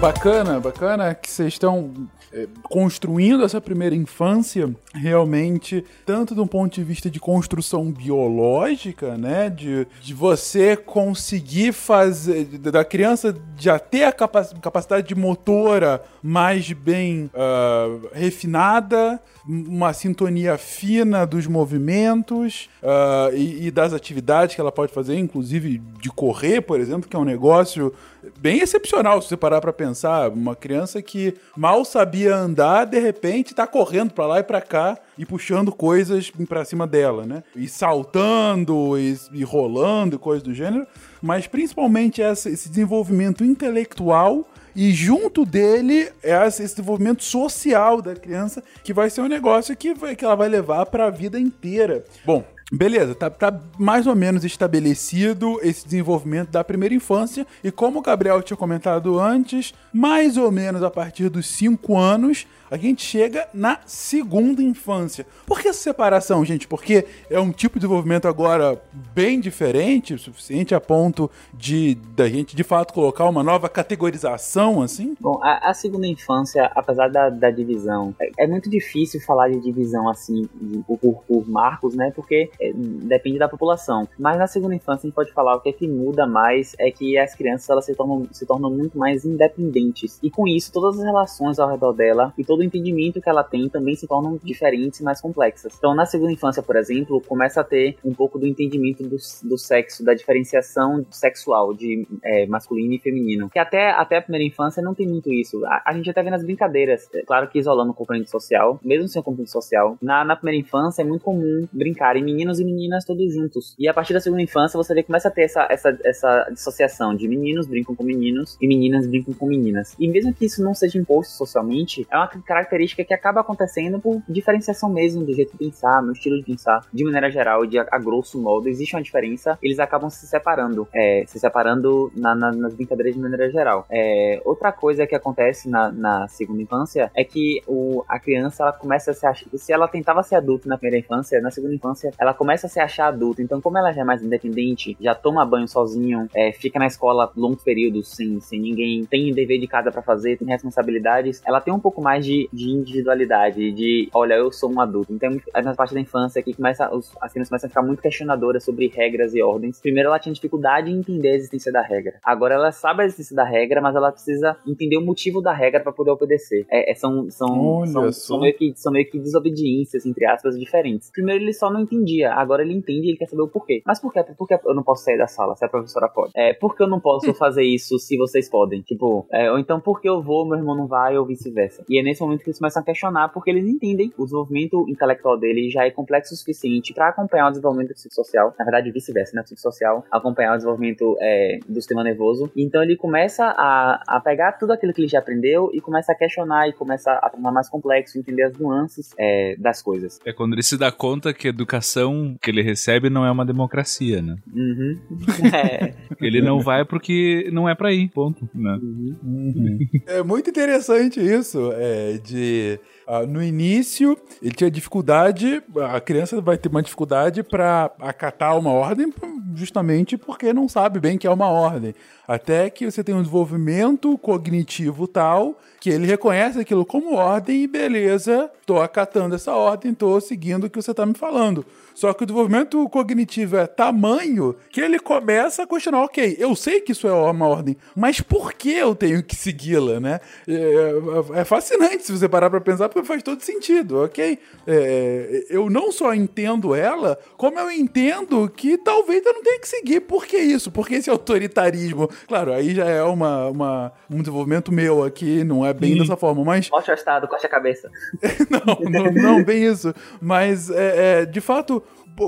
Bacana, 0.00 0.58
bacana 0.58 1.14
que 1.14 1.30
vocês 1.30 1.52
estão 1.52 2.08
é, 2.32 2.46
construindo 2.62 3.44
essa 3.44 3.60
primeira 3.60 3.94
infância 3.94 4.72
realmente, 4.94 5.84
tanto 6.06 6.34
de 6.34 6.40
um 6.40 6.46
ponto 6.46 6.74
de 6.74 6.84
vista 6.84 7.10
de 7.10 7.18
construção 7.18 7.90
biológica, 7.90 9.16
né? 9.16 9.50
De, 9.50 9.86
de 10.00 10.14
você 10.14 10.76
conseguir 10.76 11.72
fazer, 11.72 12.44
da 12.58 12.84
criança 12.84 13.36
já 13.58 13.78
ter 13.78 14.04
a 14.04 14.12
capacidade 14.12 15.08
de 15.08 15.14
motora 15.14 16.02
mais 16.22 16.70
bem 16.72 17.30
uh, 17.34 18.08
refinada, 18.12 19.20
uma 19.46 19.92
sintonia 19.92 20.56
fina 20.56 21.26
dos 21.26 21.46
movimentos 21.46 22.68
uh, 22.82 23.34
e, 23.34 23.66
e, 23.66 23.70
das 23.70 23.92
atividades 23.92 24.54
que 24.54 24.60
ela 24.60 24.70
pode 24.70 24.92
fazer, 24.92 25.16
inclusive 25.16 25.78
de 26.00 26.10
correr, 26.10 26.60
por 26.60 26.78
exemplo, 26.78 27.08
que 27.08 27.16
é 27.16 27.18
um 27.18 27.24
negócio 27.24 27.92
bem 28.40 28.60
excepcional 28.60 29.20
se 29.20 29.28
você 29.28 29.36
parar 29.36 29.60
para 29.60 29.72
pensar. 29.72 30.30
Uma 30.30 30.56
criança 30.56 31.02
que 31.02 31.34
mal 31.56 31.84
sabia 31.84 32.34
andar, 32.34 32.86
de 32.86 32.98
repente 32.98 33.54
tá 33.54 33.66
correndo 33.66 34.12
para 34.12 34.26
lá 34.26 34.38
e 34.40 34.42
para 34.42 34.60
cá 34.60 34.98
e 35.18 35.26
puxando 35.26 35.70
coisas 35.70 36.30
para 36.48 36.64
cima 36.64 36.86
dela, 36.86 37.26
né? 37.26 37.42
E 37.54 37.68
saltando 37.68 38.98
e, 38.98 39.18
e 39.32 39.44
rolando 39.44 40.16
e 40.16 40.18
coisas 40.18 40.42
do 40.42 40.54
gênero. 40.54 40.86
Mas 41.20 41.46
principalmente 41.46 42.22
essa, 42.22 42.48
esse 42.48 42.68
desenvolvimento 42.68 43.44
intelectual 43.44 44.48
e 44.74 44.92
junto 44.92 45.44
dele 45.44 46.10
é 46.22 46.46
esse 46.46 46.62
desenvolvimento 46.62 47.22
social 47.22 48.00
da 48.00 48.14
criança 48.14 48.62
que 48.82 48.92
vai 48.92 49.10
ser 49.10 49.20
um 49.20 49.28
negócio 49.28 49.76
que, 49.76 49.92
vai, 49.92 50.16
que 50.16 50.24
ela 50.24 50.36
vai 50.36 50.48
levar 50.48 50.86
para 50.86 51.06
a 51.06 51.10
vida 51.10 51.38
inteira. 51.38 52.04
Bom, 52.24 52.44
Beleza, 52.72 53.16
tá, 53.16 53.28
tá, 53.28 53.60
mais 53.76 54.06
ou 54.06 54.14
menos 54.14 54.44
estabelecido 54.44 55.58
esse 55.60 55.84
desenvolvimento 55.84 56.50
da 56.50 56.62
primeira 56.62 56.94
infância. 56.94 57.44
E 57.64 57.72
como 57.72 57.98
o 57.98 58.02
Gabriel 58.02 58.40
tinha 58.42 58.56
comentado 58.56 59.18
antes, 59.18 59.74
mais 59.92 60.36
ou 60.36 60.52
menos 60.52 60.80
a 60.82 60.90
partir 60.90 61.28
dos 61.28 61.48
5 61.48 61.98
anos, 61.98 62.46
a 62.70 62.76
gente 62.76 63.02
chega 63.02 63.48
na 63.52 63.80
segunda 63.84 64.62
infância. 64.62 65.26
Por 65.46 65.60
que 65.60 65.68
essa 65.68 65.82
separação, 65.82 66.44
gente? 66.44 66.68
Porque 66.68 67.06
é 67.28 67.40
um 67.40 67.50
tipo 67.50 67.74
de 67.74 67.80
desenvolvimento 67.80 68.28
agora 68.28 68.80
bem 69.14 69.40
diferente, 69.40 70.16
suficiente 70.16 70.74
a 70.74 70.80
ponto 70.80 71.30
de 71.52 71.96
da 72.14 72.28
gente 72.28 72.54
de 72.54 72.62
fato 72.62 72.94
colocar 72.94 73.28
uma 73.28 73.42
nova 73.42 73.68
categorização, 73.68 74.82
assim? 74.82 75.16
Bom, 75.20 75.40
a, 75.42 75.70
a 75.70 75.74
segunda 75.74 76.06
infância, 76.06 76.70
apesar 76.74 77.08
da, 77.08 77.28
da 77.28 77.50
divisão, 77.50 78.14
é, 78.20 78.44
é, 78.44 78.46
muito 78.46 78.70
difícil 78.70 79.20
falar 79.20 79.48
de 79.48 79.60
divisão 79.60 80.08
assim 80.08 80.48
por, 80.86 81.22
por 81.26 81.48
marcos, 81.48 81.94
né? 81.94 82.12
Porque 82.14 82.50
é, 82.60 82.72
depende 82.74 83.38
da 83.38 83.48
população. 83.48 84.08
Mas 84.18 84.38
na 84.38 84.46
segunda 84.46 84.74
infância 84.74 85.00
a 85.00 85.08
gente 85.08 85.14
pode 85.14 85.32
falar 85.32 85.56
o 85.56 85.60
que 85.60 85.70
é 85.70 85.72
que 85.72 85.88
muda 85.88 86.26
mais 86.26 86.74
é 86.78 86.90
que 86.90 87.18
as 87.18 87.34
crianças 87.34 87.68
elas 87.68 87.84
se 87.84 87.94
tornam, 87.94 88.26
se 88.30 88.46
tornam 88.46 88.70
muito 88.70 88.96
mais 88.96 89.24
independentes. 89.24 90.18
E 90.22 90.30
com 90.30 90.46
isso, 90.46 90.72
todas 90.72 90.98
as 90.98 91.04
relações 91.04 91.58
ao 91.58 91.68
redor 91.68 91.92
dela 91.92 92.32
e 92.38 92.44
todo 92.44 92.59
o 92.60 92.64
entendimento 92.64 93.20
que 93.20 93.28
ela 93.28 93.42
tem 93.42 93.68
também 93.68 93.94
se 93.94 94.06
tornam 94.06 94.38
diferentes 94.42 95.00
e 95.00 95.04
mais 95.04 95.20
complexas. 95.20 95.74
Então, 95.76 95.94
na 95.94 96.06
segunda 96.06 96.32
infância, 96.32 96.62
por 96.62 96.76
exemplo, 96.76 97.20
começa 97.20 97.60
a 97.60 97.64
ter 97.64 97.96
um 98.04 98.14
pouco 98.14 98.38
do 98.38 98.46
entendimento 98.46 99.02
do, 99.02 99.16
do 99.44 99.58
sexo, 99.58 100.04
da 100.04 100.14
diferenciação 100.14 101.04
sexual 101.10 101.74
de 101.74 102.06
é, 102.24 102.46
masculino 102.46 102.94
e 102.94 102.98
feminino. 102.98 103.50
Que 103.50 103.58
até, 103.58 103.90
até 103.90 104.18
a 104.18 104.22
primeira 104.22 104.46
infância 104.46 104.82
não 104.82 104.94
tem 104.94 105.06
muito 105.06 105.32
isso. 105.32 105.64
A, 105.66 105.82
a 105.86 105.92
gente 105.94 106.10
até 106.10 106.22
vê 106.22 106.30
nas 106.30 106.42
brincadeiras, 106.42 107.08
é 107.14 107.22
claro 107.22 107.48
que 107.48 107.58
isolando 107.58 107.90
o 107.90 107.94
componente 107.94 108.30
social, 108.30 108.80
mesmo 108.82 109.08
sem 109.08 109.20
o 109.20 109.24
componente 109.24 109.50
social, 109.50 109.96
na, 110.00 110.24
na 110.24 110.36
primeira 110.36 110.60
infância 110.60 111.02
é 111.02 111.04
muito 111.04 111.24
comum 111.24 111.68
brincarem 111.72 112.22
meninos 112.22 112.60
e 112.60 112.64
meninas 112.64 113.04
todos 113.04 113.32
juntos. 113.32 113.74
E 113.78 113.88
a 113.88 113.94
partir 113.94 114.12
da 114.12 114.20
segunda 114.20 114.42
infância 114.42 114.76
você 114.76 114.94
vê 114.94 115.02
começa 115.02 115.28
a 115.28 115.30
ter 115.30 115.42
essa, 115.42 115.66
essa, 115.70 115.98
essa 116.04 116.50
dissociação 116.52 117.14
de 117.14 117.26
meninos 117.28 117.66
brincam 117.66 117.94
com 117.94 118.04
meninos 118.04 118.56
e 118.60 118.66
meninas 118.66 119.06
brincam 119.06 119.34
com 119.34 119.46
meninas. 119.46 119.96
E 119.98 120.08
mesmo 120.08 120.32
que 120.34 120.44
isso 120.44 120.62
não 120.62 120.74
seja 120.74 120.98
imposto 120.98 121.34
socialmente, 121.34 122.06
é 122.10 122.16
uma 122.16 122.28
característica 122.50 123.04
que 123.04 123.14
acaba 123.14 123.42
acontecendo 123.42 124.00
por 124.00 124.20
diferenciação 124.28 124.90
mesmo 124.90 125.24
do 125.24 125.32
jeito 125.32 125.52
de 125.52 125.58
pensar, 125.58 126.02
no 126.02 126.12
estilo 126.12 126.36
de 126.36 126.42
pensar. 126.42 126.84
De 126.92 127.04
maneira 127.04 127.30
geral, 127.30 127.64
de 127.64 127.78
a, 127.78 127.86
a 127.88 127.98
grosso 127.98 128.42
modo, 128.42 128.68
existe 128.68 128.96
uma 128.96 129.02
diferença, 129.02 129.56
eles 129.62 129.78
acabam 129.78 130.10
se 130.10 130.26
separando, 130.26 130.88
é, 130.92 131.22
se 131.28 131.38
separando 131.38 132.10
na, 132.16 132.34
na, 132.34 132.50
nas 132.50 132.74
brincadeiras 132.74 133.14
de 133.14 133.20
maneira 133.20 133.48
geral. 133.50 133.86
É, 133.88 134.42
outra 134.44 134.72
coisa 134.72 135.06
que 135.06 135.14
acontece 135.14 135.68
na, 135.68 135.92
na 135.92 136.26
segunda 136.26 136.60
infância 136.60 137.08
é 137.14 137.22
que 137.22 137.62
o, 137.68 138.02
a 138.08 138.18
criança 138.18 138.64
ela 138.64 138.72
começa 138.72 139.12
a 139.12 139.14
se 139.14 139.24
achar, 139.24 139.46
se 139.54 139.72
ela 139.72 139.86
tentava 139.86 140.22
ser 140.24 140.34
adulta 140.34 140.68
na 140.68 140.76
primeira 140.76 141.04
infância, 141.04 141.40
na 141.40 141.52
segunda 141.52 141.74
infância 141.74 142.10
ela 142.18 142.34
começa 142.34 142.66
a 142.66 142.70
se 142.70 142.80
achar 142.80 143.06
adulta. 143.06 143.42
Então, 143.42 143.60
como 143.60 143.78
ela 143.78 143.92
já 143.92 144.00
é 144.00 144.04
mais 144.04 144.22
independente, 144.22 144.96
já 145.00 145.14
toma 145.14 145.46
banho 145.46 145.68
sozinho, 145.68 146.28
é, 146.34 146.52
fica 146.52 146.80
na 146.80 146.86
escola 146.86 147.30
longos 147.36 147.62
períodos 147.62 148.08
sem, 148.08 148.40
sem 148.40 148.60
ninguém, 148.60 149.04
tem 149.04 149.32
dever 149.32 149.60
de 149.60 149.68
casa 149.68 149.92
para 149.92 150.02
fazer, 150.02 150.36
tem 150.36 150.48
responsabilidades, 150.48 151.40
ela 151.44 151.60
tem 151.60 151.72
um 151.72 151.78
pouco 151.78 152.00
mais 152.00 152.24
de, 152.24 152.39
de 152.52 152.70
individualidade, 152.70 153.72
de 153.72 154.08
olha, 154.14 154.34
eu 154.34 154.50
sou 154.52 154.70
um 154.70 154.80
adulto. 154.80 155.12
Então, 155.12 155.30
na 155.62 155.74
parte 155.74 155.94
da 155.94 156.00
infância 156.00 156.42
que 156.42 156.54
começa, 156.54 156.92
os, 156.94 157.12
as 157.20 157.32
crianças 157.32 157.50
começam 157.50 157.66
a 157.66 157.70
ficar 157.70 157.82
muito 157.82 158.02
questionadoras 158.02 158.64
sobre 158.64 158.88
regras 158.88 159.34
e 159.34 159.42
ordens. 159.42 159.80
Primeiro, 159.80 160.08
ela 160.08 160.18
tinha 160.18 160.32
dificuldade 160.32 160.90
em 160.90 160.98
entender 160.98 161.30
a 161.30 161.34
existência 161.34 161.72
da 161.72 161.82
regra. 161.82 162.18
Agora, 162.24 162.54
ela 162.54 162.72
sabe 162.72 163.02
a 163.02 163.06
existência 163.06 163.34
da 163.34 163.44
regra, 163.44 163.80
mas 163.80 163.94
ela 163.94 164.12
precisa 164.12 164.56
entender 164.66 164.96
o 164.96 165.04
motivo 165.04 165.40
da 165.40 165.52
regra 165.52 165.80
para 165.80 165.92
poder 165.92 166.10
obedecer. 166.10 166.66
É, 166.70 166.92
é, 166.92 166.94
são, 166.94 167.28
são, 167.30 167.86
são, 167.86 168.12
são, 168.12 168.40
meio 168.40 168.56
que, 168.56 168.72
são 168.76 168.92
meio 168.92 169.08
que 169.08 169.18
desobediências, 169.18 170.06
entre 170.06 170.26
aspas, 170.26 170.58
diferentes. 170.58 171.10
Primeiro, 171.10 171.42
ele 171.42 171.52
só 171.52 171.70
não 171.70 171.80
entendia, 171.80 172.32
agora 172.32 172.62
ele 172.62 172.74
entende 172.74 173.06
e 173.06 173.10
ele 173.10 173.18
quer 173.18 173.26
saber 173.26 173.42
o 173.42 173.48
porquê. 173.48 173.82
Mas 173.86 174.00
por 174.00 174.12
quê? 174.12 174.24
Por 174.36 174.46
que 174.46 174.58
eu 174.64 174.74
não 174.74 174.82
posso 174.82 175.04
sair 175.04 175.18
da 175.18 175.26
sala 175.26 175.56
se 175.56 175.64
a 175.64 175.68
professora 175.68 176.08
pode? 176.08 176.32
É, 176.34 176.54
por 176.54 176.76
que 176.76 176.82
eu 176.82 176.88
não 176.88 177.00
posso 177.00 177.32
fazer 177.34 177.64
isso 177.64 177.98
se 177.98 178.16
vocês 178.16 178.48
podem? 178.48 178.82
Tipo, 178.82 179.26
é, 179.32 179.50
ou 179.50 179.58
então 179.58 179.80
por 179.80 180.00
que 180.00 180.08
eu 180.08 180.22
vou, 180.22 180.46
meu 180.46 180.58
irmão 180.58 180.76
não 180.76 180.86
vai, 180.86 181.16
ou 181.16 181.26
vice-versa. 181.26 181.84
E 181.88 181.98
é 181.98 182.02
nesse 182.02 182.20
momento 182.20 182.29
que 182.38 182.48
eles 182.48 182.58
começam 182.58 182.82
a 182.82 182.84
questionar, 182.84 183.28
porque 183.28 183.50
eles 183.50 183.66
entendem 183.66 184.12
o 184.16 184.24
desenvolvimento 184.24 184.86
intelectual 184.88 185.38
dele 185.38 185.70
já 185.70 185.84
é 185.84 185.90
complexo 185.90 186.34
o 186.34 186.36
suficiente 186.36 186.92
para 186.92 187.08
acompanhar 187.08 187.48
o 187.48 187.50
desenvolvimento 187.50 187.94
psicossocial. 187.94 188.54
Na 188.58 188.64
verdade, 188.64 188.90
vice-versa, 188.90 189.34
né? 189.34 189.42
O 189.42 189.44
psicossocial 189.44 190.04
acompanhar 190.10 190.54
o 190.54 190.56
desenvolvimento 190.56 191.16
é, 191.20 191.58
do 191.68 191.74
sistema 191.74 192.02
nervoso. 192.02 192.50
Então 192.56 192.82
ele 192.82 192.96
começa 192.96 193.44
a, 193.44 194.02
a 194.06 194.20
pegar 194.20 194.52
tudo 194.52 194.72
aquilo 194.72 194.92
que 194.92 195.00
ele 195.00 195.08
já 195.08 195.18
aprendeu 195.18 195.70
e 195.72 195.80
começa 195.80 196.12
a 196.12 196.14
questionar 196.14 196.68
e 196.68 196.72
começa 196.72 197.12
a 197.12 197.30
tornar 197.30 197.52
mais 197.52 197.68
complexo, 197.68 198.18
entender 198.18 198.42
as 198.42 198.56
nuances 198.58 199.12
é, 199.18 199.56
das 199.58 199.82
coisas. 199.82 200.18
É 200.24 200.32
quando 200.32 200.52
ele 200.54 200.62
se 200.62 200.76
dá 200.76 200.90
conta 200.92 201.32
que 201.32 201.46
a 201.46 201.50
educação 201.50 202.36
que 202.40 202.50
ele 202.50 202.62
recebe 202.62 203.10
não 203.10 203.24
é 203.24 203.30
uma 203.30 203.44
democracia, 203.44 204.22
né? 204.22 204.36
Uhum. 204.54 204.98
É. 205.52 205.94
Ele 206.20 206.40
não 206.40 206.60
vai 206.60 206.84
porque 206.84 207.48
não 207.52 207.68
é 207.68 207.74
pra 207.74 207.92
ir, 207.92 208.08
ponto. 208.08 208.48
Né? 208.54 208.78
Uhum. 208.82 209.78
É 210.06 210.22
muito 210.22 210.50
interessante 210.50 211.20
isso, 211.20 211.72
é, 211.72 212.18
de 212.20 212.78
Uh, 213.10 213.26
no 213.26 213.42
início, 213.42 214.16
ele 214.40 214.54
tinha 214.54 214.70
dificuldade, 214.70 215.60
a 215.92 216.00
criança 216.00 216.40
vai 216.40 216.56
ter 216.56 216.68
uma 216.68 216.80
dificuldade 216.80 217.42
para 217.42 217.90
acatar 217.98 218.56
uma 218.56 218.70
ordem, 218.70 219.12
justamente 219.52 220.16
porque 220.16 220.52
não 220.52 220.68
sabe 220.68 221.00
bem 221.00 221.18
que 221.18 221.26
é 221.26 221.30
uma 221.30 221.48
ordem. 221.48 221.92
Até 222.28 222.70
que 222.70 222.88
você 222.88 223.02
tem 223.02 223.12
um 223.12 223.20
desenvolvimento 223.20 224.16
cognitivo 224.18 225.08
tal 225.08 225.58
que 225.80 225.88
ele 225.88 226.06
reconhece 226.06 226.60
aquilo 226.60 226.84
como 226.84 227.14
ordem 227.14 227.62
e 227.62 227.66
beleza, 227.66 228.50
tô 228.66 228.78
acatando 228.80 229.34
essa 229.34 229.52
ordem, 229.52 229.94
tô 229.94 230.20
seguindo 230.20 230.64
o 230.64 230.70
que 230.70 230.80
você 230.80 230.92
tá 230.92 231.06
me 231.06 231.14
falando. 231.14 231.64
Só 231.94 232.12
que 232.12 232.22
o 232.22 232.26
desenvolvimento 232.26 232.88
cognitivo 232.88 233.56
é 233.56 233.66
tamanho 233.66 234.54
que 234.70 234.80
ele 234.80 234.98
começa 234.98 235.62
a 235.62 235.66
questionar, 235.66 236.02
ok, 236.02 236.36
eu 236.38 236.54
sei 236.54 236.80
que 236.80 236.92
isso 236.92 237.06
é 237.06 237.12
uma 237.12 237.46
ordem, 237.46 237.76
mas 237.96 238.20
por 238.20 238.52
que 238.52 238.72
eu 238.72 238.94
tenho 238.94 239.22
que 239.22 239.34
segui-la, 239.34 239.98
né? 239.98 240.20
É, 240.46 241.40
é, 241.40 241.44
fascinante 241.44 242.04
se 242.04 242.12
você 242.12 242.28
parar 242.28 242.50
para 242.50 242.60
pensar, 242.60 242.88
porque 242.88 243.06
faz 243.06 243.22
todo 243.22 243.42
sentido, 243.42 244.04
ok? 244.04 244.38
É, 244.66 245.46
eu 245.48 245.68
não 245.68 245.90
só 245.90 246.14
entendo 246.14 246.74
ela, 246.74 247.18
como 247.36 247.58
eu 247.58 247.70
entendo 247.70 248.48
que 248.48 248.76
talvez 248.78 249.24
eu 249.24 249.32
não 249.32 249.42
tenha 249.42 249.60
que 249.60 249.68
seguir. 249.68 250.00
Por 250.00 250.26
que 250.26 250.36
isso? 250.36 250.70
Por 250.70 250.86
que 250.86 250.94
esse 250.94 251.08
autoritarismo? 251.10 252.08
Claro, 252.28 252.52
aí 252.52 252.74
já 252.74 252.84
é 252.84 253.02
uma, 253.02 253.48
uma 253.48 253.92
um 254.08 254.18
desenvolvimento 254.18 254.72
meu 254.72 255.02
aqui, 255.02 255.44
não 255.44 255.64
é 255.66 255.69
bem 255.72 255.96
dessa 255.96 256.16
forma, 256.16 256.44
mas... 256.44 256.68
Mostra 256.70 256.94
o 256.94 256.96
estado, 256.96 257.28
corte 257.28 257.46
a 257.46 257.48
cabeça. 257.48 257.90
não, 258.50 258.90
não, 258.90 259.12
não, 259.12 259.44
bem 259.44 259.64
isso. 259.64 259.94
Mas, 260.20 260.70
é, 260.70 261.22
é, 261.22 261.26
de 261.26 261.40
fato, 261.40 261.82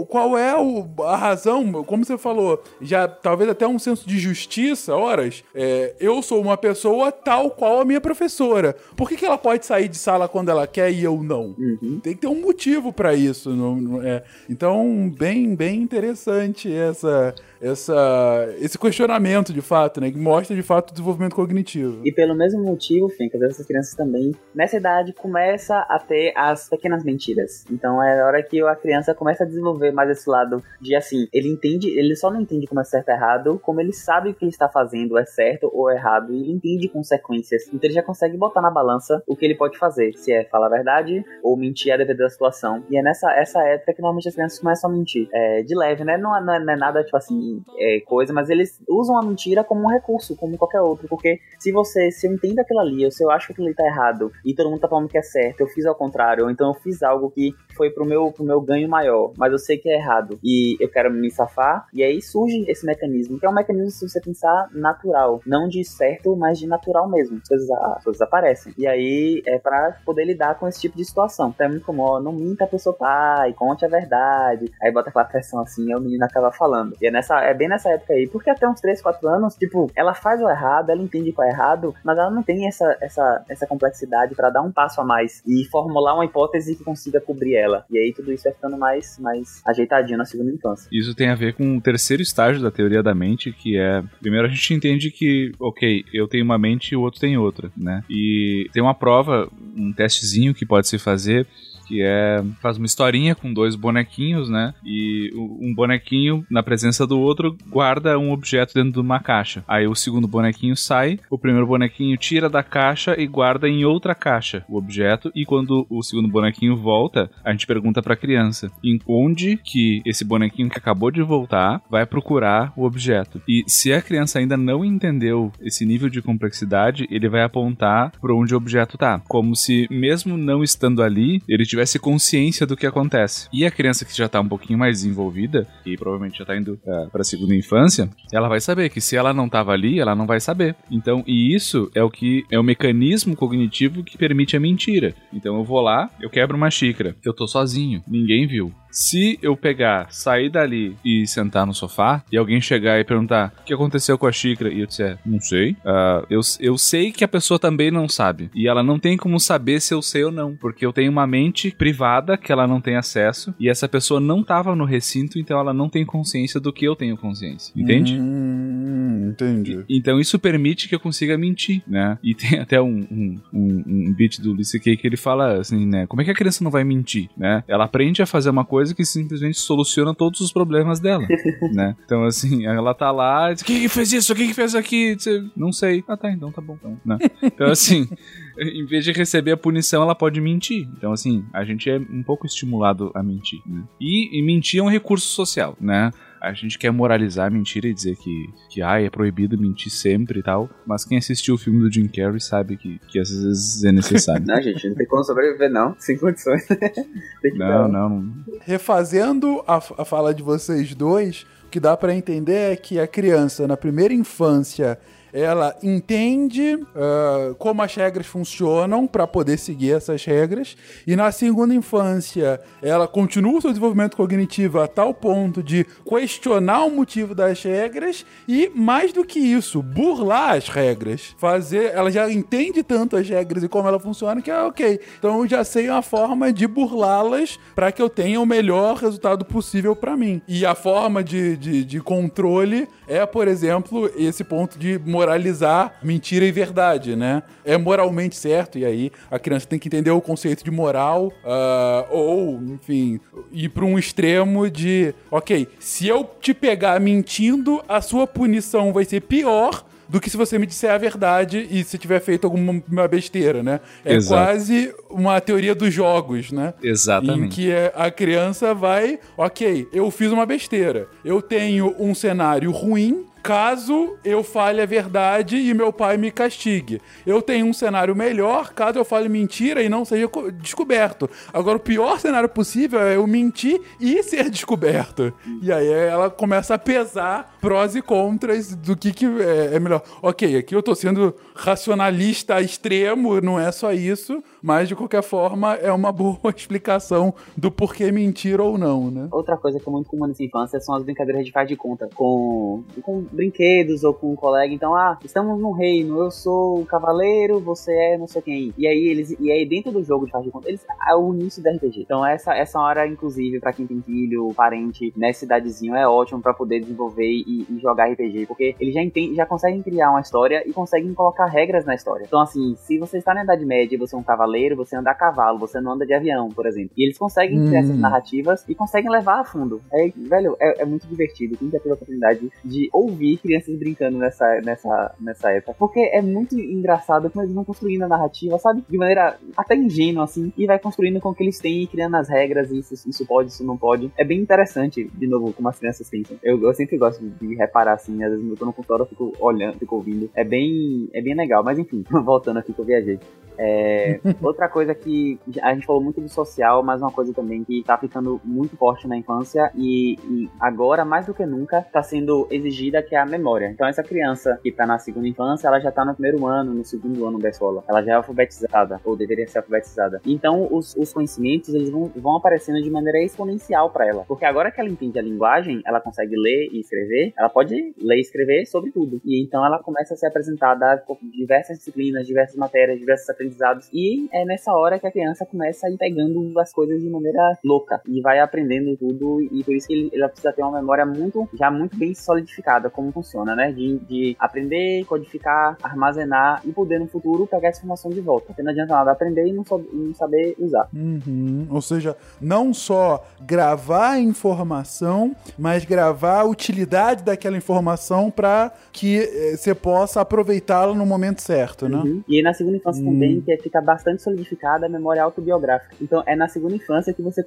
qual 0.09 0.39
é 0.39 0.59
o, 0.59 0.89
a 1.05 1.17
razão, 1.17 1.85
como 1.85 2.05
você 2.05 2.17
falou, 2.17 2.63
já 2.81 3.07
talvez 3.07 3.51
até 3.51 3.67
um 3.67 3.79
senso 3.79 4.09
de 4.09 4.19
justiça, 4.19 4.95
horas, 4.95 5.45
é, 5.55 5.95
eu 6.01 6.23
sou 6.23 6.41
uma 6.41 6.57
pessoa 6.57 7.13
tal 7.13 7.51
qual 7.51 7.81
a 7.81 7.85
minha 7.85 8.01
professora. 8.01 8.75
Por 8.97 9.09
que, 9.09 9.17
que 9.17 9.27
ela 9.27 9.37
pode 9.37 9.67
sair 9.67 9.89
de 9.89 9.99
sala 9.99 10.29
quando 10.29 10.49
ela 10.49 10.67
quer 10.67 10.91
e 10.91 11.05
eu 11.05 11.23
não? 11.23 11.55
Uhum. 11.59 12.01
Tem 12.03 12.15
que 12.15 12.23
ter 12.23 12.29
um 12.29 12.41
motivo 12.41 12.93
para 12.93 13.15
isso. 13.15 13.51
Não, 13.51 13.77
não 13.77 14.03
é. 14.03 14.23
Então, 14.49 15.13
bem, 15.19 15.55
bem 15.55 15.83
interessante 15.83 16.73
essa, 16.73 17.35
essa, 17.63 18.55
esse 18.59 18.79
questionamento, 18.79 19.53
de 19.53 19.61
fato, 19.61 20.01
né? 20.01 20.11
Que 20.11 20.19
mostra, 20.19 20.55
de 20.55 20.63
fato, 20.63 20.91
o 20.91 20.93
desenvolvimento 20.93 21.35
cognitivo. 21.35 22.01
E 22.05 22.13
pelo 22.13 22.35
mesmo 22.35 22.63
motivo, 22.63 23.09
Fencas, 23.09 23.41
essas 23.43 23.67
crianças 23.67 23.95
também, 23.95 24.35
nessa 24.55 24.77
idade, 24.77 25.13
começa 25.13 25.79
a 25.89 25.99
ter 25.99 26.33
as 26.37 26.69
pequenas 26.69 27.05
mentiras. 27.05 27.65
Então, 27.71 28.03
é 28.03 28.21
a 28.21 28.27
hora 28.27 28.43
que 28.43 28.61
a 28.63 28.75
criança 28.75 29.15
começa 29.15 29.45
a 29.45 29.47
desenvolver 29.47 29.93
mais 29.93 30.11
esse 30.11 30.29
lado 30.29 30.63
de, 30.81 30.95
assim, 30.95 31.29
ele 31.33 31.49
entende, 31.49 31.89
ele 31.99 32.17
só 32.17 32.31
não 32.31 32.41
entende 32.41 32.67
como 32.67 32.81
é 32.81 32.85
certo 32.85 33.09
ou 33.09 33.15
errado, 33.15 33.61
como 33.63 33.81
ele 33.81 33.93
sabe 33.93 34.31
o 34.31 34.35
que 34.35 34.45
ele 34.45 34.51
está 34.51 34.69
fazendo 34.69 35.19
é 35.19 35.25
certo 35.25 35.71
ou 35.73 35.91
errado, 35.91 36.33
e 36.33 36.41
ele 36.41 36.53
entende 36.53 36.89
consequências. 36.89 37.67
Então, 37.69 37.81
ele 37.85 37.95
já 37.95 38.03
consegue 38.03 38.37
botar 38.37 38.61
na 38.61 38.71
balança 38.71 39.23
o 39.27 39.37
que 39.37 39.45
ele 39.45 39.55
pode 39.55 39.79
fazer, 39.79 40.13
se 40.15 40.33
é 40.33 40.45
falar 40.45 40.67
a 40.67 40.71
verdade 40.71 41.25
ou 41.43 41.57
mentir 41.57 41.93
a 41.93 41.97
depender 41.97 42.23
da 42.23 42.31
situação. 42.31 42.83
E 42.91 42.99
é 42.99 43.03
nessa 43.03 43.33
essa 43.33 43.61
época 43.63 43.95
que 43.95 44.01
normalmente 44.01 44.29
as 44.29 44.35
crianças 44.35 44.59
começam 44.59 44.91
a 44.91 44.93
mentir. 44.93 45.29
É, 45.33 45.63
de 45.63 45.75
leve, 45.75 46.05
né? 46.05 46.17
Não, 46.17 46.31
não, 46.45 46.55
é, 46.55 46.61
não 46.61 46.73
é 46.73 46.77
nada, 46.77 47.05
tipo 47.05 47.17
assim, 47.17 47.52
é, 47.79 48.01
coisa, 48.01 48.33
mas 48.33 48.51
eles 48.51 48.81
usam 48.89 49.19
a 49.19 49.23
mentira 49.23 49.65
como 49.65 49.85
um 49.85 49.89
recurso, 49.89 50.37
como 50.37 50.57
qualquer 50.57 50.81
outro. 50.81 51.09
Porque 51.09 51.39
se 51.59 51.73
você, 51.73 52.11
se 52.11 52.27
eu 52.27 52.33
entendo 52.33 52.59
aquilo 52.59 52.81
ali, 52.81 53.05
ou 53.05 53.11
se 53.11 53.25
eu 53.25 53.31
acho 53.31 53.47
que 53.47 53.53
aquilo 53.53 53.67
ali 53.67 53.77
tá 53.77 53.85
errado, 53.85 54.31
e 54.45 54.55
todo 54.55 54.71
mundo 54.71 54.81
tá 54.81 54.89
falando 54.89 55.09
que 55.09 55.19
é 55.19 55.23
certo, 55.23 55.61
eu 55.61 55.69
fiz 55.69 55.87
ao 55.87 55.95
contrário, 55.95 56.45
ou 56.45 56.51
então 56.51 56.69
eu 56.69 56.75
fiz 56.75 57.03
algo 57.03 57.31
que 57.31 57.53
foi 57.75 57.91
pro 57.91 58.05
meu, 58.05 58.31
pro 58.33 58.45
meu 58.45 58.61
ganho 58.61 58.89
maior, 58.89 59.33
mas 59.37 59.53
eu 59.53 59.59
sei 59.59 59.79
que 59.79 59.89
é 59.89 59.97
errado, 59.97 60.39
e 60.43 60.77
eu 60.81 60.89
quero 60.89 61.11
me 61.11 61.31
safar, 61.31 61.87
e 61.93 62.03
aí 62.03 62.21
surge 62.21 62.65
esse 62.69 62.85
mecanismo, 62.87 63.39
que 63.39 63.47
é 63.47 63.49
um 63.49 63.55
mecanismo, 63.55 63.91
se 63.91 64.09
você 64.09 64.21
pensar, 64.21 64.69
natural. 64.73 65.41
Não 65.47 65.69
de 65.69 65.85
certo, 65.85 66.37
mas 66.37 66.59
de 66.59 66.67
natural 66.67 67.09
mesmo. 67.09 67.39
As 67.39 67.49
coisas, 67.49 67.71
as 67.71 68.05
coisas 68.05 68.23
aparecem. 68.23 68.75
E 68.77 68.87
aí 68.87 69.43
é 69.47 69.59
para 69.59 69.97
poder 70.05 70.25
lidar 70.25 70.59
com 70.59 70.69
esse 70.69 70.81
tipo 70.81 70.97
de 70.97 71.05
situação. 71.05 71.51
Então 71.51 71.67
é 71.67 71.69
muito 71.69 71.85
comum, 71.85 72.03
ó, 72.03 72.21
não 72.21 72.33
minta 72.33 72.67
pro 72.67 72.79
seu 72.79 72.93
pai, 72.93 73.53
conte 73.53 73.85
a 73.85 73.89
verdade. 73.89 74.71
Aí 74.83 74.93
bota 74.93 75.11
aquela 75.11 75.25
pressão 75.25 75.61
assim, 75.61 75.91
e 75.91 75.95
o 75.95 76.01
menino 76.01 76.25
acaba 76.25 76.51
falando. 76.53 76.97
E 77.01 77.07
é, 77.07 77.11
nessa, 77.11 77.41
é 77.41 77.55
bem 77.55 77.69
nessa 77.69 77.91
época 77.91 78.13
aí, 78.13 78.27
porque 78.27 78.51
até 78.51 78.69
uns 78.69 78.81
3, 78.81 79.01
4 79.01 79.29
anos, 79.29 79.55
tipo, 79.57 79.91
ela 79.97 80.15
faz 80.15 80.41
o 80.41 80.49
errado, 80.49 80.91
ela 80.91 81.03
entende 81.03 81.33
qual 81.33 81.47
é 81.47 81.51
errado, 81.51 81.95
mas 82.05 82.19
ela 82.19 82.31
não 82.31 82.43
tem 82.43 82.67
essa, 82.67 82.97
essa, 83.01 83.45
essa 83.49 83.67
complexidade 83.67 84.35
para 84.35 84.51
dar 84.51 84.63
um 84.63 84.73
passo 84.73 85.01
a 85.01 85.05
mais 85.05 85.43
e 85.47 85.65
formular 85.67 86.15
uma 86.15 86.25
hipótese 86.25 86.77
que 86.77 86.85
consiga 86.85 87.21
cobrir 87.21 87.57
ela. 87.57 87.62
E 87.91 87.99
aí 87.99 88.13
tudo 88.15 88.33
isso 88.33 88.45
vai 88.45 88.53
ficando 88.53 88.77
mais, 88.79 89.19
mais 89.19 89.63
ajeitadinho 89.67 90.19
na 90.19 90.25
segunda 90.25 90.53
infância. 90.53 90.89
Isso 90.93 91.15
tem 91.15 91.29
a 91.29 91.35
ver 91.35 91.55
com 91.55 91.77
o 91.77 91.81
terceiro 91.81 92.23
estágio 92.23 92.63
da 92.63 92.71
teoria 92.71 93.03
da 93.03 93.15
mente, 93.15 93.53
que 93.53 93.77
é. 93.77 94.03
Primeiro 94.21 94.47
a 94.47 94.51
gente 94.51 94.75
entende 94.75 95.11
que, 95.11 95.53
ok, 95.59 96.05
eu 96.13 96.27
tenho 96.29 96.45
uma 96.45 96.59
mente 96.59 96.93
e 96.93 96.97
o 96.97 97.01
outro 97.01 97.21
tem 97.21 97.37
outra, 97.37 97.71
né? 97.77 98.03
E 98.09 98.69
tem 98.73 98.83
uma 98.83 98.95
prova, 98.95 99.49
um 99.77 99.93
testezinho 99.93 100.55
que 100.55 100.67
pode 100.67 100.89
se 100.89 100.99
fazer 100.99 101.47
que 101.87 102.03
é 102.03 102.43
faz 102.61 102.77
uma 102.77 102.87
historinha 102.87 103.35
com 103.35 103.53
dois 103.53 103.77
bonequinhos, 103.77 104.49
né? 104.49 104.75
E 104.85 105.31
um 105.37 105.73
bonequinho 105.75 106.45
na 106.51 106.63
presença 106.63 107.07
do 107.07 107.21
outro 107.21 107.57
guarda 107.69 108.19
um 108.19 108.33
objeto 108.33 108.75
dentro 108.75 108.93
de 108.93 109.01
uma 109.01 109.21
caixa. 109.21 109.65
Aí 109.69 109.87
o 109.87 109.95
segundo 109.95 110.27
bonequinho 110.27 110.77
sai, 110.77 111.19
o 111.31 111.39
primeiro 111.39 111.67
bonequinho 111.67 112.17
tira 112.17 112.49
da 112.49 112.63
caixa 112.63 113.15
e 113.21 113.27
guarda 113.27 113.69
em 113.69 113.85
outra 113.85 114.15
caixa 114.15 114.65
o 114.69 114.77
objeto 114.77 115.31
e 115.35 115.45
quando 115.45 115.87
o 115.89 116.03
segundo 116.03 116.29
bonequinho 116.29 116.77
volta, 116.77 117.31
a 117.45 117.53
a 117.53 117.55
gente 117.55 117.67
pergunta 117.67 118.03
pra 118.03 118.17
criança 118.17 118.73
em 118.83 118.99
onde 119.07 119.59
que 119.63 120.01
esse 120.07 120.25
bonequinho 120.25 120.71
que 120.71 120.79
acabou 120.79 121.11
de 121.11 121.23
voltar 121.23 121.83
vai 121.91 122.07
procurar 122.07 122.73
o 122.75 122.85
objeto. 122.85 123.43
E 123.47 123.63
se 123.67 123.93
a 123.93 124.01
criança 124.01 124.39
ainda 124.39 124.57
não 124.57 124.83
entendeu 124.83 125.53
esse 125.61 125.85
nível 125.85 126.09
de 126.09 126.23
complexidade, 126.23 127.07
ele 127.11 127.29
vai 127.29 127.43
apontar 127.43 128.11
para 128.13 128.35
onde 128.35 128.55
o 128.55 128.57
objeto 128.57 128.97
tá, 128.97 129.21
como 129.29 129.55
se 129.55 129.87
mesmo 129.91 130.39
não 130.39 130.65
estando 130.65 131.03
ali, 131.03 131.43
ele 131.47 131.65
tivesse 131.73 131.99
consciência 131.99 132.67
do 132.67 132.77
que 132.77 132.87
acontece. 132.87 133.49
E 133.53 133.65
a 133.65 133.71
criança 133.71 134.05
que 134.05 134.17
já 134.17 134.29
tá 134.29 134.41
um 134.41 134.49
pouquinho 134.49 134.79
mais 134.79 134.99
desenvolvida 134.99 135.67
e 135.87 135.97
provavelmente 135.97 136.39
já 136.39 136.45
tá 136.45 136.57
indo 136.57 136.79
uh, 136.85 137.11
para 137.11 137.25
segunda 137.25 137.55
infância, 137.55 138.11
ela 138.31 138.49
vai 138.49 138.61
saber 138.61 138.91
que 138.91 139.01
se 139.01 139.17
ela 139.17 139.33
não 139.33 139.49
tava 139.49 139.73
ali, 139.73 139.99
ela 139.99 140.15
não 140.15 140.27
vai 140.27 140.39
saber. 140.39 140.77
Então, 140.91 141.25
e 141.27 141.55
isso 141.55 141.91
é 141.95 142.03
o 142.03 142.11
que 142.11 142.45
é 142.51 142.59
o 142.59 142.63
mecanismo 142.63 143.35
cognitivo 143.35 144.05
que 144.05 144.19
permite 144.19 144.57
a 144.57 144.61
mentira. 144.61 145.15
Então 145.33 145.57
eu 145.57 145.65
vou 145.65 145.81
lá, 145.81 146.11
eu 146.21 146.29
quebro 146.29 146.57
uma 146.57 146.71
xícara, 146.71 147.17
eu 147.25 147.33
tô 147.33 147.47
sozinho, 147.47 148.03
ninguém 148.07 148.47
viu. 148.47 148.73
Se 148.93 149.39
eu 149.41 149.57
pegar, 149.57 150.13
sair 150.13 150.51
dali 150.51 150.95
e 151.03 151.27
sentar 151.27 151.67
no 151.67 151.73
sofá, 151.73 152.23
e 152.31 152.37
alguém 152.37 152.61
chegar 152.61 153.01
e 153.01 153.05
perguntar 153.05 153.55
o 153.63 153.65
que 153.65 153.73
aconteceu 153.73 154.19
com 154.19 154.27
a 154.27 154.33
xícara, 154.33 154.71
e 154.71 154.81
eu 154.81 154.87
disser, 154.87 155.19
não 155.25 155.41
sei, 155.41 155.71
uh, 155.71 156.27
eu, 156.29 156.41
eu 156.61 156.77
sei 156.77 157.11
que 157.11 157.25
a 157.25 157.29
pessoa 157.29 157.59
também 157.59 157.91
não 157.91 158.07
sabe. 158.07 158.51
E 158.55 158.69
ela 158.69 158.83
não 158.83 158.99
tem 158.99 159.17
como 159.17 159.41
saber 159.41 159.81
se 159.81 159.95
eu 159.95 160.03
sei 160.03 160.25
ou 160.25 160.31
não, 160.31 160.55
porque 160.55 160.85
eu 160.85 160.93
tenho 160.93 161.11
uma 161.11 161.27
mente 161.27 161.62
privada 161.71 162.37
que 162.37 162.53
ela 162.53 162.67
não 162.67 162.81
tem 162.81 162.97
acesso, 162.97 163.55
e 163.59 163.69
essa 163.69 163.89
pessoa 163.89 164.21
não 164.21 164.41
estava 164.41 164.75
no 164.75 164.85
recinto, 164.85 165.39
então 165.39 165.59
ela 165.59 165.73
não 165.73 165.89
tem 165.89 166.05
consciência 166.05 166.61
do 166.61 166.73
que 166.73 166.85
eu 166.85 166.97
tenho 166.97 167.17
consciência. 167.17 167.73
Entende? 167.77 168.19
Hum, 168.19 169.02
entendi. 169.31 169.85
Então 169.89 170.21
isso 170.21 170.39
permite 170.39 170.89
que 170.89 170.95
eu 170.95 171.01
consiga 171.01 171.37
mentir, 171.37 171.83
né? 171.87 172.19
E 172.23 172.35
tem 172.35 172.59
até 172.59 172.81
um, 172.81 173.07
um, 173.11 173.41
um, 173.53 173.85
um 173.87 174.15
beat 174.15 174.41
do 174.41 174.55
Lisa 174.55 174.79
Kay 174.79 174.97
que 174.97 175.07
ele 175.07 175.17
fala 175.17 175.59
assim, 175.59 175.87
né? 175.87 176.07
Como 176.07 176.23
é 176.23 176.25
que 176.25 176.31
a 176.31 176.35
criança 176.35 176.63
não 176.65 176.71
vai 176.71 176.85
mentir, 176.85 177.29
né? 177.37 177.65
Ela 177.67 177.85
aprende 177.85 178.23
a 178.23 178.27
fazer 178.27 178.51
uma 178.51 178.65
coisa 178.65 178.95
que 178.95 179.05
simplesmente 179.05 179.59
soluciona 179.59 180.15
todos 180.15 180.41
os 180.41 180.53
problemas 180.53 181.01
dela, 181.01 181.27
né? 181.73 181.97
Então, 182.05 182.25
assim, 182.25 182.67
ela 182.67 182.95
tá 182.95 183.11
lá, 183.11 183.53
diz, 183.53 183.63
quem 183.63 183.81
que 183.81 183.89
fez 183.89 184.13
isso? 184.13 184.35
Quem 184.35 184.49
que 184.49 184.55
fez 184.55 184.75
aqui? 184.75 185.17
Não 185.57 185.73
sei. 185.73 186.05
Ah, 186.09 186.17
tá, 186.17 186.31
então 186.31 186.51
tá 186.51 186.61
bom. 186.61 186.77
Então, 186.79 187.01
né? 187.05 187.19
então 187.43 187.71
assim, 187.71 188.09
em 188.59 188.85
vez 188.87 189.05
de 189.05 189.13
receber 189.13 189.53
a 189.53 189.57
punição, 189.57 190.03
ela 190.03 190.15
pode 190.15 190.41
mentir. 190.41 190.89
Então, 190.97 191.13
assim, 191.13 191.45
a 191.53 191.65
gente 191.65 191.89
é 191.89 191.99
um 191.99 192.23
pouco 192.23 192.47
estimulado 192.47 193.11
a 193.15 193.23
mentir. 193.23 193.61
Né? 193.67 193.83
E, 194.01 194.39
e 194.39 194.43
mentir 194.43 194.81
é 194.81 194.83
um 194.83 194.89
recurso 194.89 195.27
social, 195.29 195.77
né? 195.81 196.11
A 196.43 196.53
gente 196.53 196.77
quer 196.77 196.91
moralizar 196.91 197.47
a 197.47 197.51
mentira 197.51 197.87
e 197.87 197.95
dizer 197.95 198.17
que, 198.17 198.47
que 198.69 198.83
ah, 198.83 199.01
é 199.01 199.09
proibido 199.09 199.57
mentir 199.57 199.93
sempre 199.93 200.41
e 200.41 200.43
tal. 200.43 200.69
Mas 200.85 201.05
quem 201.05 201.17
assistiu 201.17 201.55
o 201.55 201.59
filme 201.59 201.79
do 201.79 201.93
Jim 201.93 202.09
Carrey 202.09 202.41
sabe 202.41 202.77
que, 202.77 202.99
que 203.07 203.21
às 203.21 203.31
vezes 203.31 203.85
é 203.85 203.93
necessário. 203.93 204.43
não, 204.47 204.61
gente, 204.61 204.89
não 204.89 204.97
tem 204.97 205.07
como 205.07 205.23
sobreviver, 205.23 205.71
não. 205.71 205.95
Sem 206.01 206.19
condições. 206.19 206.67
não, 207.55 207.89
não, 207.89 208.09
não. 208.09 208.35
Refazendo 208.63 209.63
a, 209.69 209.77
a 209.77 210.05
fala 210.05 210.35
de 210.35 210.43
vocês 210.43 210.93
dois, 210.97 211.47
o 211.65 211.69
que 211.69 211.79
dá 211.79 211.97
para 211.97 212.13
entender 212.13 212.73
é 212.73 212.77
que 212.77 212.99
a 212.99 213.07
criança, 213.07 213.69
na 213.69 213.77
primeira 213.77 214.13
infância, 214.13 214.99
ela 215.33 215.75
entende 215.83 216.75
uh, 216.75 217.55
como 217.55 217.83
as 217.83 217.95
regras 217.95 218.27
funcionam 218.27 219.07
para 219.07 219.27
poder 219.27 219.59
seguir 219.59 219.93
essas 219.93 220.25
regras, 220.25 220.77
e 221.07 221.17
na 221.17 221.33
segunda 221.33 221.75
infância 221.75 222.61
ela 222.83 223.09
continua 223.09 223.59
o 223.59 223.61
seu 223.61 223.71
desenvolvimento 223.71 224.17
cognitivo 224.17 224.81
a 224.81 224.87
tal 224.87 225.15
ponto 225.15 225.63
de 225.63 225.87
questionar 226.07 226.85
o 226.85 226.91
motivo 226.91 227.35
das 227.35 227.63
regras 227.63 228.27
e, 228.47 228.71
mais 228.75 229.13
do 229.13 229.25
que 229.25 229.39
isso, 229.39 229.83
burlar 229.83 230.57
as 230.57 230.69
regras. 230.69 231.35
Fazer. 231.39 231.93
Ela 231.95 232.11
já 232.11 232.31
entende 232.31 232.83
tanto 232.83 233.17
as 233.17 233.29
regras 233.29 233.63
e 233.63 233.69
como 233.69 233.89
ela 233.89 233.99
funciona 233.99 234.43
que 234.43 234.51
é 234.51 234.63
ok. 234.63 235.01
Então 235.19 235.41
eu 235.41 235.49
já 235.49 235.65
sei 235.65 235.89
uma 235.89 236.03
forma 236.03 236.53
de 236.53 236.67
burlá-las 236.67 237.59
para 237.75 237.91
que 237.91 238.03
eu 238.03 238.09
tenha 238.09 238.41
o 238.41 238.47
melhor 238.47 238.97
resultado 238.97 239.45
possível 239.45 239.97
para 239.97 240.17
mim. 240.17 240.43
E 240.47 240.67
a 240.67 240.75
forma 240.75 241.23
de, 241.23 241.57
de, 241.57 241.85
de 241.85 242.01
controle 242.01 242.89
é, 243.07 243.25
por 243.27 243.49
exemplo, 243.49 244.11
esse 244.17 244.45
ponto 244.45 244.79
de 244.79 244.99
moralizar 245.23 245.95
mentira 246.03 246.45
e 246.45 246.53
verdade, 246.53 247.15
né? 247.15 247.43
É 247.65 247.79
moralmente 247.79 248.35
certo, 248.37 248.79
e 248.79 248.85
aí 248.85 249.13
a 249.31 249.39
criança 249.39 249.67
tem 249.67 249.79
que 249.79 249.89
entender 249.89 250.11
o 250.11 250.21
conceito 250.21 250.65
de 250.65 250.71
moral, 250.71 251.33
uh, 251.45 252.07
ou, 252.11 252.61
enfim, 252.63 253.21
ir 253.53 253.69
para 253.69 253.85
um 253.85 253.99
extremo 253.99 254.69
de, 254.69 255.15
ok, 255.31 255.69
se 255.79 256.09
eu 256.09 256.29
te 256.41 256.53
pegar 256.53 257.01
mentindo, 257.01 257.83
a 257.89 258.01
sua 258.01 258.27
punição 258.27 258.93
vai 258.93 259.05
ser 259.05 259.21
pior 259.21 259.85
do 260.09 260.21
que 260.21 260.29
se 260.29 260.37
você 260.37 260.59
me 260.59 260.67
disser 260.67 260.91
a 260.91 260.99
verdade 260.99 261.67
e 261.71 261.83
se 261.85 261.97
tiver 261.97 262.21
feito 262.21 262.47
alguma 262.47 263.09
besteira, 263.09 263.63
né? 263.63 263.81
É 264.05 264.15
Exato. 264.15 264.45
quase 264.45 264.95
uma 265.09 265.41
teoria 265.41 265.75
dos 265.75 265.95
jogos, 265.95 266.53
né? 266.53 266.75
Exatamente. 266.83 267.45
Em 267.45 267.49
que 267.49 267.73
a 267.95 268.11
criança 268.11 268.75
vai, 268.75 269.19
ok, 269.39 269.89
eu 269.91 270.11
fiz 270.11 270.31
uma 270.31 270.45
besteira. 270.45 271.09
Eu 271.25 271.41
tenho 271.41 271.95
um 271.99 272.15
cenário 272.15 272.71
ruim, 272.71 273.25
caso 273.43 274.17
eu 274.25 274.43
fale 274.43 274.81
a 274.81 274.87
verdade 274.87 275.57
e 275.57 275.75
meu 275.75 275.93
pai 275.93 276.17
me 276.17 276.31
castigue. 276.31 277.01
Eu 277.27 277.43
tenho 277.43 277.67
um 277.67 277.73
cenário 277.73 278.15
melhor 278.15 278.73
caso 278.73 278.99
eu 278.99 279.05
fale 279.05 279.29
mentira 279.29 279.83
e 279.83 279.89
não 279.89 280.05
seja 280.05 280.29
descoberto. 280.61 281.29
Agora, 281.53 281.77
o 281.77 281.81
pior 281.81 282.19
cenário 282.21 282.49
possível 282.49 283.01
é 283.01 283.17
eu 283.17 283.27
mentir 283.27 283.81
e 284.01 284.23
ser 284.23 284.49
descoberto. 284.49 285.33
E 285.61 285.73
aí 285.73 285.89
ela 285.89 286.31
começa 286.31 286.75
a 286.75 286.79
pesar 286.79 287.57
prós 287.61 287.95
e 287.95 288.03
contras 288.03 288.75
do 288.75 288.97
que, 288.97 289.13
que 289.13 289.27
é, 289.27 289.77
é 289.77 289.81
melhor. 289.81 290.03
Ok, 290.23 290.57
aqui 290.57 290.75
eu 290.75 290.83
tô 290.83 290.95
sendo 290.95 291.35
racionalista 291.55 292.61
extremo, 292.61 293.41
não 293.41 293.59
é 293.59 293.71
só 293.73 293.93
isso, 293.93 294.43
mas 294.63 294.89
de 294.89 294.95
qualquer 294.95 295.23
forma 295.23 295.75
é 295.75 295.93
uma 295.93 296.13
boa 296.13 296.39
explicação 296.55 297.35
do 297.57 297.71
porquê 297.71 298.13
mentir 298.13 298.61
ou 298.61 298.79
não, 298.79 299.11
né? 299.11 299.29
Outra 299.31 299.57
coisa 299.57 299.79
que 299.79 299.89
é 299.89 299.93
muito 299.93 300.09
comum 300.09 300.27
nessa 300.27 300.43
infância 300.43 300.81
são 300.81 300.95
as 300.95 301.03
brincadeiras 301.03 301.45
de 301.45 301.53
faz 301.53 301.69
de 301.69 301.77
conta 301.77 302.09
com, 302.15 302.85
com 303.03 303.25
brinquedos 303.33 304.05
ou 304.05 304.15
com 304.15 304.33
um 304.33 304.37
colega. 304.37 304.73
Então, 304.73 304.95
ah, 304.95 305.19
estamos 305.25 305.59
num 305.61 305.73
reino, 305.73 306.19
eu 306.19 306.31
sou 306.31 306.81
o 306.81 306.87
cavaleiro, 306.87 307.61
você 307.61 307.93
é 307.93 308.19
não 308.19 308.27
sei 308.27 308.43
quem. 308.43 308.75
E 308.77 308.87
aí 308.87 309.07
eles 309.09 309.35
e 309.39 309.51
aí 309.51 309.67
dentro 309.67 309.93
do 309.93 310.03
jogo 310.03 310.27
de 310.27 310.33
faz 310.33 310.45
de 310.45 310.51
conta, 310.51 310.69
eles 310.69 310.85
é 311.09 311.15
o 311.15 311.35
início 311.35 311.63
da 311.63 311.71
RPG. 311.73 312.03
Então 312.03 312.25
essa 312.25 312.55
essa 312.55 312.79
hora 312.79 313.07
inclusive 313.07 313.61
para 313.61 313.73
quem 313.73 313.87
tem 313.87 314.01
filho, 314.03 314.53
parente 314.55 315.13
nessa 315.17 315.41
cidadezinho 315.41 315.95
é 315.95 316.07
ótimo 316.07 316.41
para 316.41 316.55
poder 316.55 316.81
desenvolver 316.81 317.27
e, 317.27 317.67
e, 317.69 317.79
jogar 317.81 318.11
RPG, 318.11 318.47
porque 318.47 318.75
eles 318.79 318.95
já 318.95 319.03
entendem, 319.03 319.35
já 319.35 319.47
conseguem 319.47 319.83
criar 319.83 320.11
uma 320.11 320.21
história 320.21 320.63
e 320.67 320.73
conseguem 320.73 321.13
colocar 321.15 321.47
regras 321.47 321.85
na 321.85 321.95
história. 321.95 322.25
Então 322.27 322.41
assim, 322.41 322.75
se 322.77 322.99
você 322.99 323.19
está 323.19 323.35
na 323.35 323.45
idade 323.45 323.65
média, 323.65 323.99
você 323.99 324.15
é 324.15 324.19
um 324.19 324.23
cavaleiro, 324.23 324.77
você 324.77 324.97
anda 324.97 325.11
a 325.11 325.15
cavalo, 325.15 325.59
você 325.59 325.81
não 325.81 325.93
anda 325.93 326.07
de 326.07 326.15
avião, 326.15 326.49
por 326.49 326.67
exemplo. 326.67 326.93
E 326.97 327.05
eles 327.05 327.19
conseguem 327.19 327.67
criar 327.67 327.81
essas 327.81 327.99
narrativas 327.99 328.65
e 328.69 328.75
conseguem 328.75 329.11
levar 329.11 329.41
a 329.41 329.45
fundo. 329.45 329.81
É, 329.93 330.09
velho, 330.17 330.57
é, 330.61 330.83
é 330.83 330.85
muito 330.85 331.07
divertido. 331.07 331.57
Quem 331.57 331.71
já 331.71 331.79
teve 331.79 331.91
a 331.91 331.95
oportunidade 331.95 332.51
de 332.65 332.89
ouvir 332.93 333.22
crianças 333.43 333.77
brincando 333.79 334.19
nessa, 334.19 334.61
nessa, 334.61 335.15
nessa 335.21 335.51
época. 335.51 335.75
Porque 335.79 336.01
é 336.13 336.21
muito 336.21 336.59
engraçado 336.59 337.31
como 337.31 337.45
eles 337.45 337.55
vão 337.55 337.65
construindo 337.65 338.03
a 338.03 338.09
narrativa, 338.09 338.59
sabe? 338.59 338.85
De 338.89 338.99
maneira 338.99 339.37
até 339.57 339.75
ingênua, 339.75 340.25
assim, 340.25 340.53
e 340.57 340.67
vai 340.67 340.79
construindo 340.79 341.21
com 341.21 341.31
o 341.31 341.35
que 341.35 341.43
eles 341.43 341.59
têm 341.59 341.83
e 341.83 341.87
criando 341.87 342.17
as 342.17 342.29
regras, 342.29 342.71
isso, 342.71 342.95
isso 343.09 343.27
pode, 343.27 343.51
isso 343.51 343.65
não 343.65 343.77
pode. 343.77 344.13
É 344.17 344.25
bem 344.25 344.41
interessante, 344.41 345.11
de 345.13 345.27
novo, 345.27 345.53
como 345.53 345.69
as 345.69 345.79
crianças 345.79 346.09
pensam. 346.09 346.37
Eu, 346.43 346.61
eu 346.63 346.75
sempre 346.75 346.97
gosto 346.97 347.23
de 347.25 347.55
reparar, 347.55 347.95
assim, 347.95 348.23
às 348.23 348.31
vezes 348.31 348.49
eu 348.49 348.57
tô 348.57 348.67
no 348.67 348.73
computador, 348.73 349.07
eu 349.07 349.11
fico 349.11 349.33
olhando, 349.41 349.79
fico 349.79 349.97
ouvindo. 349.97 350.31
É 350.35 350.45
bem, 350.45 351.09
é 351.13 351.21
bem 351.21 351.35
legal, 351.35 351.63
mas 351.63 351.79
enfim, 351.79 352.05
voltando 352.25 352.59
aqui 352.59 352.73
que 352.73 352.81
eu 352.81 352.85
viajei. 352.85 353.19
É, 353.59 354.19
outra 354.43 354.69
coisa 354.69 354.95
que 354.95 355.39
a 355.63 355.75
gente 355.75 355.87
falou 355.87 356.03
muito 356.03 356.21
do 356.21 356.29
social, 356.29 356.83
mas 356.83 357.01
uma 357.01 357.11
coisa 357.11 357.33
também 357.33 357.65
que 357.65 357.83
tá 357.85 357.99
ficando 357.99 358.41
muito 358.45 358.77
forte 358.77 359.07
na 359.07 359.17
infância 359.17 359.71
e, 359.75 360.19
e 360.25 360.51
agora, 360.59 361.05
mais 361.05 361.27
do 361.27 361.35
que 361.35 361.45
nunca, 361.45 361.83
tá 361.83 362.03
sendo 362.03 362.47
exigida 362.51 363.03
que 363.13 363.17
é 363.17 363.19
a 363.19 363.27
memória. 363.27 363.67
Então, 363.67 363.87
essa 363.87 364.03
criança 364.03 364.59
que 364.63 364.73
tá 364.73 364.87
na 364.87 364.99
segunda 364.99 365.29
infância, 365.29 365.69
ela 365.69 365.79
já 365.79 365.93
tá 365.93 366.03
no 366.03 366.15
primeiro 366.15 366.47
ano, 366.47 366.73
no 366.73 366.83
segundo 366.83 367.27
ano 367.27 367.39
da 367.39 367.51
escola. 367.51 367.85
Ela 367.87 368.03
já 368.03 368.13
é 368.13 368.15
alfabetizada, 368.15 368.99
ou 369.05 369.15
deveria 369.15 369.47
ser 369.47 369.59
alfabetizada. 369.59 370.19
Então, 370.25 370.67
os, 370.71 370.97
os 370.97 371.13
conhecimentos, 371.13 371.75
eles 371.75 371.91
vão, 371.91 372.11
vão 372.17 372.39
aparecendo 372.39 372.81
de 372.81 372.91
maneira 372.91 373.23
exponencial 373.23 373.91
para 373.91 374.09
ela. 374.09 374.25
Porque 374.27 374.47
agora 374.47 374.71
que 374.71 374.81
ela 374.81 374.89
entende 374.89 375.19
a 375.19 375.23
linguagem, 375.23 375.83
ela 375.85 376.01
consegue 376.01 376.35
ler 376.35 376.71
e 376.73 376.81
escrever, 376.81 377.35
ela 377.37 377.51
pode 377.51 377.95
ler 378.01 378.17
e 378.17 378.21
escrever 378.23 378.65
sobre 378.65 378.91
tudo. 378.91 379.21
E 379.27 379.45
então 379.45 379.63
ela 379.63 379.79
começa 379.83 380.15
a 380.15 380.17
ser 380.17 380.29
apresentada 380.29 380.87
a 380.87 381.03
diversas 381.31 381.77
disciplinas, 381.77 382.27
diversas 382.27 382.57
matérias, 382.57 382.99
diversos 382.99 383.29
aprendizados. 383.29 383.91
E 383.93 384.27
é 384.33 384.47
nessa 384.47 384.73
hora 384.73 384.99
que 384.99 385.07
a 385.07 385.13
criança 385.13 385.45
começa 385.45 385.87
a 385.87 385.91
ir 385.91 385.99
pegando 385.99 386.59
as 386.59 386.73
coisas 386.73 386.99
de 386.99 387.11
maneira 387.11 387.59
louca 387.63 388.01
e 388.09 388.23
vai 388.23 388.41
aprendendo 388.41 388.97
tudo. 388.97 389.43
E 389.43 389.63
por 389.63 389.75
isso 389.75 389.87
que 389.87 389.93
ele, 389.93 390.11
ela 390.15 390.31
precisa 390.31 390.51
ter 390.51 390.63
uma 390.63 390.81
memória 390.81 391.05
muito, 391.05 391.47
já 391.53 391.71
muito 391.71 391.95
bem 391.95 392.15
solidificada, 392.15 392.89
como 393.03 393.13
funciona, 393.13 393.55
né? 393.57 393.73
De, 393.73 393.99
de 393.99 394.37
aprender, 394.39 395.05
codificar, 395.05 395.77
armazenar 395.83 396.63
e 396.65 396.73
poder 396.73 397.01
no 397.01 397.09
futuro 397.09 397.47
pegar 397.47 397.69
essa 397.69 397.81
informação 397.81 398.11
de 398.11 398.21
volta. 398.21 398.47
Porque 398.47 398.63
não 398.63 398.71
adianta 398.71 398.95
nada 398.95 399.11
aprender 399.11 399.47
e 399.47 399.53
não, 399.53 399.65
e 399.93 399.97
não 399.97 400.15
saber 400.15 400.55
usar. 400.59 400.89
Uhum. 400.95 401.67
Ou 401.71 401.83
seja, 401.83 402.17
não 402.41 402.73
só 402.73 403.25
gravar 403.41 404.13
a 404.13 404.21
informação, 404.21 405.35
mas 405.59 405.85
gravar 405.85 406.41
a 406.41 406.45
utilidade 406.45 407.25
daquela 407.25 407.57
informação 407.57 408.31
para 408.31 408.73
que 408.93 409.19
eh, 409.19 409.57
você 409.57 409.75
possa 409.75 410.21
aproveitá-la 410.21 410.95
no 410.95 411.05
momento 411.05 411.41
certo, 411.43 411.89
né? 411.89 411.99
Uhum. 411.99 412.23
E 412.29 412.43
na 412.43 412.55
segunda 412.55 412.77
infância 412.77 413.03
Hum. 413.03 413.07
também 413.07 413.41
que 413.41 413.57
fica 413.59 413.81
bastante 413.81 414.23
solidificada 414.23 414.87
a 414.87 414.89
memória 414.89 415.23
autobiográfica. 415.23 415.95
Então 416.01 416.23
é 416.27 416.37
na 416.37 416.49
segunda 416.49 416.77
infância 416.77 417.13
que 417.13 417.23
você 417.23 417.43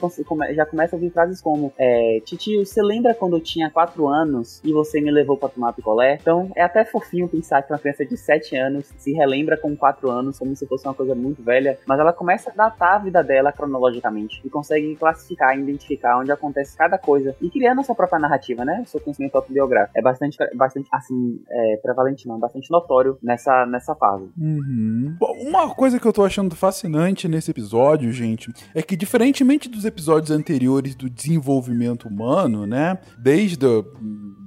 já 0.53 0.65
começa 0.65 0.95
a 0.95 0.97
ouvir 0.97 1.11
frases 1.11 1.41
como 1.41 1.71
é, 1.77 2.21
Titio, 2.25 2.65
você 2.65 2.81
lembra 2.81 3.13
quando 3.13 3.35
eu 3.37 3.41
tinha 3.41 3.69
4 3.69 4.07
anos 4.07 4.61
e 4.63 4.71
você 4.71 4.99
me 4.99 5.11
levou 5.11 5.34
pra 5.37 5.49
tomar 5.49 5.73
picolé? 5.73 6.17
Então 6.21 6.51
é 6.55 6.63
até 6.63 6.85
fofinho 6.85 7.27
pensar 7.27 7.61
que 7.61 7.71
uma 7.71 7.79
criança 7.79 8.05
de 8.05 8.17
7 8.17 8.55
anos 8.55 8.93
se 8.97 9.11
relembra 9.13 9.57
com 9.57 9.75
4 9.75 10.09
anos 10.09 10.39
como 10.39 10.55
se 10.55 10.65
fosse 10.67 10.87
uma 10.87 10.93
coisa 10.93 11.15
muito 11.15 11.43
velha, 11.43 11.77
mas 11.85 11.99
ela 11.99 12.13
começa 12.13 12.51
a 12.51 12.53
datar 12.53 12.95
a 12.95 12.99
vida 12.99 13.23
dela 13.23 13.51
cronologicamente 13.51 14.41
e 14.43 14.49
consegue 14.49 14.95
classificar 14.95 15.57
e 15.57 15.61
identificar 15.61 16.17
onde 16.19 16.31
acontece 16.31 16.77
cada 16.77 16.97
coisa 16.97 17.35
e 17.41 17.49
criando 17.49 17.81
a 17.81 17.83
sua 17.83 17.95
própria 17.95 18.19
narrativa, 18.19 18.63
né? 18.65 18.81
O 18.85 18.89
seu 18.89 18.99
conhecimento 18.99 19.35
autobiográfico. 19.35 19.97
É 19.97 20.01
bastante, 20.01 20.37
bastante 20.55 20.87
assim, 20.91 21.41
é, 21.49 21.77
prevalente 21.77 22.27
não, 22.27 22.39
bastante 22.39 22.69
notório 22.71 23.17
nessa, 23.21 23.65
nessa 23.65 23.95
fase. 23.95 24.29
Uhum. 24.37 25.17
Uma 25.47 25.73
coisa 25.73 25.99
que 25.99 26.07
eu 26.07 26.13
tô 26.13 26.23
achando 26.23 26.55
fascinante 26.55 27.27
nesse 27.27 27.51
episódio, 27.51 28.11
gente, 28.11 28.51
é 28.73 28.81
que 28.81 28.95
diferentemente 28.95 29.69
dos 29.69 29.85
episódios 29.85 30.31
anteriores 30.31 30.95
do 30.95 31.09
desenvolvimento 31.09 32.07
humano, 32.07 32.65
né? 32.65 32.97
Desde 33.17 33.65
a, 33.65 33.83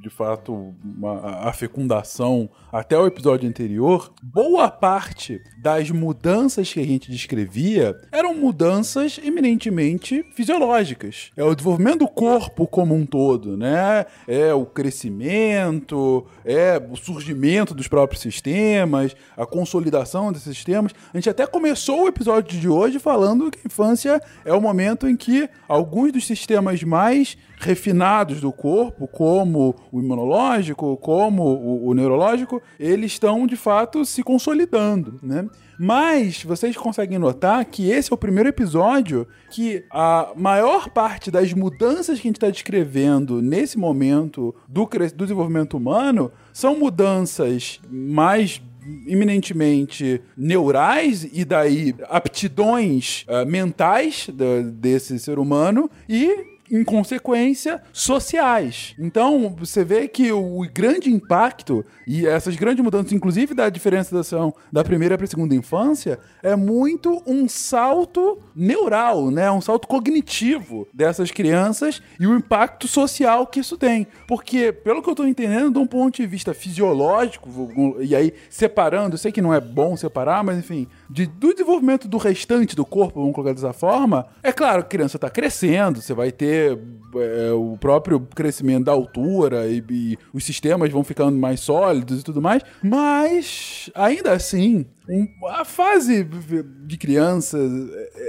de 0.09 0.15
fato 0.15 0.75
uma- 0.83 1.49
a 1.49 1.53
fecundação 1.53 2.49
até 2.73 2.99
o 2.99 3.07
episódio 3.07 3.49
anterior, 3.49 4.13
boa 4.23 4.71
parte 4.71 5.41
das 5.63 5.91
mudanças 5.91 6.73
que 6.73 6.81
a 6.81 6.85
gente 6.85 7.11
descrevia 7.11 7.95
eram 8.11 8.35
mudanças 8.35 9.21
eminentemente 9.23 10.25
fisiológicas. 10.35 11.31
É 11.37 11.45
o 11.45 11.55
desenvolvimento 11.55 12.01
do 12.01 12.09
corpo 12.09 12.67
como 12.67 12.95
um 12.95 13.05
todo, 13.05 13.57
né? 13.57 14.07
É 14.27 14.53
o 14.55 14.65
crescimento, 14.65 16.27
é 16.45 16.81
o 16.91 16.97
surgimento 16.97 17.75
dos 17.75 17.89
próprios 17.89 18.23
sistemas, 18.23 19.15
a 19.37 19.45
consolidação 19.47 20.33
desses 20.33 20.57
sistemas. 20.57 20.93
A 21.13 21.17
gente 21.17 21.29
até 21.31 21.47
começou 21.47 22.05
o 22.05 22.09
episódio 22.09 22.59
de 22.59 22.69
hoje 22.69 22.99
falando 22.99 23.51
que 23.51 23.59
a 23.59 23.67
infância 23.67 24.23
é 24.45 24.53
o 24.53 24.61
momento 24.61 25.07
em 25.07 25.17
que 25.17 25.49
alguns 25.69 26.13
dos 26.13 26.27
sistemas 26.27 26.83
mais 26.83 27.37
refinados 27.61 28.41
do 28.41 28.53
corpo, 28.53 29.07
como 29.09 29.75
o 29.93 30.01
imunológico, 30.01 30.97
como 30.99 31.43
o, 31.43 31.89
o 31.89 31.95
neurológico, 31.95 32.63
eles 32.79 33.13
estão 33.13 33.47
de 33.47 33.57
fato 33.57 34.05
se 34.05 34.23
consolidando, 34.23 35.19
né? 35.23 35.47
Mas 35.81 36.43
vocês 36.43 36.77
conseguem 36.77 37.19
notar 37.19 37.65
que 37.65 37.89
esse 37.91 38.13
é 38.13 38.15
o 38.15 38.19
primeiro 38.19 38.49
episódio 38.49 39.29
que 39.51 39.85
a 39.93 40.33
maior 40.37 40.89
parte 40.91 41.31
das 41.31 41.53
mudanças 41.53 42.19
que 42.19 42.27
a 42.27 42.29
gente 42.29 42.37
está 42.37 42.51
descrevendo 42.51 43.41
nesse 43.41 43.79
momento 43.79 44.53
do, 44.69 44.85
do 44.85 45.25
desenvolvimento 45.25 45.77
humano 45.77 46.33
são 46.53 46.77
mudanças 46.77 47.81
mais 47.89 48.61
eminentemente 49.07 50.21
neurais 50.37 51.29
e 51.33 51.45
daí 51.45 51.95
aptidões 52.09 53.25
ah, 53.29 53.45
mentais 53.45 54.29
da- 54.33 54.63
desse 54.63 55.19
ser 55.19 55.39
humano 55.39 55.91
e 56.09 56.58
em 56.71 56.85
consequência, 56.85 57.83
sociais. 57.93 58.95
Então, 58.99 59.55
você 59.59 59.85
vê 59.85 60.09
que 60.09 60.31
o 60.33 60.67
grande 60.73 61.13
impacto 61.13 61.85
e 62.07 62.27
essas 62.27 62.57
grandes 62.57 62.85
mudanças, 62.85 63.13
inclusive 63.13 63.55
da 63.55 63.69
diferenciação 63.69 64.55
da 64.73 64.85
primeira 64.85 65.17
para 65.17 65.25
a 65.25 65.29
segunda 65.29 65.55
infância, 65.55 66.19
é 66.43 66.55
muito 66.57 67.23
um 67.27 67.49
salto 67.49 68.39
neural, 68.55 69.31
né? 69.31 69.51
Um 69.51 69.61
salto 69.61 69.87
cognitivo 69.89 70.87
dessas 70.93 71.31
crianças 71.31 72.03
e 72.19 72.27
o 72.27 72.37
impacto 72.37 72.89
social 72.89 73.47
que 73.47 73.61
isso 73.61 73.77
tem. 73.77 74.07
Porque, 74.27 74.73
pelo 74.73 75.03
que 75.03 75.09
eu 75.09 75.13
estou 75.13 75.27
entendendo, 75.27 75.73
de 75.73 75.79
um 75.79 75.87
ponto 75.87 76.17
de 76.17 76.27
vista 76.27 76.55
fisiológico, 76.55 77.49
e 78.01 78.15
aí 78.15 78.35
separando, 78.51 79.15
eu 79.15 79.19
sei 79.19 79.33
que 79.33 79.43
não 79.43 79.55
é 79.55 79.61
bom 79.61 79.97
separar, 79.97 80.43
mas 80.45 80.59
enfim, 80.59 80.87
de- 81.11 81.27
do 81.27 81.53
desenvolvimento 81.53 82.07
do 82.07 82.17
restante 82.19 82.77
do 82.77 82.85
corpo, 82.85 83.21
vamos 83.21 83.35
colocar 83.35 83.55
dessa 83.55 83.73
forma, 83.73 84.27
é 84.43 84.53
claro 84.53 84.81
a 84.81 84.85
criança 84.85 85.17
está 85.17 85.31
crescendo, 85.31 86.01
você 86.03 86.13
vai 86.15 86.31
ter 86.31 86.79
é, 87.17 87.51
o 87.53 87.77
próprio 87.81 88.21
crescimento 88.21 88.85
da 88.85 88.93
altura 88.93 89.67
e, 89.67 89.83
e 89.91 90.19
os 90.33 90.45
sistemas 90.45 90.91
vão 90.93 91.03
ficando 91.03 91.39
mais 91.39 91.61
sólidos 91.61 92.21
e 92.21 92.23
tudo 92.25 92.43
mais, 92.43 92.63
mas 92.83 93.91
ainda 93.95 94.33
assim, 94.33 94.85
um- 95.09 95.27
a 95.49 95.65
fase 95.65 96.25
de 96.87 96.97
criança 96.99 97.59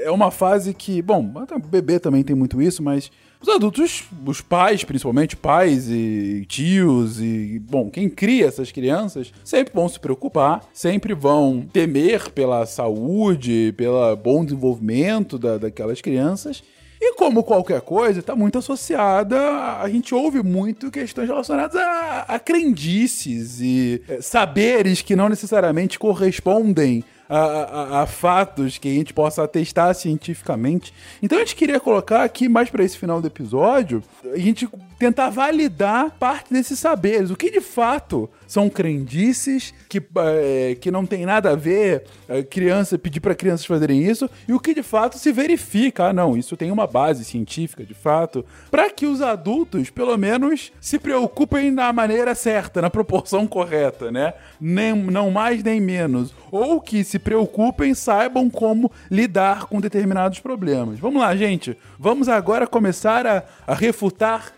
é 0.03 0.09
uma 0.11 0.31
fase 0.31 0.73
que, 0.73 1.01
bom, 1.01 1.33
bebê 1.69 1.99
também 1.99 2.23
tem 2.23 2.35
muito 2.35 2.61
isso, 2.61 2.81
mas 2.81 3.11
os 3.41 3.47
adultos, 3.47 4.03
os 4.25 4.41
pais, 4.41 4.83
principalmente 4.83 5.35
pais 5.35 5.89
e 5.89 6.45
tios 6.47 7.21
e, 7.21 7.57
bom, 7.59 7.89
quem 7.89 8.09
cria 8.09 8.45
essas 8.47 8.71
crianças, 8.71 9.31
sempre 9.45 9.73
vão 9.73 9.87
se 9.87 9.97
preocupar, 9.99 10.67
sempre 10.73 11.13
vão 11.13 11.65
temer 11.71 12.29
pela 12.31 12.65
saúde, 12.65 13.73
pelo 13.77 14.15
bom 14.17 14.43
desenvolvimento 14.43 15.37
da, 15.37 15.57
daquelas 15.57 16.01
crianças. 16.01 16.61
E 17.01 17.13
como 17.13 17.45
qualquer 17.45 17.79
coisa, 17.79 18.19
está 18.19 18.35
muito 18.35 18.57
associada, 18.57 19.39
a 19.79 19.87
gente 19.87 20.13
ouve 20.13 20.43
muito 20.43 20.91
questões 20.91 21.29
relacionadas 21.29 21.77
a, 21.77 22.25
a 22.27 22.39
crendices 22.39 23.61
e 23.61 24.01
eh, 24.05 24.21
saberes 24.21 25.01
que 25.01 25.15
não 25.15 25.29
necessariamente 25.29 25.97
correspondem 25.97 27.05
a, 27.29 27.37
a- 27.37 28.01
a 28.01 28.05
fatos 28.07 28.77
que 28.79 28.87
a 28.89 28.93
gente 28.93 29.13
possa 29.13 29.43
atestar 29.43 29.93
cientificamente. 29.93 30.91
Então 31.21 31.37
a 31.37 31.41
gente 31.41 31.55
queria 31.55 31.79
colocar 31.79 32.23
aqui, 32.23 32.49
mais 32.49 32.69
para 32.69 32.83
esse 32.83 32.97
final 32.97 33.21
do 33.21 33.27
episódio, 33.27 34.01
a 34.33 34.37
gente 34.37 34.67
tentar 34.99 35.29
validar 35.29 36.11
parte 36.19 36.53
desses 36.53 36.77
saberes. 36.77 37.31
O 37.31 37.35
que 37.35 37.49
de 37.49 37.61
fato 37.61 38.29
são 38.45 38.69
crendices 38.69 39.73
que, 39.87 40.01
eh, 40.17 40.77
que 40.81 40.91
não 40.91 41.05
tem 41.05 41.25
nada 41.25 41.51
a 41.51 41.55
ver 41.55 42.03
eh, 42.27 42.43
criança 42.43 42.99
pedir 42.99 43.21
para 43.21 43.33
crianças 43.33 43.65
fazerem 43.65 44.03
isso 44.03 44.29
e 44.47 44.53
o 44.53 44.59
que 44.59 44.73
de 44.73 44.83
fato 44.83 45.17
se 45.17 45.31
verifica. 45.31 46.07
Ah, 46.07 46.13
não, 46.13 46.35
isso 46.35 46.57
tem 46.57 46.69
uma 46.69 46.85
base 46.85 47.23
científica 47.23 47.83
de 47.85 47.93
fato, 47.93 48.45
para 48.69 48.89
que 48.89 49.05
os 49.05 49.21
adultos, 49.21 49.89
pelo 49.89 50.17
menos, 50.17 50.71
se 50.81 50.99
preocupem 50.99 51.71
na 51.71 51.93
maneira 51.93 52.35
certa, 52.35 52.81
na 52.81 52.89
proporção 52.89 53.47
correta, 53.47 54.11
né? 54.11 54.33
Nem, 54.59 54.93
não 54.93 55.31
mais 55.31 55.63
nem 55.63 55.79
menos. 55.79 56.33
Ou 56.51 56.81
que 56.81 57.03
se 57.03 57.17
preocupem, 57.19 57.93
saibam 57.93 58.49
como 58.49 58.91
lidar 59.09 59.65
com 59.67 59.79
determinados 59.79 60.39
problemas. 60.39 60.99
Vamos 60.99 61.21
lá, 61.21 61.35
gente. 61.35 61.77
Vamos 61.97 62.27
agora 62.27 62.67
começar 62.67 63.25
a, 63.25 63.43
a 63.65 63.73
refutar 63.73 64.53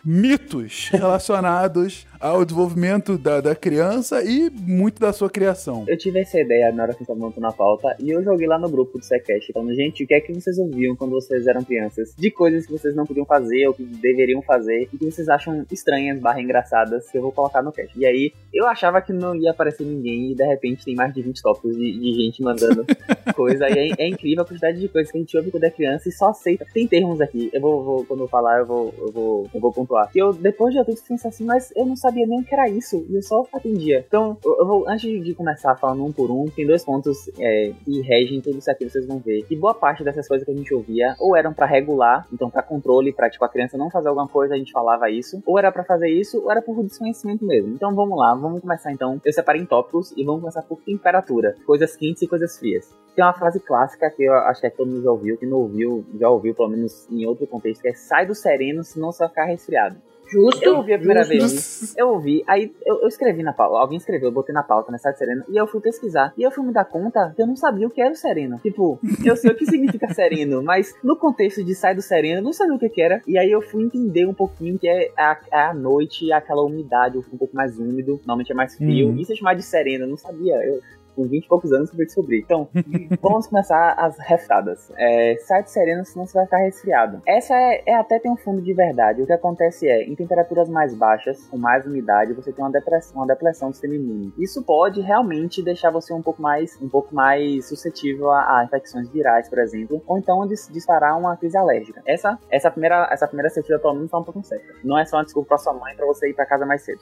relacionados 0.91 2.05
ao 2.21 2.45
desenvolvimento 2.45 3.17
da, 3.17 3.41
da 3.41 3.55
criança 3.55 4.23
e 4.23 4.49
muito 4.49 4.99
da 4.99 5.11
sua 5.11 5.29
criação. 5.29 5.83
Eu 5.87 5.97
tive 5.97 6.19
essa 6.19 6.39
ideia 6.39 6.71
na 6.71 6.83
hora 6.83 6.91
que 6.93 6.97
a 6.97 6.99
gente 6.99 7.07
tava 7.07 7.19
montando 7.19 7.47
a 7.47 7.51
pauta 7.51 7.95
e 7.99 8.09
eu 8.11 8.23
joguei 8.23 8.47
lá 8.47 8.59
no 8.59 8.69
grupo 8.69 8.97
do 8.99 9.03
Sequest 9.03 9.51
falando, 9.51 9.73
gente, 9.73 10.03
o 10.03 10.07
que 10.07 10.13
é 10.13 10.21
que 10.21 10.31
vocês 10.33 10.57
ouviam 10.59 10.95
quando 10.95 11.11
vocês 11.11 11.47
eram 11.47 11.63
crianças? 11.63 12.13
De 12.17 12.29
coisas 12.29 12.65
que 12.65 12.71
vocês 12.71 12.95
não 12.95 13.05
podiam 13.05 13.25
fazer 13.25 13.67
ou 13.67 13.73
que 13.73 13.83
deveriam 13.83 14.41
fazer 14.41 14.87
e 14.93 14.97
que 14.97 15.05
vocês 15.11 15.27
acham 15.27 15.65
estranhas, 15.71 16.19
barra 16.19 16.41
engraçadas, 16.41 17.09
que 17.09 17.17
eu 17.17 17.21
vou 17.21 17.31
colocar 17.31 17.61
no 17.63 17.71
cast. 17.71 17.97
E 17.97 18.05
aí, 18.05 18.31
eu 18.53 18.67
achava 18.67 19.01
que 19.01 19.11
não 19.11 19.35
ia 19.35 19.51
aparecer 19.51 19.83
ninguém 19.85 20.31
e 20.31 20.35
de 20.35 20.45
repente 20.45 20.85
tem 20.85 20.95
mais 20.95 21.13
de 21.13 21.21
20 21.21 21.41
tópicos 21.41 21.75
de, 21.75 21.99
de 21.99 22.13
gente 22.13 22.43
mandando 22.43 22.85
coisa. 23.35 23.67
E 23.69 23.93
é, 23.97 24.03
é 24.05 24.07
incrível 24.07 24.43
a 24.43 24.45
quantidade 24.45 24.79
de 24.79 24.87
coisas 24.87 25.11
que 25.11 25.17
a 25.17 25.21
gente 25.21 25.35
ouve 25.37 25.49
quando 25.51 25.63
é 25.63 25.69
criança 25.71 26.07
e 26.07 26.11
só 26.11 26.29
aceita. 26.29 26.65
Tem 26.73 26.85
termos 26.87 27.19
aqui, 27.19 27.49
eu 27.53 27.61
vou, 27.61 27.83
vou- 27.83 28.05
quando 28.05 28.21
eu 28.23 28.27
falar, 28.27 28.59
eu 28.59 28.65
vou, 28.65 28.93
eu 28.99 29.11
vou, 29.11 29.49
eu 29.53 29.59
vou 29.59 29.71
pontuar. 29.71 30.11
Que 30.11 30.19
eu, 30.21 30.33
depois 30.33 30.73
de 30.73 30.79
adulto, 30.79 31.01
pensei 31.07 31.29
assim, 31.29 31.45
mas 31.45 31.71
eu 31.75 31.85
não 31.85 31.95
sabia 31.95 32.10
nem 32.11 32.41
o 32.41 32.43
que 32.43 32.53
era 32.53 32.69
isso. 32.69 33.05
E 33.09 33.15
eu 33.15 33.21
só 33.21 33.45
atendia. 33.53 34.03
Então, 34.07 34.37
eu, 34.43 34.65
vou, 34.65 34.87
antes 34.87 35.09
de 35.23 35.33
começar 35.33 35.75
falando 35.75 36.05
um 36.05 36.11
por 36.11 36.29
um, 36.31 36.45
tem 36.45 36.65
dois 36.65 36.83
pontos 36.83 37.29
é, 37.39 37.73
que 37.83 38.01
regem 38.01 38.41
tudo 38.41 38.57
isso 38.57 38.69
aqui, 38.69 38.89
vocês 38.89 39.05
vão 39.05 39.19
ver. 39.19 39.45
E 39.49 39.55
boa 39.55 39.73
parte 39.73 40.03
dessas 40.03 40.27
coisas 40.27 40.45
que 40.45 40.51
a 40.51 40.55
gente 40.55 40.73
ouvia, 40.73 41.15
ou 41.19 41.35
eram 41.35 41.53
pra 41.53 41.65
regular, 41.65 42.27
então 42.31 42.49
pra 42.49 42.61
controle, 42.61 43.13
pra 43.13 43.29
tipo 43.29 43.43
a 43.45 43.49
criança 43.49 43.77
não 43.77 43.89
fazer 43.89 44.09
alguma 44.09 44.27
coisa, 44.27 44.53
a 44.53 44.57
gente 44.57 44.71
falava 44.71 45.09
isso, 45.09 45.41
ou 45.45 45.57
era 45.57 45.71
pra 45.71 45.83
fazer 45.83 46.09
isso, 46.09 46.41
ou 46.41 46.51
era 46.51 46.61
por 46.61 46.83
desconhecimento 46.83 47.45
mesmo. 47.45 47.73
Então 47.73 47.93
vamos 47.95 48.17
lá, 48.17 48.33
vamos 48.35 48.61
começar 48.61 48.91
então. 48.91 49.19
Eu 49.23 49.33
separei 49.33 49.61
em 49.61 49.65
tópicos 49.65 50.13
e 50.15 50.23
vamos 50.23 50.41
começar 50.41 50.61
por 50.63 50.79
temperatura, 50.81 51.55
coisas 51.65 51.95
quentes 51.95 52.21
e 52.21 52.27
coisas 52.27 52.57
frias. 52.57 52.93
Tem 53.15 53.25
uma 53.25 53.33
frase 53.33 53.59
clássica 53.59 54.09
que 54.09 54.23
eu 54.23 54.33
acho 54.33 54.61
que 54.61 54.69
todo 54.69 54.89
mundo 54.89 55.03
já 55.03 55.11
ouviu, 55.11 55.37
que 55.37 55.45
não 55.45 55.57
ouviu, 55.57 56.05
já 56.17 56.29
ouviu 56.29 56.55
pelo 56.55 56.69
menos 56.69 57.07
em 57.09 57.25
outro 57.25 57.45
contexto, 57.45 57.81
que 57.81 57.89
é 57.89 57.93
sai 57.93 58.25
do 58.25 58.33
sereno, 58.33 58.83
senão 58.83 59.11
você 59.11 59.19
vai 59.19 59.29
ficar 59.29 59.45
resfriado. 59.45 59.97
Justo. 60.31 60.63
Eu 60.63 60.77
ouvi 60.77 60.93
a 60.93 60.97
primeira 60.97 61.23
Justo. 61.23 61.37
vez. 61.37 61.93
Eu 61.97 62.09
ouvi, 62.09 62.43
aí 62.47 62.73
eu, 62.85 63.01
eu 63.01 63.07
escrevi 63.07 63.43
na 63.43 63.53
pauta. 63.53 63.77
Alguém 63.77 63.97
escreveu, 63.97 64.29
eu 64.29 64.33
botei 64.33 64.53
na 64.53 64.63
pauta, 64.63 64.91
né? 64.91 64.97
Site 64.97 65.17
Sereno. 65.17 65.43
E 65.49 65.57
eu 65.57 65.67
fui 65.67 65.81
pesquisar. 65.81 66.33
E 66.37 66.43
eu 66.43 66.51
fui 66.51 66.65
me 66.65 66.71
dar 66.71 66.85
conta 66.85 67.33
que 67.35 67.41
eu 67.41 67.47
não 67.47 67.55
sabia 67.55 67.87
o 67.87 67.89
que 67.89 68.01
era 68.01 68.11
o 68.11 68.15
sereno. 68.15 68.59
Tipo, 68.59 68.99
eu 69.25 69.35
sei 69.35 69.51
o 69.51 69.55
que 69.55 69.65
significa 69.65 70.11
sereno, 70.13 70.63
mas 70.63 70.95
no 71.03 71.15
contexto 71.15 71.63
de 71.63 71.75
sai 71.75 71.93
do 71.93 72.01
sereno, 72.01 72.39
eu 72.39 72.43
não 72.43 72.53
sabia 72.53 72.75
o 72.75 72.79
que, 72.79 72.89
que 72.89 73.01
era. 73.01 73.21
E 73.27 73.37
aí 73.37 73.51
eu 73.51 73.61
fui 73.61 73.83
entender 73.83 74.25
um 74.25 74.33
pouquinho 74.33 74.79
que 74.79 74.87
é 74.87 75.11
a, 75.17 75.37
é 75.51 75.61
a 75.67 75.73
noite, 75.73 76.31
aquela 76.31 76.63
umidade, 76.63 77.17
um 77.17 77.37
pouco 77.37 77.55
mais 77.55 77.77
úmido. 77.77 78.13
Normalmente 78.19 78.51
é 78.51 78.55
mais 78.55 78.75
frio. 78.75 79.09
Uhum. 79.09 79.17
Isso 79.17 79.33
é 79.33 79.35
chamar 79.35 79.55
de 79.55 79.63
sereno, 79.63 80.05
eu 80.05 80.09
não 80.09 80.17
sabia. 80.17 80.55
Eu, 80.63 80.81
com 81.15 81.25
20 81.27 81.45
e 81.45 81.47
poucos 81.47 81.71
anos 81.71 81.89
eu 81.89 81.95
fui 81.95 82.05
descobrir. 82.05 82.39
Então, 82.41 82.67
vamos 83.21 83.47
começar 83.47 83.93
as 83.97 84.17
reftadas. 84.19 84.91
É, 84.97 85.35
sai 85.39 85.63
de 85.63 85.71
sereno, 85.71 86.05
senão 86.05 86.25
você 86.25 86.33
vai 86.33 86.45
ficar 86.45 86.57
resfriado. 86.57 87.21
Essa 87.25 87.53
é, 87.55 87.83
é 87.87 87.95
até 87.95 88.19
tem 88.19 88.31
um 88.31 88.37
fundo 88.37 88.61
de 88.61 88.73
verdade. 88.73 89.21
O 89.21 89.25
que 89.25 89.33
acontece 89.33 89.87
é, 89.87 90.03
em 90.03 90.15
temperaturas 90.15 90.69
mais 90.69 90.93
baixas, 90.95 91.45
com 91.47 91.57
mais 91.57 91.85
umidade, 91.85 92.33
você 92.33 92.51
tem 92.51 92.63
uma 92.63 92.71
depressão, 92.71 93.15
uma 93.17 93.27
depressão 93.27 93.69
do 93.69 93.73
sistema 93.73 93.95
imune. 93.95 94.33
Isso 94.37 94.63
pode 94.63 95.01
realmente 95.01 95.61
deixar 95.63 95.91
você 95.91 96.13
um 96.13 96.21
pouco 96.21 96.41
mais, 96.41 96.77
um 96.81 96.89
pouco 96.89 97.13
mais 97.13 97.67
suscetível 97.67 98.31
a, 98.31 98.59
a 98.59 98.63
infecções 98.65 99.09
virais, 99.09 99.49
por 99.49 99.59
exemplo, 99.59 100.01
ou 100.07 100.17
então 100.17 100.45
dis- 100.47 100.69
disparar 100.71 101.17
uma 101.17 101.35
crise 101.37 101.57
alérgica. 101.57 102.01
Essa, 102.05 102.37
essa 102.49 102.69
primeira, 102.71 103.07
essa 103.11 103.27
primeira 103.27 103.49
certeza 103.49 103.79
pelo 103.79 103.93
menos 103.95 104.11
tá 104.11 104.17
um 104.19 104.23
pouco 104.23 104.41
certa. 104.43 104.65
Não 104.83 104.97
é 104.97 105.05
só 105.05 105.17
uma 105.17 105.23
desculpa 105.23 105.49
pra 105.49 105.57
sua 105.57 105.73
mãe 105.73 105.95
pra 105.95 106.05
você 106.05 106.29
ir 106.29 106.33
pra 106.33 106.45
casa 106.45 106.65
mais 106.65 106.81
cedo. 106.83 106.99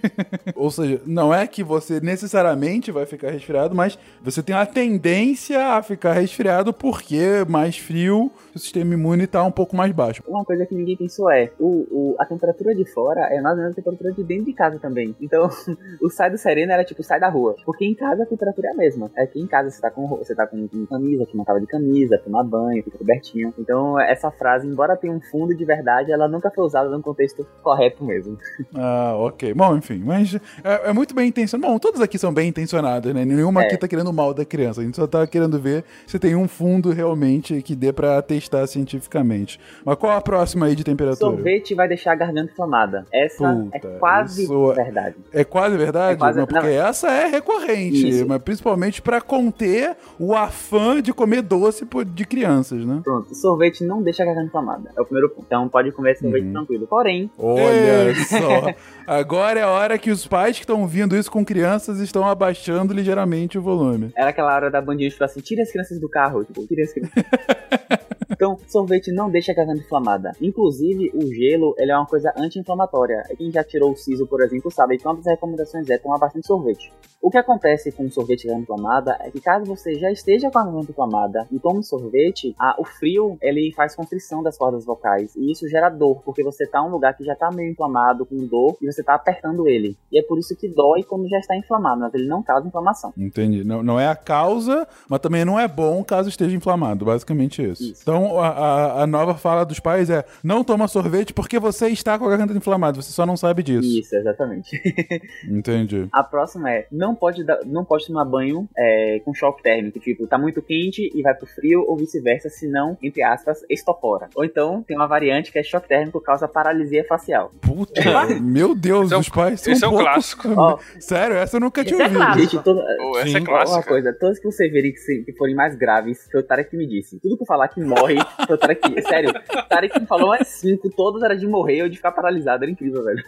Ou 0.56 0.70
seja, 0.70 1.00
não 1.06 1.32
é 1.34 1.46
que 1.46 1.62
você 1.62 2.00
necessariamente 2.00 2.90
vai 2.90 3.06
ficar 3.06 3.30
resfriado, 3.30 3.49
mas 3.74 3.98
você 4.22 4.42
tem 4.42 4.54
a 4.54 4.64
tendência 4.66 5.74
a 5.74 5.82
ficar 5.82 6.12
resfriado 6.12 6.72
porque 6.72 7.44
mais 7.48 7.76
frio, 7.78 8.30
o 8.54 8.58
sistema 8.58 8.94
imune 8.94 9.26
tá 9.26 9.42
um 9.44 9.50
pouco 9.50 9.74
mais 9.76 9.92
baixo. 9.92 10.22
Uma 10.26 10.44
coisa 10.44 10.66
que 10.66 10.74
ninguém 10.74 10.96
pensou 10.96 11.30
é, 11.30 11.50
o, 11.58 11.86
o- 11.90 12.16
a 12.18 12.24
temperatura 12.26 12.74
de 12.74 12.84
fora 12.84 13.20
é 13.30 13.40
mais 13.40 13.56
ou 13.56 13.62
menos 13.62 13.72
a 13.72 13.76
temperatura 13.76 14.12
de 14.12 14.22
dentro 14.24 14.44
de 14.46 14.52
casa 14.52 14.78
também. 14.78 15.14
Então, 15.20 15.48
o 16.02 16.10
sai 16.10 16.30
do 16.30 16.38
sereno 16.38 16.72
era 16.72 16.84
tipo, 16.84 17.02
sai 17.02 17.18
da 17.20 17.28
rua. 17.28 17.54
Porque 17.64 17.84
em 17.84 17.94
casa 17.94 18.22
a 18.22 18.26
temperatura 18.26 18.68
é 18.68 18.70
a 18.72 18.74
mesma. 18.74 19.10
É 19.16 19.26
que 19.26 19.40
em 19.40 19.46
casa 19.46 19.70
você 19.70 19.80
tá 19.80 19.90
com, 19.90 20.06
você 20.08 20.34
tá 20.34 20.46
com, 20.46 20.66
com 20.68 20.86
camisa, 20.86 21.24
que 21.26 21.36
não 21.36 21.44
tava 21.44 21.60
de 21.60 21.66
camisa, 21.66 22.18
toma 22.18 22.42
banho, 22.44 22.82
fica 22.82 22.98
cobertinho. 22.98 23.54
Então, 23.58 23.98
essa 24.00 24.30
frase, 24.30 24.66
embora 24.66 24.96
tenha 24.96 25.12
um 25.12 25.20
fundo 25.20 25.56
de 25.56 25.64
verdade, 25.64 26.12
ela 26.12 26.28
nunca 26.28 26.50
foi 26.50 26.64
usada 26.64 26.88
num 26.90 27.02
contexto 27.02 27.46
correto 27.62 28.04
mesmo. 28.04 28.38
Ah, 28.74 29.14
ok. 29.16 29.52
Bom, 29.54 29.76
enfim, 29.76 30.02
mas 30.04 30.34
é, 30.64 30.90
é 30.90 30.92
muito 30.92 31.14
bem 31.14 31.28
intencionado. 31.28 31.72
Bom, 31.72 31.78
todas 31.78 32.00
aqui 32.00 32.18
são 32.18 32.32
bem 32.32 32.48
intencionadas, 32.48 33.14
né? 33.14 33.24
Nenhuma 33.40 33.62
É. 33.62 33.66
aqui 33.66 33.76
tá 33.78 33.88
querendo 33.88 34.12
mal 34.12 34.34
da 34.34 34.44
criança. 34.44 34.80
A 34.80 34.84
gente 34.84 34.96
só 34.96 35.06
tá 35.06 35.26
querendo 35.26 35.58
ver 35.58 35.82
se 36.06 36.18
tem 36.18 36.34
um 36.36 36.46
fundo 36.46 36.90
realmente 36.92 37.62
que 37.62 37.74
dê 37.74 37.92
pra 37.92 38.20
testar 38.20 38.66
cientificamente. 38.66 39.58
Mas 39.84 39.96
qual 39.96 40.12
a 40.16 40.20
próxima 40.20 40.66
aí 40.66 40.76
de 40.76 40.84
temperatura? 40.84 41.32
Sorvete 41.36 41.74
vai 41.74 41.88
deixar 41.88 42.12
a 42.12 42.14
garganta 42.16 42.52
inflamada. 42.52 43.06
Essa 43.12 43.48
Puta, 43.52 43.76
é 43.76 43.80
quase 43.98 44.46
verdade. 44.74 45.16
É 45.32 45.44
quase 45.44 45.76
verdade? 45.76 46.14
É 46.14 46.16
quase- 46.16 46.40
porque 46.40 46.58
não. 46.58 46.66
essa 46.88 47.10
é 47.10 47.26
recorrente, 47.28 48.08
Isso. 48.08 48.26
mas 48.28 48.42
principalmente 48.42 49.00
pra 49.00 49.20
conter 49.20 49.96
o 50.18 50.34
afã 50.34 51.00
de 51.00 51.12
comer 51.12 51.42
doce 51.42 51.86
de 52.12 52.24
crianças, 52.26 52.84
né? 52.84 53.00
Pronto, 53.02 53.34
sorvete 53.34 53.84
não 53.84 54.02
deixa 54.02 54.22
a 54.22 54.26
garganta 54.26 54.48
inflamada. 54.48 54.90
É 54.96 55.00
o 55.00 55.04
primeiro 55.04 55.30
ponto. 55.30 55.44
Então 55.46 55.68
pode 55.68 55.90
comer 55.92 56.16
sorvete 56.16 56.44
Uhum. 56.44 56.52
tranquilo. 56.52 56.86
Porém, 56.86 57.30
Olha 57.38 58.14
só. 58.26 58.74
Agora 59.06 59.58
é 59.58 59.62
a 59.62 59.68
hora 59.70 59.98
que 59.98 60.10
os 60.10 60.26
pais 60.26 60.56
que 60.56 60.62
estão 60.64 60.80
ouvindo 60.82 61.16
isso 61.16 61.30
com 61.30 61.44
crianças 61.44 61.98
estão 62.00 62.26
abaixando 62.28 62.92
ligeiramente 62.92 63.29
o 63.58 63.62
volume. 63.62 64.10
Era 64.16 64.30
aquela 64.30 64.54
hora 64.54 64.70
da 64.70 64.80
bandinha 64.80 65.08
de 65.08 65.14
tipo 65.14 65.24
assim, 65.24 65.40
tire 65.40 65.62
as 65.62 65.70
crianças 65.70 66.00
do 66.00 66.08
carro, 66.08 66.44
tipo, 66.44 66.66
tire 66.66 66.82
as 66.82 66.92
crianças. 66.92 67.14
então, 68.40 68.56
sorvete 68.66 69.12
não 69.12 69.28
deixa 69.28 69.52
a 69.52 69.54
garganta 69.54 69.80
inflamada. 69.80 70.32
Inclusive, 70.40 71.10
o 71.14 71.26
gelo, 71.30 71.74
ele 71.76 71.92
é 71.92 71.94
uma 71.96 72.06
coisa 72.06 72.32
anti-inflamatória. 72.34 73.22
Quem 73.36 73.50
já 73.50 73.62
tirou 73.62 73.92
o 73.92 73.96
siso, 73.96 74.26
por 74.26 74.40
exemplo, 74.42 74.70
sabe 74.70 74.96
que 74.96 75.06
uma 75.06 75.14
das 75.16 75.26
recomendações 75.26 75.88
é 75.90 75.98
tomar 75.98 76.16
bastante 76.16 76.46
sorvete. 76.46 76.90
O 77.20 77.30
que 77.30 77.36
acontece 77.36 77.92
com 77.92 78.04
o 78.04 78.10
sorvete 78.10 78.46
garganta 78.46 78.62
inflamada 78.62 79.18
é 79.20 79.30
que 79.30 79.42
caso 79.42 79.66
você 79.66 79.94
já 79.96 80.10
esteja 80.10 80.50
com 80.50 80.58
a 80.58 80.64
garganta 80.64 80.90
inflamada 80.90 81.46
e 81.52 81.58
tome 81.58 81.84
sorvete, 81.84 82.54
a- 82.58 82.76
o 82.78 82.84
frio, 82.84 83.36
ele 83.42 83.72
faz 83.76 83.94
constrição 83.94 84.42
das 84.42 84.56
cordas 84.56 84.86
vocais. 84.86 85.36
E 85.36 85.52
isso 85.52 85.68
gera 85.68 85.90
dor, 85.90 86.22
porque 86.24 86.42
você 86.42 86.66
tá 86.66 86.80
em 86.80 86.86
um 86.86 86.90
lugar 86.90 87.14
que 87.14 87.22
já 87.22 87.34
tá 87.36 87.50
meio 87.52 87.70
inflamado, 87.72 88.24
com 88.24 88.36
dor, 88.46 88.74
e 88.80 88.86
você 88.90 89.02
tá 89.02 89.14
apertando 89.16 89.68
ele. 89.68 89.98
E 90.10 90.18
é 90.18 90.22
por 90.22 90.38
isso 90.38 90.56
que 90.56 90.66
dói 90.66 91.02
quando 91.02 91.28
já 91.28 91.38
está 91.38 91.54
inflamado, 91.54 92.00
mas 92.00 92.14
ele 92.14 92.26
não 92.26 92.42
causa 92.42 92.66
inflamação. 92.66 93.12
Entendi. 93.18 93.64
Não, 93.64 93.82
não 93.82 94.00
é 94.00 94.08
a 94.08 94.16
causa, 94.16 94.88
mas 95.06 95.20
também 95.20 95.44
não 95.44 95.60
é 95.60 95.68
bom 95.68 96.02
caso 96.02 96.30
esteja 96.30 96.56
inflamado. 96.56 97.04
Basicamente 97.04 97.62
isso. 97.62 97.82
Isso. 97.82 98.00
Então 98.02 98.29
a, 98.38 98.48
a- 98.48 99.02
a 99.02 99.06
nova 99.06 99.34
fala 99.34 99.64
dos 99.64 99.80
pais 99.80 100.10
é: 100.10 100.24
não 100.44 100.62
toma 100.62 100.86
sorvete 100.88 101.32
porque 101.32 101.58
você 101.58 101.88
está 101.88 102.18
com 102.18 102.26
a 102.26 102.28
garganta 102.30 102.52
inflamada. 102.52 103.00
Você 103.00 103.12
só 103.12 103.24
não 103.24 103.36
sabe 103.36 103.62
disso. 103.62 103.98
Isso, 103.98 104.14
exatamente. 104.14 104.80
Entendi. 105.48 106.08
A 106.12 106.22
próxima 106.22 106.70
é, 106.70 106.86
não 106.90 107.14
pode, 107.14 107.44
dar- 107.44 107.60
não 107.64 107.84
pode 107.84 108.06
tomar 108.06 108.24
banho 108.24 108.68
é, 108.76 109.20
com 109.24 109.32
choque 109.34 109.62
térmico, 109.62 109.98
tipo, 109.98 110.26
tá 110.26 110.38
muito 110.38 110.60
quente 110.62 111.10
e 111.14 111.22
vai 111.22 111.34
pro 111.34 111.46
frio, 111.46 111.84
ou 111.86 111.96
vice-versa, 111.96 112.48
senão, 112.48 112.96
entre 113.02 113.22
aspas, 113.22 113.58
estopora. 113.68 114.28
Ou 114.34 114.44
então, 114.44 114.82
tem 114.82 114.96
uma 114.96 115.06
variante 115.06 115.50
que 115.52 115.58
é 115.58 115.62
choque 115.62 115.88
térmico 115.88 116.20
causa 116.20 116.46
paralisia 116.48 117.04
facial. 117.08 117.52
Puta, 117.60 118.00
meu 118.40 118.74
Deus, 118.74 119.12
é 119.12 119.16
os 119.16 119.28
pais 119.28 119.60
são 119.60 119.72
esse 119.72 119.84
é 119.84 119.88
um 119.88 119.90
pouco- 119.90 120.04
clássico. 120.04 120.48
Ó, 120.56 120.78
Sério, 120.98 121.36
essa 121.36 121.56
eu 121.56 121.60
nunca 121.60 121.84
tinha 121.84 122.00
é 122.00 122.02
ouvido. 122.04 122.18
clássico. 122.18 122.50
gente, 122.50 122.64
toda, 122.64 122.80
Pô, 122.98 123.18
essa 123.18 123.28
Sim. 123.28 123.36
é 123.36 123.40
Uma 123.40 123.46
clássica. 123.46 123.82
coisa, 123.88 124.16
todas 124.18 124.38
que 124.38 124.44
você 124.50 124.68
verem 124.68 124.92
que, 124.92 124.98
se- 124.98 125.22
que 125.24 125.32
forem 125.32 125.54
mais 125.54 125.74
graves, 125.76 126.28
foi 126.30 126.40
o 126.40 126.42
Tarek 126.42 126.70
que 126.70 126.76
me 126.76 126.86
disse. 126.86 127.18
Tudo 127.20 127.36
que 127.36 127.42
eu 127.42 127.46
falar 127.46 127.68
que 127.68 127.80
morre, 127.80 128.16
o 128.48 128.56
Tarek 128.58 128.80
que... 128.80 129.02
Sério, 129.02 129.30
o 129.30 129.68
Tarek 129.68 130.00
me 130.00 130.06
falou 130.06 130.28
umas 130.28 130.46
cinco, 130.48 130.90
todas 130.90 131.22
era 131.22 131.36
de 131.36 131.46
morrer 131.46 131.82
ou 131.82 131.88
de 131.88 131.96
ficar 131.96 132.12
paralisado, 132.12 132.64
era 132.64 132.70
incrível, 132.72 133.02
velho. 133.04 133.22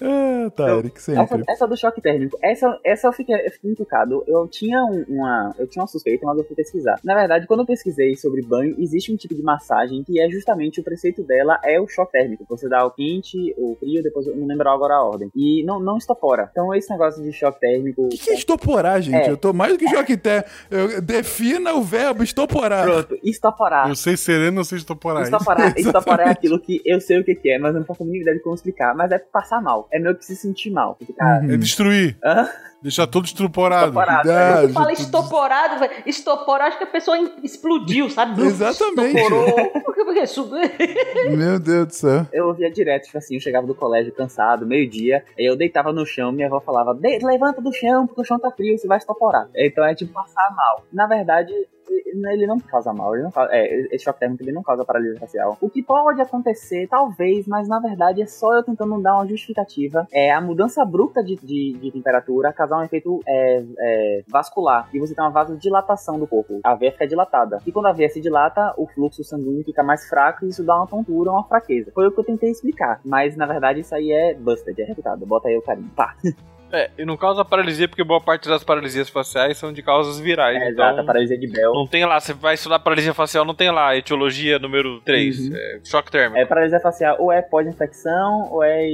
Ah, 0.00 0.50
Tarek, 0.54 0.96
Essa, 0.96 1.00
sempre. 1.26 1.44
essa 1.48 1.66
do 1.66 1.76
choque 1.76 2.00
térmico, 2.00 2.38
essa, 2.42 2.78
essa 2.84 3.08
eu, 3.08 3.12
fiquei, 3.12 3.34
eu 3.46 3.50
fiquei 3.50 3.70
encucado. 3.70 4.22
Eu 4.26 4.46
tinha 4.48 4.82
um- 4.84 5.04
uma, 5.08 5.54
eu 5.58 5.66
tinha 5.66 5.82
uma 5.82 5.88
suspeita, 5.88 6.26
mas 6.26 6.38
eu 6.38 6.44
fui 6.44 6.54
pesquisar. 6.56 6.98
Na 7.04 7.14
verdade, 7.14 7.46
quando 7.46 7.60
eu 7.60 7.66
pesquisei 7.66 8.14
sobre 8.16 8.42
banho, 8.42 8.74
existe 8.78 9.12
um 9.12 9.16
tipo 9.16 9.34
de 9.34 9.42
massagem 9.42 10.02
que 10.04 10.20
é 10.20 10.28
justamente 10.28 10.80
o 10.80 10.84
preceito 10.84 11.22
dela 11.22 11.58
é 11.64 11.80
o 11.80 11.86
choque 11.88 12.12
térmico. 12.12 12.44
Você 12.48 12.68
dá 12.68 12.84
o 12.84 12.90
quente, 12.90 13.54
o 13.58 13.76
frio, 13.78 14.02
depois 14.02 14.26
eu 14.26 14.36
não 14.36 14.46
lembro 14.46 14.68
agora 14.68 14.94
a 14.94 15.02
ordem. 15.04 15.30
E 15.34 15.64
não, 15.64 15.80
não 15.80 15.96
estopora. 15.96 16.48
Então 16.50 16.74
esse 16.74 16.90
negócio 16.90 17.22
de 17.22 17.32
choque 17.32 17.60
térmico. 17.60 18.06
O 18.06 18.08
que, 18.10 18.18
que 18.18 18.30
é 18.30 18.34
estoporar, 18.34 19.00
gente? 19.00 19.28
É. 19.28 19.30
Eu 19.30 19.36
tô 19.36 19.52
mais 19.52 19.72
do 19.72 19.78
que 19.78 19.88
choque 19.88 20.16
té. 20.16 20.44
Eu- 20.70 21.00
Defina 21.02 21.74
o 21.74 21.82
verbo 21.82 22.22
estoporar. 22.22 22.84
Pronto, 22.84 23.18
estoporar. 23.22 23.90
Sei 23.96 24.16
sereno, 24.16 24.60
eu 24.60 24.64
sei 24.64 24.78
estoporar. 24.78 25.22
Estoporar, 25.24 25.74
estoporar 25.76 26.28
é 26.28 26.30
aquilo 26.30 26.60
que 26.60 26.80
eu 26.84 27.00
sei 27.00 27.18
o 27.20 27.24
que, 27.24 27.34
que 27.34 27.50
é, 27.50 27.58
mas 27.58 27.74
eu 27.74 27.80
não 27.80 27.86
faço 27.86 28.02
a 28.02 28.06
mínima 28.06 28.22
ideia 28.22 28.36
de 28.36 28.42
como 28.42 28.54
explicar. 28.54 28.94
Mas 28.94 29.10
é 29.10 29.18
passar 29.18 29.60
mal. 29.62 29.88
É 29.92 29.98
meio 29.98 30.14
que 30.16 30.24
se 30.24 30.36
sentir 30.36 30.70
mal. 30.70 30.96
Ficar. 31.04 31.42
Uhum. 31.42 31.52
É 31.52 31.56
destruir. 31.56 32.16
Hã? 32.24 32.48
Deixar 32.82 33.06
todo 33.06 33.24
estruporado. 33.24 33.86
Estoporado. 33.86 34.30
Ah, 34.30 34.58
Quando 34.60 34.72
fala 34.74 34.92
estoporado, 34.92 35.78
vai- 35.80 35.90
estopor, 36.06 36.60
acho 36.60 36.78
que 36.78 36.84
a 36.84 36.86
pessoa 36.86 37.16
explodiu, 37.42 38.08
sabe? 38.10 38.40
Exatamente. 38.42 39.16
Estoporou. 39.18 39.72
Meu 41.36 41.58
Deus 41.58 41.86
do 41.86 41.94
céu. 41.94 42.26
Eu 42.32 42.46
ouvia 42.48 42.70
direto, 42.70 43.04
tipo 43.06 43.18
assim, 43.18 43.34
eu 43.34 43.40
chegava 43.40 43.66
do 43.66 43.74
colégio 43.74 44.12
cansado, 44.12 44.66
meio-dia, 44.66 45.24
aí 45.38 45.44
eu 45.46 45.56
deitava 45.56 45.92
no 45.92 46.04
chão, 46.06 46.30
minha 46.32 46.46
avó 46.46 46.60
falava, 46.60 46.94
"De- 46.94 47.18
levanta 47.24 47.60
do 47.60 47.72
chão, 47.72 48.06
porque 48.06 48.20
o 48.20 48.24
chão 48.24 48.38
tá 48.38 48.50
frio, 48.50 48.78
você 48.78 48.86
vai 48.86 48.98
estoporar. 48.98 49.48
Então 49.56 49.84
é 49.84 49.94
tipo 49.94 50.12
passar 50.12 50.54
mal. 50.54 50.84
Na 50.92 51.06
verdade, 51.06 51.52
ele 51.88 52.46
não 52.46 52.58
causa 52.58 52.92
mal, 52.92 53.14
ele 53.14 53.24
não 53.24 53.30
causa, 53.30 53.52
é, 53.52 53.94
esse 53.94 54.04
choque 54.04 54.20
térmico 54.20 54.42
ele 54.42 54.52
não 54.52 54.62
causa 54.62 54.84
paralisia 54.84 55.18
facial. 55.18 55.56
O 55.60 55.68
que 55.68 55.82
pode 55.82 56.20
acontecer, 56.20 56.86
talvez, 56.88 57.46
mas 57.46 57.68
na 57.68 57.78
verdade 57.78 58.22
é 58.22 58.26
só 58.26 58.54
eu 58.54 58.62
tentando 58.62 59.00
dar 59.00 59.16
uma 59.16 59.26
justificativa. 59.26 60.06
É 60.12 60.32
a 60.32 60.40
mudança 60.40 60.82
abrupta 60.82 61.22
de, 61.22 61.36
de, 61.36 61.78
de 61.78 61.90
temperatura 61.90 62.52
causar 62.52 62.78
um 62.78 62.84
efeito 62.84 63.20
é, 63.26 63.62
é, 63.78 64.24
vascular 64.26 64.88
e 64.92 64.98
você 64.98 65.14
tem 65.14 65.24
uma 65.24 65.30
vasodilatação 65.30 66.18
do 66.18 66.26
corpo. 66.26 66.60
A 66.64 66.74
veia 66.74 66.92
fica 66.92 67.06
dilatada. 67.06 67.58
E 67.66 67.72
quando 67.72 67.86
a 67.86 67.92
veia 67.92 68.08
se 68.08 68.20
dilata, 68.20 68.74
o 68.76 68.86
fluxo 68.86 69.22
sanguíneo 69.24 69.64
fica 69.64 69.82
mais 69.82 70.08
fraco 70.08 70.44
e 70.44 70.48
isso 70.48 70.64
dá 70.64 70.76
uma 70.76 70.86
tontura, 70.86 71.30
uma 71.30 71.44
fraqueza. 71.44 71.90
Foi 71.94 72.06
o 72.06 72.12
que 72.12 72.20
eu 72.20 72.24
tentei 72.24 72.50
explicar. 72.50 73.00
Mas 73.04 73.36
na 73.36 73.46
verdade 73.46 73.80
isso 73.80 73.94
aí 73.94 74.10
é 74.10 74.34
busted, 74.34 74.80
é 74.80 74.84
reputado. 74.84 75.26
Bota 75.26 75.48
aí 75.48 75.56
o 75.56 75.62
carinho. 75.62 75.90
Pá. 75.94 76.14
É, 76.72 76.90
e 76.98 77.04
não 77.04 77.16
causa 77.16 77.44
paralisia 77.44 77.86
porque 77.88 78.02
boa 78.02 78.20
parte 78.20 78.48
das 78.48 78.64
paralisias 78.64 79.08
faciais 79.08 79.56
são 79.56 79.72
de 79.72 79.82
causas 79.82 80.18
virais. 80.18 80.56
É, 80.56 80.70
então, 80.70 80.84
exato, 80.84 81.00
a 81.00 81.04
paralisia 81.04 81.38
de 81.38 81.46
Bell. 81.46 81.72
não 81.72 81.86
tem 81.86 82.04
lá, 82.04 82.18
você 82.20 82.32
vai 82.32 82.54
estudar 82.54 82.78
paralisia 82.80 83.14
facial, 83.14 83.44
não 83.44 83.54
tem 83.54 83.70
lá 83.70 83.96
etiologia 83.96 84.58
número 84.58 85.00
3, 85.02 85.38
Uhum. 85.38 85.56
é, 85.56 85.80
choque 85.84 86.10
térmico, 86.10 86.38
É 86.40 86.44
paralisia 86.44 86.80
facial, 86.80 87.16
ou 87.20 87.30
é 87.32 87.40
pós-infecção, 87.42 88.48
ou 88.50 88.62
é. 88.64 88.86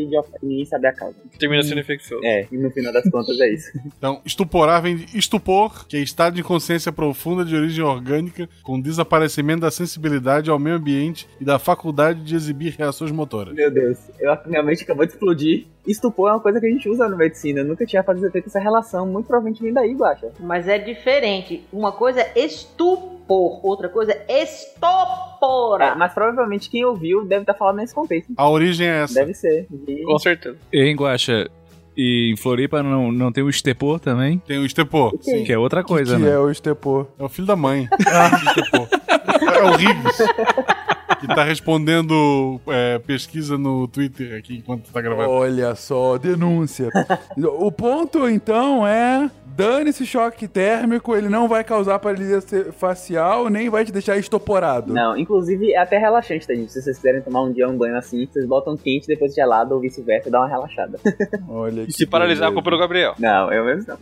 Ninguém 0.42 0.64
sabe 0.64 0.86
a 0.86 0.92
causa. 0.92 1.16
termina 1.38 1.62
sendo 1.62 1.80
infeccioso. 1.80 2.24
É, 2.24 2.46
e 2.50 2.56
no 2.56 2.70
final 2.70 2.92
das 2.92 3.08
contas 3.10 3.38
é 3.40 3.48
isso. 3.52 3.70
Então, 4.02 4.20
estuporar 4.24 4.82
vem 4.82 4.96
de 4.96 5.16
estupor, 5.16 5.86
que 5.86 5.96
é 5.96 6.00
estado 6.00 6.34
de 6.34 6.42
consciência 6.42 6.90
profunda 6.90 7.44
de 7.44 7.54
origem 7.54 7.84
orgânica, 7.84 8.48
com 8.62 8.80
desaparecimento 8.80 9.60
da 9.60 9.70
sensibilidade 9.70 10.50
ao 10.50 10.58
meio 10.58 10.74
ambiente 10.76 11.28
e 11.40 11.44
da 11.44 11.56
faculdade 11.58 12.20
de 12.24 12.34
exibir 12.34 12.74
reações 12.76 13.12
motoras. 13.12 13.54
Meu 13.54 13.70
Deus, 13.70 13.98
eu, 14.18 14.36
minha 14.46 14.62
mente 14.62 14.82
acabou 14.82 15.06
de 15.06 15.12
explodir. 15.12 15.66
Estupor 15.86 16.30
é 16.30 16.32
uma 16.34 16.40
coisa 16.40 16.60
que 16.60 16.66
a 16.66 16.70
gente 16.70 16.88
usa 16.88 17.08
na 17.08 17.16
medicina. 17.16 17.61
Eu 17.62 17.68
nunca 17.68 17.86
tinha 17.86 18.02
feito 18.04 18.46
essa 18.46 18.60
relação. 18.60 19.06
Muito 19.06 19.26
provavelmente 19.26 19.62
vem 19.62 19.72
daí, 19.72 19.94
Guacha. 19.94 20.30
Mas 20.40 20.68
é 20.68 20.78
diferente. 20.78 21.64
Uma 21.72 21.92
coisa 21.92 22.20
é 22.20 22.44
estupor. 22.44 23.64
Outra 23.64 23.88
coisa 23.88 24.12
é 24.28 24.42
estopora. 24.42 25.86
É, 25.86 25.94
mas 25.94 26.12
provavelmente 26.12 26.68
quem 26.68 26.84
ouviu 26.84 27.24
deve 27.24 27.42
estar 27.42 27.54
falando 27.54 27.76
nesse 27.76 27.94
contexto. 27.94 28.32
A 28.36 28.48
origem 28.48 28.86
é 28.86 29.02
essa. 29.02 29.14
Deve 29.14 29.32
ser. 29.34 29.66
E- 29.88 30.02
Com 30.04 30.18
certeza. 30.18 30.56
Em 30.72 30.94
Guaxa, 30.94 31.48
e 31.96 32.32
em 32.32 32.36
Floripa 32.36 32.82
não, 32.82 33.12
não 33.12 33.30
tem 33.32 33.44
o 33.44 33.48
estepor 33.50 34.00
também? 34.00 34.38
Tem 34.46 34.58
o 34.58 34.64
Estepô. 34.66 35.16
Sim. 35.20 35.44
Que 35.44 35.52
é 35.52 35.58
outra 35.58 35.84
coisa, 35.84 36.16
que 36.16 36.22
né? 36.22 36.32
é 36.32 36.38
o 36.38 36.50
estepor. 36.50 37.06
É 37.18 37.24
o 37.24 37.28
filho 37.28 37.46
da 37.46 37.56
mãe. 37.56 37.88
o 37.92 38.48
Estepô. 38.48 38.88
É 39.50 39.76
Riggs. 39.76 40.24
Que 41.22 41.34
tá 41.34 41.44
respondendo 41.44 42.60
é, 42.66 42.98
pesquisa 42.98 43.56
no 43.56 43.86
Twitter 43.86 44.36
aqui 44.36 44.56
enquanto 44.56 44.90
tá 44.90 45.00
gravando. 45.00 45.30
Olha 45.30 45.74
só, 45.74 46.18
denúncia. 46.18 46.90
o 47.38 47.70
ponto, 47.70 48.28
então, 48.28 48.86
é... 48.86 49.30
Dane-se 49.54 50.06
choque 50.06 50.48
térmico, 50.48 51.14
ele 51.14 51.28
não 51.28 51.46
vai 51.46 51.62
causar 51.62 51.98
paralisia 51.98 52.40
facial, 52.72 53.50
nem 53.50 53.68
vai 53.68 53.84
te 53.84 53.92
deixar 53.92 54.16
estoporado. 54.16 54.94
Não, 54.94 55.16
inclusive 55.16 55.72
é 55.74 55.78
até 55.78 55.98
relaxante, 55.98 56.46
tá, 56.46 56.54
gente? 56.54 56.72
Se 56.72 56.80
vocês 56.80 56.96
quiserem 56.96 57.20
tomar 57.20 57.42
um 57.42 57.52
dia 57.52 57.68
um 57.68 57.76
banho 57.76 57.96
assim, 57.96 58.26
vocês 58.26 58.46
botam 58.46 58.76
quente, 58.76 59.06
depois 59.06 59.34
gelado 59.34 59.74
ou 59.74 59.80
vice-versa, 59.80 60.30
dá 60.30 60.40
uma 60.40 60.48
relaxada. 60.48 60.98
Olha 61.48 61.82
E 61.82 61.92
se 61.92 62.06
paralisar, 62.06 62.48
a 62.48 62.52
culpa 62.52 62.70
do 62.70 62.78
Gabriel. 62.78 63.14
Não, 63.18 63.52
eu 63.52 63.64
mesmo 63.64 63.84
não. 63.88 63.98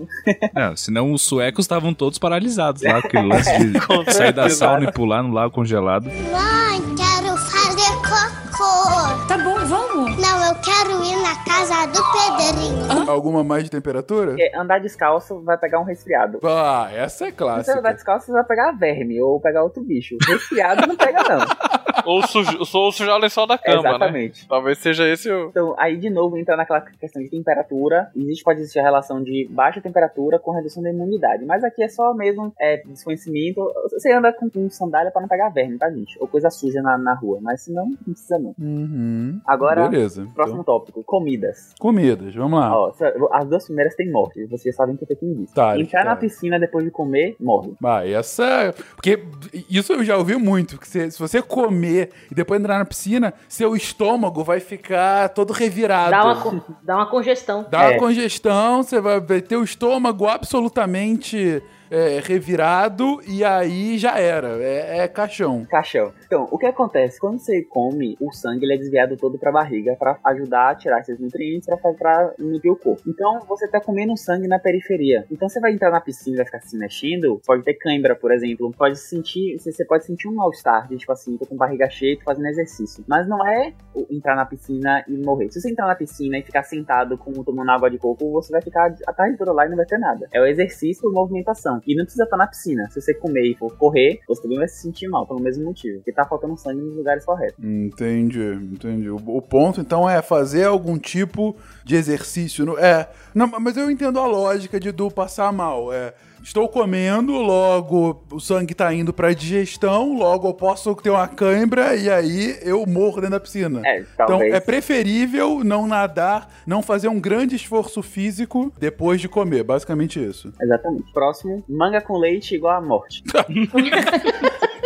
Não, 0.71 0.77
senão 0.77 1.13
os 1.13 1.23
suecos 1.23 1.65
estavam 1.65 1.93
todos 1.93 2.19
paralisados 2.19 2.83
lá, 2.83 2.99
aquele 2.99 3.27
lance 3.27 3.51
de 3.59 3.79
sair 4.13 4.33
da 4.33 4.49
sauna 4.49 4.89
e 4.89 4.93
pular 4.93 5.23
no 5.23 5.33
lago 5.33 5.53
congelado. 5.53 6.05
Mãe, 6.07 6.81
quero 7.11 7.37
fazer 7.37 7.93
cocô. 7.97 9.27
Tá 9.27 9.39
bom, 9.39 9.57
vamos. 9.67 10.17
Não, 10.17 10.49
eu 10.49 10.55
quero 10.63 11.03
ir 11.05 11.17
na 11.23 11.35
casa 11.45 11.87
do 11.87 12.03
Pedrinho. 12.13 13.11
Alguma 13.11 13.43
mais 13.43 13.65
de 13.65 13.71
temperatura? 13.71 14.33
Porque 14.33 14.51
andar 14.55 14.81
descalço 14.81 15.41
vai 15.43 15.59
pegar 15.59 15.81
um 15.81 15.85
resfriado. 15.85 16.39
Ah, 16.45 16.89
essa 16.93 17.27
é 17.27 17.31
Se 17.31 17.37
você 17.37 17.43
andar 17.43 17.65
clássica. 17.65 17.95
descalço, 17.95 18.27
você 18.27 18.33
vai 18.33 18.45
pegar 18.45 18.73
verme 18.73 19.21
ou 19.21 19.41
pegar 19.41 19.63
outro 19.63 19.83
bicho. 19.83 20.17
Resfriado 20.27 20.87
não 20.87 20.97
pega, 20.97 21.23
não. 21.23 21.47
Ou, 22.07 22.27
sujo, 22.27 22.59
ou 22.59 22.93
sujar 22.93 23.17
o 23.17 23.19
lençol 23.19 23.47
da 23.47 23.59
cama, 23.59 23.83
né? 23.83 23.89
Exatamente. 23.91 24.49
Talvez 24.49 24.79
seja 24.79 25.07
esse 25.07 25.31
o. 25.31 25.49
Então, 25.49 25.75
aí 25.79 25.97
de 25.99 26.09
novo 26.09 26.39
entra 26.39 26.57
naquela 26.57 26.81
questão 26.81 27.21
de 27.21 27.29
temperatura. 27.29 28.11
Existe, 28.17 28.43
pode 28.45 28.61
existir 28.61 28.79
a 28.79 28.83
relação 28.83 29.23
de 29.23 29.47
baixa 29.51 29.81
temperatura 29.81 30.39
com 30.39 30.53
redução 30.53 30.83
da 30.83 30.89
imunidade. 30.89 31.45
Mas 31.45 31.63
aqui 31.63 31.83
é 31.83 31.89
só 31.89 32.15
mesmo 32.15 32.55
é, 32.59 32.79
desconhecimento. 32.87 33.71
Você 33.93 34.13
anda 34.13 34.33
com, 34.33 34.49
com 34.49 34.71
sandália 34.71 35.11
pra 35.11 35.21
não 35.21 35.29
pegar 35.29 35.51
verme, 35.51 35.77
tá, 35.77 35.91
gente? 35.91 36.17
Ou 36.21 36.27
coisa 36.29 36.49
suja 36.49 36.81
na, 36.81 36.97
na 37.01 37.15
rua. 37.15 37.39
Mas 37.43 37.63
se 37.65 37.73
não, 37.73 37.87
não 37.87 38.13
precisa 38.15 38.39
não. 38.39 38.55
Uhum. 38.59 39.41
Agora, 39.47 39.89
Beleza. 39.89 40.27
próximo 40.35 40.61
Então, 40.63 40.79
tópico: 40.79 41.03
comidas. 41.05 41.75
comidas, 41.79 42.35
vamos 42.35 42.59
lá. 42.61 42.77
Ó, 42.77 42.93
as 43.33 43.49
duas 43.49 43.65
primeiras 43.65 43.95
têm 43.95 44.11
morte. 44.11 44.45
Vocês 44.47 44.75
sabem 44.75 44.97
que 44.97 45.05
eu 45.11 45.17
tenho 45.19 45.37
visto. 45.37 45.55
Tá, 45.55 45.79
Entrar 45.79 46.05
na 46.05 46.11
tá. 46.15 46.17
piscina 46.17 46.59
depois 46.59 46.85
de 46.85 46.91
comer, 46.91 47.37
morre. 47.41 47.73
Ah, 47.85 48.07
essa. 48.07 48.75
Porque 48.95 49.23
isso 49.69 49.93
eu 49.93 50.05
já 50.05 50.17
ouvi 50.17 50.37
muito. 50.37 50.79
Que 50.79 50.87
se, 50.89 51.11
se 51.11 51.19
você 51.19 51.41
comer 51.43 52.11
e 52.31 52.35
depois 52.35 52.61
entrar 52.61 52.79
na 52.79 52.85
piscina, 52.85 53.33
seu 53.49 53.75
estômago 53.75 54.43
vai 54.45 54.61
ficar 54.61 55.29
todo 55.31 55.53
revirado. 55.53 56.11
Dá 56.11 56.25
uma, 56.25 56.43
co- 56.43 56.75
dá 56.83 56.97
uma 56.97 57.11
congestão. 57.11 57.67
Dá 57.71 57.81
uma 57.81 57.93
É. 57.93 57.99
congestão, 57.99 58.83
você 58.83 59.01
vai 59.01 59.21
vai 59.21 59.41
ter 59.41 59.57
o 59.57 59.63
estômago 59.65 60.27
absolutamente 60.27 61.63
é, 61.91 62.21
revirado 62.21 63.21
e 63.27 63.45
aí 63.45 63.99
já 63.99 64.19
era. 64.19 64.63
É, 64.63 64.99
é 64.99 65.09
caixão. 65.09 65.67
Caixão. 65.69 66.13
Então, 66.27 66.49
o 66.51 66.59
que 66.59 66.67
acontece? 66.67 67.19
Quando 67.19 67.39
você 67.39 67.63
come, 67.63 68.17
o 68.21 68.33
sangue 68.33 68.65
ele 68.65 68.75
é 68.75 68.79
desviado 68.79 69.17
todo 69.17 69.39
pra 69.39 69.51
barriga 69.51 69.97
pra 69.97 70.19
ajudar 70.25 70.71
a 70.71 70.75
tirar 70.75 71.01
esses 71.01 71.19
nutrientes 71.19 71.67
pra, 71.67 71.77
pra 71.77 72.35
nutrir 72.39 72.73
o 72.73 72.77
corpo. 72.77 73.03
Então, 73.07 73.41
você 73.49 73.67
tá 73.69 73.81
comendo 73.81 74.17
sangue 74.17 74.47
na 74.47 74.59
periferia. 74.59 75.27
Então, 75.31 75.49
você 75.49 75.61
vai 75.61 75.73
entrar 75.73 75.91
na 75.91 76.01
piscina 76.01 76.35
e 76.35 76.37
vai 76.37 76.47
ficar 76.47 76.61
se 76.61 76.77
mexendo, 76.77 77.41
pode 77.45 77.65
ter 77.65 77.75
cãibra, 77.75 78.15
por 78.15 78.33
exemplo. 78.33 78.73
Pode 78.77 78.99
sentir, 78.99 79.59
você 79.59 79.85
pode 79.85 80.05
sentir 80.05 80.29
um 80.29 80.35
mal-estar, 80.35 80.89
tipo 80.89 81.13
assim, 81.13 81.37
tô 81.37 81.47
com 81.47 81.57
barriga 81.57 81.89
cheia, 81.91 82.17
tô 82.17 82.25
fazendo 82.25 82.47
exercício. 82.47 83.05
Mas 83.09 83.29
não 83.29 83.47
é 83.47 83.73
entrar 84.11 84.37
na 84.37 84.47
piscina 84.47 85.05
e 85.09 85.17
morrer. 85.17 85.51
Se 85.51 85.61
você 85.61 85.71
entrar 85.71 85.87
na 85.87 85.95
piscina 85.95 86.39
e 86.39 86.43
ficar 86.43 86.63
sentado 86.63 87.19
com 87.19 87.33
tomando 87.43 87.71
água 87.71 87.91
de 87.91 87.99
coco, 87.99 88.31
você 88.31 88.53
vai 88.53 88.63
ficar 88.63 88.95
a 89.07 89.13
tarde 89.13 89.37
toda 89.37 89.53
lá 89.53 89.67
e 89.67 89.69
não 89.69 89.77
vai 89.77 89.87
ter 89.87 89.99
nada. 89.99 90.29
É 90.33 90.41
o 90.41 90.47
exercício 90.47 91.09
e 91.09 91.13
movimentação. 91.13 91.80
E 91.87 91.95
não 91.97 92.05
precisa 92.05 92.25
estar 92.25 92.37
na 92.37 92.47
piscina. 92.47 92.89
Se 92.91 93.01
você 93.01 93.15
comer 93.15 93.43
e 93.53 93.57
for 93.57 93.77
correr, 93.77 94.21
você 94.29 94.43
também 94.43 94.59
vai 94.59 94.69
se 94.69 94.83
sentir 94.83 95.09
mal, 95.09 95.27
pelo 95.27 95.41
mesmo 95.41 95.65
motivo. 95.65 95.99
Porque 95.99 96.13
tá 96.13 96.25
faltando 96.27 96.57
sangue 96.57 96.81
nos 96.81 96.97
lugares 96.97 97.25
corretos. 97.25 97.63
Entendi, 97.65 98.41
entendi. 98.73 99.11
O, 99.11 99.17
o 99.17 99.43
ponto, 99.43 99.81
então, 99.81 100.09
é 100.09 100.21
fazer 100.23 100.65
algum 100.65 100.99
tipo 100.99 101.57
de 101.85 101.97
exercício. 101.97 102.65
no- 102.65 102.79
é. 102.79 103.09
Não, 103.35 103.47
mas 103.61 103.77
eu 103.77 103.91
entendo 103.91 104.19
a 104.19 104.27
lógica 104.27 104.79
de 104.81 104.91
do 104.93 105.11
passar 105.11 105.53
mal. 105.53 105.93
É. 105.93 106.15
Estou 106.43 106.69
comendo, 106.69 107.33
logo 107.35 108.23
o 108.33 108.41
sangue 108.41 108.75
tá 108.75 108.93
indo 108.93 109.13
pra 109.13 109.33
digestão, 109.33 110.17
logo 110.17 110.49
eu 110.49 110.55
posso 110.55 110.95
ter 110.97 111.11
uma 111.11 111.29
cãibra 111.29 111.95
e 111.95 112.11
aí 112.11 112.59
eu 112.63 112.85
morro 112.87 113.17
dentro 113.17 113.31
da 113.31 113.41
piscina. 113.41 113.83
É, 113.85 114.05
Então 114.15 114.43
é 114.43 114.59
preferível 114.59 115.63
não 115.63 115.87
nadar, 115.87 116.51
não 116.67 116.83
fazer 116.83 117.09
um 117.09 117.21
grande 117.21 117.57
esforço 117.57 118.03
físico 118.03 118.73
depois 118.79 119.21
de 119.21 119.29
comer. 119.29 119.63
Basicamente 119.63 120.23
isso. 120.25 120.53
Exatamente. 120.61 121.13
Próximo, 121.13 121.65
manga 121.69 122.01
com 122.01 122.19
leite 122.19 122.55
igual 122.55 122.77
a 122.77 122.81
morte. 122.81 123.23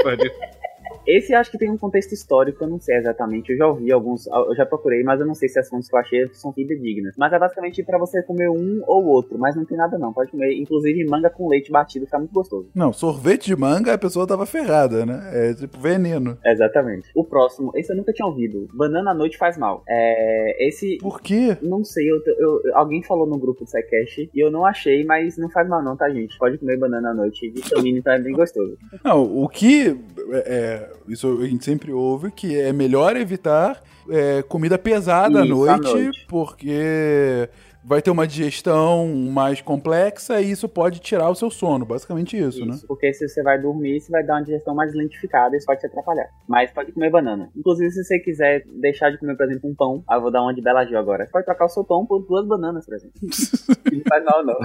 Esse 1.07 1.35
acho 1.35 1.51
que 1.51 1.59
tem 1.59 1.71
um 1.71 1.77
contexto 1.79 2.13
histórico, 2.13 2.65
eu 2.65 2.69
não 2.69 2.81
sei 2.81 2.97
exatamente. 2.97 3.53
Eu 3.53 3.59
já 3.59 3.67
ouvi 3.67 3.93
alguns, 3.93 4.27
eu 4.27 4.55
já 4.57 4.65
procurei, 4.67 5.03
mas 5.03 5.21
eu 5.21 5.27
não 5.27 5.35
sei 5.35 5.49
se 5.49 5.59
as 5.59 5.69
fontes 5.69 5.89
que 5.89 5.95
eu 5.95 6.01
achei 6.01 6.29
são 6.33 6.53
fidedignas. 6.53 7.15
Mas 7.19 7.33
é 7.33 7.39
basicamente 7.39 7.83
pra 7.83 7.99
você 7.99 8.23
comer 8.23 8.49
um 8.49 8.83
ou 8.87 9.05
outro, 9.07 9.39
mas 9.39 9.55
não 9.57 9.65
tem 9.65 9.77
nada 9.77 9.99
não. 9.99 10.13
Pode 10.13 10.31
comer, 10.31 10.53
inclusive 10.59 11.05
manga 11.05 11.31
com 11.31 11.49
leite 11.49 11.71
batido, 11.71 12.07
fica 12.07 12.19
muito 12.19 12.33
gostoso. 12.33 12.69
Não, 12.75 12.93
sorvete 12.93 13.47
de 13.47 13.57
manga 13.57 13.93
a 13.95 13.99
pessoa 13.99 14.27
tava 14.27 14.47
ferrada, 14.47 15.05
né? 15.05 15.31
É 15.33 15.55
tipo 15.55 15.79
veneno. 15.79 16.39
Exatamente. 16.45 17.09
O 17.15 17.25
próximo, 17.25 17.73
esse 17.75 17.93
eu 17.93 17.97
nunca 17.97 18.13
tinha 18.13 18.27
ouvido. 18.27 18.69
Banana 18.73 19.11
à 19.11 19.15
noite 19.15 19.37
faz 19.37 19.57
mal. 19.59 19.83
É, 19.89 20.67
esse 20.69 20.99
Por 20.99 21.21
quê? 21.21 21.57
Não 21.63 21.85
sei, 21.85 22.11
eu, 22.11 22.17
eu- 22.39 22.61
alguém 22.75 23.03
falou 23.03 23.27
no 23.27 23.39
grupo 23.39 23.65
do 23.65 23.71
SciCast 23.71 24.31
e 24.35 24.41
eu 24.41 24.51
não 24.51 24.65
achei, 24.65 25.05
mas 25.05 25.37
não 25.37 25.49
faz 25.51 25.69
mal 25.69 25.83
não, 25.83 25.97
tá, 25.97 26.09
gente? 26.11 26.37
Pode 26.39 26.59
comer 26.59 26.79
banana 26.79 27.11
à 27.11 27.15
noite, 27.15 27.49
vitamina, 27.51 27.99
então 27.99 28.13
é 28.13 28.19
bem 28.19 28.33
gostoso. 28.33 28.77
Não, 29.05 29.23
o 29.23 29.49
que 29.49 29.97
é, 30.33 30.89
isso 31.09 31.39
a 31.41 31.47
gente 31.47 31.65
sempre 31.65 31.93
ouve 31.93 32.31
que 32.31 32.59
é 32.59 32.73
melhor 32.73 33.17
evitar 33.17 33.83
é, 34.09 34.43
comida 34.43 34.79
pesada 34.79 35.41
à 35.41 35.45
Isso, 35.45 35.53
à 35.69 35.77
noite, 35.77 35.93
noite. 35.93 36.27
porque 36.29 37.49
vai 37.85 38.01
ter 38.01 38.11
uma 38.11 38.27
digestão 38.27 39.07
mais 39.31 39.61
complexa 39.61 40.41
e 40.41 40.51
isso 40.51 40.69
pode 40.69 41.01
tirar 41.01 41.29
o 41.29 41.35
seu 41.35 41.51
sono, 41.51 41.85
basicamente 41.85 42.37
isso, 42.37 42.65
né? 42.65 42.75
Isso, 42.75 42.87
porque 42.87 43.13
se 43.13 43.29
você 43.29 43.43
vai 43.43 43.61
dormir, 43.61 44.01
você 44.01 44.11
vai 44.11 44.25
dar 44.25 44.35
uma 44.35 44.43
digestão 44.43 44.75
mais 44.75 44.95
lentificada, 44.95 45.57
isso 45.57 45.67
pode 45.67 45.81
te 45.81 45.87
atrapalhar. 45.87 46.29
Mas 46.49 46.71
pode 46.71 46.93
comer 46.93 47.11
banana. 47.11 47.51
Inclusive, 47.55 47.91
se 47.91 48.05
você 48.05 48.19
quiser 48.19 48.65
deixar 48.81 49.11
de 49.11 49.19
comer, 49.19 49.37
por 49.37 49.47
exemplo, 49.47 49.71
um 49.71 49.75
pão, 49.75 50.03
ah, 50.09 50.17
eu 50.17 50.23
vou 50.23 50.31
dar 50.31 50.43
uma 50.43 50.55
de 50.55 50.63
Bela 50.63 50.85
Gil 50.87 50.99
agora. 50.99 51.27
Você 51.27 51.33
pode 51.33 51.45
trocar 51.45 51.67
o 51.67 51.69
seu 51.69 51.85
pão 51.85 52.07
por 52.07 52.21
duas 52.27 52.47
bananas, 52.47 52.87
por 52.87 52.95
exemplo. 52.95 53.15
não 53.93 54.03
faz 54.09 54.25
mal, 54.25 54.45
não. 54.45 54.59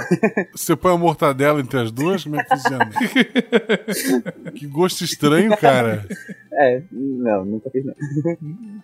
Você 0.55 0.75
põe 0.75 0.93
a 0.93 0.97
mortadela 0.97 1.59
entre 1.59 1.79
as 1.79 1.91
duas? 1.91 2.23
Como 2.23 2.39
é 2.39 2.43
que 2.43 2.49
funciona? 2.49 2.89
que 4.55 4.67
gosto 4.67 5.03
estranho, 5.03 5.55
cara. 5.57 6.05
É, 6.53 6.83
não, 6.91 7.45
nunca 7.45 7.69
fiz 7.69 7.85
não. 7.85 7.93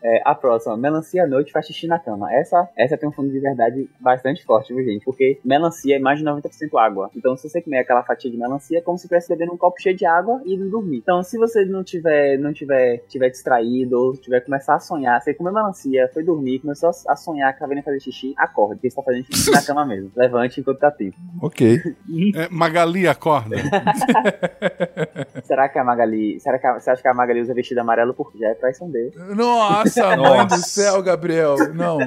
É, 0.02 0.22
a 0.24 0.34
próxima, 0.34 0.78
melancia 0.78 1.24
à 1.24 1.28
noite 1.28 1.52
faz 1.52 1.66
xixi 1.66 1.88
na 1.88 2.00
cama. 2.00 2.34
Essa, 2.34 2.70
essa 2.78 2.98
tem 2.98 3.10
um 3.10 3.12
fundo 3.12 3.32
de 3.32 3.40
verdade 3.40 3.90
bastante 4.00 4.25
forte, 4.44 4.74
viu, 4.74 4.84
gente? 4.84 5.04
Porque 5.04 5.40
melancia 5.44 5.96
é 5.96 6.00
mais 6.00 6.20
de 6.20 6.26
90% 6.26 6.50
água. 6.78 7.10
Então, 7.16 7.36
se 7.36 7.50
você 7.50 7.62
comer 7.62 7.80
aquela 7.80 8.04
fatia 8.04 8.30
de 8.30 8.38
melancia, 8.38 8.80
é 8.80 8.82
como 8.82 8.98
se 8.98 9.06
estivesse 9.06 9.30
bebendo 9.30 9.54
um 9.54 9.58
copo 9.58 9.82
cheio 9.82 9.96
de 9.96 10.06
água 10.06 10.42
e 10.46 10.56
indo 10.56 10.70
dormir. 10.70 10.98
Então, 10.98 11.22
se 11.24 11.38
você 11.38 11.66
não 11.66 11.84
tiver, 11.84 12.38
não 12.38 12.54
tiver, 12.54 13.00
tiver 13.08 13.30
distraído 13.30 13.98
ou 13.98 14.14
tiver 14.14 14.42
começar 14.42 14.76
a 14.76 14.80
sonhar, 14.80 15.22
você 15.22 15.34
comeu 15.34 15.54
melancia, 15.54 16.10
foi 16.14 16.24
dormir, 16.24 16.60
começou 16.60 16.90
a 17.08 17.16
sonhar 17.16 17.54
que 17.54 17.60
tá 17.60 17.68
vendo 17.68 17.84
fazer 17.84 18.00
xixi, 18.00 18.34
acorde, 18.38 18.76
porque 18.76 18.90
você 18.90 18.96
tá 18.96 19.04
fazendo 19.04 19.26
xixi 19.26 19.52
na 19.52 19.62
cama 19.62 19.86
mesmo. 19.86 20.12
Levante 20.16 20.60
enquanto 20.60 20.80
tá 20.80 20.92
tempo. 20.92 21.16
Ok. 21.42 21.80
É, 22.36 22.50
Magali 22.50 23.08
acorda. 23.08 23.56
Será 25.44 25.70
que 25.70 25.78
a 25.78 25.84
Magali. 25.84 26.40
Será 26.40 26.58
que 26.60 26.68
a, 26.68 26.80
você 26.80 26.90
acha 26.90 27.02
que 27.02 27.08
a 27.08 27.14
Magali 27.14 27.42
usa 27.42 27.54
vestido 27.54 27.80
amarelo 27.80 28.14
porque 28.14 28.38
já 28.38 28.50
é 28.50 28.54
traição 28.56 28.90
dele? 28.90 29.12
Nossa, 29.36 30.16
mãe 30.18 30.48
do 30.48 30.58
céu, 30.58 31.02
Gabriel. 31.02 31.56
Não. 31.74 32.00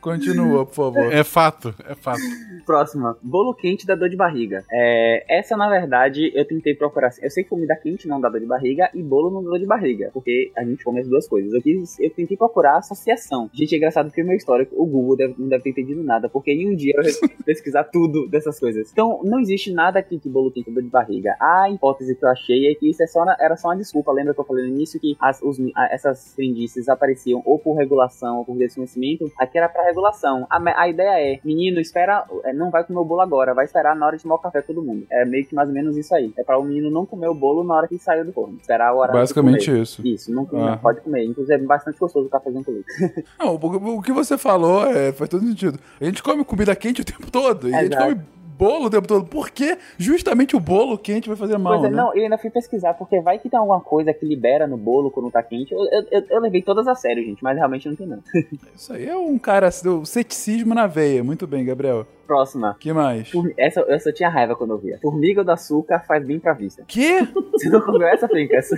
Continua, 0.00 0.66
por 0.66 0.74
favor. 0.74 1.12
É 1.12 1.24
fato, 1.24 1.61
é 1.86 1.94
fato. 1.94 2.20
Próxima, 2.66 3.16
bolo 3.22 3.54
quente 3.54 3.86
dá 3.86 3.94
dor 3.94 4.08
de 4.08 4.16
barriga. 4.16 4.64
É, 4.70 5.24
essa, 5.38 5.56
na 5.56 5.68
verdade, 5.68 6.30
eu 6.34 6.44
tentei 6.46 6.74
procurar. 6.74 7.10
Eu 7.20 7.30
sei 7.30 7.42
que 7.44 7.50
comida 7.50 7.74
quente 7.76 8.06
não 8.08 8.20
dá 8.20 8.28
dor 8.28 8.40
de 8.40 8.46
barriga 8.46 8.90
e 8.94 9.02
bolo 9.02 9.30
não 9.30 9.42
dá 9.42 9.50
dor 9.50 9.58
de 9.58 9.66
barriga, 9.66 10.10
porque 10.12 10.50
a 10.56 10.64
gente 10.64 10.84
come 10.84 11.00
as 11.00 11.08
duas 11.08 11.26
coisas. 11.28 11.52
Eu, 11.52 11.62
quis, 11.62 11.98
eu 12.00 12.10
tentei 12.10 12.36
procurar 12.36 12.78
associação. 12.78 13.50
Gente, 13.52 13.74
é 13.74 13.78
engraçado 13.78 14.06
porque 14.06 14.22
o 14.22 14.26
meu 14.26 14.36
histórico, 14.36 14.74
o 14.80 14.86
Google 14.86 15.16
deve- 15.16 15.34
não 15.38 15.48
deve 15.48 15.62
ter 15.64 15.70
entendido 15.70 16.02
nada, 16.02 16.28
porque 16.28 16.52
em 16.52 16.70
um 16.72 16.76
dia 16.76 16.94
eu 16.96 17.02
pesquisar 17.44 17.84
tudo 17.84 18.28
dessas 18.28 18.58
coisas. 18.58 18.90
Então, 18.92 19.20
não 19.24 19.40
existe 19.40 19.72
nada 19.72 19.98
aqui 19.98 20.18
que 20.18 20.28
bolo 20.28 20.50
quente 20.50 20.68
dá 20.70 20.74
dor 20.74 20.82
de 20.82 20.88
barriga. 20.90 21.34
A 21.40 21.70
hipótese 21.70 22.14
que 22.16 22.24
eu 22.24 22.28
achei 22.28 22.70
é 22.70 22.74
que 22.74 22.88
isso 22.90 23.02
é 23.02 23.06
só, 23.06 23.24
era 23.40 23.56
só 23.56 23.68
uma 23.68 23.76
desculpa. 23.76 24.12
Lembra 24.12 24.34
que 24.34 24.40
eu 24.40 24.44
falei 24.44 24.64
no 24.68 24.74
início 24.74 25.00
que 25.00 25.16
as, 25.20 25.40
os, 25.42 25.58
a- 25.74 25.88
essas 25.92 26.34
crendices 26.34 26.88
apareciam 26.88 27.42
ou 27.44 27.58
por 27.58 27.74
regulação 27.76 28.38
ou 28.38 28.44
por 28.44 28.56
desconhecimento? 28.56 29.30
Aqui 29.38 29.58
era 29.58 29.68
pra 29.68 29.84
regulação. 29.84 30.46
A, 30.50 30.82
a 30.82 30.88
ideia 30.88 31.34
é, 31.34 31.40
menino, 31.54 31.80
espera, 31.80 32.24
é, 32.44 32.52
não 32.52 32.70
vai 32.70 32.84
comer 32.84 32.98
o 32.98 33.04
bolo 33.04 33.20
agora, 33.20 33.54
vai 33.54 33.64
esperar 33.64 33.94
na 33.96 34.06
hora 34.06 34.16
de 34.16 34.22
tomar 34.22 34.36
o 34.36 34.38
café 34.38 34.62
todo 34.62 34.82
mundo. 34.82 35.06
É 35.10 35.24
meio 35.24 35.44
que 35.46 35.54
mais 35.54 35.68
ou 35.68 35.74
menos 35.74 35.96
isso 35.96 36.14
aí. 36.14 36.32
É 36.36 36.42
pra 36.44 36.58
o 36.58 36.64
menino 36.64 36.90
não 36.90 37.04
comer 37.06 37.28
o 37.28 37.34
bolo 37.34 37.62
na 37.64 37.74
hora 37.74 37.88
que 37.88 37.98
saiu 37.98 38.24
do 38.24 38.32
forno. 38.32 38.56
Esperar 38.60 38.92
horário 38.94 39.14
de 39.14 39.18
Basicamente 39.20 39.66
comer. 39.66 39.82
isso. 39.82 40.06
Isso, 40.06 40.32
não, 40.32 40.48
Ah. 40.52 40.70
não 40.72 40.78
pode 40.78 41.00
comer. 41.00 41.24
Inclusive 41.24 41.54
é 41.54 41.66
bastante 41.66 41.98
gostoso 41.98 42.26
o 42.26 42.30
cafezinho 42.30 42.64
com 42.64 42.72
leite. 42.72 43.24
Não, 43.38 43.54
o, 43.56 43.96
o 43.98 44.02
que 44.02 44.12
você 44.12 44.36
falou 44.38 44.86
é, 44.86 45.12
faz 45.12 45.28
todo 45.30 45.44
sentido. 45.46 45.78
A 46.00 46.04
gente 46.04 46.22
come 46.22 46.44
comida 46.44 46.74
quente 46.76 47.00
o 47.00 47.04
tempo 47.04 47.30
todo. 47.30 47.68
E 47.68 47.74
a 47.74 47.82
gente 47.84 47.96
come 47.96 48.20
bolo 48.62 48.86
o 48.86 48.90
tempo 48.90 49.08
todo. 49.08 49.26
Por 49.26 49.50
que 49.50 49.76
justamente 49.98 50.54
o 50.56 50.60
bolo 50.60 50.96
quente 50.96 51.28
vai 51.28 51.36
fazer 51.36 51.58
mal, 51.58 51.74
Pois 51.74 51.84
é, 51.84 51.90
né? 51.90 51.96
não, 51.96 52.14
eu 52.14 52.22
ainda 52.22 52.38
fui 52.38 52.50
pesquisar, 52.50 52.94
porque 52.94 53.20
vai 53.20 53.38
que 53.38 53.48
tem 53.48 53.58
alguma 53.58 53.80
coisa 53.80 54.12
que 54.14 54.24
libera 54.24 54.66
no 54.66 54.76
bolo 54.76 55.10
quando 55.10 55.30
tá 55.30 55.42
quente. 55.42 55.72
Eu, 55.72 55.80
eu, 55.90 56.06
eu- 56.10 56.26
eu 56.30 56.40
levei 56.40 56.62
todas 56.62 56.86
a 56.86 56.94
sério, 56.94 57.24
gente, 57.24 57.42
mas 57.42 57.56
realmente 57.56 57.88
não 57.88 57.96
tem 57.96 58.06
não. 58.06 58.18
Isso 58.76 58.92
aí 58.92 59.06
é 59.08 59.16
um 59.16 59.38
cara, 59.38 59.68
o 59.86 60.04
ceticismo 60.06 60.74
na 60.74 60.86
veia. 60.86 61.22
Muito 61.24 61.46
bem, 61.46 61.64
Gabriel. 61.64 62.06
Próxima. 62.32 62.76
que 62.80 62.92
mais? 62.94 63.30
Essa, 63.58 63.84
essa 63.88 64.08
eu 64.08 64.14
tinha 64.14 64.30
raiva 64.30 64.56
quando 64.56 64.70
eu 64.70 64.78
via. 64.78 64.98
Formiga 65.02 65.44
do 65.44 65.52
açúcar 65.52 66.00
faz 66.00 66.24
bem 66.24 66.38
pra 66.38 66.54
vista. 66.54 66.82
Que? 66.88 67.20
Você 67.52 67.68
não 67.68 67.82
comeu 67.82 68.08
essa, 68.08 68.26
Fincas? 68.26 68.70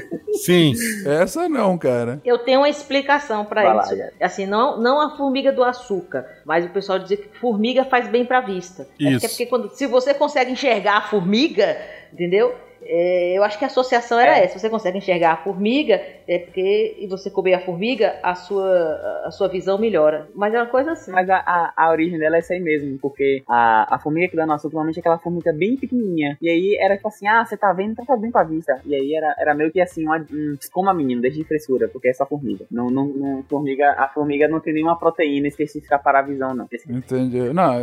Sim. 0.44 0.72
Essa 1.06 1.48
não, 1.48 1.78
cara. 1.78 2.20
Eu 2.24 2.38
tenho 2.38 2.60
uma 2.60 2.68
explicação 2.68 3.44
pra 3.44 3.62
Vai 3.62 3.74
lá, 3.74 3.82
isso. 3.84 3.94
Yara. 3.94 4.12
assim, 4.20 4.44
não, 4.44 4.80
não 4.80 5.00
a 5.00 5.16
formiga 5.16 5.52
do 5.52 5.62
açúcar, 5.62 6.26
mas 6.44 6.66
o 6.66 6.70
pessoal 6.70 6.98
dizer 6.98 7.18
que 7.18 7.38
formiga 7.38 7.84
faz 7.84 8.08
bem 8.08 8.24
pra 8.24 8.40
vista. 8.40 8.88
É 9.00 9.04
Isso. 9.04 9.20
porque, 9.20 9.28
porque 9.28 9.46
quando, 9.46 9.70
se 9.70 9.86
você 9.86 10.12
consegue 10.12 10.50
enxergar 10.50 10.96
a 10.96 11.02
formiga, 11.02 11.76
entendeu? 12.12 12.54
É, 12.86 13.36
eu 13.36 13.42
acho 13.44 13.58
que 13.58 13.64
a 13.64 13.68
associação 13.68 14.18
era 14.18 14.38
É. 14.38 14.44
essa. 14.44 14.58
Você 14.58 14.68
consegue 14.70 14.98
enxergar 14.98 15.32
a 15.32 15.36
formiga, 15.36 16.00
é 16.28 16.38
porque 16.38 16.96
e 16.98 17.06
você 17.06 17.30
comer 17.30 17.54
a 17.54 17.60
formiga, 17.60 18.14
a 18.22 18.34
sua, 18.34 19.22
a 19.24 19.30
sua 19.30 19.48
visão 19.48 19.78
melhora. 19.78 20.28
Mas 20.34 20.52
é 20.54 20.58
uma 20.58 20.66
coisa 20.66 20.92
assim. 20.92 21.10
Mas 21.12 21.28
a, 21.30 21.36
a, 21.36 21.72
a 21.76 21.90
origem 21.90 22.18
dela 22.18 22.36
é 22.36 22.38
essa 22.40 22.54
aí 22.54 22.60
mesmo, 22.60 22.98
porque 23.00 23.42
a, 23.48 23.94
a 23.94 23.98
formiga 23.98 24.28
que 24.28 24.36
dá 24.36 24.46
no 24.46 24.52
açúcar 24.52 24.74
normalmente 24.74 24.98
é 24.98 25.00
aquela 25.00 25.18
formiga 25.18 25.52
bem 25.52 25.76
pequenininha. 25.76 26.36
E 26.40 26.48
aí 26.48 26.76
era 26.80 26.96
tipo 26.96 27.08
assim, 27.08 27.26
ah, 27.26 27.44
você 27.44 27.56
tá 27.56 27.72
vendo, 27.72 27.92
então 27.92 28.04
faz 28.04 28.20
bem 28.20 28.30
pra 28.30 28.42
vista. 28.44 28.80
E 28.84 28.94
aí 28.94 29.14
era, 29.14 29.34
era 29.38 29.54
meio 29.54 29.70
que 29.72 29.80
assim, 29.80 30.04
uma, 30.04 30.18
um, 30.18 30.54
como 30.72 30.90
a 30.90 30.94
menina, 30.94 31.20
deixa 31.22 31.38
de 31.38 31.44
frescura, 31.44 31.88
porque 31.88 32.08
é 32.08 32.12
só 32.12 32.26
formiga. 32.26 32.64
Não, 32.70 32.90
não, 32.90 33.06
não, 33.06 33.42
formiga. 33.48 33.90
A 33.98 34.08
formiga 34.08 34.46
não 34.48 34.60
tem 34.60 34.74
nenhuma 34.74 34.98
proteína 34.98 35.48
específica 35.48 35.98
para 35.98 36.18
a 36.20 36.22
visão, 36.22 36.54
não. 36.54 36.68
Entendi. 36.88 37.38
Não, 37.52 37.74
é, 37.74 37.82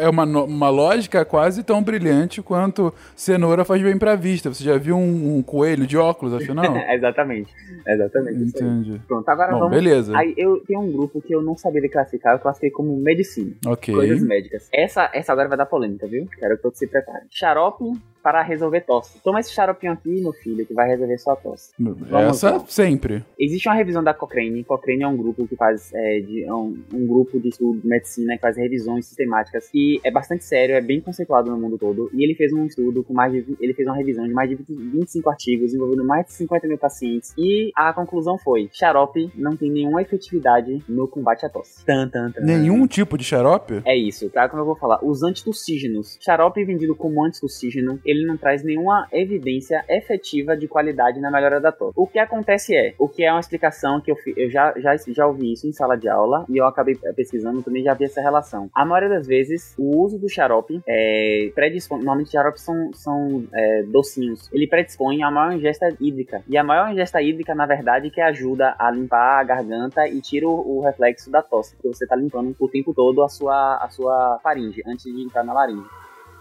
é- 0.00 0.04
é 0.04 0.08
uma, 0.08 0.24
uma 0.24 0.68
lógica 0.70 1.24
quase 1.24 1.62
tão 1.62 1.82
brilhante 1.82 2.42
quanto 2.42 2.92
cenoura 3.14 3.64
faz 3.64 3.75
bem 3.82 3.98
pra 3.98 4.14
vista. 4.16 4.52
Você 4.52 4.64
já 4.64 4.76
viu 4.78 4.96
um, 4.96 5.36
um 5.38 5.42
coelho 5.42 5.86
de 5.86 5.96
óculos, 5.96 6.34
afinal? 6.34 6.76
exatamente. 6.92 7.52
Exatamente. 7.86 8.42
Entendi. 8.42 9.00
Pronto, 9.06 9.28
agora 9.28 9.52
Bom, 9.52 9.60
vamos. 9.60 9.74
beleza. 9.74 10.16
Aí 10.16 10.34
eu 10.36 10.60
tenho 10.66 10.80
um 10.80 10.92
grupo 10.92 11.20
que 11.20 11.34
eu 11.34 11.42
não 11.42 11.56
sabia 11.56 11.88
classificar, 11.88 12.34
eu 12.34 12.38
classifiquei 12.38 12.70
como 12.70 12.96
medicina. 12.96 13.52
Ok. 13.66 13.94
Coisas 13.94 14.22
médicas. 14.22 14.68
Essa, 14.72 15.10
essa 15.12 15.32
agora 15.32 15.48
vai 15.48 15.58
dar 15.58 15.66
polêmica, 15.66 16.06
viu? 16.06 16.26
Quero 16.38 16.56
que 16.56 16.62
todos 16.62 16.78
se 16.78 16.86
preparem. 16.86 17.26
Xarope 17.30 17.84
para 18.26 18.42
resolver 18.42 18.80
tosse. 18.80 19.20
Toma 19.22 19.38
esse 19.38 19.52
xaropinho 19.52 19.92
aqui, 19.92 20.20
meu 20.20 20.32
filho, 20.32 20.66
que 20.66 20.74
vai 20.74 20.88
resolver 20.88 21.16
sua 21.16 21.36
tosse. 21.36 21.70
Vamos 21.78 22.10
Essa 22.10 22.50
lá. 22.50 22.64
sempre. 22.66 23.24
Existe 23.38 23.68
uma 23.68 23.76
revisão 23.76 24.02
da 24.02 24.12
Cochrane. 24.12 24.64
Cochrane 24.64 25.04
é 25.04 25.06
um 25.06 25.16
grupo 25.16 25.46
que 25.46 25.54
faz 25.54 25.92
é, 25.94 26.18
de, 26.18 26.42
é 26.42 26.52
um, 26.52 26.76
um 26.92 27.06
grupo 27.06 27.38
de 27.38 27.50
estudo 27.50 27.78
de 27.78 27.86
medicina 27.86 28.34
que 28.34 28.40
faz 28.40 28.56
revisões 28.56 29.06
sistemáticas 29.06 29.70
e 29.72 30.00
é 30.02 30.10
bastante 30.10 30.44
sério, 30.44 30.74
é 30.74 30.80
bem 30.80 31.00
conceituado 31.00 31.52
no 31.52 31.56
mundo 31.56 31.78
todo. 31.78 32.10
E 32.12 32.24
ele 32.24 32.34
fez 32.34 32.52
um 32.52 32.66
estudo 32.66 33.04
com 33.04 33.14
mais 33.14 33.32
de 33.32 33.56
ele 33.60 33.72
fez 33.74 33.86
uma 33.86 33.96
revisão 33.96 34.26
de 34.26 34.32
mais 34.32 34.50
de 34.50 34.56
20 34.56 34.74
25 34.74 35.30
artigos 35.30 35.72
envolvendo 35.72 36.04
mais 36.04 36.26
de 36.26 36.32
50 36.32 36.66
mil 36.66 36.78
pacientes 36.78 37.32
e 37.38 37.70
a 37.76 37.92
conclusão 37.92 38.36
foi: 38.38 38.68
xarope 38.72 39.30
não 39.36 39.56
tem 39.56 39.70
nenhuma 39.70 40.02
efetividade 40.02 40.82
no 40.88 41.06
combate 41.06 41.46
à 41.46 41.48
tosse. 41.48 41.84
Tan, 41.84 42.08
tan, 42.08 42.32
tan. 42.32 42.40
Nenhum 42.40 42.88
tipo 42.88 43.16
de 43.16 43.22
xarope? 43.22 43.82
É 43.84 43.96
isso, 43.96 44.28
tá? 44.30 44.48
Como 44.48 44.62
eu 44.62 44.66
vou 44.66 44.74
falar, 44.74 44.98
os 45.04 45.22
antitussígenos. 45.22 46.18
Xarope 46.20 46.64
vendido 46.64 46.96
como 46.96 47.24
antitussígeno, 47.24 48.00
ele 48.04 48.15
não 48.24 48.36
traz 48.36 48.62
nenhuma 48.62 49.06
evidência 49.12 49.84
efetiva 49.88 50.56
de 50.56 50.68
qualidade 50.68 51.20
na 51.20 51.30
melhora 51.30 51.60
da 51.60 51.72
tosse. 51.72 51.92
O 51.96 52.06
que 52.06 52.18
acontece 52.18 52.74
é, 52.76 52.94
o 52.98 53.08
que 53.08 53.24
é 53.24 53.30
uma 53.32 53.40
explicação 53.40 54.00
que 54.00 54.10
eu, 54.10 54.16
eu 54.36 54.50
já, 54.50 54.72
já, 54.78 54.96
já 55.08 55.26
ouvi 55.26 55.52
isso 55.52 55.66
em 55.66 55.72
sala 55.72 55.96
de 55.96 56.08
aula 56.08 56.44
e 56.48 56.56
eu 56.56 56.66
acabei 56.66 56.94
pesquisando, 57.14 57.62
também 57.62 57.82
já 57.82 57.94
vi 57.94 58.04
essa 58.04 58.20
relação. 58.20 58.70
A 58.74 58.84
maioria 58.84 59.08
das 59.08 59.26
vezes, 59.26 59.74
o 59.78 59.98
uso 60.00 60.18
do 60.18 60.28
xarope 60.28 60.80
é, 60.86 61.50
predispõe, 61.54 61.98
normalmente 61.98 62.30
xaropes 62.30 62.62
são, 62.62 62.92
são 62.92 63.44
é, 63.52 63.82
docinhos, 63.84 64.48
ele 64.52 64.66
predispõe 64.66 65.22
a 65.22 65.30
maior 65.30 65.52
ingesta 65.52 65.88
hídrica. 66.00 66.42
E 66.48 66.56
a 66.56 66.64
maior 66.64 66.90
ingesta 66.90 67.20
hídrica, 67.20 67.54
na 67.54 67.66
verdade, 67.66 68.10
que 68.10 68.20
ajuda 68.20 68.74
a 68.78 68.90
limpar 68.90 69.40
a 69.40 69.44
garganta 69.44 70.06
e 70.06 70.20
tira 70.20 70.46
o, 70.48 70.78
o 70.78 70.80
reflexo 70.80 71.30
da 71.30 71.42
tosse, 71.42 71.74
porque 71.74 71.88
você 71.88 72.06
tá 72.06 72.16
limpando 72.16 72.54
o 72.58 72.68
tempo 72.68 72.94
todo 72.94 73.22
a 73.22 73.28
sua, 73.28 73.76
a 73.76 73.88
sua 73.88 74.38
faringe, 74.42 74.82
antes 74.86 75.04
de 75.04 75.22
entrar 75.22 75.44
na 75.44 75.52
laringe. 75.52 75.86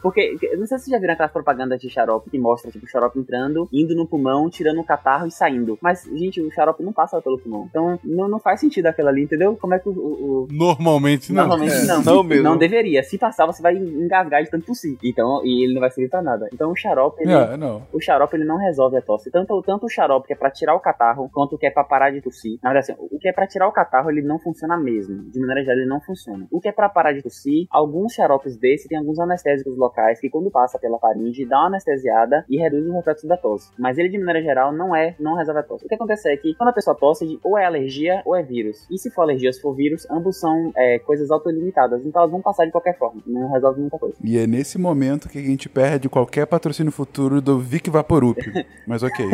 Porque, 0.02 0.38
eu 0.44 0.60
não 0.60 0.66
sei 0.66 0.78
se 0.78 0.86
vocês 0.86 0.94
já 0.96 1.00
viram 1.00 1.14
aquelas 1.14 1.32
propagandas 1.32 1.80
de 1.80 1.90
xarope 1.90 2.30
que 2.30 2.38
mostra, 2.40 2.72
tipo, 2.72 2.86
o 2.86 2.90
xarope 2.90 3.20
entrando, 3.20 3.68
indo 3.72 3.96
no 3.96 4.08
pulmão, 4.08 4.50
tirando 4.50 4.80
o 4.80 4.84
catarro 4.84 5.28
e 5.28 5.32
saindo. 5.32 5.78
Mas, 5.82 6.04
gente, 6.14 6.42
o 6.42 6.52
xarope 6.52 6.84
não 6.84 6.94
passa 6.94 7.22
pelo 7.22 7.40
pulmão. 7.40 7.66
Então, 7.70 8.00
não, 8.04 8.28
não 8.28 8.40
faz 8.40 8.60
sentido 8.60 8.86
aquilo 8.88 9.08
ali, 9.10 9.24
entendeu? 9.24 9.56
Como 9.56 9.74
é 9.74 9.80
que 9.80 9.90
o- 9.90 9.92
o, 9.94 10.44
o, 10.44 10.48
Normalmente 10.52 11.32
não. 11.32 11.48
Normalmente 11.48 11.74
É, 11.76 11.86
não. 11.88 12.02
não 12.04 12.24
mesmo. 12.24 12.58
deveria. 12.58 13.04
Se 13.04 13.18
passar, 13.18 13.46
você 13.46 13.62
vai 13.62 13.76
engasgar 13.76 14.44
de 14.44 14.50
tanto 14.50 14.66
tossir. 14.66 14.98
Então, 15.04 15.42
e 15.44 15.64
ele 15.64 15.74
não 15.74 15.82
vai 15.82 15.90
servir 15.92 16.10
pra 16.10 16.22
nada. 16.22 16.48
Então 16.54 16.72
o 16.72 16.76
xarope, 16.76 17.22
ele, 17.24 17.32
É, 17.34 17.58
não. 17.58 17.84
o 17.92 18.00
xarope 18.02 18.36
ele 18.36 18.46
não 18.46 18.58
resolve 18.58 18.98
a 18.98 19.02
tosse. 19.02 19.32
Tanto, 19.32 19.62
tanto 19.64 19.86
o 19.86 19.90
xarope 19.90 20.28
que 20.28 20.34
é 20.34 20.36
pra 20.36 20.52
tirar 20.52 20.76
o 20.76 20.80
catarro, 20.80 21.30
quanto 21.34 21.56
o 21.56 21.58
que 21.58 21.66
é 21.66 21.72
pra 21.72 21.84
parar 21.84 22.12
de 22.12 22.22
tossir. 22.22 22.60
Na 22.64 22.72
verdade, 22.72 22.92
assim, 22.92 23.02
o 23.12 23.20
que 23.20 23.28
é 23.30 23.34
pra 23.34 23.48
tirar 23.48 23.68
o 23.68 23.72
catarro, 23.72 24.10
ele 24.10 24.22
não 24.22 24.40
funciona 24.40 24.78
mesmo. 24.78 25.24
De 25.32 25.40
maneira 25.40 25.64
geral, 25.64 25.78
ele 25.80 25.90
não 25.90 26.02
funciona. 26.02 26.46
O 26.52 26.60
que 26.60 26.68
é 26.68 26.72
pra 26.72 26.90
parar 26.90 27.14
de 27.14 27.22
tossir, 27.22 27.66
alguns 27.72 28.14
xaropes 28.14 28.58
desses 28.58 28.88
tem 28.88 28.98
alguns 28.98 29.20
anestésicos 29.20 29.78
locais 29.78 29.95
que 30.20 30.30
quando 30.30 30.52
passa 30.52 30.78
pela 30.80 31.00
faringe, 31.00 31.46
dá 31.46 31.60
uma 31.60 31.68
anestesiada 31.68 32.46
e 32.50 32.58
reduz 32.58 32.86
o 32.88 32.94
reflexo 32.94 33.28
da 33.28 33.38
tosse. 33.38 33.72
Mas 33.78 33.98
ele, 33.98 34.10
de 34.10 34.18
maneira 34.18 34.42
geral, 34.42 34.72
não 34.72 34.96
é, 34.96 35.16
não 35.20 35.36
resolve 35.36 35.60
a 35.60 35.64
tosse. 35.64 35.86
O 35.86 35.88
que 35.88 35.96
acontece 35.96 36.30
é 36.30 36.38
que 36.38 36.54
quando 36.56 36.70
a 36.70 36.74
pessoa 36.74 36.96
tosse, 36.96 37.40
ou 37.44 37.58
é 37.58 37.66
alergia 37.66 38.22
ou 38.26 38.36
é 38.36 38.44
vírus. 38.44 38.88
E 38.90 38.98
se 38.98 39.10
for 39.10 39.24
alergia 39.24 39.50
ou 39.50 39.54
se 39.54 39.62
for 39.62 39.74
vírus, 39.74 40.10
ambos 40.10 40.40
são 40.40 40.72
é, 40.76 41.00
coisas 41.00 41.32
autolimitadas. 41.32 42.06
Então 42.06 42.22
elas 42.22 42.32
vão 42.32 42.42
passar 42.42 42.66
de 42.66 42.72
qualquer 42.72 42.98
forma. 42.98 43.22
Não 43.26 43.52
resolve 43.52 43.82
muita 43.82 43.98
coisa. 43.98 44.16
E 44.24 44.38
é 44.38 44.48
nesse 44.48 44.78
momento 44.78 45.30
que 45.30 45.38
a 45.38 45.42
gente 45.42 45.70
perde 45.70 46.10
qualquer 46.10 46.46
patrocínio 46.46 46.92
futuro 46.92 47.42
do 47.42 47.60
Vic 47.60 47.90
Vaporup. 47.90 48.38
Mas 48.88 49.04
ok. 49.04 49.26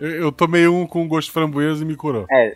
Eu, 0.00 0.10
eu 0.10 0.32
tomei 0.32 0.66
um 0.66 0.86
com 0.86 1.06
gosto 1.06 1.28
de 1.28 1.32
framboesa 1.32 1.82
e 1.82 1.86
me 1.86 1.96
curou. 1.96 2.26
É. 2.30 2.54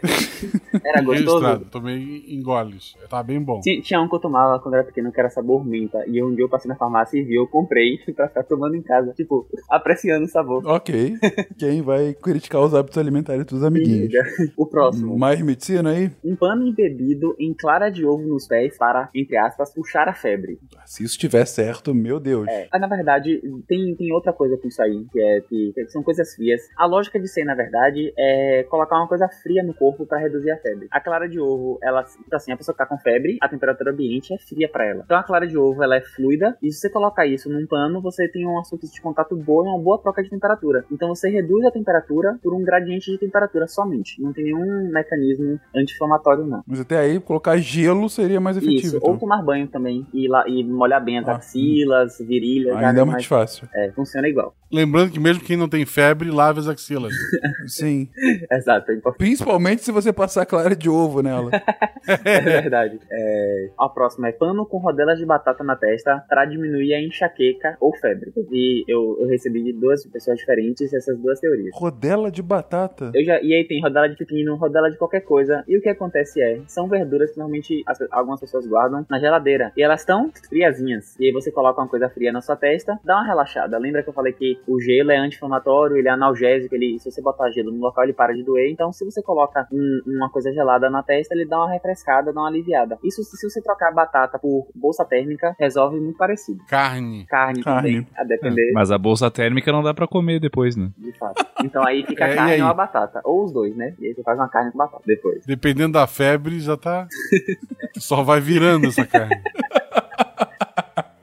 Era 0.84 1.02
gostoso. 1.02 1.60
Tomei 1.70 2.24
em 2.28 2.42
goles. 2.42 2.96
Tá 3.08 3.22
bem 3.22 3.40
bom. 3.40 3.60
Tinha, 3.60 3.80
tinha 3.80 4.00
um 4.00 4.08
que 4.08 4.14
eu 4.14 4.20
tomava 4.20 4.58
quando 4.60 4.74
era 4.74 4.84
pequeno 4.84 5.12
que 5.12 5.20
era 5.20 5.30
sabor 5.30 5.64
menta. 5.64 6.04
E 6.06 6.22
um 6.22 6.34
dia 6.34 6.44
eu 6.44 6.48
passei 6.48 6.68
na 6.68 6.76
farmácia 6.76 7.03
e 7.12 7.22
vi, 7.22 7.34
eu 7.34 7.46
comprei 7.46 7.98
pra 8.14 8.28
ficar 8.28 8.44
tomando 8.44 8.74
em 8.76 8.82
casa. 8.82 9.12
Tipo, 9.12 9.46
apreciando 9.70 10.24
o 10.24 10.28
sabor. 10.28 10.66
ok. 10.66 11.14
Quem 11.58 11.82
vai 11.82 12.14
criticar 12.14 12.62
os 12.62 12.74
hábitos 12.74 12.98
alimentares 12.98 13.44
dos 13.46 13.62
amiguinhos? 13.62 14.12
O 14.56 14.66
próximo. 14.66 15.18
Mais 15.18 15.40
medicina 15.40 15.90
aí? 15.90 16.10
Um 16.24 16.36
pano 16.36 16.66
embebido 16.66 17.34
em 17.38 17.52
clara 17.54 17.90
de 17.90 18.04
ovo 18.04 18.22
nos 18.26 18.46
pés 18.46 18.76
para, 18.78 19.08
entre 19.14 19.36
aspas, 19.36 19.72
puxar 19.74 20.08
a 20.08 20.14
febre. 20.14 20.58
Se 20.84 21.02
isso 21.02 21.14
estiver 21.14 21.44
certo, 21.46 21.94
meu 21.94 22.20
Deus. 22.20 22.46
É, 22.48 22.68
mas 22.72 22.80
na 22.80 22.86
verdade, 22.86 23.40
tem, 23.66 23.94
tem 23.96 24.12
outra 24.12 24.32
coisa 24.32 24.56
com 24.56 24.68
isso 24.68 24.80
aí, 24.82 25.04
que 25.12 25.20
é 25.20 25.40
que, 25.40 25.72
que 25.74 25.88
são 25.88 26.02
coisas 26.02 26.34
frias. 26.34 26.62
A 26.76 26.86
lógica 26.86 27.18
de 27.18 27.28
ser, 27.28 27.44
na 27.44 27.54
verdade, 27.54 28.12
é 28.16 28.64
colocar 28.64 28.96
uma 28.96 29.08
coisa 29.08 29.28
fria 29.42 29.62
no 29.62 29.74
corpo 29.74 30.06
para 30.06 30.18
reduzir 30.18 30.50
a 30.50 30.58
febre. 30.58 30.86
A 30.90 31.00
clara 31.00 31.28
de 31.28 31.40
ovo, 31.40 31.78
ela, 31.82 32.04
assim, 32.32 32.52
a 32.52 32.56
pessoa 32.56 32.74
que 32.74 32.78
tá 32.78 32.86
com 32.86 32.98
febre, 32.98 33.38
a 33.40 33.48
temperatura 33.48 33.90
ambiente 33.90 34.32
é 34.32 34.38
fria 34.38 34.68
para 34.68 34.86
ela. 34.86 35.02
Então 35.04 35.16
a 35.16 35.22
clara 35.22 35.46
de 35.46 35.56
ovo, 35.56 35.82
ela 35.82 35.96
é 35.96 36.00
fluida, 36.00 36.56
e 36.62 36.70
se 36.70 36.80
você 36.80 36.90
colocar 36.94 37.26
isso 37.26 37.50
num 37.50 37.66
pano, 37.66 38.00
você 38.00 38.28
tem 38.28 38.46
uma 38.46 38.62
superfície 38.64 38.94
de 38.94 39.02
contato 39.02 39.34
boa 39.36 39.66
e 39.66 39.68
uma 39.68 39.78
boa 39.82 39.98
troca 40.00 40.22
de 40.22 40.30
temperatura. 40.30 40.84
Então 40.90 41.08
você 41.08 41.28
reduz 41.28 41.64
a 41.66 41.70
temperatura 41.72 42.38
por 42.42 42.54
um 42.54 42.62
gradiente 42.62 43.10
de 43.10 43.18
temperatura 43.18 43.66
somente. 43.66 44.22
Não 44.22 44.32
tem 44.32 44.44
nenhum 44.44 44.88
mecanismo 44.92 45.58
anti-inflamatório, 45.74 46.46
não. 46.46 46.62
Mas 46.66 46.80
até 46.80 46.98
aí, 46.98 47.18
colocar 47.18 47.56
gelo 47.56 48.08
seria 48.08 48.40
mais 48.40 48.56
efetivo. 48.56 48.86
Isso, 48.86 48.96
então. 48.98 49.10
ou 49.12 49.18
tomar 49.18 49.42
banho 49.42 49.66
também 49.66 50.06
e, 50.14 50.28
lá, 50.28 50.44
e 50.48 50.62
molhar 50.62 51.04
bem 51.04 51.18
as 51.18 51.28
Ah. 51.28 51.36
axilas, 51.36 52.18
virilhas. 52.20 52.76
Ainda 52.76 53.00
é 53.00 53.04
mais 53.04 53.26
fácil. 53.26 53.68
É, 53.74 53.90
funciona 53.90 54.28
igual. 54.28 54.54
Lembrando 54.72 55.10
que 55.12 55.20
mesmo 55.20 55.42
quem 55.42 55.56
não 55.56 55.68
tem 55.68 55.84
febre, 55.86 56.30
lave 56.30 56.60
as 56.60 56.68
axilas. 56.68 57.12
Sim. 57.66 58.08
Exato, 58.50 58.90
é 58.90 58.94
importante. 58.94 59.18
Principalmente 59.18 59.82
se 59.82 59.92
você 59.92 60.12
passar 60.12 60.46
clara 60.46 60.74
de 60.76 60.88
ovo 60.88 61.22
nela. 61.22 61.50
É 62.06 62.38
verdade. 62.42 63.00
É, 63.10 63.70
a 63.78 63.88
próxima 63.88 64.28
é 64.28 64.32
pano 64.32 64.66
com 64.66 64.76
rodelas 64.76 65.18
de 65.18 65.24
batata 65.24 65.64
na 65.64 65.74
testa 65.74 66.22
para 66.28 66.44
diminuir 66.44 66.83
a 66.92 67.00
enxaqueca 67.00 67.76
ou 67.80 67.94
febre. 67.96 68.32
E 68.50 68.84
eu, 68.88 69.16
eu 69.20 69.28
recebi 69.28 69.62
de 69.62 69.72
duas 69.72 70.04
pessoas 70.06 70.38
diferentes 70.38 70.92
essas 70.92 71.18
duas 71.18 71.40
teorias. 71.40 71.70
Rodela 71.74 72.30
de 72.30 72.42
batata. 72.42 73.10
Eu 73.14 73.24
já, 73.24 73.40
e 73.40 73.54
aí 73.54 73.64
tem 73.66 73.80
rodela 73.80 74.08
de 74.08 74.16
pepino, 74.16 74.56
rodela 74.56 74.90
de 74.90 74.98
qualquer 74.98 75.20
coisa. 75.20 75.64
E 75.68 75.76
o 75.76 75.80
que 75.80 75.88
acontece 75.88 76.42
é, 76.42 76.60
são 76.66 76.88
verduras 76.88 77.30
que 77.30 77.38
normalmente 77.38 77.82
as- 77.86 78.00
algumas 78.10 78.40
pessoas 78.40 78.66
guardam 78.66 79.06
na 79.08 79.18
geladeira. 79.18 79.72
E 79.76 79.82
elas 79.82 80.00
estão 80.00 80.30
friazinhas. 80.48 81.18
E 81.18 81.26
aí 81.26 81.32
você 81.32 81.50
coloca 81.50 81.80
uma 81.80 81.88
coisa 81.88 82.08
fria 82.08 82.32
na 82.32 82.40
sua 82.40 82.56
testa, 82.56 82.98
dá 83.04 83.16
uma 83.16 83.26
relaxada. 83.26 83.78
Lembra 83.78 84.02
que 84.02 84.08
eu 84.08 84.12
falei 84.14 84.32
que 84.32 84.58
o 84.66 84.80
gelo 84.80 85.10
é 85.10 85.16
anti-inflamatório, 85.16 85.96
ele 85.96 86.08
é 86.08 86.10
analgésico, 86.10 86.74
ele, 86.74 86.98
se 86.98 87.10
você 87.10 87.20
botar 87.22 87.50
gelo 87.50 87.70
no 87.70 87.78
local, 87.80 88.04
ele 88.04 88.12
para 88.12 88.32
de 88.32 88.42
doer. 88.42 88.70
Então, 88.70 88.92
se 88.92 89.04
você 89.04 89.22
coloca 89.22 89.66
um- 89.72 90.00
uma 90.06 90.30
coisa 90.30 90.52
gelada 90.52 90.88
na 90.90 91.02
testa, 91.02 91.34
ele 91.34 91.44
dá 91.46 91.58
uma 91.58 91.70
refrescada, 91.72 92.32
dá 92.32 92.40
uma 92.40 92.48
aliviada. 92.48 92.98
Isso 93.04 93.22
se 93.24 93.48
você 93.48 93.60
trocar 93.60 93.92
batata 93.92 94.38
por 94.38 94.68
bolsa 94.74 95.04
térmica, 95.04 95.54
resolve 95.58 95.98
muito 96.00 96.16
parecido. 96.16 96.60
Carne. 96.74 97.26
Carne, 97.26 97.62
Carne. 97.62 97.92
também, 97.92 98.06
a 98.16 98.24
depender 98.24 98.72
Mas 98.72 98.90
a 98.90 98.98
bolsa 98.98 99.30
térmica 99.30 99.70
não 99.70 99.82
dá 99.82 99.94
pra 99.94 100.06
comer 100.06 100.40
depois, 100.40 100.76
né? 100.76 100.90
de 100.98 101.12
fato. 101.12 101.46
Então 101.62 101.86
aí 101.86 102.04
fica 102.04 102.24
É, 102.26 102.32
a 102.32 102.36
carne 102.36 102.62
ou 102.62 102.68
a 102.68 102.74
batata. 102.74 103.20
Ou 103.24 103.44
os 103.44 103.52
dois, 103.52 103.76
né? 103.76 103.94
E 104.00 104.06
aí 104.06 104.14
você 104.14 104.22
faz 104.22 104.38
uma 104.38 104.48
carne 104.48 104.72
com 104.72 104.78
batata 104.78 105.02
depois. 105.06 105.44
Dependendo 105.46 105.92
da 105.92 106.06
febre, 106.06 106.58
já 106.58 106.76
tá. 106.76 107.06
Só 107.98 108.22
vai 108.22 108.40
virando 108.40 108.86
essa 108.86 109.06
carne. 109.06 109.36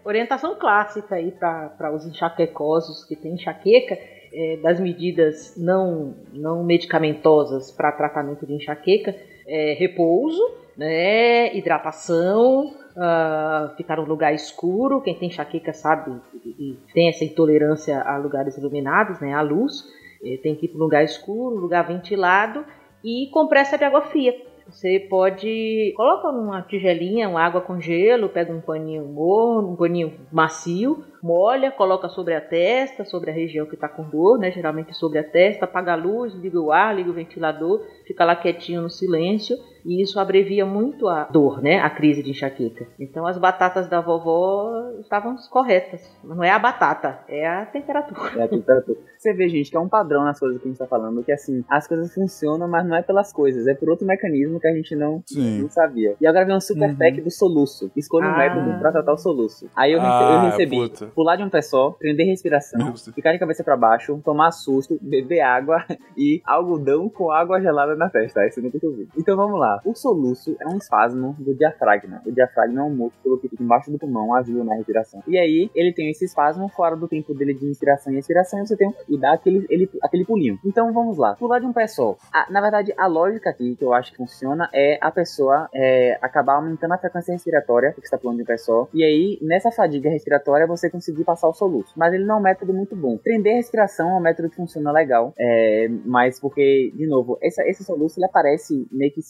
Orientação 0.04 0.56
clássica 0.56 1.16
aí 1.16 1.32
para 1.32 1.94
os 1.94 2.06
enxaquecosos 2.06 3.06
que 3.06 3.16
têm 3.16 3.36
enxaqueca, 3.36 3.98
é, 4.34 4.58
das 4.58 4.80
medidas 4.80 5.54
não, 5.58 6.16
não 6.34 6.64
medicamentosas 6.64 7.72
para 7.72 7.92
tratamento 7.92 8.46
de 8.46 8.54
enxaqueca, 8.54 9.16
é 9.48 9.74
repouso, 9.74 10.42
né, 10.78 11.56
hidratação, 11.56 12.74
ah, 12.98 13.74
ficar 13.78 13.98
num 13.98 14.06
lugar 14.06 14.34
escuro, 14.34 15.02
quem 15.02 15.16
tem 15.16 15.30
enxaqueca 15.30 15.74
sabe 15.74 16.20
e 16.46 16.78
tem 16.94 17.10
essa 17.10 17.24
intolerância 17.24 18.02
a 18.02 18.18
lugares 18.18 18.58
iluminados, 18.58 19.20
né, 19.20 19.34
à 19.34 19.42
luz, 19.42 19.86
eh, 20.24 20.38
tem 20.42 20.56
que 20.56 20.66
ir 20.66 20.70
para 20.70 20.80
um 20.80 20.84
lugar 20.84 21.04
escuro, 21.04 21.56
lugar 21.56 21.88
ventilado 21.88 22.66
e 23.04 23.30
compressa 23.32 23.78
de 23.78 23.84
água 23.84 24.02
fria. 24.02 24.34
Você 24.68 25.00
pode 25.10 25.94
coloca 25.98 26.32
numa 26.32 26.62
tigelinha, 26.62 27.28
uma 27.28 27.42
água 27.42 27.62
com 27.62 27.82
gelo, 27.82 28.30
pega 28.30 28.54
um 28.54 28.62
paninho 28.62 29.06
morno, 29.06 29.72
um 29.72 29.76
paninho 29.76 30.14
macio, 30.32 31.04
molha, 31.22 31.72
coloca 31.72 32.10
sobre 32.10 32.34
a 32.34 32.42
testa, 32.42 33.06
sobre 33.06 33.30
a 33.32 33.34
região 33.34 33.66
que 33.66 33.76
está 33.76 33.88
com 33.88 34.04
dor, 34.04 34.38
né? 34.40 34.52
Geralmente 34.52 34.94
sobre 34.96 35.20
a 35.20 35.24
testa, 35.24 35.66
apaga 35.66 35.94
a 35.94 35.96
luz, 35.96 36.34
liga 36.34 36.60
o 36.60 36.72
ar, 36.72 36.96
liga 36.96 37.10
o 37.10 37.14
ventilador, 37.14 37.82
fica 38.06 38.26
lá 38.26 38.36
quietinho 38.36 38.82
no 38.82 38.90
silêncio 38.90 39.56
e 39.86 40.02
isso 40.02 40.20
abrevia 40.20 40.66
muito 40.66 41.08
a 41.08 41.24
dor, 41.24 41.62
né? 41.62 41.80
A 41.80 41.90
crise 41.90 42.22
de 42.22 42.30
enxaqueca. 42.32 42.86
Então 43.00 43.26
as 43.26 43.38
batatas 43.38 43.88
da 43.88 44.00
vovó 44.02 44.90
estavam 45.00 45.36
corretas. 45.50 46.02
Não 46.24 46.44
é 46.44 46.52
a 46.52 46.60
batata, 46.60 47.20
é 47.28 47.48
a 47.48 47.66
temperatura. 47.66 48.32
É 48.38 48.44
a 48.44 48.48
temperatura. 48.48 48.98
Você 49.18 49.34
vê, 49.34 49.48
gente, 49.50 49.70
que 49.70 49.78
é 49.78 49.80
um 49.80 49.90
padrão 49.90 50.24
nas 50.24 50.40
coisas 50.40 50.60
que 50.62 50.68
a 50.68 50.72
gente 50.72 50.78
tá 50.78 50.88
falando, 50.88 51.24
que 51.24 51.32
assim, 51.32 51.64
as 51.70 51.88
coisas 51.88 52.14
funcionam, 52.14 52.68
mas 52.68 52.86
não 52.88 52.96
é 52.96 53.02
pelas 53.02 53.32
coisas, 53.32 53.68
é 53.68 53.74
por 53.74 53.90
outro 53.90 54.06
mecanismo 54.06 54.60
que 54.60 54.68
a 54.68 54.74
gente 54.74 54.96
não, 54.96 55.24
não 55.36 55.70
sabia. 55.70 56.16
E 56.20 56.26
agora 56.28 56.46
vem 56.46 56.56
um 56.56 56.62
super 56.62 56.90
Uhum. 56.90 56.96
pack 56.98 57.22
do 57.22 57.30
soluço. 57.32 57.92
Escolha 57.96 58.28
um 58.28 58.34
Ah. 58.34 58.38
método 58.38 58.80
pra 58.80 58.92
tratar 58.92 59.14
o 59.14 59.18
soluço. 59.18 59.70
Aí 59.76 59.92
eu, 59.94 60.00
Ah, 60.02 60.20
eu 60.32 60.40
recebi 60.42 60.76
puta. 60.78 61.11
Pular 61.14 61.36
de 61.36 61.44
um 61.44 61.50
pé 61.50 61.62
só, 61.62 61.92
prender 61.92 62.26
respiração, 62.28 62.80
Deus. 62.86 63.08
ficar 63.14 63.32
de 63.34 63.40
cabeça 63.40 63.64
pra 63.64 63.76
baixo, 63.78 64.20
tomar 64.24 64.52
susto, 64.52 64.98
beber 65.02 65.42
água 65.42 65.84
e 66.18 66.42
algodão 66.46 67.10
com 67.10 67.32
água 67.32 67.60
gelada 67.62 67.96
na 67.96 68.10
testa. 68.10 68.42
Eu 68.42 68.64
nunca 68.64 68.80
tinha 68.80 68.90
ouvido. 68.90 69.12
Então 69.18 69.36
vamos 69.36 69.60
lá. 69.60 69.80
O 69.86 69.94
soluço 69.96 70.56
é 70.60 70.68
um 70.68 70.78
espasmo 70.78 71.36
do 71.40 71.54
diafragma. 71.56 72.22
O 72.26 72.32
diafragma 72.32 72.82
é 72.82 72.84
um 72.84 72.90
músculo 72.96 73.38
que 73.40 73.50
fica 73.50 73.64
embaixo 73.64 73.92
do 73.92 73.98
pulmão, 73.98 74.34
ajuda 74.36 74.64
na 74.64 74.76
respiração. 74.76 75.22
E 75.28 75.38
aí, 75.38 75.70
ele 75.76 75.94
tem 75.94 76.10
esse 76.10 76.26
espasmo 76.26 76.68
fora 76.70 76.96
do 76.96 77.08
tempo 77.08 77.34
dele 77.34 77.54
de 77.54 77.66
inspiração 77.68 78.14
e 78.14 78.18
expiração, 78.18 78.60
e 78.60 78.68
você 78.68 78.76
tem 78.76 78.94
e 79.10 79.18
dá 79.18 79.34
aquele, 79.34 79.66
ele- 79.70 79.90
aquele 80.04 80.26
pulinho. 80.26 80.60
Então 80.66 80.92
vamos 80.94 81.18
lá. 81.18 81.36
Pular 81.36 81.60
de 81.60 81.66
um 81.66 81.74
pé 81.74 81.88
só. 81.88 82.16
A- 82.34 82.48
na 82.52 82.62
verdade, 82.62 82.94
a 82.98 83.08
lógica 83.08 83.50
aqui 83.50 83.76
que 83.76 83.84
eu 83.84 83.94
acho 83.94 84.12
que 84.12 84.18
funciona 84.18 84.70
é 84.74 84.98
a 85.02 85.12
pessoa 85.12 85.70
é, 85.74 86.18
acabar 86.22 86.56
aumentando 86.56 86.94
a 86.94 86.98
frequência 86.98 87.32
respiratória, 87.34 87.92
porque 87.94 88.06
está 88.06 88.18
pulando 88.18 88.38
de 88.38 88.44
um 88.44 88.46
pé 88.46 88.58
só. 88.58 88.88
E 88.94 89.04
aí, 89.04 89.38
nessa 89.42 89.72
fadiga 89.72 90.10
respiratória, 90.10 90.68
você 90.68 90.90
conseguir 91.02 91.24
passar 91.24 91.48
o 91.48 91.54
soluço. 91.54 91.94
Mas 91.98 92.14
ele 92.14 92.24
não 92.24 92.36
é 92.36 92.38
um 92.38 92.42
método 92.42 92.74
muito 92.74 92.96
bom. 92.96 93.18
Prender 93.18 93.54
a 93.54 93.58
respiração 93.58 94.10
é 94.10 94.14
um 94.18 94.22
método 94.22 94.50
que 94.50 94.56
funciona 94.56 94.92
legal. 94.92 95.34
É, 95.38 95.88
mas 96.06 96.40
porque, 96.40 96.94
de 96.96 97.08
novo, 97.08 97.38
esse, 97.42 97.62
esse 97.64 97.84
soluço 97.84 98.20
ele 98.20 98.28
aparece 98.28 98.88
meio 98.92 99.12
que 99.12 99.22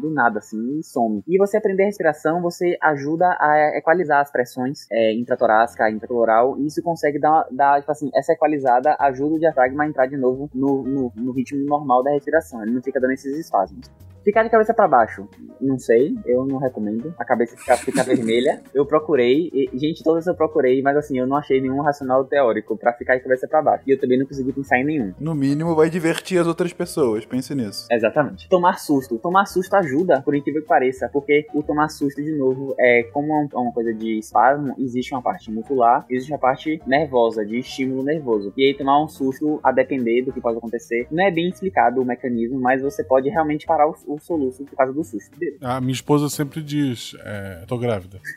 do 0.00 0.10
nada, 0.10 0.38
assim, 0.38 0.78
e 0.78 0.82
some. 0.82 1.22
E 1.26 1.38
você 1.38 1.56
aprender 1.58 1.82
a 1.82 1.86
respiração, 1.86 2.40
você 2.40 2.76
ajuda 2.80 3.26
a 3.38 3.76
equalizar 3.76 4.20
as 4.20 4.30
pressões 4.30 4.86
é, 4.90 5.14
intratorácica, 5.14 5.90
intrapleural, 5.90 6.58
e 6.58 6.66
isso 6.66 6.82
consegue 6.82 7.18
dar, 7.18 7.46
dar, 7.50 7.80
tipo 7.80 7.90
assim, 7.90 8.10
essa 8.14 8.32
equalizada 8.32 8.96
ajuda 9.00 9.34
o 9.34 9.38
diafragma 9.38 9.84
a 9.84 9.88
entrar 9.88 10.06
de 10.06 10.16
novo 10.16 10.48
no, 10.54 10.82
no, 10.82 11.12
no 11.14 11.32
ritmo 11.32 11.64
normal 11.64 12.02
da 12.02 12.10
respiração. 12.10 12.62
Ele 12.62 12.72
não 12.72 12.82
fica 12.82 13.00
dando 13.00 13.12
esses 13.12 13.36
espasmos. 13.38 13.90
Ficar 14.28 14.42
de 14.42 14.50
cabeça 14.50 14.74
pra 14.74 14.86
baixo, 14.86 15.26
não 15.58 15.78
sei, 15.78 16.14
eu 16.26 16.44
não 16.44 16.58
recomendo. 16.58 17.14
A 17.18 17.24
cabeça 17.24 17.56
fica, 17.56 17.78
fica 17.78 18.04
vermelha. 18.04 18.60
Eu 18.74 18.84
procurei, 18.84 19.48
e, 19.54 19.70
gente, 19.78 20.04
todas 20.04 20.26
eu 20.26 20.34
procurei, 20.34 20.82
mas 20.82 20.96
assim, 20.96 21.18
eu 21.18 21.26
não 21.26 21.36
achei 21.36 21.60
nenhum 21.60 21.80
racional 21.80 22.24
teórico 22.24 22.76
pra 22.76 22.92
ficar 22.92 23.16
de 23.16 23.22
cabeça 23.22 23.48
pra 23.48 23.62
baixo. 23.62 23.84
E 23.86 23.92
eu 23.92 23.98
também 23.98 24.18
não 24.18 24.26
consegui 24.26 24.52
pensar 24.52 24.78
em 24.78 24.84
nenhum. 24.84 25.14
No 25.18 25.34
mínimo, 25.34 25.74
vai 25.74 25.88
divertir 25.88 26.38
as 26.38 26.46
outras 26.46 26.72
pessoas. 26.72 27.24
Pense 27.24 27.54
nisso. 27.54 27.86
Exatamente. 27.90 28.48
Tomar 28.48 28.78
susto. 28.78 29.18
Tomar 29.18 29.46
susto 29.46 29.74
ajuda, 29.74 30.20
por 30.22 30.34
incrível 30.34 30.60
que 30.60 30.68
pareça, 30.68 31.08
porque 31.10 31.46
o 31.54 31.62
tomar 31.62 31.88
susto, 31.88 32.22
de 32.22 32.36
novo, 32.36 32.74
é 32.78 33.04
como 33.12 33.32
é 33.34 33.48
é 33.52 33.58
uma 33.58 33.72
coisa 33.72 33.94
de 33.94 34.18
espasmo, 34.18 34.74
existe 34.78 35.14
uma 35.14 35.22
parte 35.22 35.50
muscular, 35.50 36.04
existe 36.10 36.30
uma 36.30 36.38
parte 36.38 36.80
nervosa, 36.86 37.44
de 37.44 37.58
estímulo 37.58 38.02
nervoso. 38.02 38.52
E 38.56 38.66
aí 38.66 38.74
tomar 38.74 39.02
um 39.02 39.08
susto, 39.08 39.58
a 39.62 39.72
depender 39.72 40.22
do 40.22 40.32
que 40.32 40.40
pode 40.40 40.58
acontecer, 40.58 41.08
não 41.10 41.24
é 41.24 41.30
bem 41.30 41.48
explicado 41.48 42.00
o 42.00 42.04
mecanismo, 42.04 42.60
mas 42.60 42.82
você 42.82 43.02
pode 43.02 43.28
realmente 43.28 43.66
parar 43.66 43.88
o, 43.88 43.94
o 44.06 44.17
soluço 44.20 44.64
por 44.64 44.76
causa 44.76 44.92
do 44.92 45.04
susto 45.04 45.38
dele. 45.38 45.58
A 45.60 45.80
minha 45.80 45.92
esposa 45.92 46.28
sempre 46.28 46.62
diz: 46.62 47.14
é, 47.20 47.64
tô 47.66 47.78
grávida. 47.78 48.20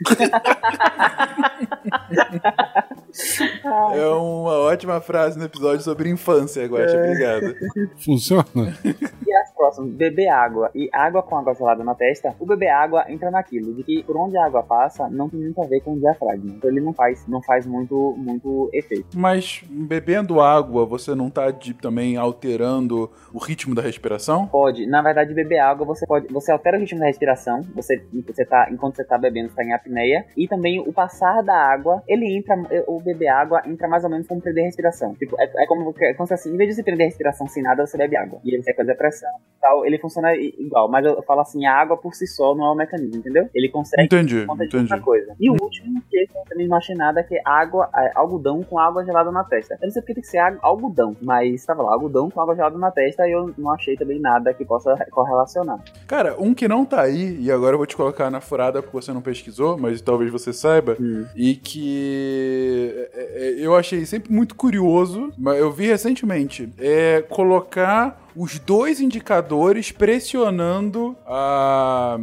É 3.93 4.05
uma 4.07 4.53
ótima 4.59 5.01
frase 5.01 5.37
no 5.37 5.43
episódio 5.45 5.83
sobre 5.83 6.09
infância, 6.09 6.65
Guaxa. 6.65 6.97
Obrigado. 6.97 7.55
Funciona? 7.97 8.77
E 8.85 9.33
as 9.35 9.50
próximas, 9.61 9.93
beber 9.93 10.27
água 10.29 10.71
e 10.73 10.89
água 10.91 11.21
com 11.21 11.37
água 11.37 11.53
gelada 11.53 11.83
na 11.83 11.93
testa, 11.93 12.33
o 12.39 12.45
beber 12.45 12.69
água 12.69 13.05
entra 13.09 13.29
naquilo 13.29 13.73
de 13.75 13.83
que 13.83 14.03
por 14.03 14.17
onde 14.17 14.35
a 14.37 14.45
água 14.45 14.63
passa 14.63 15.07
não 15.09 15.29
tem 15.29 15.39
muito 15.39 15.61
a 15.61 15.67
ver 15.67 15.81
com 15.81 15.93
o 15.93 15.99
diafragma. 15.99 16.51
Então 16.57 16.69
ele 16.69 16.81
não 16.81 16.93
faz, 16.93 17.27
não 17.27 17.41
faz 17.43 17.65
muito, 17.67 18.15
muito 18.17 18.69
efeito. 18.73 19.07
Mas 19.15 19.63
bebendo 19.69 20.41
água, 20.41 20.85
você 20.85 21.13
não 21.13 21.29
tá 21.29 21.51
de- 21.51 21.73
também 21.75 22.17
alterando 22.17 23.09
o 23.33 23.37
ritmo 23.37 23.75
da 23.75 23.81
respiração? 23.81 24.47
Pode, 24.47 24.85
na 24.87 25.01
verdade, 25.01 25.33
beber 25.33 25.59
água 25.59 25.85
você 25.85 26.05
pode, 26.07 26.27
você 26.33 26.51
altera 26.51 26.77
o 26.77 26.79
ritmo 26.79 26.99
da 26.99 27.05
respiração, 27.05 27.61
você, 27.75 28.03
você 28.25 28.45
tá, 28.45 28.67
enquanto 28.71 28.95
você 28.95 29.03
tá 29.03 29.17
bebendo, 29.17 29.49
você 29.49 29.55
tá 29.55 29.63
em 29.63 29.73
apneia, 29.73 30.25
e 30.35 30.47
também 30.47 30.79
o 30.79 30.91
passar 30.91 31.43
da 31.43 31.55
água, 31.55 32.01
ele 32.07 32.35
entra, 32.35 32.55
o 32.87 32.99
beber 32.99 33.27
água 33.29 33.61
entra 33.65 33.87
mais 33.87 34.03
ou 34.03 34.09
menos 34.09 34.27
como 34.27 34.41
prender 34.41 34.65
respiração. 34.65 35.13
Tipo, 35.15 35.35
é, 35.39 35.45
é 35.63 35.67
como, 35.67 35.93
é 35.99 36.13
como 36.13 36.27
se 36.27 36.33
assim, 36.33 36.53
em 36.53 36.57
vez 36.57 36.69
de 36.69 36.75
você 36.75 36.83
prender 36.83 37.07
respiração 37.07 37.47
sem 37.47 37.61
nada, 37.61 37.85
você 37.85 37.97
bebe 37.97 38.15
água. 38.15 38.39
E 38.43 38.53
ele 38.53 38.63
vai 38.63 38.73
fazer 38.73 38.91
a 38.91 38.95
pressão 38.95 39.29
e 39.49 39.50
tal, 39.59 39.85
ele 39.85 39.97
funciona 39.99 40.33
igual, 40.35 40.89
mas 40.89 41.05
eu 41.05 41.21
falo 41.23 41.41
assim, 41.41 41.65
a 41.65 41.75
água 41.75 41.97
por 41.97 42.13
si 42.13 42.25
só 42.27 42.55
não 42.55 42.65
é 42.65 42.69
o 42.71 42.75
mecanismo, 42.75 43.17
entendeu? 43.17 43.47
Ele 43.53 43.69
consegue 43.69 44.03
Entendi, 44.05 44.45
conta 44.45 44.63
de 44.63 44.67
entendi. 44.75 44.83
outra 44.93 44.99
coisa. 45.05 45.35
E 45.39 45.49
o 45.49 45.53
último, 45.53 46.01
que 46.09 46.17
eu 46.17 46.27
também 46.49 46.67
não 46.67 46.77
achei 46.77 46.95
nada, 46.95 47.23
que 47.23 47.35
é 47.35 47.41
água, 47.45 47.89
é, 47.95 48.11
algodão 48.15 48.63
com 48.63 48.79
água 48.79 49.03
gelada 49.05 49.31
na 49.31 49.43
testa. 49.43 49.75
Eu 49.75 49.85
não 49.87 49.91
sei 49.91 50.01
porque 50.01 50.13
tem 50.15 50.21
que 50.23 50.29
ser 50.29 50.39
algodão, 50.61 51.15
mas 51.21 51.63
tava 51.65 51.83
lá, 51.83 51.93
algodão 51.93 52.29
com 52.29 52.41
água 52.41 52.55
gelada 52.55 52.77
na 52.77 52.91
testa 52.91 53.27
e 53.27 53.31
eu 53.31 53.53
não 53.57 53.71
achei 53.71 53.95
também 53.95 54.19
nada 54.19 54.53
que 54.53 54.65
possa 54.65 54.95
correlacionar. 55.11 55.79
Cara, 56.07 56.35
um 56.39 56.53
que 56.53 56.67
não 56.67 56.83
tá 56.85 57.01
aí, 57.01 57.39
e 57.41 57.51
agora 57.51 57.73
eu 57.73 57.77
vou 57.77 57.87
te 57.87 57.95
colocar 57.95 58.29
na 58.29 58.41
furada 58.41 58.81
porque 58.81 58.95
você 58.99 59.11
não 59.13 59.21
pesquisou, 59.21 59.77
mas 59.77 60.01
talvez 60.01 60.31
você 60.31 60.51
saiba, 60.51 60.97
Hum. 60.99 61.25
e 61.35 61.55
que 61.55 63.09
é, 63.13 63.29
é, 63.35 63.65
eu 63.65 63.75
achei 63.75 64.05
sempre 64.05 64.31
muito 64.33 64.55
curioso, 64.55 65.31
mas 65.37 65.57
eu 65.59 65.71
vi 65.71 65.87
recentemente, 65.87 66.69
é 66.79 67.21
colocar 67.29 68.19
os 68.35 68.59
dois 68.59 68.99
indicadores 69.01 69.91
pressionando 69.91 71.15
a 71.25 72.17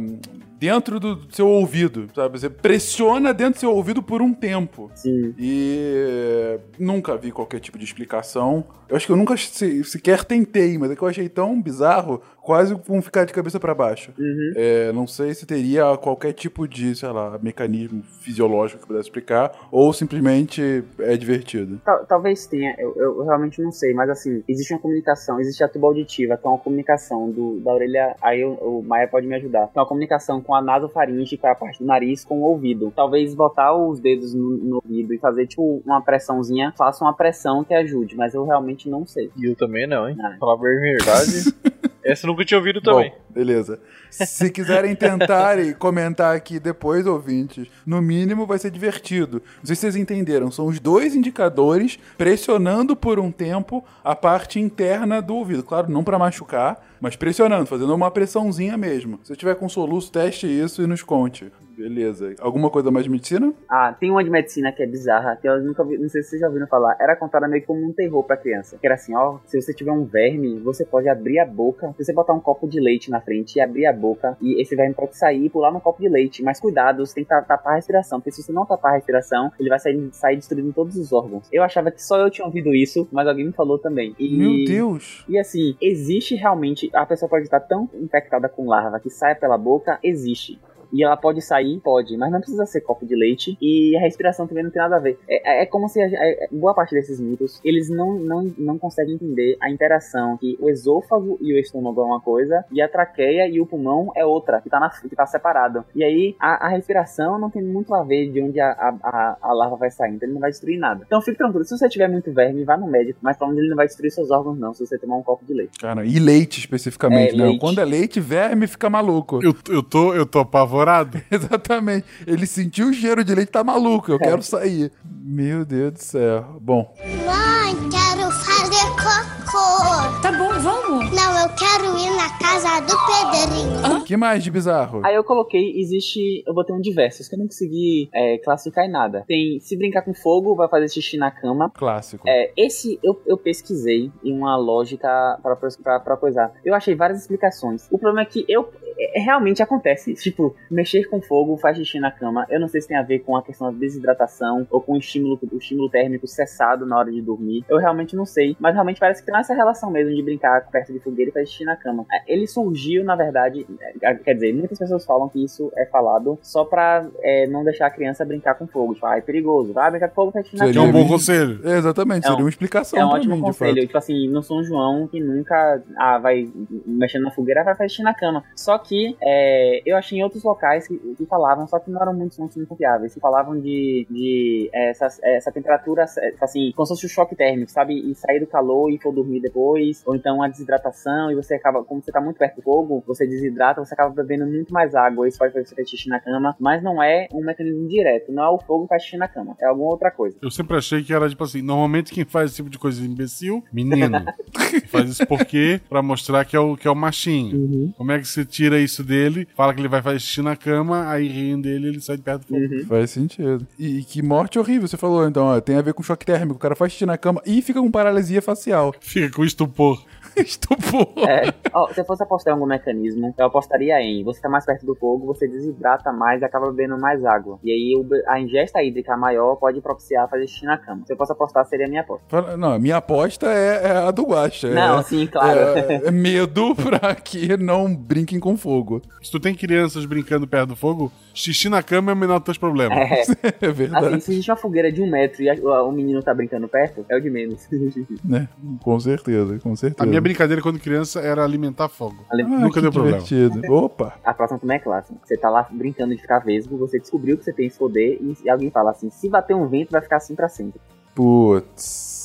dentro 0.57 0.99
do 0.99 1.25
seu 1.33 1.47
ouvido, 1.47 2.09
sabe? 2.13 2.37
Você 2.37 2.49
pressiona 2.49 3.33
dentro 3.33 3.53
do 3.53 3.59
seu 3.61 3.71
ouvido 3.71 4.03
por 4.03 4.21
um 4.21 4.33
tempo. 4.33 4.91
Sim. 4.93 5.33
E 5.39 6.59
nunca 6.77 7.15
vi 7.15 7.31
qualquer 7.31 7.59
tipo 7.61 7.77
de 7.77 7.85
explicação. 7.85 8.65
Eu 8.89 8.97
acho 8.97 9.05
que 9.05 9.11
eu 9.11 9.15
nunca 9.15 9.37
se- 9.37 9.83
sequer 9.85 10.25
tentei, 10.25 10.77
mas 10.77 10.91
é 10.91 10.95
que 10.97 11.01
eu 11.01 11.07
achei 11.07 11.29
tão 11.29 11.61
bizarro, 11.61 12.21
quase 12.49 12.75
como 12.75 12.99
ficar 12.99 13.25
de 13.25 13.31
cabeça 13.31 13.59
pra 13.59 13.75
baixo. 13.75 14.11
Uhum. 14.17 14.53
É, 14.55 14.91
não 14.91 15.05
sei 15.05 15.35
se 15.35 15.45
teria 15.45 15.95
qualquer 15.97 16.33
tipo 16.33 16.67
de, 16.67 16.95
sei 16.95 17.09
lá, 17.09 17.37
mecanismo 17.39 18.01
fisiológico 18.21 18.81
que 18.81 18.87
pudesse 18.87 19.07
explicar, 19.07 19.51
ou 19.71 19.93
simplesmente 19.93 20.83
é 20.97 21.15
divertido. 21.15 21.79
Tal- 21.85 22.03
talvez 22.07 22.47
tenha, 22.47 22.73
eu, 22.79 22.95
eu 22.97 23.23
realmente 23.23 23.61
não 23.61 23.71
sei, 23.71 23.93
mas 23.93 24.09
assim, 24.09 24.43
existe 24.47 24.73
uma 24.73 24.79
comunicação, 24.79 25.39
existe 25.39 25.63
a 25.63 25.67
tuba 25.67 25.85
auditiva, 25.85 26.37
que 26.37 26.47
é 26.47 26.49
uma 26.49 26.57
comunicação 26.57 27.29
do, 27.29 27.59
da 27.59 27.71
orelha, 27.71 28.15
aí 28.19 28.43
o, 28.43 28.53
o 28.79 28.83
Maia 28.83 29.07
pode 29.07 29.27
me 29.27 29.35
ajudar, 29.35 29.67
que 29.67 29.77
é 29.77 29.81
uma 29.81 29.87
comunicação 29.87 30.41
com 30.41 30.55
a 30.55 30.59
nasofaringe, 30.59 31.37
que 31.37 31.45
é 31.45 31.51
a 31.51 31.55
parte 31.55 31.77
do 31.77 31.85
nariz, 31.85 32.25
com 32.25 32.39
o 32.39 32.45
ouvido. 32.45 32.91
Talvez 32.95 33.35
botar 33.35 33.75
os 33.75 33.99
dedos 33.99 34.33
no, 34.33 34.57
no 34.57 34.75
ouvido 34.83 35.13
e 35.13 35.19
fazer, 35.19 35.45
tipo, 35.45 35.83
uma 35.85 36.01
pressãozinha, 36.01 36.73
faça 36.75 37.05
uma 37.05 37.13
pressão 37.13 37.63
que 37.63 37.75
ajude, 37.75 38.15
mas 38.15 38.33
eu 38.33 38.43
realmente 38.43 38.89
não 38.89 39.05
sei. 39.05 39.29
E 39.37 39.45
eu 39.45 39.55
também 39.55 39.85
não, 39.85 40.09
hein? 40.09 40.17
Ah. 40.19 40.35
Falar 40.39 40.57
bem 40.57 40.75
a 40.75 40.81
verdade. 40.81 41.53
Essa 42.09 42.25
eu 42.25 42.31
nunca 42.31 42.43
tinha 42.43 42.57
ouvido 42.57 42.81
também. 42.81 43.09
Bom, 43.09 43.33
beleza. 43.33 43.79
Se 44.09 44.49
quiserem 44.49 44.95
tentar 44.95 45.59
e 45.59 45.73
comentar 45.73 46.35
aqui 46.35 46.59
depois, 46.59 47.05
ouvintes, 47.05 47.67
no 47.85 48.01
mínimo 48.01 48.45
vai 48.45 48.57
ser 48.57 48.71
divertido. 48.71 49.41
Não 49.57 49.65
sei 49.65 49.75
se 49.75 49.81
vocês 49.81 49.95
entenderam, 49.95 50.51
são 50.51 50.65
os 50.65 50.79
dois 50.79 51.15
indicadores 51.15 51.99
pressionando 52.17 52.95
por 52.95 53.19
um 53.19 53.31
tempo 53.31 53.83
a 54.03 54.15
parte 54.15 54.59
interna 54.59 55.21
do 55.21 55.35
ouvido. 55.35 55.63
Claro, 55.63 55.91
não 55.91 56.03
para 56.03 56.17
machucar, 56.17 56.83
mas 56.99 57.15
pressionando, 57.15 57.65
fazendo 57.65 57.93
uma 57.93 58.11
pressãozinha 58.11 58.77
mesmo. 58.77 59.19
Se 59.23 59.35
tiver 59.35 59.55
com 59.55 59.69
soluço, 59.69 60.11
teste 60.11 60.47
isso 60.47 60.81
e 60.81 60.87
nos 60.87 61.03
conte. 61.03 61.51
Beleza. 61.79 62.35
Alguma 62.41 62.69
coisa 62.69 62.91
mais 62.91 63.05
de 63.05 63.09
medicina? 63.09 63.53
Ah, 63.69 63.95
tem 63.97 64.11
uma 64.11 64.21
de 64.21 64.29
medicina 64.29 64.69
que 64.69 64.83
é 64.83 64.85
bizarra, 64.85 65.37
que 65.37 65.47
eu 65.47 65.63
nunca 65.63 65.81
vi, 65.85 65.97
não 65.97 66.09
sei 66.09 66.21
se 66.21 66.31
vocês 66.31 66.41
já 66.41 66.47
ouviram 66.47 66.67
falar. 66.67 66.97
Era 66.99 67.15
contada 67.15 67.47
meio 67.47 67.65
como 67.65 67.79
um 67.87 67.93
terror 67.93 68.21
pra 68.23 68.35
criança. 68.35 68.77
Que 68.77 68.85
era 68.85 68.95
assim, 68.95 69.15
ó, 69.15 69.37
se 69.45 69.61
você 69.61 69.73
tiver 69.73 69.91
um 69.93 70.03
verme, 70.03 70.59
você 70.59 70.85
pode 70.85 71.07
abrir 71.07 71.39
a 71.39 71.45
boca, 71.45 71.93
se 71.97 72.03
você 72.03 72.11
botar 72.11 72.33
um 72.33 72.39
copo 72.41 72.67
de 72.67 72.81
leite 72.81 73.09
na 73.09 73.21
frente 73.21 73.55
e 73.55 73.61
abrir 73.61 73.85
a 73.85 73.93
boca, 73.93 74.37
e 74.41 74.61
esse 74.61 74.75
verme 74.75 74.93
pode 74.93 75.15
sair 75.17 75.45
e 75.45 75.49
pular 75.49 75.71
no 75.71 75.79
copo 75.79 76.01
de 76.01 76.09
leite. 76.09 76.43
Mas 76.43 76.59
cuidado, 76.59 77.05
você 77.05 77.15
tem 77.15 77.23
que 77.23 77.29
ta- 77.29 77.41
tapar 77.41 77.73
a 77.73 77.75
respiração, 77.77 78.19
porque 78.19 78.31
se 78.31 78.43
você 78.43 78.51
não 78.51 78.65
tapar 78.65 78.91
a 78.91 78.95
respiração, 78.95 79.49
ele 79.57 79.69
vai 79.69 79.79
sair, 79.79 80.09
sair 80.11 80.35
destruindo 80.35 80.73
todos 80.73 80.97
os 80.97 81.13
órgãos. 81.13 81.47
Eu 81.49 81.63
achava 81.63 81.91
que 81.91 82.03
só 82.03 82.19
eu 82.19 82.29
tinha 82.29 82.45
ouvido 82.45 82.75
isso, 82.75 83.07
mas 83.09 83.25
alguém 83.25 83.45
me 83.45 83.53
falou 83.53 83.79
também. 83.79 84.13
E... 84.19 84.37
Meu 84.37 84.65
Deus. 84.65 85.23
E 85.29 85.39
assim, 85.39 85.77
existe 85.81 86.35
realmente. 86.35 86.89
A 86.93 87.05
pessoa 87.05 87.29
pode 87.29 87.45
estar 87.45 87.61
tão 87.61 87.89
infectada 87.93 88.49
com 88.49 88.67
larva 88.67 88.99
que 88.99 89.09
sai 89.09 89.33
pela 89.35 89.57
boca, 89.57 89.97
existe. 90.03 90.59
E 90.91 91.03
ela 91.03 91.15
pode 91.17 91.41
sair? 91.41 91.79
Pode, 91.83 92.17
mas 92.17 92.31
não 92.31 92.39
precisa 92.39 92.65
ser 92.65 92.81
copo 92.81 93.05
de 93.05 93.15
leite. 93.15 93.57
E 93.61 93.95
a 93.95 93.99
respiração 93.99 94.47
também 94.47 94.63
não 94.63 94.71
tem 94.71 94.81
nada 94.81 94.95
a 94.95 94.99
ver. 94.99 95.19
É, 95.27 95.63
é 95.63 95.65
como 95.65 95.87
se 95.87 96.01
a, 96.01 96.05
a- 96.05 96.47
boa 96.51 96.73
parte 96.73 96.93
desses 96.95 97.19
mitos, 97.19 97.59
eles 97.63 97.89
não, 97.89 98.15
não, 98.15 98.51
não 98.57 98.77
conseguem 98.77 99.15
entender 99.15 99.57
a 99.61 99.69
interação 99.69 100.37
que 100.37 100.57
o 100.59 100.69
esôfago 100.69 101.37
e 101.41 101.53
o 101.53 101.57
estômago 101.59 102.01
é 102.01 102.03
uma 102.05 102.19
coisa, 102.21 102.63
e 102.71 102.81
a 102.81 102.87
traqueia 102.87 103.47
e 103.47 103.59
o 103.61 103.65
pulmão 103.65 104.11
é 104.15 104.25
outra, 104.25 104.61
que 104.61 104.69
tá, 104.69 104.79
na, 104.79 104.89
que 104.89 105.15
tá 105.15 105.25
separado. 105.25 105.83
E 105.95 106.03
aí, 106.03 106.35
a, 106.39 106.67
a 106.67 106.69
respiração 106.69 107.39
não 107.39 107.49
tem 107.49 107.61
muito 107.63 107.93
a 107.93 108.03
ver 108.03 108.29
de 108.31 108.41
onde 108.41 108.59
a, 108.59 108.71
a, 108.71 108.97
a, 109.03 109.37
a 109.41 109.53
larva 109.53 109.75
vai 109.75 109.91
sair, 109.91 110.13
então 110.15 110.25
ele 110.27 110.33
não 110.33 110.41
vai 110.41 110.49
destruir 110.49 110.79
nada. 110.79 111.03
Então 111.05 111.21
fique 111.21 111.37
tranquilo, 111.37 111.63
se 111.65 111.77
você 111.77 111.87
tiver 111.89 112.07
muito 112.07 112.31
verme, 112.33 112.63
vá 112.63 112.75
no 112.77 112.87
médico, 112.87 113.19
mas 113.21 113.37
falando 113.37 113.59
ele 113.59 113.69
não 113.69 113.75
vai 113.75 113.85
destruir 113.87 114.11
seus 114.11 114.31
órgãos 114.31 114.57
não, 114.59 114.73
se 114.73 114.85
você 114.85 114.97
tomar 114.97 115.17
um 115.17 115.23
copo 115.23 115.45
de 115.45 115.53
leite. 115.53 115.79
Cara, 115.79 116.05
e 116.05 116.19
leite 116.19 116.59
especificamente, 116.59 117.33
É, 117.33 117.37
né? 117.37 117.43
leite. 117.45 117.59
Quando 117.59 117.79
é 117.79 117.85
leite, 117.85 118.19
verme 118.19 118.67
fica 118.67 118.89
maluco. 118.89 119.39
Eu, 119.43 119.53
eu, 119.69 119.83
tô, 119.83 120.13
eu 120.13 120.25
tô 120.25 120.39
apavorado. 120.39 120.78
Exatamente. 121.29 122.05
Ele 122.25 122.45
sentiu 122.45 122.89
o 122.89 122.93
cheiro 122.93 123.23
de 123.23 123.33
leite, 123.35 123.51
tá 123.51 123.63
maluco. 123.63 124.11
Eu 124.11 124.19
quero 124.19 124.41
sair. 124.41 124.91
Meu 125.03 125.65
Deus 125.65 125.93
do 125.93 125.99
céu. 125.99 126.57
Bom, 126.61 126.93
Mãe, 126.99 127.75
quero 127.89 128.31
fazer 128.31 128.85
cocô. 128.95 130.21
Tá 130.21 130.31
bom, 130.31 130.59
vamos. 130.59 131.11
Não, 131.11 131.39
eu 131.39 131.49
quero 131.49 131.97
ir 131.97 132.11
na 132.15 132.29
casa 132.37 132.79
do 132.81 132.95
Pedrinho. 133.05 133.97
o 133.97 133.98
que 134.09 134.17
mais 134.17 134.43
de 134.43 134.49
bizarro? 134.49 135.01
Aí 135.05 135.13
eu 135.13 135.23
coloquei, 135.23 135.79
existe. 135.79 136.43
Eu 136.47 136.51
botei 136.55 136.75
um 136.75 136.81
diversos, 136.81 137.27
que 137.27 137.35
eu 137.35 137.39
não 137.39 137.45
consegui 137.45 138.09
é, 138.11 138.39
classificar 138.39 138.83
em 138.83 138.89
nada. 138.89 139.23
Tem 139.27 139.59
se 139.59 139.77
brincar 139.77 140.01
com 140.01 140.15
fogo, 140.15 140.55
vai 140.55 140.67
fazer 140.67 140.89
xixi 140.89 141.15
na 141.15 141.29
cama. 141.29 141.69
Clássico. 141.75 142.27
É, 142.27 142.51
esse 142.57 142.99
eu, 143.03 143.21
eu 143.27 143.37
pesquisei 143.37 144.11
em 144.23 144.35
uma 144.35 144.57
lógica 144.57 145.39
pra 145.43 146.17
coisar. 146.17 146.51
Eu 146.65 146.73
achei 146.73 146.95
várias 146.95 147.21
explicações. 147.21 147.87
O 147.91 147.99
problema 147.99 148.23
é 148.23 148.25
que 148.25 148.43
eu. 148.49 148.71
é, 148.97 149.19
realmente 149.19 149.61
acontece. 149.61 150.15
Tipo, 150.15 150.55
mexer 150.71 151.07
com 151.07 151.21
fogo 151.21 151.55
faz 151.57 151.77
xixi 151.77 151.99
na 151.99 152.09
cama. 152.09 152.47
Eu 152.49 152.59
não 152.59 152.67
sei 152.67 152.81
se 152.81 152.87
tem 152.87 152.97
a 152.97 153.03
ver 153.03 153.19
com 153.19 153.37
a 153.37 153.43
questão 153.43 153.71
da 153.71 153.77
desidratação 153.77 154.65
ou 154.71 154.81
com 154.81 154.93
o 154.93 154.97
estímulo, 154.97 155.39
o 155.51 155.57
estímulo 155.57 155.87
térmico 155.87 156.25
cessado 156.25 156.83
na 156.83 156.97
hora 156.97 157.11
de 157.11 157.21
dormir. 157.21 157.63
Eu 157.69 157.77
realmente 157.77 158.15
não 158.15 158.25
sei. 158.25 158.57
Mas 158.59 158.73
realmente 158.73 158.99
parece 158.99 159.21
que 159.21 159.31
tem 159.31 159.39
essa 159.39 159.53
relação 159.53 159.91
mesmo 159.91 160.15
de 160.15 160.23
brincar 160.23 160.67
perto 160.71 160.91
de 160.91 160.99
fogueira 160.99 161.29
e 161.29 161.33
fazer 161.33 161.45
xixi 161.45 161.63
na 161.63 161.75
cama. 161.75 162.07
É, 162.11 162.33
Ele 162.33 162.47
surgiu, 162.47 163.03
na 163.03 163.15
verdade. 163.15 163.67
É, 164.01 164.15
Quer 164.15 164.33
dizer, 164.33 164.53
muitas 164.53 164.77
pessoas 164.77 165.05
falam 165.05 165.29
que 165.29 165.43
isso 165.43 165.71
é 165.77 165.85
falado 165.85 166.37
só 166.41 166.63
pra 166.65 167.05
é, 167.21 167.47
não 167.47 167.63
deixar 167.63 167.87
a 167.87 167.91
criança 167.91 168.25
brincar 168.25 168.55
com 168.55 168.67
fogo. 168.67 168.93
Tipo, 168.93 169.05
ah, 169.05 169.17
é 169.17 169.21
perigoso. 169.21 169.73
Vai 169.73 169.89
brincar 169.91 170.09
com 170.09 170.15
fogo, 170.15 170.31
faz 170.31 170.45
xixi 170.45 170.57
na 170.57 170.65
Seria 170.65 170.79
é 170.79 170.83
um 170.83 170.91
cama. 170.91 170.99
bom 171.03 171.07
conselho. 171.09 171.59
Exatamente, 171.67 172.25
É 172.25 172.29
um- 172.29 172.31
seria 172.31 172.43
uma 172.45 172.49
explicação 172.49 172.99
É 172.99 173.05
um 173.05 173.09
pra 173.09 173.17
ótimo 173.19 173.35
mim, 173.35 173.41
conselho. 173.41 173.81
Tipo 173.81 173.97
assim, 173.97 174.27
no 174.29 174.41
São 174.43 174.63
João, 174.63 175.07
que 175.07 175.19
nunca 175.19 175.81
ah, 175.97 176.17
vai 176.17 176.49
mexendo 176.85 177.23
na 177.23 177.31
fogueira, 177.31 177.63
vai 177.63 177.75
fazer 177.75 178.01
na 178.03 178.13
cama. 178.13 178.43
Só 178.55 178.77
que 178.77 179.15
é, 179.21 179.81
eu 179.85 179.97
achei 179.97 180.19
em 180.19 180.23
outros 180.23 180.43
locais 180.43 180.87
que, 180.87 180.97
que 181.17 181.25
falavam, 181.25 181.67
só 181.67 181.79
que 181.79 181.89
não 181.89 182.01
eram 182.01 182.13
muito, 182.13 182.39
muito 182.39 182.65
confiáveis. 182.67 183.13
Que 183.13 183.19
falavam 183.19 183.59
de, 183.59 184.05
de 184.09 184.69
é, 184.73 184.89
essa, 184.91 185.07
essa 185.23 185.51
temperatura, 185.51 186.05
é, 186.19 186.33
assim, 186.41 186.71
como 186.75 186.85
se 186.85 186.93
fosse 186.93 187.05
o 187.05 187.09
choque 187.09 187.35
térmico, 187.35 187.71
sabe? 187.71 187.93
E 187.99 188.13
sair 188.15 188.39
do 188.39 188.47
calor 188.47 188.89
e 188.91 188.97
for 188.99 189.13
dormir 189.13 189.39
depois. 189.41 190.03
Ou 190.05 190.15
então 190.15 190.41
a 190.43 190.47
desidratação, 190.47 191.31
e 191.31 191.35
você 191.35 191.55
acaba, 191.55 191.83
como 191.83 192.01
você 192.01 192.11
tá 192.11 192.21
muito 192.21 192.37
perto 192.37 192.57
do 192.57 192.61
fogo, 192.61 193.03
você 193.07 193.25
desidrata, 193.25 193.83
você 193.89 193.93
acaba 193.93 194.13
bebendo 194.13 194.45
muito 194.45 194.73
mais 194.73 194.95
água. 194.95 195.27
Isso 195.27 195.37
pode 195.37 195.53
fazer 195.53 195.65
você 195.65 195.75
fazer 195.75 195.87
xixi 195.87 196.09
na 196.09 196.19
cama. 196.19 196.55
Mas 196.59 196.81
não 196.83 197.01
é 197.01 197.27
um 197.33 197.43
mecanismo 197.43 197.87
direto. 197.87 198.31
Não 198.31 198.43
é 198.43 198.49
o 198.49 198.59
fogo 198.59 198.83
que 198.83 198.89
faz 198.89 199.03
xixi 199.03 199.17
na 199.17 199.27
cama. 199.27 199.55
É 199.61 199.65
alguma 199.65 199.89
outra 199.89 200.11
coisa. 200.11 200.37
Eu 200.41 200.51
sempre 200.51 200.77
achei 200.77 201.03
que 201.03 201.13
era 201.13 201.27
tipo 201.27 201.43
assim, 201.43 201.61
normalmente 201.61 202.13
quem 202.13 202.25
faz 202.25 202.51
esse 202.51 202.57
tipo 202.57 202.69
de 202.69 202.77
coisa 202.77 203.01
é 203.01 203.05
imbecil, 203.05 203.63
menino. 203.73 204.23
faz 204.87 205.09
isso 205.09 205.25
porque 205.25 205.81
pra 205.89 206.01
mostrar 206.01 206.45
que 206.45 206.55
é 206.55 206.59
o 206.59 206.77
que 206.77 206.87
é 206.87 206.91
o 206.91 206.95
machinho. 206.95 207.93
Como 207.97 208.11
é 208.11 208.19
que 208.19 208.27
você 208.27 208.45
tira 208.45 208.79
isso 208.79 209.03
dele? 209.03 209.47
Fala 209.55 209.73
que 209.73 209.81
ele 209.81 209.87
vai 209.87 210.01
fazer 210.01 210.19
xixi 210.19 210.41
na 210.41 210.55
cama, 210.55 211.09
aí 211.09 211.27
riem 211.27 211.59
dele, 211.59 211.87
ele 211.87 212.01
sai 212.01 212.17
de 212.17 212.23
perto 212.23 212.41
do 212.41 212.47
fogo. 212.47 212.85
Faz 212.87 213.11
sentido. 213.11 213.65
E, 213.77 213.99
e 213.99 214.03
que 214.03 214.21
morte 214.21 214.59
horrível, 214.59 214.87
você 214.87 214.97
falou, 214.97 215.27
então, 215.27 215.45
ó, 215.45 215.59
tem 215.59 215.75
a 215.75 215.81
ver 215.81 215.93
com 215.93 216.03
choque 216.03 216.25
térmico. 216.25 216.55
O 216.55 216.59
cara 216.59 216.75
faz 216.75 216.91
xixi 216.91 217.05
na 217.05 217.17
cama 217.17 217.41
e 217.45 217.61
fica 217.61 217.79
com 217.79 217.91
paralisia 217.91 218.41
facial. 218.41 218.93
Fica 218.99 219.35
com 219.35 219.43
estupor. 219.43 220.03
Estupor. 220.35 221.07
É, 221.27 221.53
ó, 221.73 221.91
se 221.93 222.01
eu 222.01 222.05
fosse 222.05 222.23
apostar 222.23 222.51
em 222.51 222.55
algum 222.55 222.65
mecanismo, 222.65 223.33
eu 223.37 223.45
apostaria 223.45 223.78
em 223.87 224.23
você 224.23 224.41
tá 224.41 224.49
mais 224.49 224.65
perto 224.65 224.85
do 224.85 224.95
fogo, 224.95 225.25
você 225.25 225.47
desidrata 225.47 226.11
mais 226.11 226.41
e 226.41 226.45
acaba 226.45 226.71
bebendo 226.71 226.97
mais 226.99 227.23
água. 227.25 227.59
E 227.63 227.71
aí 227.71 228.23
a 228.27 228.39
ingesta 228.39 228.81
hídrica 228.83 229.15
maior 229.17 229.55
pode 229.55 229.81
propiciar 229.81 230.29
fazer 230.29 230.47
xixi 230.47 230.65
na 230.65 230.77
cama. 230.77 231.03
Se 231.05 231.13
eu 231.13 231.17
fosse 231.17 231.31
apostar, 231.31 231.65
seria 231.65 231.85
a 231.85 231.89
minha 231.89 232.01
aposta. 232.01 232.57
Não, 232.57 232.73
a 232.73 232.79
minha 232.79 232.97
aposta 232.97 233.47
é, 233.47 233.87
é 233.87 233.91
a 234.07 234.11
do 234.11 234.23
Guaxa. 234.23 234.69
Não, 234.69 234.99
é, 234.99 235.03
sim, 235.03 235.27
claro. 235.27 235.59
é- 235.59 236.01
é 236.07 236.11
medo 236.11 236.75
pra 236.75 237.15
que 237.15 237.55
não 237.57 237.93
brinquem 237.95 238.39
com 238.39 238.57
fogo. 238.57 239.01
Se 239.21 239.31
tu 239.31 239.39
tem 239.39 239.53
crianças 239.55 240.05
brincando 240.05 240.47
perto 240.47 240.69
do 240.69 240.75
fogo, 240.75 241.11
xixi 241.33 241.69
na 241.69 241.81
cama 241.83 242.11
é 242.11 242.13
o 242.13 242.17
menor 242.17 242.39
dos 242.39 242.45
teus 242.45 242.57
problemas. 242.57 242.97
É, 242.97 243.39
É 243.69 243.71
verdade, 243.71 244.05
assim, 244.07 244.19
se 244.19 244.31
existe 244.31 244.51
uma 244.51 244.57
fogueira 244.57 244.91
de 244.91 245.01
um 245.01 245.09
metro 245.09 245.41
e 245.43 245.49
a- 245.49 245.83
o 245.83 245.91
menino 245.91 246.21
tá 246.23 246.33
brincando 246.33 246.67
perto, 246.67 247.05
é 247.09 247.15
o 247.15 247.21
de 247.21 247.29
menos. 247.29 247.67
né? 248.23 248.47
Com 248.83 248.99
certeza, 248.99 249.59
com 249.59 249.75
certeza. 249.75 250.03
A 250.03 250.05
minha 250.05 250.21
brincadeira 250.21 250.61
quando 250.61 250.79
criança 250.79 251.19
era 251.19 251.43
alimentar 251.43 251.87
fogo. 251.89 252.25
Ah, 252.31 252.37
Nunca 252.37 252.81
deu 252.81 252.91
problema. 252.91 253.17
divertido. 253.19 253.61
Opa! 253.71 254.15
A 254.23 254.33
próxima 254.33 254.59
também 254.59 254.77
é 254.77 254.79
clássica. 254.79 255.19
Você 255.23 255.37
tá 255.37 255.49
lá 255.49 255.67
brincando 255.69 256.15
de 256.15 256.21
ficar 256.21 256.39
vesgo, 256.39 256.77
você 256.77 256.99
descobriu 256.99 257.37
que 257.37 257.43
você 257.43 257.53
tem 257.53 257.67
esse 257.67 257.77
poder 257.77 258.17
e, 258.21 258.37
e 258.43 258.49
alguém 258.49 258.69
fala 258.69 258.91
assim: 258.91 259.09
se 259.09 259.29
bater 259.29 259.55
um 259.55 259.67
vento, 259.67 259.91
vai 259.91 260.01
ficar 260.01 260.17
assim 260.17 260.35
pra 260.35 260.49
sempre. 260.49 260.79
Putz. 261.15 262.18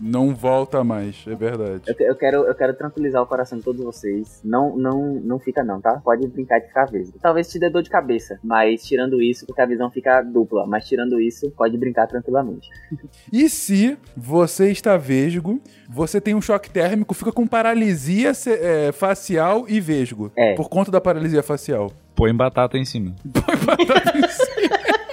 Não 0.00 0.34
volta 0.34 0.82
mais, 0.84 1.24
é 1.26 1.34
verdade. 1.34 1.82
Eu, 1.86 2.06
eu 2.06 2.16
quero, 2.16 2.36
eu 2.44 2.54
quero 2.54 2.74
tranquilizar 2.74 3.22
o 3.22 3.26
coração 3.26 3.58
de 3.58 3.64
todos 3.64 3.84
vocês. 3.84 4.40
Não, 4.44 4.76
não, 4.76 5.14
não 5.14 5.38
fica 5.38 5.64
não, 5.64 5.80
tá? 5.80 6.00
Pode 6.04 6.26
brincar 6.28 6.60
de 6.60 6.68
ficar 6.68 6.86
vesgo. 6.86 7.18
Talvez 7.20 7.50
te 7.50 7.58
dê 7.58 7.68
dor 7.68 7.82
de 7.82 7.90
cabeça, 7.90 8.38
mas 8.42 8.84
tirando 8.84 9.22
isso, 9.22 9.46
porque 9.46 9.60
a 9.60 9.66
visão 9.66 9.90
fica 9.90 10.22
dupla. 10.22 10.66
Mas 10.66 10.86
tirando 10.86 11.20
isso, 11.20 11.50
pode 11.56 11.76
brincar 11.76 12.06
tranquilamente. 12.06 12.68
E 13.32 13.48
se 13.48 13.98
você 14.16 14.70
está 14.70 14.96
vesgo, 14.96 15.60
você 15.88 16.20
tem 16.20 16.34
um 16.34 16.40
choque 16.40 16.70
térmico, 16.70 17.14
fica 17.14 17.32
com 17.32 17.46
paralisia 17.46 18.32
é, 18.46 18.92
facial 18.92 19.66
e 19.68 19.80
vesgo. 19.80 20.30
É. 20.36 20.54
Por 20.54 20.68
conta 20.68 20.90
da 20.90 21.00
paralisia 21.00 21.42
facial. 21.42 21.92
Põe 22.14 22.34
batata 22.34 22.76
em 22.76 22.84
cima. 22.84 23.14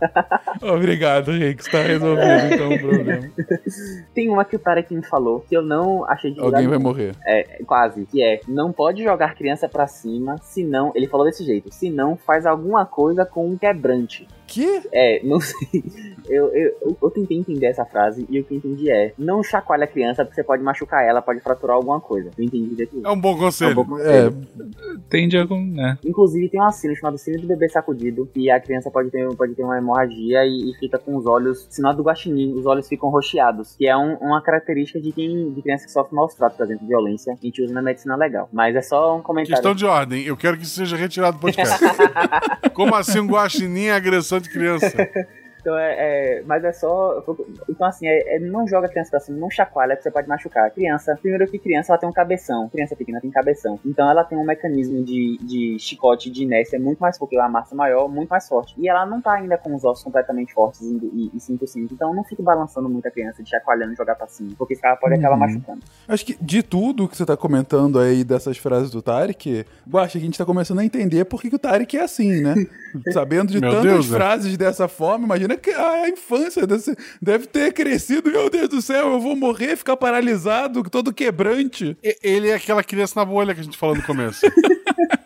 Obrigado, 0.62 1.30
Rick. 1.32 1.62
Está 1.62 1.82
resolvido 1.82 2.54
então 2.54 2.72
o 2.72 2.78
problema. 2.78 3.30
Tem 4.14 4.28
uma 4.28 4.44
que 4.44 4.56
o 4.56 4.58
Tarek 4.58 4.94
me 4.94 5.04
falou 5.04 5.40
que 5.40 5.56
eu 5.56 5.62
não 5.62 6.04
achei 6.04 6.32
de 6.32 6.40
Alguém 6.40 6.66
vai 6.66 6.78
morrer. 6.78 7.14
É, 7.26 7.62
quase. 7.64 8.06
Que 8.06 8.22
é, 8.22 8.40
não 8.48 8.72
pode 8.72 9.02
jogar 9.02 9.34
criança 9.34 9.68
pra 9.68 9.86
cima, 9.86 10.36
senão. 10.42 10.92
Ele 10.94 11.06
falou 11.06 11.26
desse 11.26 11.44
jeito. 11.44 11.72
Se 11.72 11.90
não, 11.90 12.16
faz 12.16 12.46
alguma 12.46 12.86
coisa 12.86 13.24
com 13.24 13.48
um 13.48 13.56
quebrante. 13.56 14.26
Quê? 14.48 14.80
É, 14.92 15.20
não 15.24 15.38
sei. 15.40 15.84
Eu, 16.28 16.48
eu, 16.54 16.76
eu, 16.82 16.96
eu 17.02 17.10
tentei 17.10 17.38
entender 17.38 17.66
essa 17.66 17.84
frase 17.84 18.26
e 18.28 18.40
o 18.40 18.44
que 18.44 18.54
eu 18.54 18.58
entendi 18.58 18.90
é: 18.90 19.12
não 19.18 19.42
chacoalha 19.42 19.84
a 19.84 19.86
criança 19.86 20.24
porque 20.24 20.34
você 20.34 20.44
pode 20.44 20.62
machucar 20.62 21.04
ela, 21.04 21.22
pode 21.22 21.40
fraturar 21.40 21.76
alguma 21.76 22.00
coisa. 22.00 22.30
Eu 22.36 22.44
entendi 22.44 22.74
daqui. 22.76 23.00
É 23.04 23.10
um 23.10 23.18
bom 23.20 23.32
É 23.32 23.34
um 23.34 23.38
conselho. 23.38 23.74
bom 23.74 23.84
conselho. 23.84 24.36
É, 24.60 24.98
Tende 25.08 25.38
a. 25.38 25.44
né? 25.46 25.98
Inclusive 26.04 26.48
tem 26.48 26.60
uma 26.60 26.70
cena 26.72 26.94
chamada 26.94 27.16
cena 27.18 27.38
do 27.38 27.46
bebê 27.46 27.68
sacudido, 27.68 28.26
que 28.32 28.50
a 28.50 28.60
criança 28.60 28.90
pode 28.90 29.10
ter, 29.10 29.26
pode 29.36 29.54
ter 29.54 29.62
uma 29.62 29.78
hemorragia 29.78 30.44
e, 30.44 30.70
e 30.70 30.74
fica 30.78 30.98
com 30.98 31.16
os 31.16 31.24
olhos, 31.26 31.66
sinal 31.70 31.94
do 31.94 32.02
guaxinim, 32.02 32.54
os 32.54 32.66
olhos 32.66 32.88
ficam 32.88 33.08
roxeados, 33.08 33.74
que 33.76 33.86
é 33.88 33.96
um- 33.96 34.16
uma 34.16 34.42
característica 34.42 35.00
de 35.00 35.12
quem 35.12 35.50
de 35.52 35.62
criança 35.62 35.86
que 35.86 35.92
sofre 35.92 36.14
maus 36.14 36.34
tratos, 36.34 36.56
por 36.56 36.64
exemplo, 36.66 36.86
violência, 36.86 37.32
a 37.32 37.36
gente 37.36 37.62
usa 37.62 37.72
na 37.72 37.80
medicina 37.82 38.16
legal. 38.16 38.48
Mas 38.52 38.74
é 38.76 38.82
só 38.82 39.16
um 39.16 39.22
comentário. 39.22 39.54
Questão 39.56 39.74
de 39.74 39.84
ordem, 39.86 40.24
eu 40.24 40.36
quero 40.36 40.56
que 40.56 40.64
isso 40.64 40.74
seja 40.74 40.96
retirado 40.96 41.36
do 41.38 41.40
podcast. 41.40 41.78
Como 42.74 42.94
assim 42.94 43.20
um 43.20 43.26
guaxinim 43.26 43.86
é 43.86 43.92
agressão 43.92 44.37
de 44.40 44.50
criança? 44.50 44.96
Então 45.68 45.78
é, 45.78 45.94
é- 46.38 46.42
Mas 46.46 46.64
é 46.64 46.72
só. 46.72 47.22
Então, 47.68 47.86
assim, 47.86 48.06
é, 48.06 48.36
é- 48.36 48.38
não 48.38 48.66
joga 48.66 48.86
a 48.86 48.90
criança 48.90 49.10
pra 49.10 49.20
cima, 49.20 49.36
não 49.38 49.50
chacoalha, 49.50 49.90
porque 49.94 50.04
você 50.04 50.10
pode 50.10 50.26
machucar. 50.28 50.66
A 50.66 50.70
criança, 50.70 51.16
primeiro 51.20 51.46
que 51.46 51.58
criança, 51.58 51.92
ela 51.92 51.98
tem 52.00 52.08
um 52.08 52.12
cabeção. 52.12 52.68
Criança 52.70 52.96
pequena 52.96 53.20
tem 53.20 53.30
cabeção. 53.30 53.78
Então 53.84 54.08
ela 54.10 54.24
tem 54.24 54.38
um 54.38 54.44
mecanismo 54.44 55.02
de, 55.04 55.38
de 55.42 55.76
chicote, 55.78 56.30
de 56.30 56.42
inércia 56.44 56.78
muito 56.80 56.98
mais 57.00 57.18
porque 57.18 57.36
a 57.36 57.48
massa 57.48 57.74
maior, 57.74 58.08
muito 58.08 58.28
mais 58.30 58.48
forte. 58.48 58.74
E 58.78 58.88
ela 58.88 59.04
não 59.04 59.20
tá 59.20 59.34
ainda 59.34 59.58
com 59.58 59.74
os 59.74 59.84
ossos 59.84 60.02
completamente 60.04 60.52
fortes 60.54 60.80
e, 60.80 60.94
e, 61.12 61.30
e 61.34 61.38
100%. 61.38 61.88
Então 61.92 62.14
não 62.14 62.24
fique 62.24 62.40
balançando 62.42 62.88
muito 62.88 63.06
a 63.06 63.10
criança, 63.10 63.42
de 63.42 63.50
chacoalhando 63.50 63.94
jogar 63.94 64.14
pra 64.14 64.26
cima. 64.26 64.52
Porque 64.56 64.72
esse 64.72 64.82
cara 64.82 64.96
pode 64.96 65.14
acabar 65.14 65.34
Uhum. 65.34 65.40
machucando. 65.40 65.80
Acho 66.08 66.24
que 66.24 66.36
de 66.42 66.62
tudo 66.62 67.06
que 67.08 67.16
você 67.16 67.26
tá 67.26 67.36
comentando 67.36 67.98
aí 67.98 68.24
dessas 68.24 68.56
frases 68.56 68.90
do 68.90 69.02
Tarek, 69.02 69.66
eu 69.92 69.98
acho 69.98 70.12
que 70.12 70.18
a 70.18 70.20
gente 70.20 70.38
tá 70.38 70.46
começando 70.46 70.78
a 70.78 70.84
entender 70.84 71.24
por 71.26 71.40
que, 71.42 71.50
que 71.50 71.56
o 71.56 71.58
Tarek 71.58 71.96
é 71.96 72.02
assim, 72.02 72.40
né? 72.40 72.54
Sabendo 73.12 73.52
de 73.52 73.60
Meu 73.60 73.70
tantas 73.70 73.84
Deus, 73.92 74.10
né? 74.10 74.16
frases 74.16 74.56
dessa 74.56 74.88
forma, 74.88 75.24
imagina 75.26 75.54
que 75.56 75.57
a 75.66 76.08
infância 76.08 76.66
desse- 76.66 76.96
deve 77.20 77.46
ter 77.46 77.72
crescido, 77.72 78.30
meu 78.30 78.48
Deus 78.48 78.68
do 78.68 78.80
céu, 78.82 79.12
eu 79.12 79.20
vou 79.20 79.34
morrer, 79.36 79.76
ficar 79.76 79.96
paralisado, 79.96 80.82
todo 80.84 81.12
quebrante. 81.12 81.96
Ele 82.22 82.48
é 82.48 82.54
aquela 82.54 82.82
criança 82.82 83.14
na 83.16 83.24
bolha 83.24 83.54
que 83.54 83.60
a 83.60 83.64
gente 83.64 83.76
falou 83.76 83.94
no 83.96 84.02
começo. 84.02 84.40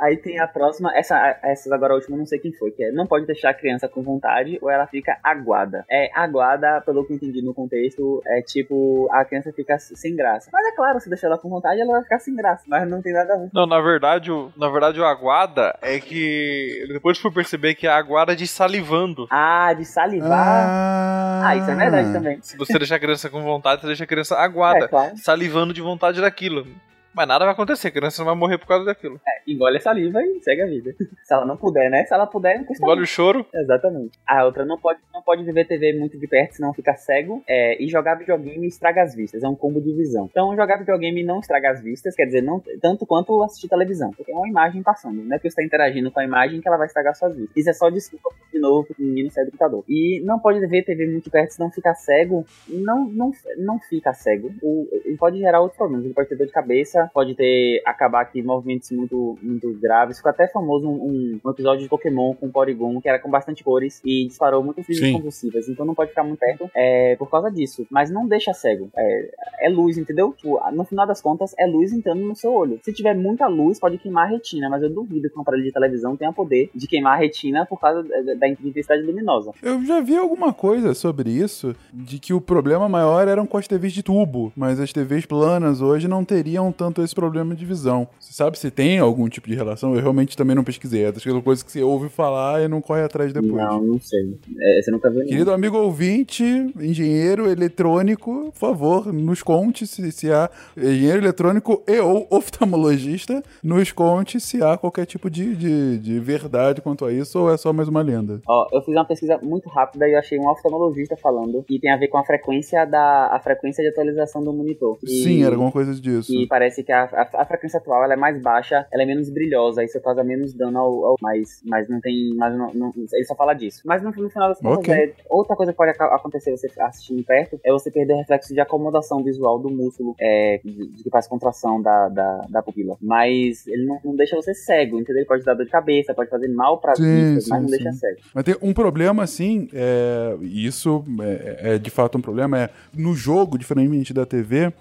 Aí 0.00 0.16
tem 0.16 0.38
a 0.38 0.48
próxima, 0.48 0.90
essa, 0.96 1.38
essa 1.42 1.74
agora 1.74 1.92
a 1.92 1.96
última, 1.96 2.16
eu 2.16 2.20
não 2.20 2.26
sei 2.26 2.38
quem 2.38 2.52
foi, 2.52 2.70
que 2.70 2.82
é 2.84 2.90
não 2.90 3.06
pode 3.06 3.26
deixar 3.26 3.50
a 3.50 3.54
criança 3.54 3.86
com 3.88 4.02
vontade 4.02 4.58
ou 4.62 4.70
ela 4.70 4.86
fica 4.86 5.16
aguada. 5.22 5.84
É, 5.90 6.10
aguada, 6.14 6.80
pelo 6.80 7.04
que 7.04 7.12
eu 7.12 7.16
entendi 7.16 7.42
no 7.42 7.52
contexto, 7.54 8.22
é 8.26 8.40
tipo, 8.42 9.08
a 9.12 9.24
criança 9.24 9.52
fica 9.52 9.78
sem 9.78 10.16
graça. 10.16 10.48
Mas 10.52 10.66
é 10.66 10.72
claro, 10.74 10.98
se 11.00 11.08
deixar 11.08 11.26
ela 11.26 11.38
com 11.38 11.48
vontade, 11.50 11.80
ela 11.80 11.92
vai 11.92 12.02
ficar 12.02 12.18
sem 12.18 12.34
graça, 12.34 12.64
mas 12.66 12.88
não 12.88 13.02
tem 13.02 13.12
nada 13.12 13.34
a 13.34 13.36
ver. 13.36 13.50
Não, 13.52 13.66
na 13.66 13.80
verdade, 13.80 14.32
o, 14.32 14.50
na 14.56 14.68
verdade, 14.70 14.98
o 15.00 15.04
aguada 15.04 15.76
é 15.82 15.98
que. 16.00 16.86
Depois 16.88 17.18
fui 17.18 17.30
perceber 17.30 17.74
que 17.74 17.86
é 17.86 17.90
a 17.90 17.96
aguada 17.98 18.34
de 18.34 18.46
salivando. 18.46 19.26
Ah, 19.30 19.72
de 19.74 19.84
salivar. 19.84 20.30
Ah, 20.66 21.48
Ah, 21.48 21.56
isso 21.56 21.70
é 21.70 21.74
verdade 21.74 22.12
também. 22.12 22.38
Se 22.42 22.56
você 22.56 22.78
deixar 22.78 22.96
a 22.96 23.00
criança 23.00 23.28
com 23.28 23.42
vontade, 23.42 23.80
você 23.80 23.86
deixa 23.88 24.04
a 24.04 24.06
criança 24.06 24.36
aguada, 24.36 24.84
É, 24.84 24.88
claro. 24.88 25.16
salivando 25.16 25.72
de 25.74 25.80
vontade 25.82 26.20
daquilo. 26.20 26.66
Mas 27.14 27.26
nada 27.26 27.44
vai 27.44 27.54
acontecer, 27.54 27.88
a 27.88 27.90
criança 27.90 28.22
não 28.22 28.26
vai 28.26 28.36
morrer 28.36 28.58
por 28.58 28.66
causa 28.66 28.84
daquilo. 28.84 29.20
Engole 29.46 29.78
a 29.78 29.80
saliva 29.80 30.22
e 30.22 30.40
segue 30.42 30.62
a 30.62 30.66
vida. 30.66 30.94
Se 31.24 31.34
ela 31.34 31.44
não 31.44 31.56
puder, 31.56 31.90
né? 31.90 32.04
Se 32.04 32.14
ela 32.14 32.26
puder, 32.26 32.58
não 32.58 32.64
custa 32.64 32.84
Engole 32.84 33.02
o 33.02 33.06
choro. 33.06 33.46
Exatamente. 33.52 34.18
A 34.26 34.44
outra 34.44 34.64
não 34.64 34.78
pode, 34.78 35.00
não 35.12 35.22
pode 35.22 35.42
ver 35.50 35.66
TV 35.66 35.92
muito 35.98 36.18
de 36.18 36.26
perto, 36.26 36.54
senão 36.54 36.72
fica 36.72 36.94
cego. 36.94 37.42
É, 37.48 37.82
e 37.82 37.88
jogar 37.88 38.14
videogame 38.14 38.66
estraga 38.66 39.02
as 39.02 39.14
vistas. 39.14 39.42
É 39.42 39.48
um 39.48 39.56
combo 39.56 39.80
de 39.80 39.92
visão. 39.92 40.28
Então, 40.30 40.54
jogar 40.54 40.78
videogame 40.78 41.22
não 41.22 41.40
estraga 41.40 41.70
as 41.70 41.82
vistas, 41.82 42.14
quer 42.14 42.26
dizer, 42.26 42.42
não 42.42 42.62
tanto 42.80 43.04
quanto 43.06 43.42
assistir 43.42 43.68
televisão. 43.68 44.10
Porque 44.12 44.30
é 44.30 44.34
uma 44.34 44.48
imagem 44.48 44.82
passando. 44.82 45.22
Não 45.22 45.34
é 45.34 45.38
que 45.38 45.42
você 45.42 45.48
está 45.48 45.64
interagindo 45.64 46.10
com 46.10 46.20
a 46.20 46.24
imagem 46.24 46.60
que 46.60 46.68
ela 46.68 46.76
vai 46.76 46.86
estragar 46.86 47.14
suas 47.14 47.36
vistas. 47.36 47.56
Isso 47.56 47.70
é 47.70 47.72
só 47.72 47.90
desculpa 47.90 48.30
de 48.52 48.58
novo 48.58 48.86
pro 48.86 49.04
menino 49.04 49.30
sair 49.30 49.44
do 49.44 49.50
computador. 49.52 49.84
E 49.88 50.20
não 50.24 50.38
pode 50.38 50.64
ver 50.66 50.84
TV 50.84 51.06
muito 51.06 51.24
de 51.24 51.30
perto, 51.30 51.52
senão 51.52 51.70
fica 51.70 51.94
cego. 51.94 52.44
Não, 52.68 53.06
não, 53.08 53.30
não 53.58 53.78
fica 53.78 54.12
cego. 54.12 54.50
O, 54.62 54.88
ele 55.04 55.16
pode 55.16 55.38
gerar 55.38 55.60
outros 55.60 55.76
problemas. 55.76 56.04
Ele 56.04 56.14
pode 56.14 56.28
ter 56.28 56.36
dor 56.36 56.46
de 56.46 56.52
cabeça, 56.52 56.99
pode 57.12 57.34
ter 57.34 57.82
acabar 57.86 58.20
aqui 58.22 58.42
movimentos 58.42 58.90
muito, 58.90 59.38
muito 59.42 59.72
graves. 59.80 60.16
Ficou 60.18 60.30
até 60.30 60.46
famoso 60.48 60.88
um, 60.88 61.38
um- 61.44 61.50
episódio 61.50 61.82
de 61.82 61.88
Pokémon 61.88 62.34
com 62.34 62.50
Porygon, 62.50 63.00
que 63.00 63.08
era 63.08 63.18
com 63.18 63.30
bastante 63.30 63.62
cores 63.64 64.00
e 64.04 64.26
disparou 64.26 64.62
muitas 64.62 64.84
crises 64.86 65.02
convulsivas. 65.12 65.68
Então 65.68 65.84
não 65.84 65.94
pode 65.94 66.10
ficar 66.10 66.22
muito 66.24 66.38
perto 66.38 66.70
é, 66.74 67.16
por 67.16 67.28
causa 67.30 67.50
disso. 67.50 67.86
Mas 67.90 68.10
não 68.10 68.26
deixa 68.26 68.52
cego. 68.52 68.88
É, 68.96 69.66
é 69.66 69.68
luz, 69.68 69.98
entendeu? 69.98 70.32
Tipo, 70.36 70.58
no 70.72 70.84
final 70.84 71.06
das 71.06 71.20
contas, 71.20 71.54
é 71.58 71.66
luz 71.66 71.92
entrando 71.92 72.20
no 72.22 72.34
seu 72.36 72.52
olho. 72.52 72.78
Se 72.82 72.92
tiver 72.92 73.14
muita 73.14 73.46
luz, 73.46 73.78
pode 73.78 73.98
queimar 73.98 74.26
a 74.26 74.30
retina, 74.30 74.68
mas 74.68 74.82
eu 74.82 74.90
duvido 74.90 75.28
que 75.30 75.38
um 75.38 75.42
aparelho 75.42 75.64
de 75.64 75.72
televisão 75.72 76.16
tenha 76.16 76.32
poder 76.32 76.70
de 76.74 76.86
queimar 76.86 77.14
a 77.14 77.20
retina 77.20 77.66
por 77.66 77.80
causa 77.80 78.02
da, 78.02 78.34
da 78.34 78.48
intensidade 78.48 79.02
luminosa. 79.02 79.52
Eu 79.62 79.84
já 79.84 80.00
vi 80.00 80.16
alguma 80.16 80.52
coisa 80.52 80.94
sobre 80.94 81.30
isso, 81.30 81.74
de 81.92 82.18
que 82.18 82.32
o 82.32 82.40
problema 82.40 82.88
maior 82.88 83.28
eram 83.28 83.46
com 83.46 83.56
as 83.58 83.66
TVs 83.68 83.92
de 83.92 84.02
tubo, 84.02 84.52
mas 84.56 84.80
as 84.80 84.92
TVs 84.92 85.26
planas 85.26 85.80
hoje 85.80 86.08
não 86.08 86.24
teriam 86.24 86.72
tanto 86.72 86.89
esse 86.98 87.14
problema 87.14 87.54
de 87.54 87.64
visão. 87.64 88.08
Você 88.18 88.32
sabe 88.32 88.58
se 88.58 88.70
tem 88.70 88.98
algum 88.98 89.28
tipo 89.28 89.48
de 89.48 89.54
relação? 89.54 89.94
Eu 89.94 90.00
realmente 90.00 90.36
também 90.36 90.54
não 90.56 90.64
pesquisei. 90.64 91.04
É 91.04 91.12
daquela 91.12 91.40
coisa 91.42 91.64
que 91.64 91.70
você 91.72 91.82
ouve 91.82 92.08
falar 92.08 92.62
e 92.62 92.68
não 92.68 92.80
corre 92.80 93.02
atrás 93.02 93.32
depois. 93.32 93.52
Não, 93.54 93.80
não 93.82 94.00
sei. 94.00 94.38
É, 94.58 94.82
você 94.82 94.90
nunca 94.90 95.10
viu. 95.10 95.24
Querido 95.24 95.52
amigo 95.52 95.76
ouvinte, 95.78 96.42
engenheiro 96.80 97.48
eletrônico, 97.48 98.50
por 98.52 98.58
favor, 98.58 99.12
nos 99.12 99.42
conte 99.42 99.86
se, 99.86 100.10
se 100.12 100.30
há 100.32 100.50
engenheiro 100.76 101.18
eletrônico 101.18 101.82
e 101.86 101.98
ou 102.00 102.26
oftalmologista, 102.30 103.42
nos 103.62 103.90
conte 103.92 104.38
se 104.40 104.62
há 104.62 104.76
qualquer 104.76 105.06
tipo 105.06 105.28
de, 105.30 105.54
de, 105.56 105.98
de 105.98 106.20
verdade 106.20 106.80
quanto 106.80 107.04
a 107.04 107.12
isso 107.12 107.38
ou 107.38 107.52
é 107.52 107.56
só 107.56 107.72
mais 107.72 107.88
uma 107.88 108.02
lenda. 108.02 108.40
Ó, 108.48 108.68
eu 108.72 108.82
fiz 108.82 108.94
uma 108.94 109.04
pesquisa 109.04 109.38
muito 109.42 109.68
rápida 109.68 110.08
e 110.08 110.12
eu 110.12 110.18
achei 110.18 110.38
um 110.38 110.48
oftalmologista 110.48 111.16
falando 111.16 111.62
que 111.66 111.78
tem 111.78 111.90
a 111.92 111.96
ver 111.96 112.08
com 112.08 112.18
a 112.18 112.24
frequência 112.24 112.84
da 112.84 113.28
a 113.32 113.40
frequência 113.40 113.82
de 113.82 113.88
atualização 113.90 114.42
do 114.42 114.52
monitor. 114.52 114.98
E- 115.04 115.22
Sim, 115.22 115.42
era 115.42 115.54
alguma 115.54 115.72
coisa 115.72 115.94
disso. 115.94 116.32
E 116.34 116.46
parece 116.46 116.79
que 116.82 116.92
a, 116.92 117.04
a, 117.04 117.42
a 117.42 117.46
frequência 117.46 117.78
atual 117.78 118.02
ela 118.04 118.14
é 118.14 118.16
mais 118.16 118.40
baixa, 118.40 118.86
ela 118.92 119.02
é 119.02 119.06
menos 119.06 119.30
brilhosa, 119.30 119.82
isso 119.84 120.00
causa 120.00 120.22
menos 120.24 120.54
dano 120.54 120.78
ao. 120.78 121.04
ao 121.06 121.16
mas, 121.20 121.60
mas 121.64 121.88
não 121.88 122.00
tem. 122.00 122.34
Mas 122.36 122.56
não, 122.56 122.72
não- 122.72 122.92
ele 123.12 123.24
só 123.24 123.34
fala 123.34 123.54
disso. 123.54 123.82
Mas 123.84 124.02
no, 124.02 124.10
no 124.10 124.30
final 124.30 124.48
das 124.48 124.60
contas, 124.60 124.78
Ok. 124.78 124.94
é, 124.94 125.12
outra 125.28 125.56
coisa 125.56 125.72
que 125.72 125.76
pode 125.78 125.90
acontecer 125.98 126.50
você 126.50 126.68
assistindo 126.80 127.24
perto 127.24 127.58
é 127.64 127.70
você 127.72 127.90
perder 127.90 128.14
o 128.14 128.18
reflexo 128.18 128.52
de 128.54 128.60
acomodação 128.60 129.22
visual 129.22 129.58
do 129.58 129.70
músculo 129.70 130.14
é, 130.20 130.60
de, 130.64 131.02
que 131.02 131.10
faz 131.10 131.26
contração 131.26 131.80
da, 131.82 132.08
da, 132.08 132.46
da 132.48 132.62
pupila. 132.62 132.96
Mas 133.00 133.66
ele 133.66 133.84
não, 133.86 134.00
não 134.04 134.16
deixa 134.16 134.36
você 134.36 134.54
cego, 134.54 134.96
entendeu? 134.98 135.18
Ele 135.20 135.26
pode 135.28 135.44
dar 135.44 135.54
dor 135.54 135.64
de 135.64 135.70
cabeça, 135.70 136.14
pode 136.14 136.30
fazer 136.30 136.48
mal 136.48 136.78
para 136.78 136.94
Sim, 136.94 137.02
vistas, 137.04 137.44
sim, 137.44 137.50
mas 137.50 137.62
não 137.62 137.68
sim. 137.68 137.76
deixa 137.76 137.92
cego. 137.92 138.20
Mas 138.34 138.44
tem 138.44 138.56
um 138.62 138.72
problema, 138.72 139.22
assim, 139.22 139.68
é, 139.72 140.36
e 140.40 140.66
isso 140.66 141.04
é, 141.20 141.74
é 141.74 141.78
de 141.78 141.90
fato 141.90 142.18
um 142.18 142.20
problema, 142.22 142.58
é 142.64 142.70
no 142.94 143.14
jogo, 143.14 143.58
diferentemente 143.58 144.12
da 144.14 144.24
TV, 144.26 144.50
é, 144.60 144.72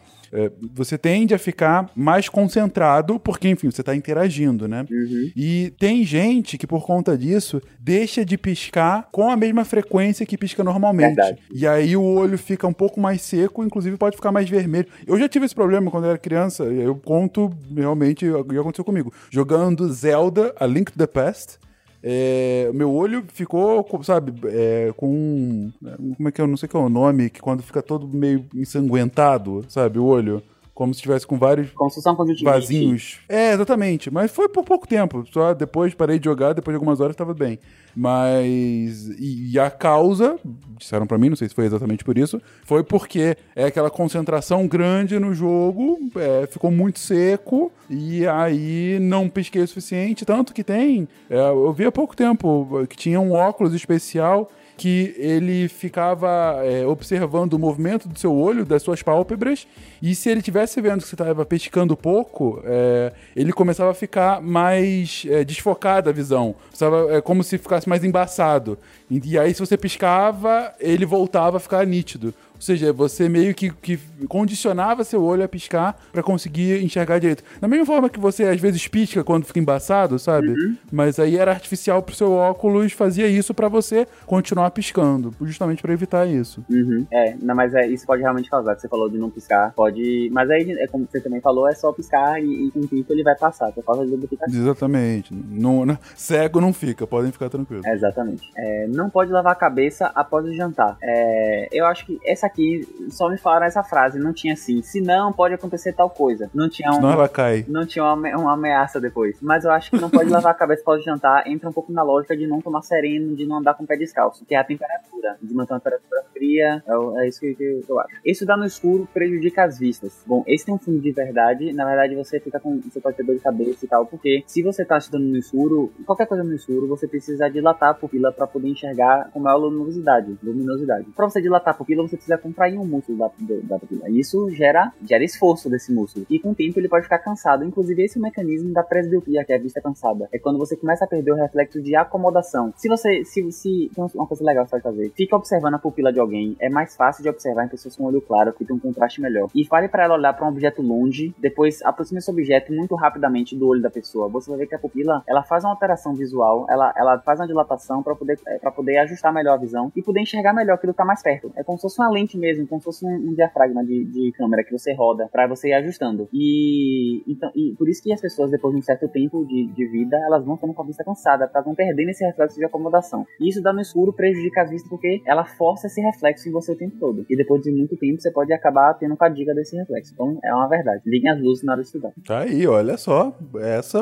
você 0.73 0.97
tende 0.97 1.33
a 1.33 1.39
ficar 1.39 1.89
mais 1.95 2.29
concentrado, 2.29 3.19
porque, 3.19 3.49
enfim, 3.49 3.71
você 3.71 3.81
está 3.81 3.95
interagindo, 3.95 4.67
né? 4.67 4.85
Uhum. 4.89 5.31
E 5.35 5.73
tem 5.79 6.03
gente 6.03 6.57
que, 6.57 6.67
por 6.67 6.85
conta 6.85 7.17
disso, 7.17 7.61
deixa 7.79 8.23
de 8.23 8.37
piscar 8.37 9.07
com 9.11 9.29
a 9.29 9.35
mesma 9.35 9.65
frequência 9.65 10.25
que 10.25 10.37
pisca 10.37 10.63
normalmente. 10.63 11.15
Verdade. 11.15 11.39
E 11.53 11.67
aí 11.67 11.95
o 11.95 12.03
olho 12.03 12.37
fica 12.37 12.67
um 12.67 12.73
pouco 12.73 12.99
mais 12.99 13.21
seco, 13.21 13.63
inclusive 13.63 13.97
pode 13.97 14.15
ficar 14.15 14.31
mais 14.31 14.49
vermelho. 14.49 14.87
Eu 15.05 15.17
já 15.17 15.27
tive 15.27 15.45
esse 15.45 15.55
problema 15.55 15.89
quando 15.89 16.05
eu 16.05 16.11
era 16.11 16.19
criança, 16.19 16.63
eu 16.63 16.95
conto 16.95 17.51
realmente 17.75 18.27
o 18.29 18.43
que 18.43 18.57
aconteceu 18.57 18.85
comigo. 18.85 19.13
Jogando 19.29 19.91
Zelda, 19.91 20.53
A 20.59 20.65
Link 20.65 20.91
to 20.91 20.97
the 20.97 21.07
Past, 21.07 21.57
é, 22.01 22.71
meu 22.73 22.93
olho 22.93 23.23
ficou, 23.27 23.85
sabe, 24.03 24.33
é, 24.45 24.93
com. 24.95 25.71
Como 26.15 26.29
é 26.29 26.31
que 26.31 26.39
é? 26.39 26.43
Eu 26.43 26.47
não 26.47 26.57
sei 26.57 26.69
qual 26.69 26.83
é 26.83 26.87
o 26.87 26.89
nome, 26.89 27.29
que 27.29 27.41
quando 27.41 27.61
fica 27.61 27.81
todo 27.81 28.07
meio 28.07 28.45
ensanguentado, 28.55 29.65
sabe, 29.67 29.99
o 29.99 30.05
olho. 30.05 30.41
Como 30.79 30.93
se 30.93 30.99
estivesse 30.99 31.27
com 31.27 31.37
vários 31.37 31.71
Construção 31.71 32.15
conjuntivite. 32.15 32.45
vasinhos. 32.49 33.19
É, 33.27 33.51
exatamente. 33.51 34.09
Mas 34.09 34.31
foi 34.31 34.47
por 34.47 34.63
pouco 34.63 34.87
tempo. 34.87 35.25
Só 35.29 35.53
depois 35.53 35.93
parei 35.93 36.17
de 36.17 36.23
jogar, 36.23 36.53
depois 36.53 36.71
de 36.71 36.75
algumas 36.77 37.01
horas 37.01 37.17
tava 37.17 37.33
bem. 37.33 37.59
Mas. 37.93 39.09
E, 39.19 39.51
e 39.51 39.59
a 39.59 39.69
causa, 39.69 40.39
disseram 40.77 41.05
pra 41.05 41.17
mim, 41.17 41.27
não 41.27 41.35
sei 41.35 41.49
se 41.49 41.53
foi 41.53 41.65
exatamente 41.65 42.05
por 42.05 42.17
isso, 42.17 42.41
foi 42.63 42.81
porque 42.81 43.35
é 43.57 43.65
aquela 43.65 43.89
concentração 43.89 44.65
grande 44.67 45.19
no 45.19 45.33
jogo, 45.33 45.99
é, 46.15 46.47
ficou 46.47 46.71
muito 46.71 46.97
seco, 46.99 47.69
e 47.89 48.25
aí 48.25 48.99
não 49.01 49.27
pisquei 49.27 49.61
o 49.63 49.67
suficiente. 49.67 50.23
Tanto 50.23 50.53
que 50.53 50.63
tem. 50.63 51.09
é, 51.29 51.37
eu 51.49 51.73
vi 51.73 51.83
há 51.83 51.91
pouco 51.91 52.15
tempo 52.15 52.85
que 52.87 52.95
tinha 52.95 53.19
um 53.19 53.33
óculos 53.33 53.73
especial 53.73 54.49
que 54.79 55.13
ele 55.17 55.67
ficava 55.67 56.61
é, 56.63 56.87
observando 56.87 57.53
o 57.53 57.59
movimento 57.59 58.07
do 58.07 58.17
seu 58.17 58.33
olho, 58.33 58.63
das 58.63 58.81
suas 58.81 59.03
pálpebras, 59.03 59.67
e 60.01 60.15
se 60.15 60.29
ele 60.29 60.39
estivesse 60.39 60.79
vendo 60.79 61.01
que 61.01 61.07
você 61.09 61.15
estava 61.15 61.45
pescando 61.45 61.97
pouco, 61.97 62.61
é, 62.63 63.11
ele 63.35 63.51
começava 63.51 63.91
a 63.91 63.93
ficar 63.93 64.41
mais 64.41 65.25
é, 65.27 65.43
desfocada 65.43 66.11
a 66.11 66.13
visão. 66.13 66.55
Precisava, 66.69 67.13
é 67.13 67.19
como 67.19 67.43
se 67.43 67.57
ficasse 67.57 67.89
mais 67.89 68.05
embaçado. 68.05 68.79
E, 69.11 69.33
e 69.33 69.37
aí, 69.37 69.53
se 69.53 69.59
você 69.59 69.75
piscava, 69.75 70.73
ele 70.79 71.05
voltava 71.05 71.57
a 71.57 71.59
ficar 71.59 71.85
nítido. 71.85 72.33
Ou 72.59 72.61
seja, 72.61 72.91
você 72.91 73.29
meio 73.29 73.55
que, 73.55 73.69
que 73.71 73.97
condicionava 74.27 75.03
seu 75.05 75.23
olho 75.23 75.43
a 75.43 75.47
piscar 75.47 75.97
pra 76.11 76.21
conseguir 76.21 76.83
enxergar 76.83 77.17
direito. 77.19 77.41
Da 77.61 77.67
mesma 77.69 77.85
forma 77.85 78.09
que 78.09 78.19
você 78.19 78.43
às 78.43 78.59
vezes 78.59 78.85
pisca 78.87 79.23
quando 79.23 79.45
fica 79.45 79.59
embaçado, 79.59 80.19
sabe? 80.19 80.53
Mas 80.91 81.17
aí 81.19 81.37
era 81.37 81.51
artificial 81.51 82.01
pro 82.03 82.13
seu 82.13 82.33
óculos, 82.33 82.91
fazia 82.91 83.27
isso 83.27 83.53
pra 83.53 83.69
você 83.69 84.05
continuar 84.25 84.71
piscando, 84.71 85.33
justamente 85.41 85.81
pra 85.81 85.93
evitar 85.93 86.27
isso. 86.27 86.63
Uhum. 86.69 87.07
É, 87.11 87.35
não, 87.41 87.55
mas 87.55 87.73
é, 87.73 87.87
isso 87.87 88.05
pode 88.05 88.21
realmente 88.21 88.49
causar, 88.49 88.77
você 88.77 88.89
falou 88.89 89.09
de 89.09 89.17
não 89.17 89.29
piscar, 89.29 89.71
pode... 89.73 90.29
Mas 90.33 90.49
aí, 90.49 90.69
é 90.79 90.87
como 90.87 91.07
você 91.09 91.21
também 91.21 91.39
falou, 91.39 91.67
é 91.67 91.73
só 91.73 91.93
piscar 91.93 92.43
e, 92.43 92.67
e 92.67 92.71
com 92.71 92.79
o 92.81 92.87
tempo 92.87 93.13
ele 93.13 93.23
vai 93.23 93.35
passar, 93.37 93.71
por 93.71 93.83
causa 93.85 94.03
do 94.03 94.11
lubrificante. 94.11 94.55
Exatamente. 94.55 95.33
Não, 95.33 95.85
não- 95.85 95.97
cego 96.15 96.59
não 96.59 96.73
fica, 96.73 97.07
podem 97.07 97.31
ficar 97.31 97.49
tranquilos. 97.49 97.85
É, 97.85 97.93
Exatamente. 97.93 98.51
É, 98.57 98.87
não 98.87 99.09
pode 99.09 99.31
lavar 99.31 99.53
a 99.53 99.55
cabeça 99.55 100.11
após 100.13 100.45
o 100.45 100.53
jantar. 100.53 100.97
É, 101.01 101.69
eu 101.71 101.85
acho 101.85 102.05
que 102.05 102.19
essa 102.25 102.48
aqui, 102.49 102.87
só 103.09 103.29
me 103.29 103.37
falaram 103.37 103.65
essa 103.65 103.83
frase, 103.83 104.19
não 104.19 104.33
tinha 104.33 104.53
assim. 104.53 104.81
Se 104.81 105.01
não, 105.01 105.31
pode 105.31 105.53
acontecer 105.53 105.93
tal 105.93 106.09
coisa. 106.09 106.49
Não 106.53 106.69
tinha 106.69 106.89
um, 106.89 106.95
Senão 106.95 107.11
ela 107.11 107.29
cai. 107.29 107.65
não 107.67 107.85
tinha 107.85 108.03
uma, 108.03 108.29
uma 108.37 108.53
ameaça 108.53 108.99
depois. 108.99 109.37
Mas 109.41 109.63
eu 109.63 109.71
acho 109.71 109.91
que 109.91 109.99
não 109.99 110.09
pode 110.09 110.29
lavar 110.29 110.51
a 110.51 110.55
cabeça 110.55 110.81
após 110.81 111.03
jantar. 111.03 111.47
Entra 111.47 111.69
um 111.69 111.73
pouco 111.73 111.91
na 111.91 112.03
lógica 112.03 112.35
de 112.35 112.47
não 112.47 112.61
tomar 112.61 112.81
sereno, 112.81 113.35
de 113.35 113.45
não 113.45 113.57
andar 113.57 113.73
com 113.75 113.83
o 113.83 113.87
pé 113.87 113.95
descalço, 113.95 114.45
que 114.45 114.55
é 114.55 114.57
a 114.57 114.63
temperatura. 114.63 115.37
De 115.41 115.53
manter 115.53 115.73
uma 115.73 115.79
temperatura 115.79 116.23
fria. 116.33 116.83
É, 116.87 117.23
é 117.23 117.27
isso 117.27 117.39
que, 117.39 117.53
que 117.55 117.83
eu 117.87 117.99
acho. 117.99 118.09
Estudar 118.25 118.57
no 118.57 118.65
escuro 118.65 119.07
prejudica 119.13 119.63
as 119.63 119.77
vistas. 119.77 120.23
Bom, 120.25 120.43
esse 120.47 120.65
tem 120.65 120.73
um 120.73 120.79
fundo 120.79 120.99
de 120.99 121.11
verdade. 121.11 121.71
Na 121.73 121.85
verdade, 121.85 122.15
você 122.15 122.39
fica 122.39 122.59
com. 122.59 122.79
Você 122.81 122.99
pode 122.99 123.17
ter 123.17 123.23
dor 123.23 123.35
de 123.35 123.41
cabeça 123.41 123.85
e 123.85 123.87
tal, 123.87 124.05
porque 124.05 124.43
se 124.47 124.63
você 124.63 124.83
tá 124.85 124.97
estudando 124.97 125.25
no 125.25 125.37
escuro, 125.37 125.91
qualquer 126.05 126.25
coisa 126.25 126.43
no 126.43 126.55
escuro, 126.55 126.87
você 126.87 127.07
precisa 127.07 127.49
dilatar 127.49 127.89
a 127.89 127.93
pupila 127.93 128.31
para 128.31 128.47
poder 128.47 128.69
enxergar 128.69 129.29
com 129.31 129.39
maior 129.39 129.57
luminosidade. 129.57 130.37
luminosidade. 130.41 131.05
Para 131.15 131.29
você 131.29 131.41
dilatar 131.41 131.73
a 131.73 131.77
pupila, 131.77 132.03
você 132.03 132.15
precisa 132.15 132.37
contrair 132.39 132.79
um 132.79 132.85
músculo 132.85 133.17
da, 133.17 133.31
da 133.63 133.79
pupila. 133.79 134.09
Isso 134.09 134.49
gera, 134.51 134.91
gera 135.03 135.23
esforço 135.23 135.69
desse 135.69 135.93
músculo. 135.93 136.25
E 136.29 136.39
com 136.39 136.51
o 136.51 136.55
tempo 136.55 136.79
ele 136.79 136.89
pode 136.89 137.03
ficar 137.03 137.19
cansado. 137.19 137.63
Inclusive, 137.63 138.03
esse 138.03 138.17
é 138.17 138.19
o 138.19 138.23
mecanismo 138.23 138.73
da 138.73 138.83
presbiopia, 138.83 139.43
que 139.43 139.53
é 139.53 139.55
a 139.55 139.59
vista 139.59 139.81
cansada. 139.81 140.27
É 140.31 140.39
quando 140.39 140.57
você 140.57 140.75
começa 140.75 141.05
a 141.05 141.07
perder 141.07 141.31
o 141.31 141.35
reflexo 141.35 141.81
de 141.81 141.95
acomodação. 141.95 142.73
Se 142.75 142.87
você. 142.87 143.23
Se, 143.23 143.51
se, 143.51 143.91
tem 143.93 144.07
uma 144.15 144.27
coisa 144.27 144.43
legal 144.43 144.63
que 144.63 144.71
você 144.71 144.79
pode 144.79 144.95
fazer. 144.95 145.11
Fica 145.15 145.35
observando 145.35 145.75
a 145.75 145.79
pupila 145.79 146.11
de 146.11 146.19
alguém. 146.19 146.55
É 146.59 146.69
mais 146.69 146.95
fácil 146.95 147.23
de 147.23 147.29
observar 147.29 147.65
em 147.65 147.69
pessoas 147.69 147.95
com 147.95 148.05
olho 148.05 148.21
claro, 148.21 148.53
que 148.53 148.65
tem 148.65 148.75
um 148.75 148.79
contraste 148.79 149.21
melhor. 149.21 149.49
E 149.53 149.65
fale 149.65 149.87
para 149.87 150.03
ela 150.03 150.15
olhar 150.15 150.33
para 150.33 150.45
um 150.45 150.49
objeto 150.49 150.81
longe. 150.81 151.33
Depois 151.37 151.81
aproxime 151.83 152.19
esse 152.19 152.31
objeto 152.31 152.73
muito 152.73 152.95
rapidamente 152.95 153.55
do 153.55 153.67
olho 153.67 153.81
da 153.81 153.89
pessoa. 153.89 154.27
Você 154.29 154.49
vai 154.49 154.59
ver 154.59 154.67
que 154.67 154.75
a 154.75 154.79
pupila 154.79 155.23
ela 155.27 155.43
faz 155.43 155.63
uma 155.63 155.71
alteração 155.71 156.15
visual. 156.15 156.65
Ela, 156.69 156.93
ela 156.95 157.19
faz 157.19 157.39
uma 157.39 157.47
dilatação 157.47 158.01
para 158.03 158.15
poder, 158.15 158.39
para 158.61 158.71
poder 158.71 158.97
ajustar 158.99 159.33
melhor 159.33 159.53
a 159.53 159.57
visão 159.57 159.91
e 159.95 160.01
poder 160.01 160.21
enxergar 160.21 160.53
melhor 160.53 160.75
aquilo 160.75 160.93
que 160.93 160.97
tá 160.97 161.05
mais 161.05 161.21
perto. 161.21 161.51
É 161.55 161.63
como 161.63 161.77
se 161.77 161.83
fosse 161.83 161.99
uma 161.99 162.09
lente 162.09 162.28
mesmo, 162.37 162.67
como 162.67 162.81
se 162.81 162.85
fosse 162.85 163.05
um, 163.05 163.29
um 163.29 163.33
diafragma 163.33 163.83
de, 163.83 164.05
de 164.05 164.31
câmera 164.33 164.63
que 164.63 164.71
você 164.71 164.93
roda 164.93 165.27
para 165.31 165.47
você 165.47 165.69
ir 165.69 165.73
ajustando. 165.73 166.27
E, 166.33 167.23
então, 167.27 167.51
e 167.55 167.73
por 167.77 167.87
isso 167.89 168.01
que 168.01 168.11
as 168.13 168.21
pessoas, 168.21 168.51
depois 168.51 168.73
de 168.73 168.79
um 168.79 168.83
certo 168.83 169.07
tempo 169.07 169.45
de, 169.45 169.67
de 169.67 169.87
vida, 169.87 170.17
elas 170.25 170.45
vão 170.45 170.55
ficando 170.55 170.73
com 170.73 170.81
a 170.81 170.85
vista 170.85 171.03
cansada, 171.03 171.49
elas 171.53 171.65
vão 171.65 171.75
perdendo 171.75 172.09
esse 172.09 172.25
reflexo 172.25 172.57
de 172.57 172.65
acomodação. 172.65 173.25
E 173.39 173.49
isso 173.49 173.61
dá 173.61 173.73
no 173.73 173.81
escuro 173.81 174.13
prejudica 174.13 174.61
as 174.61 174.69
vistas 174.69 174.89
porque 174.89 175.21
ela 175.25 175.45
força 175.45 175.87
esse 175.87 176.01
reflexo 176.01 176.47
em 176.47 176.51
você 176.51 176.71
o 176.71 176.77
tempo 176.77 176.97
todo. 176.99 177.25
E 177.29 177.35
depois 177.35 177.61
de 177.61 177.71
muito 177.71 177.95
tempo 177.97 178.21
você 178.21 178.31
pode 178.31 178.51
acabar 178.53 178.93
tendo 178.95 179.15
fadiga 179.15 179.53
desse 179.53 179.75
reflexo. 179.75 180.13
Então 180.13 180.39
é 180.43 180.53
uma 180.53 180.67
verdade. 180.67 181.01
Liguem 181.05 181.31
as 181.31 181.41
luzes 181.41 181.63
na 181.63 181.73
hora 181.73 181.81
de 181.81 181.87
estudar. 181.87 182.11
Tá 182.25 182.39
aí, 182.39 182.65
olha 182.67 182.97
só. 182.97 183.37
Essa 183.59 183.99
é 183.99 184.01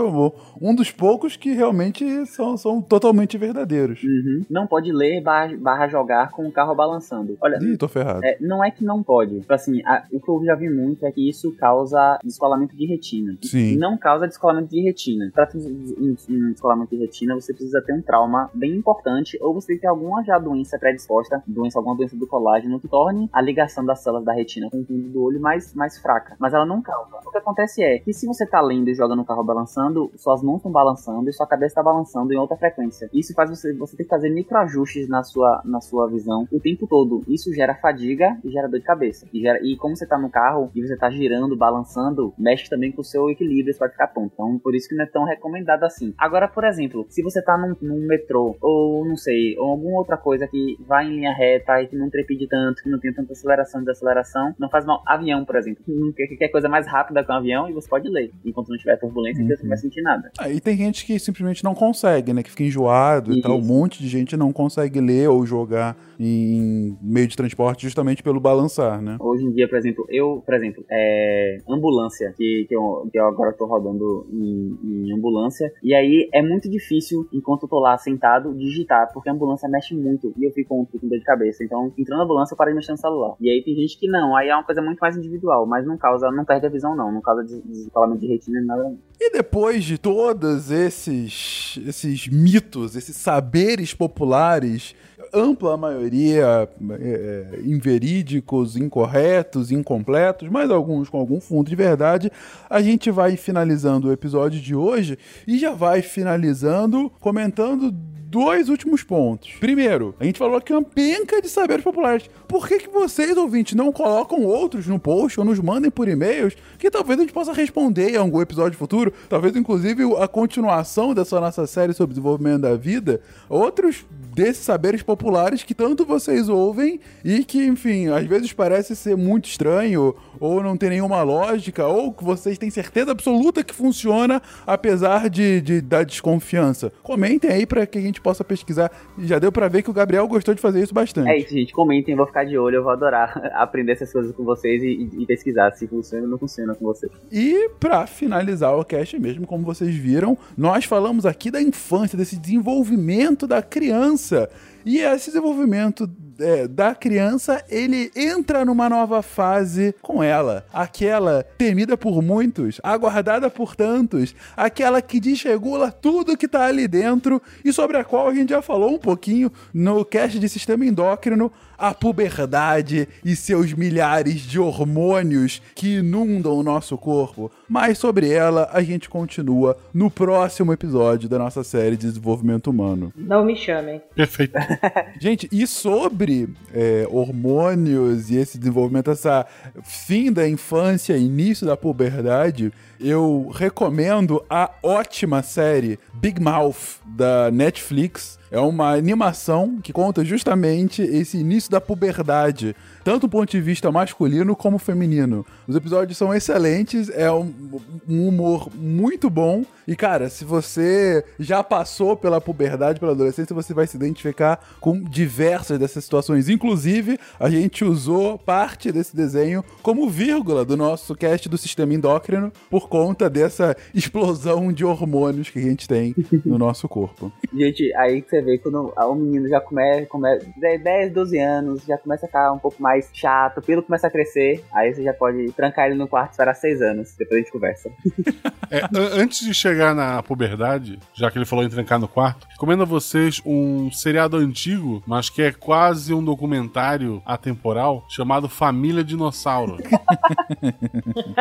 um 0.62 0.76
dos 0.76 0.92
poucos 0.92 1.36
que 1.36 1.52
realmente 1.54 2.26
são, 2.28 2.58
são 2.58 2.82
totalmente 2.82 3.38
verdadeiros. 3.38 4.04
Uhum. 4.04 4.46
Não 4.50 4.68
pode 4.68 4.92
ler 4.92 5.22
barra, 5.22 5.56
barra 5.58 5.88
jogar 5.88 6.32
com 6.32 6.48
o 6.48 6.52
carro 6.52 6.76
balançando. 6.76 7.38
Olha, 7.42 7.58
Ih, 7.62 7.78
tô 7.78 7.88
ferrado. 7.88 8.17
É, 8.24 8.38
não 8.42 8.64
é 8.64 8.72
que 8.72 8.84
não 8.84 9.02
pode. 9.04 9.40
Tipo 9.42 9.54
Assim, 9.54 9.82
a- 9.86 10.04
o 10.12 10.20
que 10.20 10.30
eu 10.30 10.44
já 10.46 10.56
vi 10.56 10.70
muito 10.70 11.06
é 11.06 11.12
que 11.12 11.28
isso 11.28 11.52
causa 11.58 12.20
descolamento 12.24 12.76
de 12.76 12.86
retina. 12.86 13.38
Sim. 13.42 13.76
Não 13.78 13.98
causa 13.98 14.28
descolamento 14.28 14.70
de 14.70 14.82
retina. 14.82 15.30
Pra 15.34 15.46
ter 15.46 15.58
um 15.58 16.52
descolamento 16.52 16.96
de 16.96 17.02
retina, 17.02 17.36
você 17.36 17.54
precisa 17.54 17.82
ter 17.82 17.94
um 17.94 18.02
trauma 18.02 18.50
bem 18.54 18.76
importante, 18.76 19.38
ou 19.42 19.54
você 19.54 19.68
tem 19.68 19.76
que 19.78 19.82
ter 19.82 19.88
alguma 19.88 20.24
já 20.24 20.38
doença 20.38 20.78
predisposta, 20.78 21.42
doença, 21.48 21.80
alguma 21.80 21.96
doença 21.96 22.16
do 22.16 22.28
colágeno, 22.28 22.80
que 22.80 22.88
torne 22.88 23.30
a 23.34 23.42
ligação 23.42 23.86
das 23.86 24.00
células 24.02 24.26
da 24.26 24.34
retina 24.34 24.70
com 24.70 24.82
o 24.82 24.86
fundo 24.86 25.10
do 25.10 25.22
olho 25.24 25.40
mais, 25.42 25.74
mais 25.74 25.98
fraca. 25.98 26.36
Mas 26.40 26.54
ela 26.54 26.66
não 26.66 26.82
causa. 26.82 27.18
O 27.26 27.32
que 27.32 27.38
acontece 27.38 27.84
é 27.84 28.00
que 28.00 28.14
se 28.14 28.26
você 28.28 28.46
tá 28.46 28.62
lendo 28.62 28.90
e 28.90 28.94
joga 28.96 29.16
no 29.16 29.26
carro 29.26 29.44
balançando, 29.44 30.12
suas 30.16 30.42
mãos 30.44 30.58
estão 30.58 30.72
balançando 30.72 31.30
e 31.30 31.34
sua 31.34 31.48
cabeça 31.48 31.76
tá 31.76 31.84
balançando 31.84 32.32
em 32.34 32.38
outra 32.38 32.58
frequência. 32.58 33.10
Isso 33.14 33.34
faz 33.34 33.50
você, 33.50 33.74
você 33.74 33.96
ter 33.98 34.04
que 34.04 34.10
fazer 34.10 34.30
microajustes 34.30 35.08
na 35.08 35.24
sua, 35.24 35.62
na 35.66 35.82
sua 35.82 36.08
visão 36.10 36.48
o 36.52 36.60
tempo 36.60 36.88
todo. 36.88 37.24
Isso 37.28 37.54
gera 37.54 37.76
fadiga 37.76 38.07
e 38.14 38.50
gera 38.50 38.68
dor 38.68 38.80
de 38.80 38.86
cabeça. 38.86 39.28
E, 39.34 39.42
gera, 39.42 39.60
e 39.64 39.76
como 39.78 39.96
você 39.96 40.06
tá 40.06 40.18
no 40.18 40.30
carro 40.30 40.72
e 40.76 40.82
você 40.82 40.96
tá 40.96 41.10
girando, 41.10 41.58
balançando, 41.58 42.34
mexe 42.38 42.70
também 42.70 42.92
com 42.92 43.02
o 43.02 43.06
seu 43.06 43.30
equilíbrio, 43.30 43.74
você 43.74 43.80
pode 43.80 43.94
ficar 43.94 44.08
tonto. 44.08 44.32
Então, 44.34 44.60
por 44.60 44.76
isso 44.76 44.88
que 44.88 44.96
não 44.96 45.04
é 45.04 45.08
tão 45.08 45.24
recomendado 45.26 45.84
assim. 45.84 46.14
Agora, 46.18 46.48
por 46.48 46.64
exemplo, 46.64 47.06
se 47.10 47.22
você 47.24 47.42
tá 47.42 47.58
num, 47.58 47.76
num 47.82 48.06
metrô, 48.08 48.56
ou 48.62 49.06
não 49.06 49.18
sei, 49.18 49.58
ou 49.58 49.72
alguma 49.72 49.98
outra 49.98 50.18
coisa 50.18 50.48
que 50.48 50.78
vai 50.88 51.08
em 51.08 51.16
linha 51.16 51.34
reta 51.34 51.82
e 51.82 51.88
que 51.88 51.96
não 51.96 52.10
trepide 52.10 52.48
tanto, 52.48 52.84
que 52.84 52.90
não 52.90 53.00
tem 53.00 53.14
tanta 53.14 53.34
aceleração 53.34 53.82
e 53.82 53.86
desaceleração, 53.86 54.54
não 54.60 54.70
faz 54.70 54.86
mal. 54.86 55.02
Avião, 55.06 55.44
por 55.44 55.56
exemplo. 55.56 55.84
Quer, 56.16 56.28
quer 56.28 56.48
coisa 56.50 56.70
mais 56.70 56.88
rápida 56.88 57.24
que 57.24 57.32
um 57.32 57.36
avião 57.36 57.70
e 57.70 57.74
você 57.74 57.88
pode 57.88 58.08
ler. 58.10 58.32
Enquanto 58.46 58.70
não 58.70 58.78
tiver 58.78 58.98
turbulência, 58.98 59.44
você 59.44 59.64
não 59.64 59.70
vai 59.70 59.78
sentir 59.78 60.02
nada. 60.02 60.32
Aí 60.40 60.60
tem 60.60 60.78
gente 60.78 61.06
que 61.06 61.18
simplesmente 61.20 61.64
não 61.64 61.74
consegue, 61.74 62.34
né? 62.34 62.44
Que 62.44 62.52
fica 62.52 62.64
enjoado 62.64 63.32
e 63.32 63.40
Isso. 63.40 63.48
tal. 63.48 63.58
Um 63.58 63.62
monte 63.62 64.02
de 64.02 64.08
gente 64.08 64.38
não 64.38 64.52
consegue 64.52 65.00
ler 65.00 65.30
ou 65.30 65.46
jogar 65.46 65.98
em 66.20 66.98
meio 67.02 67.28
de 67.28 67.36
transporte 67.36 67.86
justamente 67.98 68.22
pelo 68.22 68.40
balançar, 68.40 69.02
né? 69.02 69.18
Hoje 69.20 69.44
em 69.44 69.52
dia, 69.52 69.68
por 69.68 69.78
exemplo, 69.78 70.06
eu, 70.10 70.44
por 70.46 70.54
exemplo, 70.54 70.86
é, 70.90 71.58
ambulância, 71.68 72.32
que, 72.38 72.66
que, 72.70 72.76
eu, 72.76 73.10
que 73.12 73.18
eu 73.18 73.26
agora 73.26 73.52
tô 73.54 73.66
rodando 73.66 74.28
em, 74.32 74.78
em 74.84 75.14
ambulância, 75.18 75.72
e 75.82 75.96
aí 75.96 76.30
é 76.32 76.42
muito 76.44 76.70
difícil, 76.70 77.28
enquanto 77.34 77.64
eu 77.64 77.70
tô 77.70 77.80
lá 77.80 77.98
sentado, 77.98 78.54
digitar, 78.54 79.12
porque 79.12 79.30
a 79.30 79.34
ambulância 79.34 79.68
mexe 79.68 79.96
muito 79.96 80.32
e 80.38 80.46
eu 80.46 80.52
fico 80.52 80.80
um 80.80 80.86
com 80.86 81.08
dor 81.08 81.18
de 81.18 81.24
cabeça. 81.24 81.64
Então, 81.64 81.92
entrando 81.98 82.20
na 82.20 82.26
ambulância, 82.26 82.54
eu 82.54 82.58
parei 82.58 82.74
de 82.74 82.78
mexer 82.78 82.92
no 82.92 82.98
celular. 83.00 83.36
E 83.42 83.50
aí 83.50 83.64
tem 83.64 83.74
gente 83.76 83.98
que 83.98 84.08
não, 84.08 84.36
aí 84.36 84.50
é 84.50 84.54
uma 84.56 84.64
coisa 84.64 84.82
muito 84.82 85.00
mais 85.00 85.18
individual, 85.18 85.66
mas 85.66 85.86
não 85.88 85.98
causa, 85.98 86.30
não 86.32 86.46
perde 86.46 86.68
a 86.68 86.70
visão, 86.70 86.96
não, 86.96 87.12
não 87.12 87.22
causa 87.22 87.44
des- 87.44 87.64
descolamento 87.64 88.22
de 88.22 88.28
retina 88.28 88.62
nada. 88.62 88.96
E 89.20 89.32
depois 89.32 89.84
de 89.84 89.98
todos 89.98 90.70
esses, 90.70 91.80
esses 91.88 92.28
mitos, 92.28 92.96
esses 92.96 93.16
saberes 93.16 93.92
populares, 93.96 94.96
ampla 95.34 95.78
maioria 95.78 96.70
é, 97.00 97.50
é, 97.56 97.62
inverídicos, 97.64 98.76
incorretos, 98.76 99.72
incompletos, 99.72 100.50
mas 100.50 100.70
alguns 100.70 101.10
com 101.10 101.20
algum 101.20 101.40
fundo 101.40 101.70
de 101.70 101.76
verdade, 101.76 102.32
a 102.70 102.82
gente 102.82 103.12
vai 103.12 103.38
finalizando 103.38 104.08
o 104.08 104.12
episódio 104.12 104.60
de 104.60 104.76
hoje 104.76 105.18
e 105.48 105.58
já 105.58 105.74
vai 105.74 106.02
finalizando 106.02 107.12
comentando 107.20 107.94
dois 108.30 108.68
últimos 108.68 109.04
pontos. 109.04 109.54
Primeiro, 109.60 110.14
a 110.20 110.26
gente 110.26 110.38
falou 110.38 110.58
aqui 110.58 110.74
uma 110.74 110.84
penca 110.84 111.42
de 111.42 111.48
saberes 111.48 111.84
populares. 111.84 112.30
Por 112.48 112.68
que, 112.68 112.80
que 112.80 112.90
vocês, 112.90 113.38
ouvintes, 113.38 113.74
não 113.74 113.92
colocam 113.92 114.44
outros 114.44 114.86
no 114.88 115.00
post 115.00 115.40
ou 115.40 115.46
nos 115.46 115.60
mandem 115.60 115.90
por 115.90 116.08
e-mails 116.08 116.56
que 116.78 116.92
talvez 116.92 117.20
a 117.20 117.24
gente 117.24 117.34
possa 117.34 117.54
responder 117.54 118.12
em 118.12 118.18
algum 118.18 118.42
episódio 118.42 118.78
futuro? 118.78 119.14
Talvez, 119.30 119.56
inclusive, 119.56 120.04
a 120.18 120.28
continuação 120.28 121.14
dessa 121.14 121.40
nossa 121.40 121.66
série 121.66 121.94
sobre 121.94 122.14
desenvolvimento 122.14 122.62
da 122.62 122.76
vida. 122.76 123.22
Outros 123.50 124.06
desses 124.36 124.64
saberes 124.64 125.02
populares 125.02 125.64
que 125.64 125.74
tanto 125.74 126.06
vocês 126.06 126.48
ouvem 126.48 127.00
e 127.24 127.44
que, 127.44 127.66
enfim, 127.66 128.10
às 128.10 128.26
vezes 128.26 128.54
parece 128.54 128.96
ser 128.96 129.18
muito 129.18 129.50
estranho 129.50 130.16
ou 130.40 130.62
não 130.62 130.78
tem 130.78 130.92
nenhuma 130.92 131.24
lógica 131.24 131.88
ou 131.88 132.14
que 132.14 132.24
vocês 132.24 132.58
têm 132.58 132.70
certeza 132.70 133.12
absoluta 133.12 133.64
que 133.64 133.74
funciona 133.74 134.40
apesar 134.66 135.28
de, 135.30 135.60
de 135.62 135.82
da 135.82 136.04
desconfiança. 136.04 136.92
Comentem 137.02 137.50
aí 137.50 137.66
para 137.66 137.88
que 137.88 137.98
a 137.98 138.02
gente 138.02 138.17
possa 138.22 138.44
pesquisar. 138.44 138.92
Já 139.20 139.40
deu 139.40 139.52
para 139.52 139.68
ver 139.68 139.82
que 139.82 139.90
o 139.90 139.94
Gabriel 139.94 140.28
gostou 140.28 140.54
de 140.54 140.62
fazer 140.62 140.82
isso 140.82 140.94
bastante. 140.94 141.30
É 141.30 141.38
isso, 141.38 141.54
gente. 141.54 141.74
Comentem, 141.74 142.16
vou 142.16 142.26
ficar 142.28 142.44
de 142.46 142.58
olho, 142.58 142.78
eu 142.78 142.84
vou 142.84 142.92
adorar 142.92 143.38
aprender 143.56 143.94
essas 143.94 144.12
coisas 144.12 144.36
com 144.36 144.44
vocês 144.44 144.82
e, 144.84 145.10
e- 145.20 145.26
pesquisar 145.26 145.72
se 145.74 145.88
funciona 145.88 146.24
ou 146.24 146.30
não 146.30 146.38
funciona 146.38 146.74
com 146.74 146.86
vocês. 146.86 147.12
E 147.32 147.70
pra 147.80 148.08
finalizar 148.08 148.78
o 148.78 148.84
cast 148.86 149.20
mesmo, 149.20 149.46
como 149.46 149.64
vocês 149.66 149.94
viram, 149.96 150.38
nós 150.58 150.86
falamos 150.86 151.26
aqui 151.26 151.52
da 151.52 151.62
infância, 151.62 152.18
desse 152.18 152.38
desenvolvimento 152.38 153.46
da 153.46 153.62
criança. 153.62 154.50
E 154.86 155.00
esse 155.00 155.28
desenvolvimento 155.28 156.10
é, 156.40 156.68
da 156.68 156.94
criança, 156.96 157.64
ele 157.70 158.12
entra 158.16 158.66
numa 158.66 158.90
nova 158.90 159.22
fase 159.22 159.96
com 160.02 160.24
ela. 160.24 160.66
Aquela 160.74 161.44
temida 161.58 161.98
por 161.98 162.22
muitos, 162.22 162.80
aguardada 162.84 163.50
por 163.50 163.76
tantos, 163.76 164.36
aquela 164.56 165.02
que 165.02 165.20
desregula 165.20 165.92
tudo 165.92 166.38
que 166.38 166.48
tá 166.48 166.66
ali 166.66 166.88
dentro 166.88 167.42
e 167.64 167.72
sobre 167.74 167.98
a 167.98 168.04
qual 168.04 168.28
a 168.28 168.34
gente 168.34 168.50
já 168.50 168.62
falou 168.62 168.94
um 168.94 169.00
pouquinho 169.00 169.52
no 169.74 170.04
cast 170.06 170.40
de 170.40 170.50
sistema 170.50 170.86
endócrino, 170.86 171.52
a 171.78 171.94
puberdade 171.94 173.08
e 173.24 173.36
seus 173.36 173.72
milhares 173.74 174.42
de 174.42 174.60
hormônios 174.60 175.62
que 175.76 175.98
inundam 175.98 176.58
o 176.58 176.64
nosso 176.64 176.98
corpo. 176.98 177.52
Mas 177.70 177.98
sobre 177.98 178.32
ela 178.32 178.70
a 178.74 178.82
gente 178.82 179.10
continua 179.10 179.78
no 179.94 180.10
próximo 180.10 180.74
episódio 180.74 181.30
da 181.30 181.38
nossa 181.38 181.64
série 181.64 181.96
de 181.96 182.08
desenvolvimento 182.08 182.72
humano. 182.72 183.14
Não 183.16 183.46
me 183.46 183.56
chamem. 183.56 184.02
Perfeito. 184.16 184.58
Gente, 185.20 185.48
e 185.52 185.68
sobre 185.68 186.27
é, 186.74 187.08
hormônios 187.10 188.30
e 188.30 188.36
esse 188.36 188.58
desenvolvimento, 188.58 189.12
essa 189.12 189.46
fim 189.84 190.32
da 190.32 190.48
infância, 190.48 191.18
início 191.18 191.66
da 191.66 191.78
puberdade, 191.78 192.72
eu 193.00 193.52
recomendo 193.54 194.44
a 194.50 194.72
ótima 194.82 195.44
série 195.44 196.00
Big 196.14 196.42
Mouth 196.42 197.00
da 197.06 197.52
Netflix. 197.52 198.38
É 198.50 198.60
uma 198.60 198.94
animação 198.94 199.80
que 199.82 199.92
conta 199.92 200.24
justamente 200.24 201.02
esse 201.02 201.38
início 201.38 201.70
da 201.70 201.82
puberdade, 201.82 202.76
tanto 203.08 203.22
do 203.22 203.30
ponto 203.30 203.50
de 203.50 203.62
vista 203.62 203.90
masculino 203.90 204.54
como 204.54 204.78
feminino. 204.78 205.46
Os 205.66 205.78
episódios 205.78 206.18
são 206.18 206.34
excelentes, 206.36 207.10
é 207.10 207.32
um, 207.32 207.80
um 208.06 208.28
humor 208.28 208.70
muito 208.76 209.30
bom. 209.30 209.64
E, 209.88 209.96
cara, 209.96 210.28
se 210.28 210.44
você 210.44 211.24
já 211.40 211.64
passou 211.64 212.18
pela 212.18 212.42
puberdade, 212.42 213.00
pela 213.00 213.14
adolescência, 213.14 213.56
você 213.56 213.74
vai 213.74 213.88
se 213.88 213.96
identificar 213.96 214.60
com 214.82 215.02
diversas 215.02 215.80
dessas 215.80 216.04
situações. 216.04 216.50
Inclusive, 216.50 217.18
a 217.40 217.50
gente 217.50 217.86
usou 217.86 218.38
parte 218.38 218.92
desse 218.92 219.16
desenho 219.16 219.64
como 219.82 220.10
vírgula 220.10 220.66
do 220.66 220.76
nosso 220.76 221.16
cast 221.16 221.48
do 221.48 221.58
sistema 221.58 221.94
endócrino 221.94 222.52
por 222.70 222.90
conta 222.90 223.30
dessa 223.30 223.78
explosão 223.96 224.74
de 224.74 224.84
hormônios 224.84 225.50
que 225.50 225.60
a 225.60 225.62
gente 225.62 225.88
tem 225.88 226.14
no 226.44 226.58
nosso 226.60 226.90
corpo. 226.90 227.32
Gente, 227.54 227.96
aí 227.96 228.22
que 228.22 228.30
você 228.30 228.42
vê 228.42 228.58
quando 228.58 228.94
o 228.94 229.16
menino 229.16 229.48
já 229.48 229.62
começa, 229.62 230.06
come, 230.08 230.28
10, 230.58 231.14
12 231.14 231.40
anos, 231.40 231.86
já 231.86 231.98
começa 231.98 232.26
a 232.26 232.28
ficar 232.28 232.52
um 232.52 232.60
pouco 232.60 232.82
mais 232.82 232.97
chato, 233.14 233.58
o 233.60 233.62
pelo 233.62 233.82
começa 233.84 234.08
a 234.08 234.10
crescer, 234.12 234.64
aí 234.74 234.94
você 234.94 235.04
já 235.04 235.14
pode 235.14 235.52
trancar 235.54 235.86
ele 235.88 235.96
no 235.96 236.08
quarto 236.08 236.30
e 236.30 236.32
esperar 236.32 236.54
6 236.54 236.82
anos, 236.82 237.16
depois 237.18 237.40
a 237.40 237.44
gente 237.44 237.52
conversa. 237.52 237.90
É, 238.70 238.84
an- 238.84 239.22
antes 239.24 239.46
de 239.46 239.54
chegar 239.54 239.96
na 239.96 240.22
puberdade, 240.22 241.00
já 241.14 241.32
que 241.32 241.38
ele 241.38 241.46
falou 241.46 241.64
em 241.64 241.70
trancar 241.70 241.98
no 241.98 242.06
quarto, 242.08 242.46
recomendo 242.50 242.82
a 242.82 242.86
vocês 242.86 243.42
um 243.46 243.90
seriado 243.90 244.36
antigo, 244.36 245.02
mas 245.08 245.30
que 245.30 245.42
é 245.42 245.54
quase 245.54 246.14
um 246.14 246.22
documentário 246.22 247.22
atemporal, 247.26 248.06
chamado 248.10 248.50
Família 248.50 249.06
Dinossauro. 249.06 249.78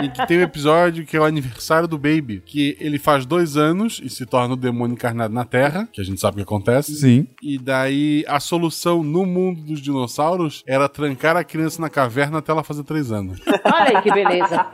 em 0.02 0.10
que 0.10 0.26
tem 0.26 0.38
um 0.38 0.42
episódio 0.42 1.04
que 1.04 1.16
é 1.16 1.20
o 1.20 1.24
aniversário 1.24 1.88
do 1.88 1.98
Baby, 1.98 2.42
que 2.46 2.76
ele 2.80 2.96
faz 2.98 3.26
dois 3.26 3.56
anos 3.56 4.00
e 4.02 4.08
se 4.08 4.24
torna 4.24 4.54
o 4.54 4.56
demônio 4.56 4.94
encarnado 4.94 5.34
na 5.34 5.44
Terra, 5.44 5.88
que 5.92 6.00
a 6.00 6.04
gente 6.04 6.20
sabe 6.20 6.34
o 6.34 6.36
que 6.38 6.42
acontece. 6.42 6.94
Sim. 6.94 7.26
E 7.42 7.58
daí 7.58 8.24
a 8.28 8.38
solução 8.40 9.02
no 9.02 9.26
mundo 9.26 9.62
dos 9.62 9.80
dinossauros 9.80 10.62
era 10.66 10.88
trancar 10.88 11.36
a 11.36 11.42
criança 11.46 11.80
na 11.80 11.88
caverna 11.88 12.38
até 12.38 12.52
ela 12.52 12.62
fazer 12.62 12.84
três 12.84 13.10
anos. 13.10 13.40
Olha 13.64 13.98
aí 13.98 14.02
que 14.02 14.12
beleza. 14.12 14.66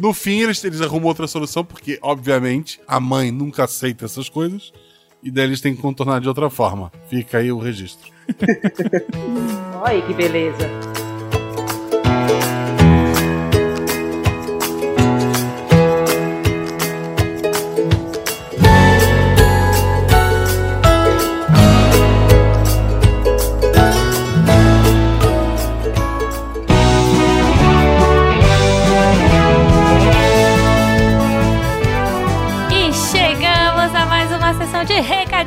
No 0.00 0.14
fim, 0.14 0.40
eles, 0.40 0.64
eles 0.64 0.80
arrumam 0.80 1.08
outra 1.08 1.26
solução, 1.26 1.64
porque, 1.64 1.98
obviamente, 2.00 2.80
a 2.88 2.98
mãe 2.98 3.30
nunca 3.30 3.64
aceita 3.64 4.06
essas 4.06 4.28
coisas. 4.28 4.72
E 5.22 5.30
daí 5.30 5.44
eles 5.44 5.60
têm 5.60 5.76
que 5.76 5.82
contornar 5.82 6.20
de 6.20 6.28
outra 6.28 6.48
forma. 6.48 6.90
Fica 7.08 7.38
aí 7.38 7.52
o 7.52 7.58
registro. 7.58 8.10
Olha 9.82 9.92
aí 9.92 10.02
que 10.02 10.14
beleza. 10.14 10.66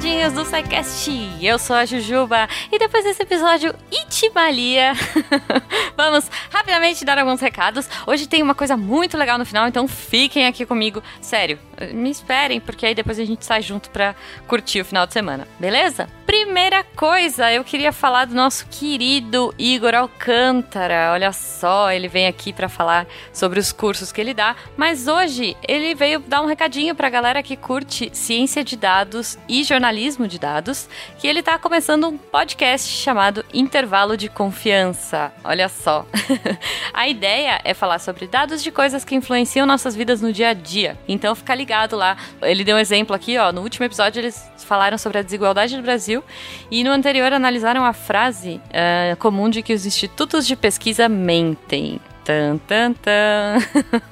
Recadinhos 0.04 0.34
do 0.34 0.44
SciCast. 0.44 1.12
Eu 1.42 1.58
sou 1.58 1.76
a 1.78 1.86
Jujuba 1.86 2.50
e 2.70 2.78
depois 2.78 3.06
desse 3.06 3.24
episódio 3.24 3.74
Itimalia, 3.90 4.92
vamos 5.96 6.30
rapidamente 6.52 7.06
dar 7.06 7.18
alguns 7.18 7.40
recados. 7.40 7.88
Hoje 8.06 8.28
tem 8.28 8.44
uma 8.44 8.54
coisa 8.54 8.76
muito 8.76 9.18
legal 9.18 9.38
no 9.38 9.46
final, 9.46 9.66
então 9.66 9.88
fiquem 9.88 10.46
aqui 10.46 10.66
comigo. 10.66 11.02
Sério, 11.22 11.58
me 11.94 12.10
esperem, 12.10 12.60
porque 12.60 12.86
aí 12.86 12.94
depois 12.94 13.18
a 13.18 13.24
gente 13.24 13.46
sai 13.46 13.62
junto 13.62 13.90
pra 13.92 14.14
curtir 14.46 14.82
o 14.82 14.86
final 14.86 15.08
de 15.08 15.14
semana, 15.14 15.48
beleza? 15.58 16.10
Primeira 16.34 16.84
coisa, 16.84 17.54
eu 17.54 17.64
queria 17.64 17.92
falar 17.92 18.26
do 18.26 18.34
nosso 18.34 18.66
querido 18.66 19.54
Igor 19.56 19.94
Alcântara. 19.94 21.12
Olha 21.14 21.32
só, 21.32 21.92
ele 21.92 22.08
vem 22.08 22.26
aqui 22.26 22.52
pra 22.52 22.68
falar 22.68 23.06
sobre 23.32 23.60
os 23.60 23.72
cursos 23.72 24.12
que 24.12 24.20
ele 24.20 24.34
dá, 24.34 24.56
mas 24.76 25.08
hoje 25.08 25.56
ele 25.68 25.94
veio 25.94 26.20
dar 26.22 26.42
um 26.42 26.48
recadinho 26.48 26.96
pra 26.96 27.08
galera 27.08 27.44
que 27.44 27.56
curte 27.56 28.10
ciência 28.14 28.64
de 28.64 28.76
dados 28.76 29.38
e 29.48 29.64
jornalismo 29.64 30.28
de 30.28 30.40
dados, 30.40 30.90
que 31.20 31.28
ele 31.28 31.44
tá 31.44 31.60
começando 31.60 32.08
um 32.08 32.18
podcast 32.18 32.90
chamado 32.90 33.46
Intervalo 33.54 34.18
de 34.18 34.28
Confiança. 34.28 35.32
Olha 35.44 35.70
só. 35.70 36.04
a 36.96 37.08
ideia 37.08 37.62
é 37.64 37.76
falar 37.76 38.00
sobre 38.00 38.26
dados 38.26 38.64
de 38.64 38.72
coisas 38.72 39.06
que 39.06 39.14
influenciam 39.14 39.68
nossas 39.68 39.96
vidas 39.96 40.20
no 40.20 40.34
dia 40.34 40.50
a 40.50 40.54
dia. 40.54 40.98
Então 41.08 41.36
fica 41.36 41.54
ligado 41.54 41.96
lá. 41.96 42.18
Ele 42.42 42.64
deu 42.64 42.76
um 42.76 42.80
exemplo 42.80 43.16
aqui, 43.16 43.38
ó, 43.38 43.52
no 43.52 43.62
último 43.62 43.86
episódio 43.86 44.20
eles 44.20 44.52
falaram 44.66 44.98
sobre 44.98 45.20
a 45.20 45.22
desigualdade 45.22 45.78
no 45.78 45.84
Brasil 45.84 46.23
e 46.70 46.84
no 46.84 46.92
anterior 46.92 47.32
analisaram 47.34 47.86
a 47.86 47.94
frase 47.94 48.62
eh, 48.72 49.16
comum 49.20 49.50
de 49.50 49.62
que 49.62 49.74
os 49.74 49.86
institutos 49.86 50.46
de 50.46 50.56
pesquisa 50.56 51.08
mentem. 51.10 52.00
Tan, 52.24 52.58
tan, 52.58 52.94
tan. 52.94 53.58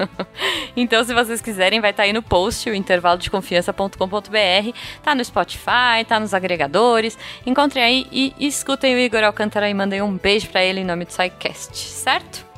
então, 0.75 1.01
se 1.03 1.13
vocês 1.13 1.41
quiserem, 1.41 1.79
vai 1.79 1.91
estar 1.91 2.03
aí 2.03 2.11
no 2.11 2.21
post, 2.21 2.69
o 2.69 2.75
intervalo 2.75 3.17
de 3.17 3.31
confiança.com.br. 3.31 4.77
Tá 5.01 5.15
no 5.15 5.23
Spotify, 5.23 6.03
tá 6.05 6.19
nos 6.19 6.33
agregadores. 6.33 7.17
Encontrem 7.45 7.83
aí 7.83 8.07
e 8.11 8.33
escutem 8.47 8.95
o 8.95 8.99
Igor 8.99 9.23
Alcântara 9.23 9.69
e 9.69 9.73
mandem 9.73 10.01
um 10.01 10.17
beijo 10.17 10.49
pra 10.49 10.61
ele 10.61 10.81
em 10.81 10.85
nome 10.85 11.05
do 11.05 11.13
SciCast, 11.13 11.77
certo? 11.77 12.50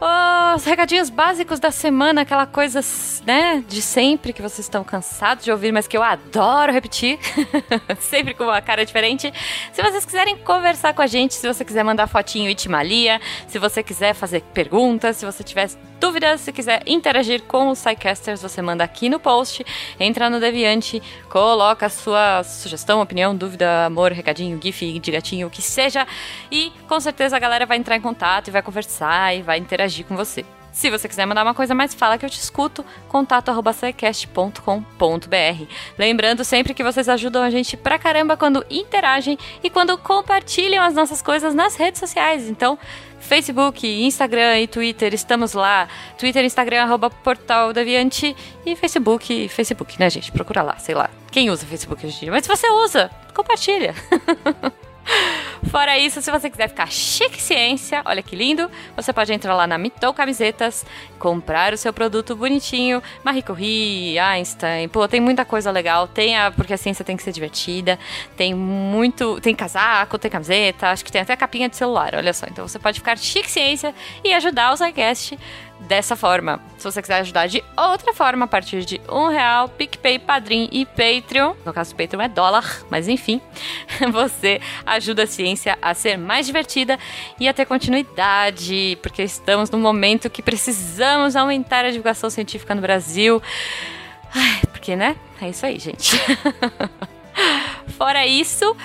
Os 0.55 0.65
recadinhos 0.65 1.09
básicos 1.09 1.61
da 1.61 1.71
semana, 1.71 2.21
aquela 2.23 2.45
coisa, 2.45 2.81
né, 3.25 3.63
de 3.65 3.81
sempre 3.81 4.33
que 4.33 4.41
vocês 4.41 4.59
estão 4.59 4.83
cansados 4.83 5.45
de 5.45 5.51
ouvir, 5.51 5.71
mas 5.71 5.87
que 5.87 5.95
eu 5.95 6.03
adoro 6.03 6.73
repetir, 6.73 7.17
sempre 8.01 8.33
com 8.33 8.43
uma 8.43 8.61
cara 8.61 8.85
diferente. 8.85 9.33
Se 9.71 9.81
vocês 9.81 10.03
quiserem 10.03 10.37
conversar 10.39 10.93
com 10.93 11.01
a 11.01 11.07
gente, 11.07 11.33
se 11.35 11.47
você 11.47 11.63
quiser 11.63 11.83
mandar 11.83 12.07
fotinho 12.07 12.49
Itimalia, 12.49 13.21
se 13.47 13.57
você 13.57 13.81
quiser 13.81 14.13
fazer 14.13 14.41
perguntas, 14.53 15.15
se 15.15 15.25
você 15.25 15.41
tiver 15.41 15.69
dúvidas, 16.01 16.41
se 16.41 16.51
quiser 16.51 16.83
interagir 16.85 17.43
com 17.43 17.69
os 17.69 17.79
SciCasters, 17.79 18.41
você 18.41 18.61
manda 18.61 18.83
aqui 18.83 19.07
no 19.07 19.21
post, 19.21 19.65
entra 19.97 20.29
no 20.29 20.37
Deviante, 20.37 21.01
coloca 21.29 21.85
a 21.85 21.89
sua 21.89 22.43
sugestão, 22.43 23.01
opinião, 23.01 23.33
dúvida, 23.33 23.85
amor, 23.85 24.11
recadinho, 24.11 24.59
gif 24.61 24.99
de 24.99 25.11
gatinho, 25.11 25.47
o 25.47 25.49
que 25.49 25.61
seja, 25.61 26.05
e 26.51 26.73
com 26.89 26.99
certeza 26.99 27.37
a 27.37 27.39
galera 27.39 27.65
vai 27.65 27.77
entrar 27.77 27.95
em 27.95 28.01
contato 28.01 28.49
e 28.49 28.51
vai 28.51 28.61
conversar 28.61 29.33
e 29.33 29.41
vai 29.41 29.57
interagir 29.57 29.92
com 30.01 30.15
você. 30.15 30.45
Se 30.73 30.89
você 30.89 31.07
quiser 31.07 31.25
mandar 31.27 31.43
uma 31.43 31.53
coisa 31.53 31.75
mais, 31.75 31.93
fala 31.93 32.17
que 32.17 32.25
eu 32.25 32.29
te 32.29 32.39
escuto, 32.39 32.83
contato.sicast.com.br. 33.07 35.65
Lembrando 35.97 36.43
sempre 36.43 36.73
que 36.73 36.83
vocês 36.83 37.07
ajudam 37.07 37.43
a 37.43 37.51
gente 37.51 37.77
pra 37.77 37.99
caramba 37.99 38.35
quando 38.35 38.65
interagem 38.71 39.37
e 39.63 39.69
quando 39.69 39.95
compartilham 39.99 40.83
as 40.83 40.95
nossas 40.95 41.21
coisas 41.21 41.53
nas 41.53 41.75
redes 41.75 41.99
sociais. 41.99 42.49
Então, 42.49 42.79
Facebook, 43.19 43.87
Instagram 43.87 44.61
e 44.61 44.67
Twitter, 44.67 45.13
estamos 45.13 45.53
lá. 45.53 45.87
Twitter, 46.17 46.43
Instagram, 46.43 46.81
arroba 46.81 47.11
Portal 47.11 47.71
Deviante 47.71 48.35
e 48.65 48.75
Facebook, 48.75 49.47
Facebook, 49.49 49.99
né, 49.99 50.09
gente? 50.09 50.31
Procura 50.31 50.63
lá, 50.63 50.77
sei 50.77 50.95
lá. 50.95 51.11
Quem 51.31 51.51
usa 51.51 51.67
Facebook 51.67 52.03
hoje 52.03 52.17
em 52.17 52.21
dia? 52.21 52.31
Mas 52.31 52.45
se 52.45 52.49
você 52.49 52.67
usa, 52.67 53.11
compartilha. 53.35 53.93
Fora 55.69 55.97
isso, 55.97 56.21
se 56.21 56.29
você 56.29 56.49
quiser 56.49 56.67
ficar 56.67 56.91
chique 56.91 57.41
ciência, 57.41 58.01
olha 58.05 58.21
que 58.21 58.35
lindo, 58.35 58.69
você 58.95 59.11
pode 59.11 59.33
entrar 59.33 59.55
lá 59.55 59.65
na 59.65 59.77
Mitou 59.77 60.13
Camisetas, 60.13 60.85
comprar 61.17 61.73
o 61.73 61.77
seu 61.77 61.91
produto 61.91 62.35
bonitinho, 62.35 63.01
Marie 63.23 63.41
Curie, 63.41 64.19
Einstein, 64.19 64.87
pô, 64.87 65.07
tem 65.07 65.19
muita 65.19 65.45
coisa 65.45 65.71
legal, 65.71 66.07
tem 66.07 66.37
a, 66.37 66.51
porque 66.51 66.73
a 66.73 66.77
ciência 66.77 67.03
tem 67.03 67.17
que 67.17 67.23
ser 67.23 67.31
divertida, 67.31 67.97
tem 68.37 68.53
muito, 68.53 69.39
tem 69.41 69.55
casaco, 69.55 70.19
tem 70.19 70.29
camiseta, 70.29 70.89
acho 70.89 71.03
que 71.03 71.11
tem 71.11 71.21
até 71.21 71.35
capinha 71.35 71.69
de 71.69 71.75
celular, 71.75 72.13
olha 72.15 72.33
só, 72.33 72.45
então 72.49 72.67
você 72.67 72.77
pode 72.77 72.99
ficar 72.99 73.17
chique 73.17 73.49
ciência 73.49 73.95
e 74.23 74.33
ajudar 74.33 74.73
o 74.73 74.77
SciCast 74.77 75.39
dessa 75.87 76.15
forma. 76.15 76.59
Se 76.77 76.83
você 76.83 77.01
quiser 77.01 77.19
ajudar 77.19 77.47
de 77.47 77.63
outra 77.77 78.13
forma, 78.13 78.45
a 78.45 78.47
partir 78.47 78.83
de 78.85 79.01
um 79.09 79.27
real, 79.27 79.69
PicPay, 79.69 80.19
Padrim 80.19 80.69
e 80.71 80.85
Patreon. 80.85 81.53
No 81.65 81.73
caso, 81.73 81.93
o 81.93 81.97
Patreon 81.97 82.21
é 82.21 82.27
dólar, 82.27 82.83
mas 82.89 83.07
enfim, 83.07 83.41
você 84.11 84.59
ajuda 84.85 85.23
a 85.23 85.27
ciência 85.27 85.77
a 85.81 85.93
ser 85.93 86.17
mais 86.17 86.45
divertida 86.45 86.97
e 87.39 87.47
a 87.47 87.53
ter 87.53 87.65
continuidade, 87.65 88.97
porque 89.01 89.23
estamos 89.23 89.69
num 89.69 89.79
momento 89.79 90.29
que 90.29 90.41
precisamos 90.41 91.35
aumentar 91.35 91.85
a 91.85 91.89
divulgação 91.89 92.29
científica 92.29 92.73
no 92.73 92.81
Brasil. 92.81 93.41
Ai, 94.33 94.61
porque, 94.71 94.95
né? 94.95 95.15
É 95.41 95.49
isso 95.49 95.65
aí, 95.65 95.77
gente. 95.79 96.19
Fora 97.97 98.25
isso, 98.25 98.75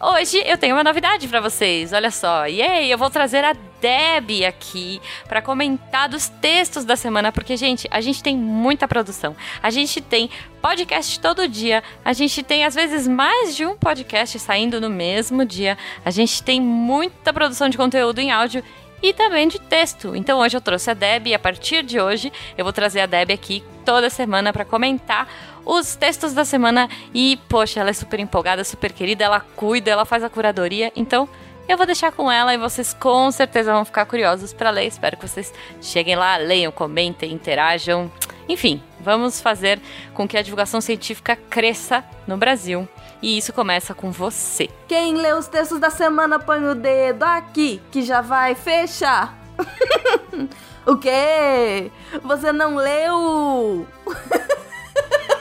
Hoje 0.00 0.42
eu 0.44 0.58
tenho 0.58 0.76
uma 0.76 0.84
novidade 0.84 1.26
para 1.26 1.40
vocês, 1.40 1.90
olha 1.94 2.10
só. 2.10 2.46
E 2.46 2.60
aí, 2.60 2.90
eu 2.90 2.98
vou 2.98 3.08
trazer 3.08 3.42
a 3.42 3.54
Deb 3.80 4.44
aqui 4.46 5.00
para 5.26 5.40
comentar 5.40 6.06
dos 6.06 6.28
textos 6.28 6.84
da 6.84 6.96
semana, 6.96 7.32
porque 7.32 7.56
gente, 7.56 7.88
a 7.90 8.02
gente 8.02 8.22
tem 8.22 8.36
muita 8.36 8.86
produção. 8.86 9.34
A 9.62 9.70
gente 9.70 10.02
tem 10.02 10.28
podcast 10.60 11.18
todo 11.18 11.48
dia, 11.48 11.82
a 12.04 12.12
gente 12.12 12.42
tem 12.42 12.66
às 12.66 12.74
vezes 12.74 13.08
mais 13.08 13.56
de 13.56 13.64
um 13.64 13.74
podcast 13.74 14.38
saindo 14.38 14.78
no 14.82 14.90
mesmo 14.90 15.46
dia. 15.46 15.78
A 16.04 16.10
gente 16.10 16.42
tem 16.42 16.60
muita 16.60 17.32
produção 17.32 17.66
de 17.70 17.78
conteúdo 17.78 18.18
em 18.18 18.30
áudio 18.30 18.62
e 19.02 19.14
também 19.14 19.48
de 19.48 19.58
texto. 19.58 20.14
Então 20.14 20.40
hoje 20.40 20.58
eu 20.58 20.60
trouxe 20.60 20.90
a 20.90 20.94
Deb 20.94 21.28
e 21.28 21.34
a 21.34 21.38
partir 21.38 21.82
de 21.82 21.98
hoje 21.98 22.30
eu 22.56 22.64
vou 22.64 22.72
trazer 22.72 23.00
a 23.00 23.06
Deb 23.06 23.30
aqui 23.30 23.64
toda 23.82 24.10
semana 24.10 24.52
para 24.52 24.64
comentar 24.64 25.26
os 25.66 25.96
textos 25.96 26.32
da 26.32 26.44
semana 26.44 26.88
e, 27.12 27.38
poxa, 27.48 27.80
ela 27.80 27.90
é 27.90 27.92
super 27.92 28.20
empolgada, 28.20 28.62
super 28.62 28.92
querida, 28.92 29.24
ela 29.24 29.40
cuida, 29.40 29.90
ela 29.90 30.04
faz 30.04 30.22
a 30.22 30.30
curadoria, 30.30 30.92
então 30.94 31.28
eu 31.68 31.76
vou 31.76 31.84
deixar 31.84 32.12
com 32.12 32.30
ela 32.30 32.54
e 32.54 32.58
vocês 32.58 32.94
com 32.94 33.28
certeza 33.32 33.72
vão 33.72 33.84
ficar 33.84 34.06
curiosos 34.06 34.52
para 34.52 34.70
ler. 34.70 34.86
Espero 34.86 35.16
que 35.16 35.26
vocês 35.26 35.52
cheguem 35.82 36.14
lá, 36.14 36.36
leiam, 36.36 36.70
comentem, 36.70 37.32
interajam. 37.32 38.10
Enfim, 38.48 38.80
vamos 39.00 39.40
fazer 39.40 39.80
com 40.14 40.28
que 40.28 40.38
a 40.38 40.42
divulgação 40.42 40.80
científica 40.80 41.34
cresça 41.34 42.04
no 42.24 42.36
Brasil. 42.36 42.88
E 43.20 43.36
isso 43.36 43.52
começa 43.52 43.92
com 43.94 44.12
você. 44.12 44.70
Quem 44.86 45.14
lê 45.14 45.32
os 45.32 45.48
textos 45.48 45.80
da 45.80 45.90
semana 45.90 46.38
põe 46.38 46.64
o 46.64 46.74
dedo 46.76 47.24
aqui, 47.24 47.82
que 47.90 48.02
já 48.02 48.20
vai 48.20 48.54
fechar. 48.54 49.36
o 50.86 50.96
quê? 50.96 51.90
Você 52.22 52.52
não 52.52 52.76
leu? 52.76 53.84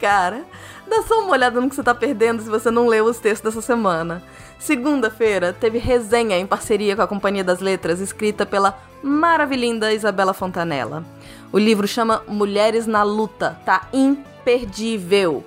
Cara, 0.00 0.44
dá 0.86 1.02
só 1.02 1.20
uma 1.20 1.32
olhada 1.32 1.60
no 1.60 1.68
que 1.68 1.74
você 1.74 1.82
tá 1.82 1.94
perdendo 1.94 2.42
se 2.42 2.48
você 2.48 2.70
não 2.70 2.86
leu 2.86 3.06
os 3.06 3.18
textos 3.18 3.54
dessa 3.54 3.64
semana. 3.64 4.22
Segunda-feira 4.58 5.52
teve 5.52 5.78
resenha 5.78 6.38
em 6.38 6.46
parceria 6.46 6.96
com 6.96 7.02
a 7.02 7.06
Companhia 7.06 7.44
das 7.44 7.60
Letras, 7.60 8.00
escrita 8.00 8.44
pela 8.44 8.78
maravilhinda 9.02 9.92
Isabela 9.92 10.34
Fontanella. 10.34 11.04
O 11.52 11.58
livro 11.58 11.86
chama 11.86 12.22
Mulheres 12.26 12.86
na 12.86 13.02
Luta, 13.02 13.58
tá 13.64 13.88
imperdível. 13.92 15.44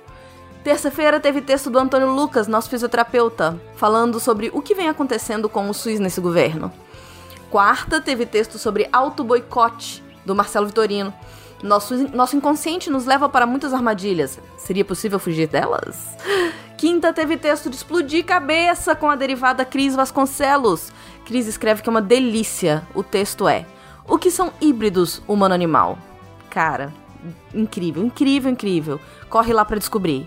Terça-feira 0.64 1.18
teve 1.18 1.40
texto 1.40 1.70
do 1.70 1.78
Antônio 1.78 2.12
Lucas, 2.12 2.46
nosso 2.46 2.68
fisioterapeuta, 2.68 3.58
falando 3.76 4.20
sobre 4.20 4.50
o 4.52 4.60
que 4.60 4.74
vem 4.74 4.88
acontecendo 4.88 5.48
com 5.48 5.70
o 5.70 5.74
SUS 5.74 5.98
nesse 5.98 6.20
governo. 6.20 6.72
Quarta 7.50 8.00
teve 8.00 8.26
texto 8.26 8.58
sobre 8.58 8.88
auto-boicote, 8.92 10.04
do 10.24 10.34
Marcelo 10.34 10.66
Vitorino. 10.66 11.12
Nosso, 11.62 11.94
nosso 12.14 12.36
inconsciente 12.36 12.88
nos 12.90 13.04
leva 13.04 13.28
para 13.28 13.46
muitas 13.46 13.74
armadilhas. 13.74 14.38
Seria 14.56 14.84
possível 14.84 15.18
fugir 15.18 15.46
delas? 15.46 16.16
Quinta 16.78 17.12
teve 17.12 17.36
texto 17.36 17.68
de 17.68 17.76
explodir 17.76 18.24
cabeça 18.24 18.96
com 18.96 19.10
a 19.10 19.16
derivada 19.16 19.64
Cris 19.64 19.94
Vasconcelos. 19.94 20.90
Cris 21.26 21.46
escreve 21.46 21.82
que 21.82 21.88
é 21.88 21.92
uma 21.92 22.00
delícia. 22.00 22.82
O 22.94 23.02
texto 23.02 23.46
é: 23.46 23.66
O 24.08 24.16
que 24.16 24.30
são 24.30 24.50
híbridos 24.60 25.22
humano-animal? 25.28 25.98
Cara, 26.48 26.92
incrível, 27.54 28.02
incrível, 28.02 28.50
incrível. 28.50 29.00
Corre 29.28 29.52
lá 29.52 29.64
para 29.64 29.78
descobrir. 29.78 30.26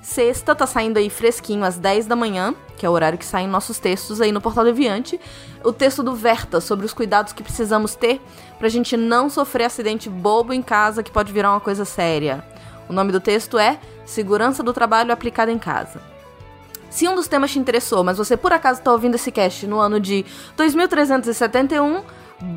Sexta 0.00 0.54
tá 0.54 0.66
saindo 0.66 0.98
aí 0.98 1.10
fresquinho 1.10 1.64
às 1.64 1.76
10 1.76 2.06
da 2.06 2.14
manhã, 2.14 2.54
que 2.76 2.86
é 2.86 2.88
o 2.88 2.92
horário 2.92 3.18
que 3.18 3.26
saem 3.26 3.48
nossos 3.48 3.78
textos 3.78 4.20
aí 4.20 4.30
no 4.30 4.40
Portal 4.40 4.64
Deviante. 4.64 5.20
O 5.64 5.72
texto 5.72 6.02
do 6.02 6.14
Verta 6.14 6.60
sobre 6.60 6.86
os 6.86 6.94
cuidados 6.94 7.32
que 7.32 7.42
precisamos 7.42 7.94
ter 7.94 8.20
pra 8.58 8.68
gente 8.68 8.96
não 8.96 9.30
sofrer 9.30 9.64
acidente 9.64 10.08
bobo 10.08 10.52
em 10.52 10.62
casa 10.62 11.02
que 11.02 11.10
pode 11.10 11.32
virar 11.32 11.50
uma 11.52 11.60
coisa 11.60 11.84
séria. 11.84 12.44
O 12.88 12.92
nome 12.92 13.12
do 13.12 13.20
texto 13.20 13.58
é 13.58 13.78
Segurança 14.04 14.62
do 14.62 14.72
Trabalho 14.72 15.12
Aplicada 15.12 15.52
em 15.52 15.58
Casa. 15.58 16.00
Se 16.90 17.06
um 17.06 17.14
dos 17.14 17.28
temas 17.28 17.50
te 17.50 17.58
interessou, 17.58 18.02
mas 18.02 18.16
você 18.16 18.36
por 18.36 18.52
acaso 18.52 18.80
está 18.80 18.90
ouvindo 18.90 19.14
esse 19.14 19.30
cast 19.30 19.66
no 19.66 19.78
ano 19.78 20.00
de 20.00 20.24
2371, 20.56 22.02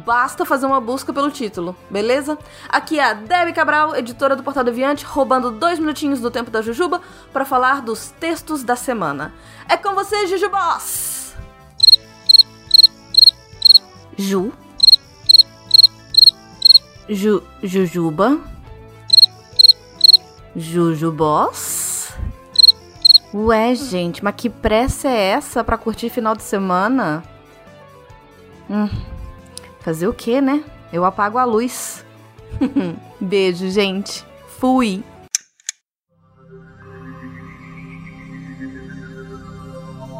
basta 0.05 0.45
fazer 0.45 0.65
uma 0.65 0.79
busca 0.79 1.11
pelo 1.11 1.29
título, 1.29 1.75
beleza? 1.89 2.37
Aqui 2.69 2.97
é 2.97 3.03
a 3.03 3.13
Debbie 3.13 3.53
Cabral, 3.53 3.95
editora 3.95 4.35
do 4.35 4.43
Portal 4.43 4.63
Deviante, 4.63 5.03
roubando 5.03 5.51
dois 5.51 5.79
minutinhos 5.79 6.21
do 6.21 6.31
tempo 6.31 6.49
da 6.49 6.61
Jujuba 6.61 7.01
para 7.33 7.43
falar 7.43 7.81
dos 7.81 8.13
textos 8.19 8.63
da 8.63 8.75
semana. 8.75 9.33
É 9.67 9.75
com 9.75 9.93
você, 9.93 10.27
Jujubos! 10.27 11.33
Ju. 14.17 14.53
Ju. 17.09 17.41
Jujuba. 17.61 18.39
Jujubos. 20.55 22.13
Ué, 23.33 23.73
gente, 23.75 24.23
mas 24.23 24.35
que 24.35 24.49
pressa 24.49 25.07
é 25.07 25.29
essa 25.31 25.63
pra 25.63 25.77
curtir 25.77 26.09
final 26.09 26.35
de 26.35 26.43
semana? 26.43 27.23
Hum. 28.69 28.89
Fazer 29.79 30.07
o 30.07 30.13
quê, 30.13 30.41
né? 30.41 30.63
Eu 30.91 31.05
apago 31.05 31.37
a 31.37 31.45
luz. 31.45 32.05
Beijo, 33.19 33.69
gente. 33.69 34.25
Fui. 34.59 35.03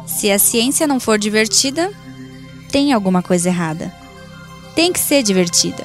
Se 0.06 0.30
a 0.30 0.38
ciência 0.38 0.86
não 0.86 0.98
for 0.98 1.18
divertida, 1.18 1.92
tem 2.70 2.92
alguma 2.92 3.22
coisa 3.22 3.48
errada. 3.48 3.92
Tem 4.74 4.92
que 4.92 5.00
ser 5.00 5.22
divertida. 5.22 5.84